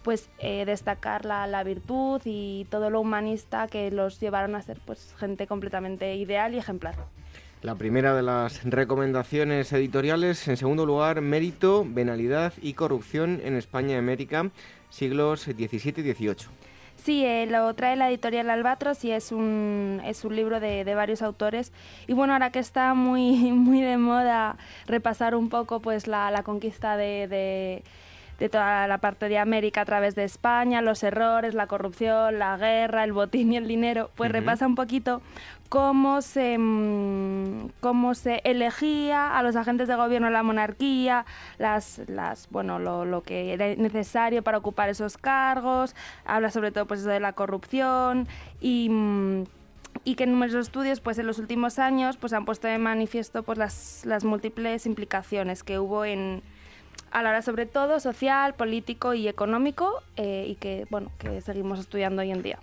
pues 0.07 0.29
eh, 0.39 0.63
destacar 0.63 1.25
la, 1.25 1.47
la, 1.47 1.65
virtud 1.65 2.21
y 2.23 2.65
todo 2.69 2.89
lo 2.89 3.01
humanista 3.01 3.67
que 3.67 3.91
los 3.91 4.21
llevaron 4.21 4.55
a 4.55 4.61
ser 4.61 4.79
pues 4.85 5.13
gente 5.19 5.47
completamente 5.47 6.15
ideal 6.15 6.55
y 6.55 6.59
ejemplar. 6.59 6.95
La 7.61 7.75
primera 7.75 8.15
de 8.15 8.23
las 8.23 8.63
recomendaciones 8.63 9.73
editoriales, 9.73 10.47
en 10.47 10.55
segundo 10.55 10.85
lugar, 10.85 11.19
mérito, 11.19 11.85
venalidad 11.85 12.53
y 12.61 12.71
corrupción 12.71 13.41
en 13.43 13.57
España 13.57 13.95
y 13.95 13.97
América, 13.97 14.49
siglos 14.89 15.41
XVII 15.41 15.95
y 15.97 16.13
XVIII. 16.13 16.47
Sí, 16.95 17.25
eh, 17.25 17.45
lo 17.45 17.73
trae 17.73 17.97
la 17.97 18.07
editorial 18.07 18.49
Albatros 18.49 19.03
y 19.03 19.11
es 19.11 19.33
un, 19.33 20.01
es 20.05 20.23
un 20.23 20.37
libro 20.37 20.61
de, 20.61 20.85
de, 20.85 20.95
varios 20.95 21.21
autores. 21.21 21.73
Y 22.07 22.13
bueno, 22.13 22.31
ahora 22.31 22.53
que 22.53 22.59
está 22.59 22.93
muy, 22.93 23.35
muy 23.51 23.81
de 23.81 23.97
moda 23.97 24.55
repasar 24.85 25.35
un 25.35 25.49
poco 25.49 25.81
pues 25.81 26.07
la, 26.07 26.31
la 26.31 26.43
conquista 26.43 26.95
de, 26.95 27.27
de 27.27 27.83
de 28.39 28.49
toda 28.49 28.87
la 28.87 28.99
parte 28.99 29.29
de 29.29 29.37
América 29.37 29.81
a 29.81 29.85
través 29.85 30.15
de 30.15 30.23
España, 30.23 30.81
los 30.81 31.03
errores, 31.03 31.53
la 31.53 31.67
corrupción, 31.67 32.39
la 32.39 32.57
guerra, 32.57 33.03
el 33.03 33.13
botín 33.13 33.53
y 33.53 33.57
el 33.57 33.67
dinero, 33.67 34.11
pues 34.15 34.31
repasa 34.31 34.67
un 34.67 34.75
poquito 34.75 35.21
cómo 35.69 36.21
se, 36.21 36.57
mm, 36.57 37.69
cómo 37.79 38.13
se 38.13 38.41
elegía 38.43 39.37
a 39.37 39.43
los 39.43 39.55
agentes 39.55 39.87
de 39.87 39.95
gobierno 39.95 40.27
de 40.27 40.33
la 40.33 40.43
monarquía, 40.43 41.25
las, 41.57 42.01
las, 42.07 42.47
bueno, 42.49 42.79
lo, 42.79 43.05
lo, 43.05 43.23
que 43.23 43.53
era 43.53 43.75
necesario 43.75 44.43
para 44.43 44.57
ocupar 44.57 44.89
esos 44.89 45.17
cargos, 45.17 45.95
habla 46.25 46.51
sobre 46.51 46.71
todo 46.71 46.85
pues, 46.85 47.03
de 47.03 47.19
la 47.19 47.33
corrupción 47.33 48.27
y 48.61 48.89
mm, 48.89 49.43
y 50.03 50.15
que 50.15 50.25
en 50.25 50.31
numerosos 50.31 50.67
estudios 50.67 51.01
pues 51.01 51.17
en 51.17 51.25
los 51.25 51.39
últimos 51.39 51.79
años 51.79 52.17
pues 52.17 52.31
han 52.31 52.45
puesto 52.45 52.67
de 52.67 52.77
manifiesto 52.77 53.43
pues 53.43 53.57
las, 53.57 54.05
las 54.05 54.23
múltiples 54.23 54.85
implicaciones 54.85 55.63
que 55.63 55.79
hubo 55.79 56.05
en, 56.05 56.43
a 57.11 57.23
la 57.23 57.29
hora 57.29 57.41
sobre 57.41 57.65
todo 57.65 57.99
social, 57.99 58.53
político 58.55 59.13
y 59.13 59.27
económico 59.27 60.03
eh, 60.15 60.45
y 60.47 60.55
que, 60.55 60.85
bueno, 60.89 61.11
que 61.17 61.41
seguimos 61.41 61.79
estudiando 61.79 62.21
hoy 62.21 62.31
en 62.31 62.41
día. 62.43 62.59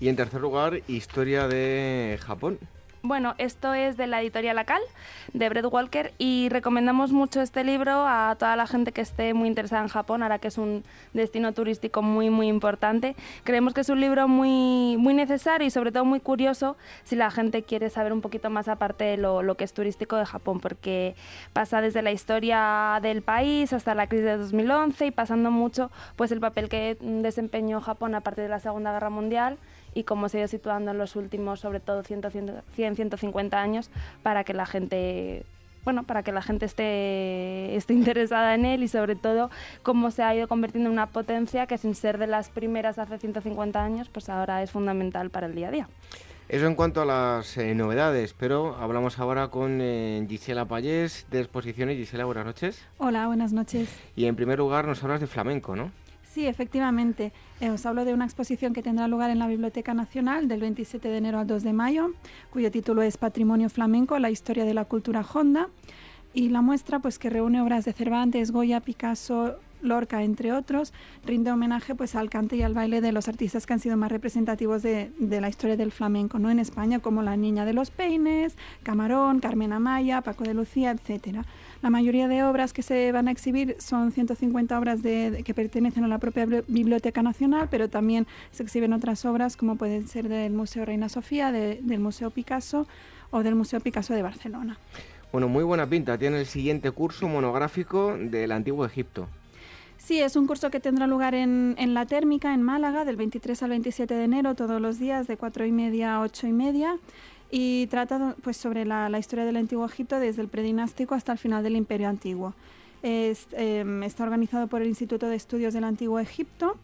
Y 0.00 0.08
en 0.08 0.16
tercer 0.16 0.40
lugar, 0.40 0.80
historia 0.88 1.48
de 1.48 2.18
Japón. 2.22 2.58
Bueno, 3.02 3.34
esto 3.38 3.72
es 3.74 3.96
de 3.96 4.06
la 4.06 4.20
editorial 4.20 4.58
Acal, 4.58 4.80
de 5.32 5.48
Brett 5.48 5.66
Walker, 5.66 6.12
y 6.18 6.48
recomendamos 6.50 7.12
mucho 7.12 7.40
este 7.40 7.62
libro 7.62 8.04
a 8.06 8.34
toda 8.36 8.56
la 8.56 8.66
gente 8.66 8.90
que 8.90 9.00
esté 9.00 9.32
muy 9.32 9.48
interesada 9.48 9.82
en 9.82 9.88
Japón, 9.88 10.22
ahora 10.22 10.38
que 10.38 10.48
es 10.48 10.58
un 10.58 10.82
destino 11.12 11.52
turístico 11.52 12.02
muy, 12.02 12.30
muy 12.30 12.48
importante. 12.48 13.14
Creemos 13.44 13.74
que 13.74 13.82
es 13.82 13.90
un 13.90 14.00
libro 14.00 14.26
muy, 14.26 14.96
muy 14.96 15.14
necesario 15.14 15.66
y 15.66 15.70
sobre 15.70 15.92
todo 15.92 16.04
muy 16.04 16.20
curioso 16.20 16.76
si 17.04 17.14
la 17.14 17.30
gente 17.30 17.62
quiere 17.62 17.90
saber 17.90 18.12
un 18.12 18.22
poquito 18.22 18.50
más 18.50 18.66
aparte 18.66 19.04
de 19.04 19.16
lo, 19.18 19.42
lo 19.42 19.56
que 19.56 19.64
es 19.64 19.72
turístico 19.72 20.16
de 20.16 20.26
Japón, 20.26 20.58
porque 20.58 21.14
pasa 21.52 21.80
desde 21.80 22.02
la 22.02 22.10
historia 22.10 22.98
del 23.02 23.22
país 23.22 23.72
hasta 23.72 23.94
la 23.94 24.08
crisis 24.08 24.26
de 24.26 24.36
2011 24.38 25.06
y 25.06 25.10
pasando 25.12 25.50
mucho 25.50 25.90
pues 26.16 26.32
el 26.32 26.40
papel 26.40 26.68
que 26.68 26.96
desempeñó 27.00 27.80
Japón 27.80 28.14
a 28.14 28.22
partir 28.22 28.44
de 28.44 28.50
la 28.50 28.58
Segunda 28.58 28.92
Guerra 28.92 29.10
Mundial 29.10 29.58
y 29.96 30.04
cómo 30.04 30.28
se 30.28 30.36
ha 30.36 30.40
ido 30.40 30.48
situando 30.48 30.90
en 30.90 30.98
los 30.98 31.16
últimos, 31.16 31.60
sobre 31.60 31.80
todo 31.80 32.02
100, 32.02 32.30
100 32.74 32.96
150 32.96 33.60
años, 33.60 33.90
para 34.22 34.44
que 34.44 34.52
la 34.52 34.66
gente 34.66 35.44
bueno, 35.84 36.02
para 36.02 36.24
que 36.24 36.32
la 36.32 36.42
gente 36.42 36.66
esté, 36.66 37.76
esté 37.76 37.94
interesada 37.94 38.56
en 38.56 38.64
él 38.64 38.82
y 38.82 38.88
sobre 38.88 39.14
todo 39.14 39.50
cómo 39.84 40.10
se 40.10 40.24
ha 40.24 40.34
ido 40.34 40.48
convirtiendo 40.48 40.88
en 40.88 40.94
una 40.94 41.06
potencia 41.06 41.66
que 41.66 41.78
sin 41.78 41.94
ser 41.94 42.18
de 42.18 42.26
las 42.26 42.50
primeras 42.50 42.98
hace 42.98 43.18
150 43.18 43.82
años, 43.82 44.08
pues 44.08 44.28
ahora 44.28 44.64
es 44.64 44.72
fundamental 44.72 45.30
para 45.30 45.46
el 45.46 45.54
día 45.54 45.68
a 45.68 45.70
día. 45.70 45.88
Eso 46.48 46.66
en 46.66 46.74
cuanto 46.74 47.02
a 47.02 47.04
las 47.04 47.56
eh, 47.56 47.74
novedades, 47.74 48.34
pero 48.36 48.76
hablamos 48.76 49.20
ahora 49.20 49.48
con 49.48 49.80
eh, 49.80 50.26
Gisela 50.28 50.64
Payés 50.64 51.26
de 51.30 51.40
Exposiciones. 51.40 51.96
Gisela, 51.96 52.24
buenas 52.24 52.46
noches. 52.46 52.84
Hola, 52.98 53.28
buenas 53.28 53.52
noches. 53.52 53.88
Y 54.16 54.26
en 54.26 54.34
primer 54.34 54.58
lugar 54.58 54.86
nos 54.86 55.02
hablas 55.04 55.20
de 55.20 55.28
flamenco, 55.28 55.76
¿no? 55.76 55.92
Sí, 56.36 56.46
efectivamente. 56.46 57.32
Eh, 57.62 57.70
os 57.70 57.86
hablo 57.86 58.04
de 58.04 58.12
una 58.12 58.26
exposición 58.26 58.74
que 58.74 58.82
tendrá 58.82 59.08
lugar 59.08 59.30
en 59.30 59.38
la 59.38 59.46
Biblioteca 59.46 59.94
Nacional 59.94 60.48
del 60.48 60.60
27 60.60 61.08
de 61.08 61.16
enero 61.16 61.38
al 61.38 61.46
2 61.46 61.62
de 61.62 61.72
mayo, 61.72 62.10
cuyo 62.50 62.70
título 62.70 63.00
es 63.00 63.16
Patrimonio 63.16 63.70
Flamenco, 63.70 64.18
la 64.18 64.28
historia 64.28 64.66
de 64.66 64.74
la 64.74 64.84
cultura 64.84 65.24
honda. 65.32 65.70
Y 66.34 66.50
la 66.50 66.60
muestra, 66.60 66.98
pues 66.98 67.18
que 67.18 67.30
reúne 67.30 67.62
obras 67.62 67.86
de 67.86 67.94
Cervantes, 67.94 68.50
Goya, 68.50 68.80
Picasso, 68.80 69.56
Lorca, 69.80 70.24
entre 70.24 70.52
otros, 70.52 70.92
rinde 71.24 71.50
homenaje 71.50 71.94
pues 71.94 72.14
al 72.14 72.28
cante 72.28 72.56
y 72.56 72.62
al 72.62 72.74
baile 72.74 73.00
de 73.00 73.12
los 73.12 73.28
artistas 73.28 73.64
que 73.64 73.72
han 73.72 73.80
sido 73.80 73.96
más 73.96 74.12
representativos 74.12 74.82
de, 74.82 75.10
la 75.18 75.48
historia 75.48 75.78
del 75.78 75.90
flamenco 75.90 76.38
¿no? 76.38 76.50
en 76.50 76.58
España, 76.58 76.98
como 76.98 77.22
La 77.22 77.38
Niña 77.38 77.64
de 77.64 77.72
los 77.72 77.90
Peines, 77.90 78.58
Camarón, 78.82 79.40
Carmen 79.40 79.72
Amaya, 79.72 80.20
Paco 80.20 80.44
de 80.44 80.52
Lucía, 80.52 80.90
etcétera. 80.90 81.46
La 81.82 81.90
mayoría 81.90 82.26
de 82.28 82.42
obras 82.42 82.72
que 82.72 82.82
se 82.82 83.12
van 83.12 83.28
a 83.28 83.30
exhibir 83.30 83.76
son 83.78 84.12
150 84.12 84.78
obras 84.78 85.02
de, 85.02 85.42
que 85.44 85.54
pertenecen 85.54 86.04
a 86.04 86.08
la 86.08 86.18
propia 86.18 86.46
Biblioteca 86.46 87.22
Nacional, 87.22 87.68
pero 87.70 87.88
también 87.88 88.26
se 88.50 88.62
exhiben 88.62 88.92
otras 88.92 89.24
obras 89.24 89.56
como 89.56 89.76
pueden 89.76 90.08
ser 90.08 90.28
del 90.28 90.52
Museo 90.52 90.84
Reina 90.84 91.08
Sofía, 91.08 91.52
del 91.52 92.00
Museo 92.00 92.30
Picasso 92.30 92.86
o 93.30 93.42
del 93.42 93.54
Museo 93.54 93.80
Picasso 93.80 94.14
de 94.14 94.22
Barcelona. 94.22 94.78
Bueno, 95.32 95.48
muy 95.48 95.64
buena 95.64 95.86
pinta. 95.86 96.16
Tiene 96.16 96.40
el 96.40 96.46
siguiente 96.46 96.90
curso 96.92 97.28
monográfico 97.28 98.16
del 98.16 98.52
Antiguo 98.52 98.86
Egipto. 98.86 99.28
Sí, 99.98 100.20
es 100.20 100.36
un 100.36 100.46
curso 100.46 100.70
que 100.70 100.78
tendrá 100.78 101.06
lugar 101.06 101.34
en, 101.34 101.74
en, 101.78 101.92
la 101.92 102.06
térmica, 102.06 102.54
en 102.54 102.62
Málaga, 102.62 103.04
del 103.04 103.16
23 103.16 103.62
al 103.62 103.70
27 103.70 104.14
de 104.14 104.24
enero, 104.24 104.54
todos 104.54 104.80
los 104.80 104.98
días, 104.98 105.26
de 105.26 105.36
4 105.36 105.66
y 105.66 105.72
media 105.72 106.16
a 106.16 106.20
8 106.20 106.46
y 106.46 106.52
media. 106.52 106.98
Y 107.50 107.86
trata 107.86 108.34
pues, 108.42 108.56
sobre 108.56 108.84
la, 108.84 109.18
historia 109.18 109.44
del 109.44 109.56
Antiguo 109.56 109.86
Egipto 109.86 110.18
desde 110.18 110.42
el 110.42 110.48
predinástico 110.48 111.14
hasta 111.14 111.32
el 111.32 111.38
final 111.38 111.62
del 111.62 111.76
Imperio 111.76 112.08
Antiguo. 112.08 112.54
Em, 113.02 114.02
está 114.02 114.24
organizado 114.24 114.66
por 114.66 114.82
el 114.82 114.88
Instituto 114.88 115.28
de 115.28 115.36
Estudios 115.36 115.74
del 115.74 115.84
Antiguo 115.84 116.18
Egipto 116.18 116.76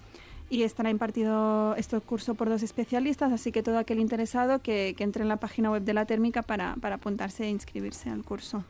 y 0.50 0.62
estará 0.62 0.90
impartido 0.90 1.74
este 1.76 1.98
curso 2.00 2.34
por 2.34 2.48
dos 2.48 2.62
especialistas, 2.62 3.32
así 3.32 3.50
que 3.50 3.62
todo 3.62 3.78
aquel 3.78 3.98
interesado 3.98 4.60
que, 4.60 4.94
que 4.96 5.02
entre 5.02 5.22
en 5.22 5.28
la 5.28 5.38
página 5.38 5.70
web 5.70 5.82
de 5.82 5.94
la 5.94 6.04
térmica 6.04 6.42
para, 6.42 6.76
para 6.80 6.96
apuntarse 6.96 7.44
e 7.44 7.48
inscribirse 7.48 8.10
al 8.10 8.22
curso. 8.22 8.62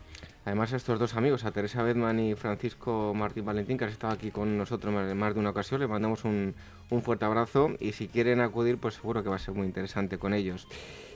Además, 0.45 0.73
estos 0.73 0.99
dos 0.99 1.15
amigos, 1.15 1.45
a 1.45 1.53
Teresa 1.53 1.85
Bedman 1.85 2.19
y 2.19 2.35
Francisco 2.35 3.15
Martín 3.15 3.45
Valentín, 3.45 3.79
que 3.79 3.85
han 3.85 3.91
estado 3.91 4.13
aquí 4.13 4.33
con 4.33 4.59
nosotros 4.59 4.93
en 4.93 5.17
más 5.17 5.35
de 5.35 5.41
una 5.41 5.51
ocasión, 5.51 5.81
les 5.81 5.89
mandamos 5.89 6.25
un, 6.25 6.55
un, 6.91 7.03
fuerte 7.03 7.25
abrazo 7.25 7.71
y 7.79 7.93
si 7.93 8.09
quieren 8.09 8.41
acudir, 8.41 8.77
pues 8.79 8.95
seguro 8.95 9.23
que 9.23 9.29
va 9.29 9.37
a 9.37 9.39
ser 9.39 9.55
muy 9.55 9.67
interesante 9.67 10.19
con 10.19 10.35
ellos. 10.35 10.67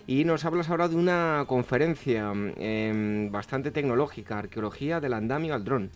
Y 0.07 0.25
nos 0.25 0.45
hablas 0.45 0.71
ahora 0.71 0.89
de 0.89 0.95
una 0.95 1.45
conferencia 1.49 2.33
em, 2.57 3.33
bastante 3.33 3.73
tecnológica, 3.73 4.39
Arqueología 4.39 5.01
del 5.01 5.15
Andamio 5.15 5.55
al 5.55 5.65
Dron. 5.65 5.91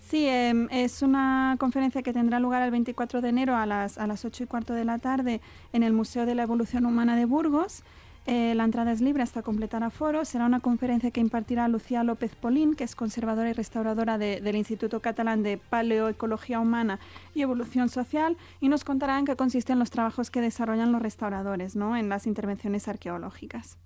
Sí, 0.00 0.26
em, 0.26 0.66
es 0.72 1.02
una 1.02 1.54
conferencia 1.60 2.02
que 2.02 2.12
tendrá 2.12 2.40
lugar 2.40 2.64
el 2.64 2.72
24 2.72 3.20
de 3.20 3.28
enero 3.28 3.54
a 3.54 3.66
las, 3.66 3.98
a 3.98 4.08
las 4.08 4.24
8 4.24 4.42
y 4.42 4.46
cuarto 4.48 4.74
de 4.74 4.84
la 4.84 4.98
tarde 4.98 5.40
en 5.72 5.84
el 5.84 5.92
Museo 5.92 6.26
de 6.26 6.34
la 6.34 6.42
Evolución 6.42 6.86
Humana 6.86 7.14
de 7.14 7.24
Burgos. 7.24 7.84
Eh, 8.30 8.54
la 8.54 8.64
entrada 8.64 8.92
es 8.92 9.00
libre 9.00 9.22
hasta 9.22 9.40
completar 9.40 9.82
aforo. 9.82 10.22
Será 10.26 10.44
una 10.44 10.60
conferencia 10.60 11.10
que 11.10 11.20
impartirá 11.22 11.66
Lucía 11.66 12.04
López 12.04 12.34
Polín, 12.34 12.74
que 12.74 12.84
es 12.84 12.94
conservadora 12.94 13.48
y 13.48 13.54
restauradora 13.54 14.18
del 14.18 14.54
Instituto 14.54 15.00
Catalán 15.00 15.42
de 15.42 15.56
Paleoecología 15.56 16.60
Humana 16.60 17.00
y 17.34 17.40
Evolución 17.40 17.88
Social, 17.88 18.36
y 18.60 18.68
nos 18.68 18.84
contará 18.84 19.18
en 19.18 19.24
qué 19.24 19.34
consisten 19.34 19.78
los 19.78 19.88
trabajos 19.88 20.30
que 20.30 20.42
desarrollan 20.42 20.92
los 20.92 21.00
restauradores 21.00 21.74
¿no? 21.74 21.96
en 21.96 22.10
las 22.10 22.26
intervenciones 22.26 22.86
arqueológicas. 22.86 23.78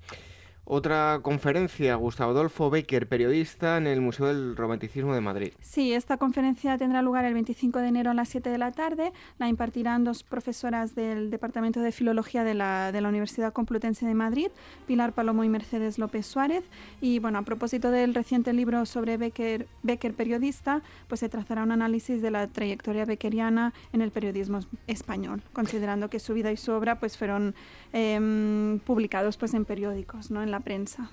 Otra 0.64 1.18
conferencia, 1.22 1.96
Gustavo 1.96 2.30
Adolfo 2.30 2.70
Becker, 2.70 3.08
periodista 3.08 3.78
en 3.78 3.88
el 3.88 4.00
Museo 4.00 4.26
del 4.26 4.56
Romanticismo 4.56 5.12
de 5.12 5.20
Madrid. 5.20 5.52
Sí, 5.60 5.92
esta 5.92 6.18
conferencia 6.18 6.78
tendrá 6.78 7.02
lugar 7.02 7.24
el 7.24 7.34
25 7.34 7.80
de 7.80 7.88
enero 7.88 8.12
a 8.12 8.14
las 8.14 8.28
7 8.28 8.48
de 8.48 8.58
la 8.58 8.70
tarde. 8.70 9.12
La 9.38 9.48
impartirán 9.48 10.04
dos 10.04 10.22
profesoras 10.22 10.94
del 10.94 11.30
Departamento 11.30 11.80
de 11.80 11.90
Filología 11.90 12.44
de 12.44 12.54
la, 12.54 12.92
de 12.92 13.00
la 13.00 13.08
Universidad 13.08 13.52
Complutense 13.52 14.06
de 14.06 14.14
Madrid, 14.14 14.48
Pilar 14.86 15.12
Palomo 15.14 15.42
y 15.42 15.48
Mercedes 15.48 15.98
López 15.98 16.26
Suárez. 16.26 16.62
Y 17.00 17.18
bueno, 17.18 17.38
a 17.38 17.42
propósito 17.42 17.90
del 17.90 18.14
reciente 18.14 18.52
libro 18.52 18.86
sobre 18.86 19.16
Becker, 19.16 19.66
Becker 19.82 20.14
periodista, 20.14 20.80
pues 21.08 21.18
se 21.18 21.28
trazará 21.28 21.64
un 21.64 21.72
análisis 21.72 22.22
de 22.22 22.30
la 22.30 22.46
trayectoria 22.46 23.04
beckeriana 23.04 23.74
en 23.92 24.00
el 24.00 24.12
periodismo 24.12 24.60
español, 24.86 25.42
considerando 25.52 26.08
que 26.08 26.20
su 26.20 26.34
vida 26.34 26.52
y 26.52 26.56
su 26.56 26.70
obra 26.70 27.00
pues 27.00 27.18
fueron 27.18 27.56
eh, 27.92 28.78
publicados 28.86 29.36
pues 29.36 29.54
en 29.54 29.64
periódicos, 29.64 30.30
¿no? 30.30 30.40
En 30.40 30.51
la 30.52 30.60
prensa. 30.60 31.10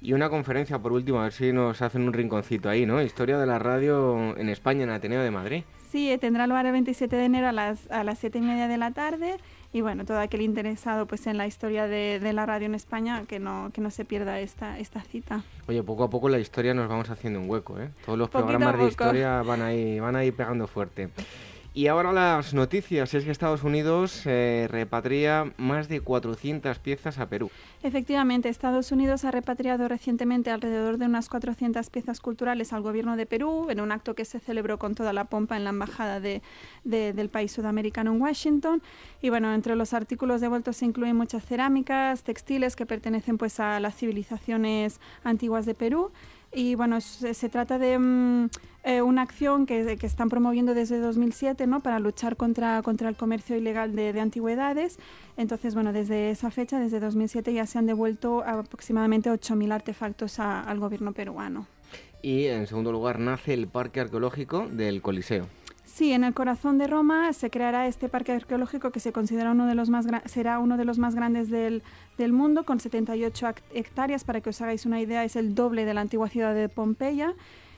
Y 0.00 0.14
una 0.14 0.30
conferencia, 0.30 0.80
por 0.80 0.92
último, 0.92 1.20
a 1.20 1.24
ver 1.24 1.32
si 1.32 1.52
nos 1.52 1.80
hacen 1.80 2.02
un 2.02 2.12
rinconcito 2.12 2.68
ahí, 2.68 2.86
¿no? 2.86 3.00
Historia 3.00 3.38
de 3.38 3.46
la 3.46 3.58
radio 3.58 4.36
en 4.36 4.48
España, 4.48 4.82
en 4.82 4.90
Ateneo 4.90 5.22
de 5.22 5.30
Madrid. 5.30 5.62
Sí, 5.90 6.16
tendrá 6.20 6.46
lugar 6.46 6.66
el 6.66 6.72
27 6.72 7.14
de 7.14 7.24
enero 7.24 7.48
a 7.48 7.52
las, 7.52 7.88
a 7.90 8.02
las 8.02 8.18
7 8.18 8.38
y 8.38 8.40
media 8.40 8.66
de 8.66 8.78
la 8.78 8.90
tarde. 8.92 9.36
Y 9.72 9.80
bueno, 9.80 10.04
todo 10.04 10.18
aquel 10.18 10.40
interesado 10.42 11.06
pues 11.06 11.26
en 11.26 11.38
la 11.38 11.46
historia 11.46 11.86
de, 11.86 12.18
de, 12.18 12.32
la 12.32 12.46
radio 12.46 12.66
en 12.66 12.74
España, 12.74 13.24
que 13.28 13.38
no, 13.38 13.70
que 13.72 13.80
no 13.80 13.90
se 13.90 14.04
pierda 14.04 14.40
esta, 14.40 14.78
esta 14.78 15.02
cita. 15.02 15.44
Oye, 15.68 15.82
poco 15.82 16.04
a 16.04 16.10
poco 16.10 16.28
la 16.28 16.38
historia 16.38 16.74
nos 16.74 16.88
vamos 16.88 17.08
haciendo 17.08 17.40
un 17.40 17.48
hueco, 17.48 17.78
¿eh? 17.78 17.90
Todos 18.04 18.18
los 18.18 18.28
programas 18.28 18.78
de 18.78 18.88
historia 18.88 19.42
van 19.42 19.62
ahí, 19.62 20.00
van 20.00 20.16
ahí 20.16 20.32
pegando 20.32 20.66
fuerte. 20.66 21.10
Y 21.74 21.86
ahora 21.86 22.12
las 22.12 22.52
noticias. 22.52 23.14
Es 23.14 23.24
que 23.24 23.30
Estados 23.30 23.64
Unidos 23.64 24.26
eh, 24.26 24.66
repatria 24.70 25.52
más 25.56 25.88
de 25.88 26.00
400 26.00 26.78
piezas 26.78 27.18
a 27.18 27.30
Perú. 27.30 27.50
Efectivamente, 27.82 28.50
Estados 28.50 28.92
Unidos 28.92 29.24
ha 29.24 29.30
repatriado 29.30 29.88
recientemente 29.88 30.50
alrededor 30.50 30.98
de 30.98 31.06
unas 31.06 31.30
400 31.30 31.88
piezas 31.88 32.20
culturales 32.20 32.74
al 32.74 32.82
gobierno 32.82 33.16
de 33.16 33.24
Perú 33.24 33.68
en 33.70 33.80
un 33.80 33.90
acto 33.90 34.14
que 34.14 34.26
se 34.26 34.38
celebró 34.38 34.78
con 34.78 34.94
toda 34.94 35.14
la 35.14 35.24
pompa 35.24 35.56
en 35.56 35.64
la 35.64 35.70
embajada 35.70 36.20
de, 36.20 36.42
de, 36.84 37.14
del 37.14 37.30
país 37.30 37.52
sudamericano 37.52 38.12
en 38.12 38.20
Washington. 38.20 38.82
Y 39.22 39.30
bueno, 39.30 39.54
entre 39.54 39.74
los 39.74 39.94
artículos 39.94 40.42
devueltos 40.42 40.76
se 40.76 40.84
incluyen 40.84 41.16
muchas 41.16 41.44
cerámicas, 41.46 42.22
textiles 42.22 42.76
que 42.76 42.84
pertenecen 42.84 43.38
pues 43.38 43.60
a 43.60 43.80
las 43.80 43.96
civilizaciones 43.96 45.00
antiguas 45.24 45.64
de 45.64 45.74
Perú. 45.74 46.12
Y 46.54 46.74
bueno, 46.74 47.00
se, 47.00 47.48
trata 47.48 47.78
de 47.78 47.96
um, 47.96 48.48
eh, 48.84 49.00
una 49.00 49.22
acción 49.22 49.64
que, 49.64 49.96
están 50.02 50.28
promoviendo 50.28 50.74
desde 50.74 50.98
2007 50.98 51.66
¿no? 51.66 51.80
para 51.80 51.98
luchar 51.98 52.36
contra, 52.36 52.82
contra 52.82 53.08
el 53.08 53.16
comercio 53.16 53.56
ilegal 53.56 53.96
de, 53.96 54.12
de, 54.12 54.20
antigüedades. 54.20 54.98
Entonces, 55.38 55.74
bueno, 55.74 55.92
desde 55.92 56.30
esa 56.30 56.50
fecha, 56.50 56.78
desde 56.78 57.00
2007, 57.00 57.54
ya 57.54 57.66
se 57.66 57.78
han 57.78 57.86
devuelto 57.86 58.42
aproximadamente 58.44 59.30
8.000 59.30 59.72
artefactos 59.72 60.38
al 60.38 60.78
gobierno 60.78 61.12
peruano. 61.12 61.66
Y 62.20 62.46
en 62.46 62.66
segundo 62.66 62.92
lugar 62.92 63.18
nace 63.18 63.54
el 63.54 63.66
Parque 63.66 64.00
Arqueológico 64.00 64.68
del 64.68 65.00
Coliseo. 65.00 65.48
Sí, 65.94 66.14
en 66.14 66.24
el 66.24 66.32
corazón 66.32 66.78
de 66.78 66.86
Roma 66.86 67.34
se 67.34 67.50
creará 67.50 67.86
este 67.86 68.08
parque 68.08 68.32
arqueológico 68.32 68.90
que 68.92 68.98
se 68.98 69.12
considera 69.12 69.50
uno 69.50 69.66
de 69.66 69.74
los 69.74 69.90
más 69.90 70.06
será 70.24 70.58
uno 70.58 70.78
de 70.78 70.86
los 70.86 70.98
más 70.98 71.14
grandes 71.14 71.50
del, 71.50 71.82
del, 72.16 72.32
mundo, 72.32 72.64
con 72.64 72.80
78 72.80 73.48
hectáreas. 73.74 74.24
Para 74.24 74.40
que 74.40 74.48
os 74.48 74.62
hagáis 74.62 74.86
una 74.86 75.02
idea, 75.02 75.22
es 75.22 75.36
el 75.36 75.54
doble 75.54 75.84
de 75.84 75.92
la 75.92 76.00
antigua 76.00 76.30
ciudad 76.30 76.54
de 76.54 76.70
Pompeya. 76.70 77.34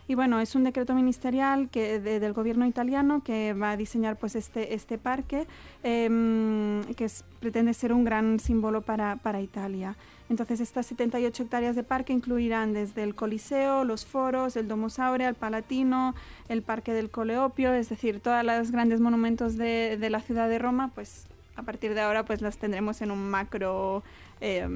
Y 0.07 0.15
bueno, 0.15 0.39
es 0.39 0.55
un 0.55 0.62
decreto 0.62 0.95
ministerial 0.95 1.69
que, 1.70 1.99
de, 1.99 2.20
del 2.20 2.35
gobierno 2.35 2.66
italiano 2.66 3.24
que 3.24 3.53
va 3.53 3.73
a 3.73 3.77
diseñar 3.77 4.16
pues 4.16 4.36
este, 4.36 4.74
este 4.74 4.97
parque, 4.97 5.49
eh, 5.82 6.82
que 6.97 7.11
pretende 7.41 7.74
ser 7.74 7.93
un 7.93 8.05
gran 8.05 8.39
símbolo 8.39 8.82
para, 8.82 9.16
para 9.16 9.41
Italia. 9.41 9.97
Entonces, 10.35 10.59
estas 10.59 10.86
78 10.86 11.44
hectáreas 11.44 11.77
de 11.77 11.85
parque 11.85 12.12
incluirán 12.12 12.73
desde 12.73 13.05
el 13.05 13.15
Coliseo, 13.15 13.85
los 13.85 14.05
foros, 14.05 14.56
el 14.56 14.66
Domus 14.66 14.98
Aurea, 14.98 15.28
el 15.28 15.36
Palatino, 15.36 16.16
el 16.48 16.62
Parque 16.62 16.93
del 16.93 17.09
Coleopio, 17.09 17.73
es 17.73 17.89
decir, 17.89 18.19
todos 18.19 18.43
los 18.43 18.73
grandes 18.73 18.98
monumentos 18.98 19.56
de, 19.56 19.97
la 20.11 20.20
ciudad 20.20 20.48
de 20.48 20.59
Roma, 20.59 20.90
pues 20.93 21.28
a 21.55 21.62
partir 21.62 21.94
de 21.94 22.01
ahora 22.01 22.24
pues 22.24 22.40
las 22.43 22.59
tendremos 22.59 23.01
en 23.01 23.12
un 23.12 23.31
macro... 23.31 24.02
Eh, 24.40 24.69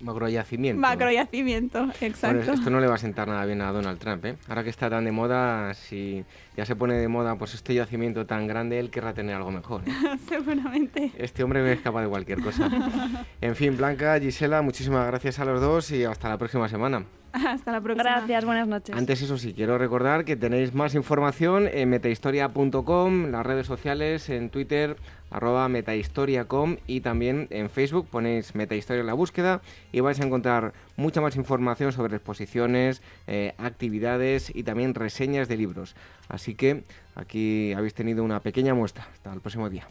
Macroyacimiento. 0.00 0.80
Macroyacimiento, 0.80 1.88
exacto. 2.00 2.52
esto 2.52 2.70
no 2.70 2.80
le 2.80 2.86
va 2.86 2.94
a 2.94 2.98
sentar 2.98 3.26
nada 3.28 3.44
bien 3.44 3.60
a 3.60 3.72
Donald 3.72 3.98
Trump, 3.98 4.24
¿eh? 4.24 4.36
Ahora 4.48 4.62
que 4.62 4.70
está 4.70 4.88
tan 4.88 5.04
de 5.04 5.12
moda, 5.12 5.74
si 5.74 6.24
ya 6.56 6.64
se 6.64 6.76
pone 6.76 6.94
de 6.94 7.08
moda 7.08 7.36
pues 7.36 7.54
este 7.54 7.74
yacimiento 7.74 8.26
tan 8.26 8.46
grande, 8.46 8.78
él 8.78 8.90
querrá 8.90 9.12
tener 9.14 9.34
algo 9.34 9.50
mejor. 9.50 9.82
¿eh? 9.86 9.92
Seguramente. 10.28 11.12
Este 11.16 11.42
hombre 11.42 11.72
es 11.72 11.80
capaz 11.80 12.02
de 12.02 12.08
cualquier 12.08 12.40
cosa. 12.40 12.70
en 13.40 13.56
fin, 13.56 13.76
Blanca, 13.76 14.18
Gisela, 14.20 14.62
muchísimas 14.62 15.06
gracias 15.06 15.38
a 15.38 15.44
los 15.44 15.60
dos 15.60 15.90
y 15.90 16.04
hasta 16.04 16.28
la 16.28 16.38
próxima 16.38 16.68
semana. 16.68 17.04
Hasta 17.46 17.72
la 17.72 17.80
próxima. 17.80 18.02
Gracias, 18.02 18.44
buenas 18.44 18.68
noches. 18.68 18.96
Antes, 18.96 19.22
eso 19.22 19.38
sí, 19.38 19.54
quiero 19.54 19.78
recordar 19.78 20.24
que 20.24 20.36
tenéis 20.36 20.74
más 20.74 20.94
información 20.94 21.68
en 21.72 21.88
metahistoria.com, 21.90 23.30
las 23.30 23.46
redes 23.46 23.66
sociales, 23.66 24.28
en 24.28 24.50
Twitter, 24.50 24.96
arroba 25.30 25.68
metahistoria.com 25.68 26.76
y 26.86 27.00
también 27.00 27.48
en 27.50 27.70
Facebook 27.70 28.08
ponéis 28.10 28.54
Metahistoria 28.54 29.00
en 29.00 29.06
la 29.06 29.14
búsqueda 29.14 29.60
y 29.92 30.00
vais 30.00 30.18
a 30.20 30.24
encontrar 30.24 30.72
mucha 30.96 31.20
más 31.20 31.36
información 31.36 31.92
sobre 31.92 32.16
exposiciones, 32.16 33.02
eh, 33.26 33.54
actividades 33.58 34.54
y 34.54 34.62
también 34.62 34.94
reseñas 34.94 35.48
de 35.48 35.56
libros. 35.56 35.94
Así 36.28 36.54
que 36.54 36.84
aquí 37.14 37.72
habéis 37.72 37.94
tenido 37.94 38.24
una 38.24 38.40
pequeña 38.40 38.74
muestra. 38.74 39.06
Hasta 39.12 39.32
el 39.32 39.40
próximo 39.40 39.68
día. 39.68 39.86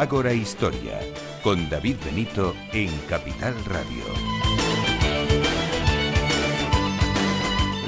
Ágora 0.00 0.32
Historia, 0.32 0.98
con 1.42 1.68
David 1.68 1.96
Benito 2.02 2.54
en 2.72 2.88
Capital 3.06 3.54
Radio. 3.66 4.02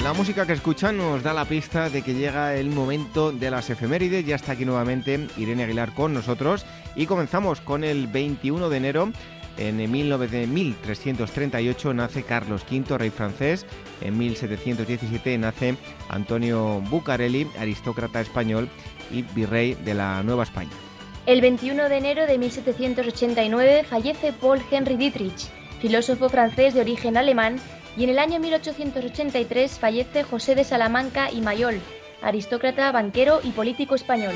La 0.03 0.13
música 0.13 0.45
que 0.45 0.53
escuchan 0.53 0.95
nos 0.95 1.23
da 1.23 1.33
la 1.33 1.45
pista 1.45 1.89
de 1.89 2.03
que 2.03 2.13
llega 2.13 2.53
el 2.53 2.69
momento 2.69 3.31
de 3.31 3.49
las 3.49 3.71
efemérides. 3.71 4.27
Ya 4.27 4.35
está 4.35 4.51
aquí 4.51 4.63
nuevamente 4.63 5.27
Irene 5.37 5.63
Aguilar 5.63 5.95
con 5.95 6.13
nosotros 6.13 6.67
y 6.95 7.07
comenzamos 7.07 7.61
con 7.61 7.83
el 7.83 8.05
21 8.05 8.69
de 8.69 8.77
enero. 8.77 9.11
En 9.57 9.77
1338 9.77 11.93
nace 11.95 12.21
Carlos 12.21 12.63
V, 12.71 12.95
rey 12.95 13.09
francés. 13.09 13.65
En 14.01 14.19
1717 14.19 15.35
nace 15.39 15.77
Antonio 16.09 16.79
Bucareli, 16.91 17.47
aristócrata 17.57 18.21
español 18.21 18.69
y 19.09 19.23
virrey 19.23 19.73
de 19.73 19.95
la 19.95 20.21
Nueva 20.21 20.43
España. 20.43 20.69
El 21.25 21.39
21 21.39 21.87
de 21.87 21.95
enero 21.95 22.27
de 22.27 22.37
1789 22.37 23.85
fallece 23.85 24.33
Paul 24.33 24.59
Henry 24.69 24.97
Dietrich, 24.97 25.47
filósofo 25.79 26.27
francés 26.27 26.73
de 26.73 26.81
origen 26.81 27.15
alemán, 27.15 27.61
y 27.95 28.03
en 28.03 28.09
el 28.09 28.19
año 28.19 28.41
1883 28.41 29.79
fallece 29.79 30.23
José 30.23 30.53
de 30.53 30.65
Salamanca 30.65 31.31
y 31.31 31.39
Mayol, 31.39 31.79
aristócrata, 32.21 32.91
banquero 32.91 33.39
y 33.41 33.51
político 33.51 33.95
español. 33.95 34.33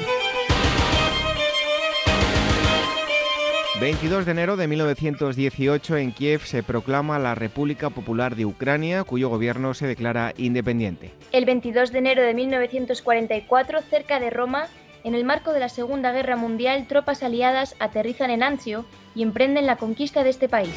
22 3.82 4.26
de 4.26 4.32
enero 4.32 4.56
de 4.56 4.68
1918 4.68 5.98
en 5.98 6.12
Kiev 6.14 6.46
se 6.46 6.64
proclama 6.64 7.20
la 7.20 7.36
República 7.36 7.90
Popular 7.90 8.38
de 8.38 8.46
Ucrania, 8.46 9.04
cuyo 9.04 9.28
gobierno 9.28 9.74
se 9.74 9.88
declara 9.88 10.34
independiente. 10.38 11.12
El 11.34 11.44
22 11.44 11.92
de 11.92 12.00
enero 12.00 12.24
de 12.24 12.34
1944, 12.34 13.82
cerca 13.82 14.22
de 14.22 14.30
Roma, 14.30 14.68
en 15.03 15.15
el 15.15 15.24
marco 15.24 15.53
de 15.53 15.60
la 15.60 15.69
Segunda 15.69 16.11
Guerra 16.11 16.36
Mundial, 16.36 16.88
tropas 16.88 17.24
aliadas 17.24 17.76
aterrizan 17.80 18.32
en 18.32 18.44
Anzio 18.44 18.86
y 19.15 19.24
emprenden 19.24 19.65
la 19.65 19.78
conquista 19.78 20.24
de 20.24 20.30
este 20.30 20.49
país. 20.49 20.74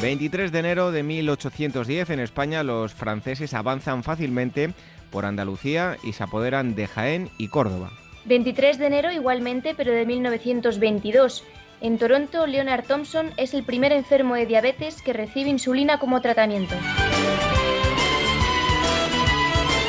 23 0.00 0.52
de 0.52 0.58
enero 0.60 0.92
de 0.92 1.02
1810 1.02 2.10
en 2.10 2.20
España 2.20 2.62
los 2.62 2.94
franceses 2.94 3.52
avanzan 3.52 4.04
fácilmente 4.04 4.72
por 5.10 5.24
Andalucía 5.24 5.96
y 6.04 6.12
se 6.12 6.22
apoderan 6.22 6.76
de 6.76 6.86
Jaén 6.86 7.30
y 7.36 7.48
Córdoba. 7.48 7.90
23 8.26 8.78
de 8.78 8.86
enero 8.86 9.10
igualmente, 9.10 9.74
pero 9.76 9.92
de 9.92 10.06
1922. 10.06 11.44
En 11.80 11.98
Toronto, 11.98 12.46
Leonard 12.46 12.84
Thompson 12.86 13.30
es 13.36 13.54
el 13.54 13.64
primer 13.64 13.92
enfermo 13.92 14.34
de 14.34 14.46
diabetes 14.46 15.02
que 15.02 15.12
recibe 15.12 15.50
insulina 15.50 15.98
como 15.98 16.20
tratamiento. 16.20 16.74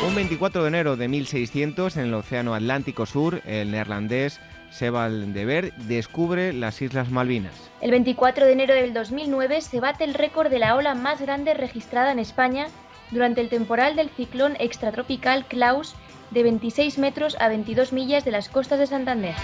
Un 0.10 0.16
24 0.16 0.64
de 0.64 0.68
enero 0.70 0.98
de 0.98 1.08
1600, 1.08 1.98
en 1.98 2.06
el 2.06 2.14
Océano 2.16 2.56
Atlántico 2.56 3.06
Sur, 3.06 3.44
el 3.46 3.70
neerlandés 3.70 4.40
Sebald 4.72 5.36
de 5.36 5.46
Ver 5.46 5.74
descubre 5.76 6.52
las 6.52 6.82
Islas 6.82 7.12
Malvinas. 7.12 7.54
El 7.80 7.92
24 7.92 8.48
de 8.48 8.52
enero 8.52 8.74
del 8.74 8.92
2009 8.92 9.62
se 9.62 9.80
bate 9.80 10.06
el 10.06 10.16
récord 10.16 10.50
de 10.50 10.58
la 10.58 10.76
ola 10.76 10.96
más 10.96 11.22
grande 11.22 11.54
registrada 11.54 12.12
en 12.12 12.18
España 12.18 12.70
durante 13.12 13.42
el 13.42 13.50
temporal 13.50 13.96
del 13.96 14.10
ciclón 14.10 14.56
extratropical 14.60 15.46
Klaus 15.46 15.94
de 16.32 16.42
26 16.42 16.98
metros 16.98 17.38
a 17.40 17.48
22 17.48 17.94
millas 17.94 18.26
de 18.26 18.32
las 18.32 18.50
costas 18.50 18.80
de 18.80 18.88
Santander. 18.88 19.36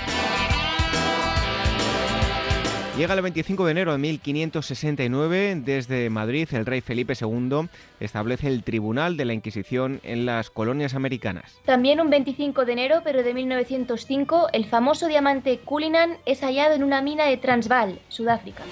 Llega 2.98 3.14
el 3.14 3.22
25 3.22 3.66
de 3.66 3.72
enero 3.72 3.92
de 3.92 3.98
1569. 3.98 5.62
Desde 5.66 6.10
Madrid, 6.10 6.48
el 6.54 6.66
rey 6.66 6.80
Felipe 6.80 7.14
II 7.20 7.68
establece 8.00 8.48
el 8.48 8.64
Tribunal 8.64 9.18
de 9.18 9.26
la 9.26 9.34
Inquisición 9.34 10.00
en 10.04 10.26
las 10.26 10.50
colonias 10.50 10.94
americanas. 10.94 11.60
También 11.66 12.00
un 12.00 12.10
25 12.10 12.64
de 12.64 12.72
enero, 12.72 13.02
pero 13.04 13.22
de 13.22 13.34
1905, 13.34 14.48
el 14.54 14.66
famoso 14.66 15.08
diamante 15.08 15.60
Cullinan 15.60 16.18
es 16.26 16.40
hallado 16.40 16.74
en 16.74 16.86
una 16.86 17.02
mina 17.02 17.26
de 17.26 17.36
Transvaal, 17.36 18.00
Sudáfrica. 18.08 18.64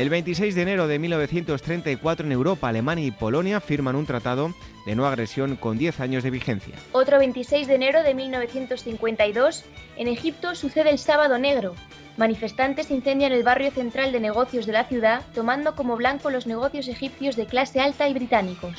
El 0.00 0.08
26 0.08 0.54
de 0.54 0.62
enero 0.62 0.88
de 0.88 0.98
1934 0.98 2.24
en 2.24 2.32
Europa, 2.32 2.70
Alemania 2.70 3.04
y 3.04 3.10
Polonia 3.10 3.60
firman 3.60 3.96
un 3.96 4.06
tratado 4.06 4.54
de 4.86 4.96
no 4.96 5.04
agresión 5.04 5.56
con 5.56 5.76
10 5.76 6.00
años 6.00 6.24
de 6.24 6.30
vigencia. 6.30 6.74
Otro 6.92 7.18
26 7.18 7.68
de 7.68 7.74
enero 7.74 8.02
de 8.02 8.14
1952, 8.14 9.66
en 9.98 10.08
Egipto 10.08 10.54
sucede 10.54 10.88
el 10.88 10.98
Sábado 10.98 11.36
Negro. 11.36 11.74
Manifestantes 12.16 12.90
incendian 12.90 13.32
el 13.32 13.42
barrio 13.42 13.72
central 13.72 14.10
de 14.10 14.20
negocios 14.20 14.64
de 14.64 14.72
la 14.72 14.84
ciudad, 14.84 15.20
tomando 15.34 15.76
como 15.76 15.98
blanco 15.98 16.30
los 16.30 16.46
negocios 16.46 16.88
egipcios 16.88 17.36
de 17.36 17.44
clase 17.44 17.80
alta 17.80 18.08
y 18.08 18.14
británicos. 18.14 18.78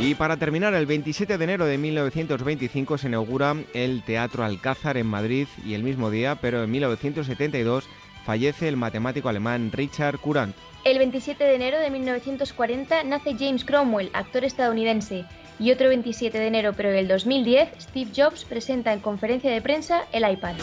Y 0.00 0.14
para 0.14 0.36
terminar, 0.36 0.74
el 0.74 0.86
27 0.86 1.38
de 1.38 1.44
enero 1.44 1.64
de 1.64 1.76
1925 1.76 2.98
se 2.98 3.08
inaugura 3.08 3.56
el 3.74 4.02
Teatro 4.04 4.44
Alcázar 4.44 4.96
en 4.96 5.06
Madrid 5.06 5.48
y 5.66 5.74
el 5.74 5.82
mismo 5.82 6.10
día, 6.10 6.36
pero 6.40 6.62
en 6.62 6.70
1972, 6.70 7.88
fallece 8.28 8.68
el 8.68 8.76
matemático 8.76 9.30
alemán 9.30 9.72
Richard 9.72 10.18
Courant. 10.18 10.54
El 10.84 10.98
27 10.98 11.42
de 11.42 11.54
enero 11.54 11.78
de 11.78 11.88
1940 11.88 13.04
nace 13.04 13.34
James 13.38 13.64
Cromwell, 13.64 14.10
actor 14.12 14.44
estadounidense. 14.44 15.24
Y 15.58 15.72
otro 15.72 15.88
27 15.88 16.38
de 16.38 16.46
enero, 16.46 16.74
pero 16.76 16.90
del 16.90 17.08
2010, 17.08 17.70
Steve 17.80 18.10
Jobs 18.14 18.44
presenta 18.44 18.92
en 18.92 19.00
conferencia 19.00 19.50
de 19.50 19.62
prensa 19.62 20.04
el 20.12 20.30
iPad. 20.30 20.56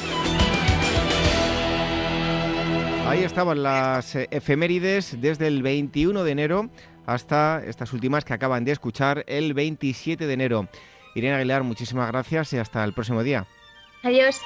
Ahí 3.08 3.24
estaban 3.24 3.64
las 3.64 4.16
eh, 4.16 4.28
efemérides 4.30 5.20
desde 5.20 5.48
el 5.48 5.64
21 5.64 6.24
de 6.24 6.32
enero 6.32 6.70
hasta 7.08 7.64
estas 7.66 7.94
últimas 7.94 8.26
que 8.26 8.34
acaban 8.34 8.64
de 8.64 8.74
escuchar 8.74 9.24
el 9.26 9.56
27 9.56 10.28
de 10.28 10.34
enero. 10.34 10.68
Irene 11.16 11.34
Aguilar, 11.34 11.64
muchísimas 11.64 12.12
gracias 12.12 12.54
y 12.54 12.60
hasta 12.60 12.84
el 12.84 12.94
próximo 12.94 13.24
día. 13.24 13.48
Adiós. 14.04 14.40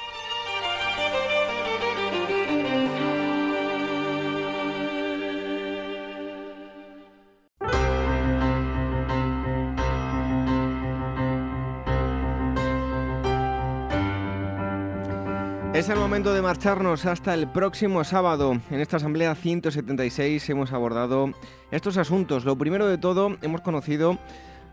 Es 15.80 15.88
el 15.88 15.98
momento 15.98 16.34
de 16.34 16.42
marcharnos 16.42 17.06
hasta 17.06 17.32
el 17.32 17.48
próximo 17.48 18.04
sábado. 18.04 18.60
En 18.70 18.80
esta 18.80 18.98
Asamblea 18.98 19.34
176 19.34 20.50
hemos 20.50 20.74
abordado 20.74 21.32
estos 21.70 21.96
asuntos. 21.96 22.44
Lo 22.44 22.58
primero 22.58 22.86
de 22.86 22.98
todo, 22.98 23.38
hemos 23.40 23.62
conocido 23.62 24.18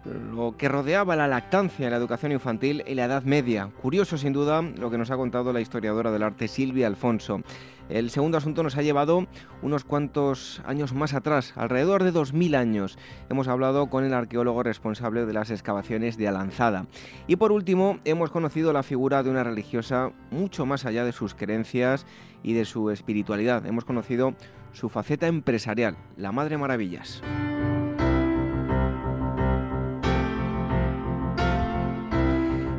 lo 0.06 0.56
que 0.57 0.69
rodeaba 0.69 1.15
la 1.15 1.28
lactancia, 1.28 1.90
la 1.90 1.98
educación 1.98 2.32
infantil 2.32 2.84
y 2.88 2.95
la 2.95 3.06
Edad 3.06 3.24
Media. 3.24 3.69
Curioso, 3.82 4.18
sin 4.18 4.34
duda, 4.34 4.61
lo 4.61 4.90
que 4.90 4.98
nos 4.98 5.11
ha 5.11 5.18
contado 5.18 5.53
la 5.53 5.61
historiadora 5.61 6.11
del 6.11 6.24
arte 6.24 6.48
Silvia 6.48 6.88
Alfonso. 6.88 7.41
El 7.90 8.10
segundo 8.10 8.38
asunto 8.38 8.64
nos 8.64 8.76
ha 8.76 8.82
llevado 8.82 9.28
unos 9.61 9.86
cuantos 9.86 10.61
años 10.65 10.94
más 10.94 11.14
atrás, 11.14 11.53
alrededor 11.56 12.03
de 12.03 12.11
2000 12.11 12.56
años. 12.56 12.98
Hemos 13.30 13.48
hablado 13.48 13.90
con 13.90 14.03
el 14.03 14.14
arqueólogo 14.14 14.61
responsable 14.61 15.26
de 15.26 15.34
las 15.34 15.52
excavaciones 15.52 16.18
de 16.18 16.28
Alanzada. 16.28 16.86
Y 17.28 17.38
por 17.38 17.53
último, 17.53 17.99
hemos 18.03 18.30
conocido 18.30 18.74
la 18.74 18.84
figura 18.84 19.24
de 19.24 19.30
una 19.30 19.44
religiosa 19.44 20.11
mucho 20.32 20.65
más 20.65 20.86
allá 20.86 21.06
de 21.06 21.14
sus 21.14 21.34
creencias 21.34 22.06
y 22.44 22.53
de 22.53 22.65
su 22.65 22.91
espiritualidad. 22.91 23.65
Hemos 23.65 23.86
conocido 23.86 24.34
su 24.74 24.90
faceta 24.90 25.28
empresarial, 25.28 25.95
la 26.18 26.34
Madre 26.34 26.57
Maravillas. 26.57 27.24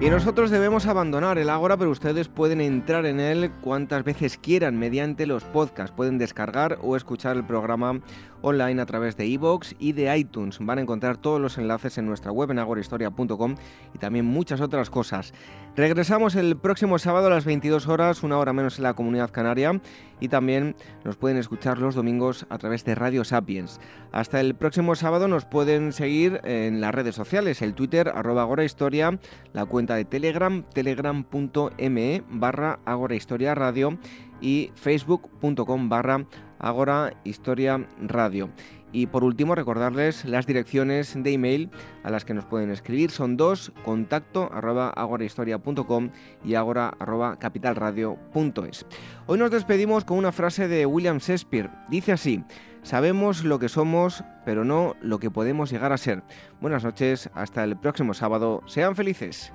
Y 0.00 0.10
nosotros 0.10 0.52
debemos 0.52 0.86
abandonar 0.86 1.38
el 1.38 1.50
Ágora, 1.50 1.76
pero 1.76 1.90
ustedes 1.90 2.28
pueden 2.28 2.60
entrar 2.60 3.04
en 3.04 3.18
él 3.18 3.50
cuantas 3.60 4.04
veces 4.04 4.38
quieran 4.38 4.78
mediante 4.78 5.26
los 5.26 5.42
podcasts. 5.42 5.94
Pueden 5.94 6.18
descargar 6.18 6.78
o 6.82 6.94
escuchar 6.94 7.36
el 7.36 7.42
programa 7.42 8.00
online 8.42 8.80
a 8.80 8.86
través 8.86 9.16
de 9.16 9.26
iVoox 9.26 9.74
y 9.78 9.92
de 9.92 10.16
iTunes. 10.16 10.58
Van 10.60 10.78
a 10.78 10.82
encontrar 10.82 11.16
todos 11.16 11.40
los 11.40 11.58
enlaces 11.58 11.98
en 11.98 12.06
nuestra 12.06 12.32
web 12.32 12.50
en 12.50 12.58
agorahistoria.com 12.58 13.56
y 13.94 13.98
también 13.98 14.24
muchas 14.24 14.60
otras 14.60 14.90
cosas. 14.90 15.32
Regresamos 15.76 16.34
el 16.34 16.56
próximo 16.56 16.98
sábado 16.98 17.28
a 17.28 17.30
las 17.30 17.44
22 17.44 17.86
horas, 17.86 18.22
una 18.22 18.38
hora 18.38 18.52
menos 18.52 18.78
en 18.78 18.82
la 18.82 18.94
comunidad 18.94 19.30
canaria, 19.30 19.80
y 20.18 20.28
también 20.28 20.74
nos 21.04 21.16
pueden 21.16 21.38
escuchar 21.38 21.78
los 21.78 21.94
domingos 21.94 22.46
a 22.48 22.58
través 22.58 22.84
de 22.84 22.96
Radio 22.96 23.24
Sapiens. 23.24 23.80
Hasta 24.10 24.40
el 24.40 24.56
próximo 24.56 24.96
sábado 24.96 25.28
nos 25.28 25.44
pueden 25.44 25.92
seguir 25.92 26.40
en 26.44 26.80
las 26.80 26.94
redes 26.94 27.14
sociales, 27.14 27.62
el 27.62 27.74
Twitter 27.74 28.10
arroba 28.12 28.42
agorahistoria, 28.42 29.20
la 29.52 29.66
cuenta 29.66 29.94
de 29.94 30.04
Telegram, 30.04 30.64
telegram.me 30.74 32.22
barra 32.28 32.80
agorahistoria 32.84 33.54
radio 33.54 33.98
y 34.40 34.72
facebook.com 34.74 35.88
barra 35.88 36.26
Agora 36.58 37.14
Historia 37.24 37.86
Radio. 38.00 38.50
Y 38.90 39.06
por 39.06 39.22
último, 39.22 39.54
recordarles 39.54 40.24
las 40.24 40.46
direcciones 40.46 41.14
de 41.22 41.32
email 41.32 41.70
a 42.02 42.10
las 42.10 42.24
que 42.24 42.34
nos 42.34 42.46
pueden 42.46 42.70
escribir. 42.70 43.10
Son 43.10 43.36
dos, 43.36 43.72
contacto 43.84 44.50
arroba 44.52 44.88
agorahistoria.com 44.90 46.10
y 46.44 46.54
agora 46.54 46.94
arroba 46.98 47.38
capitalradio.es. 47.38 48.86
Hoy 49.26 49.38
nos 49.38 49.50
despedimos 49.50 50.04
con 50.04 50.18
una 50.18 50.32
frase 50.32 50.68
de 50.68 50.86
William 50.86 51.18
Shakespeare. 51.18 51.70
Dice 51.90 52.12
así, 52.12 52.42
sabemos 52.82 53.44
lo 53.44 53.58
que 53.58 53.68
somos, 53.68 54.24
pero 54.46 54.64
no 54.64 54.96
lo 55.02 55.18
que 55.18 55.30
podemos 55.30 55.70
llegar 55.70 55.92
a 55.92 55.98
ser. 55.98 56.22
Buenas 56.60 56.84
noches, 56.84 57.28
hasta 57.34 57.64
el 57.64 57.76
próximo 57.76 58.14
sábado. 58.14 58.62
Sean 58.66 58.96
felices. 58.96 59.52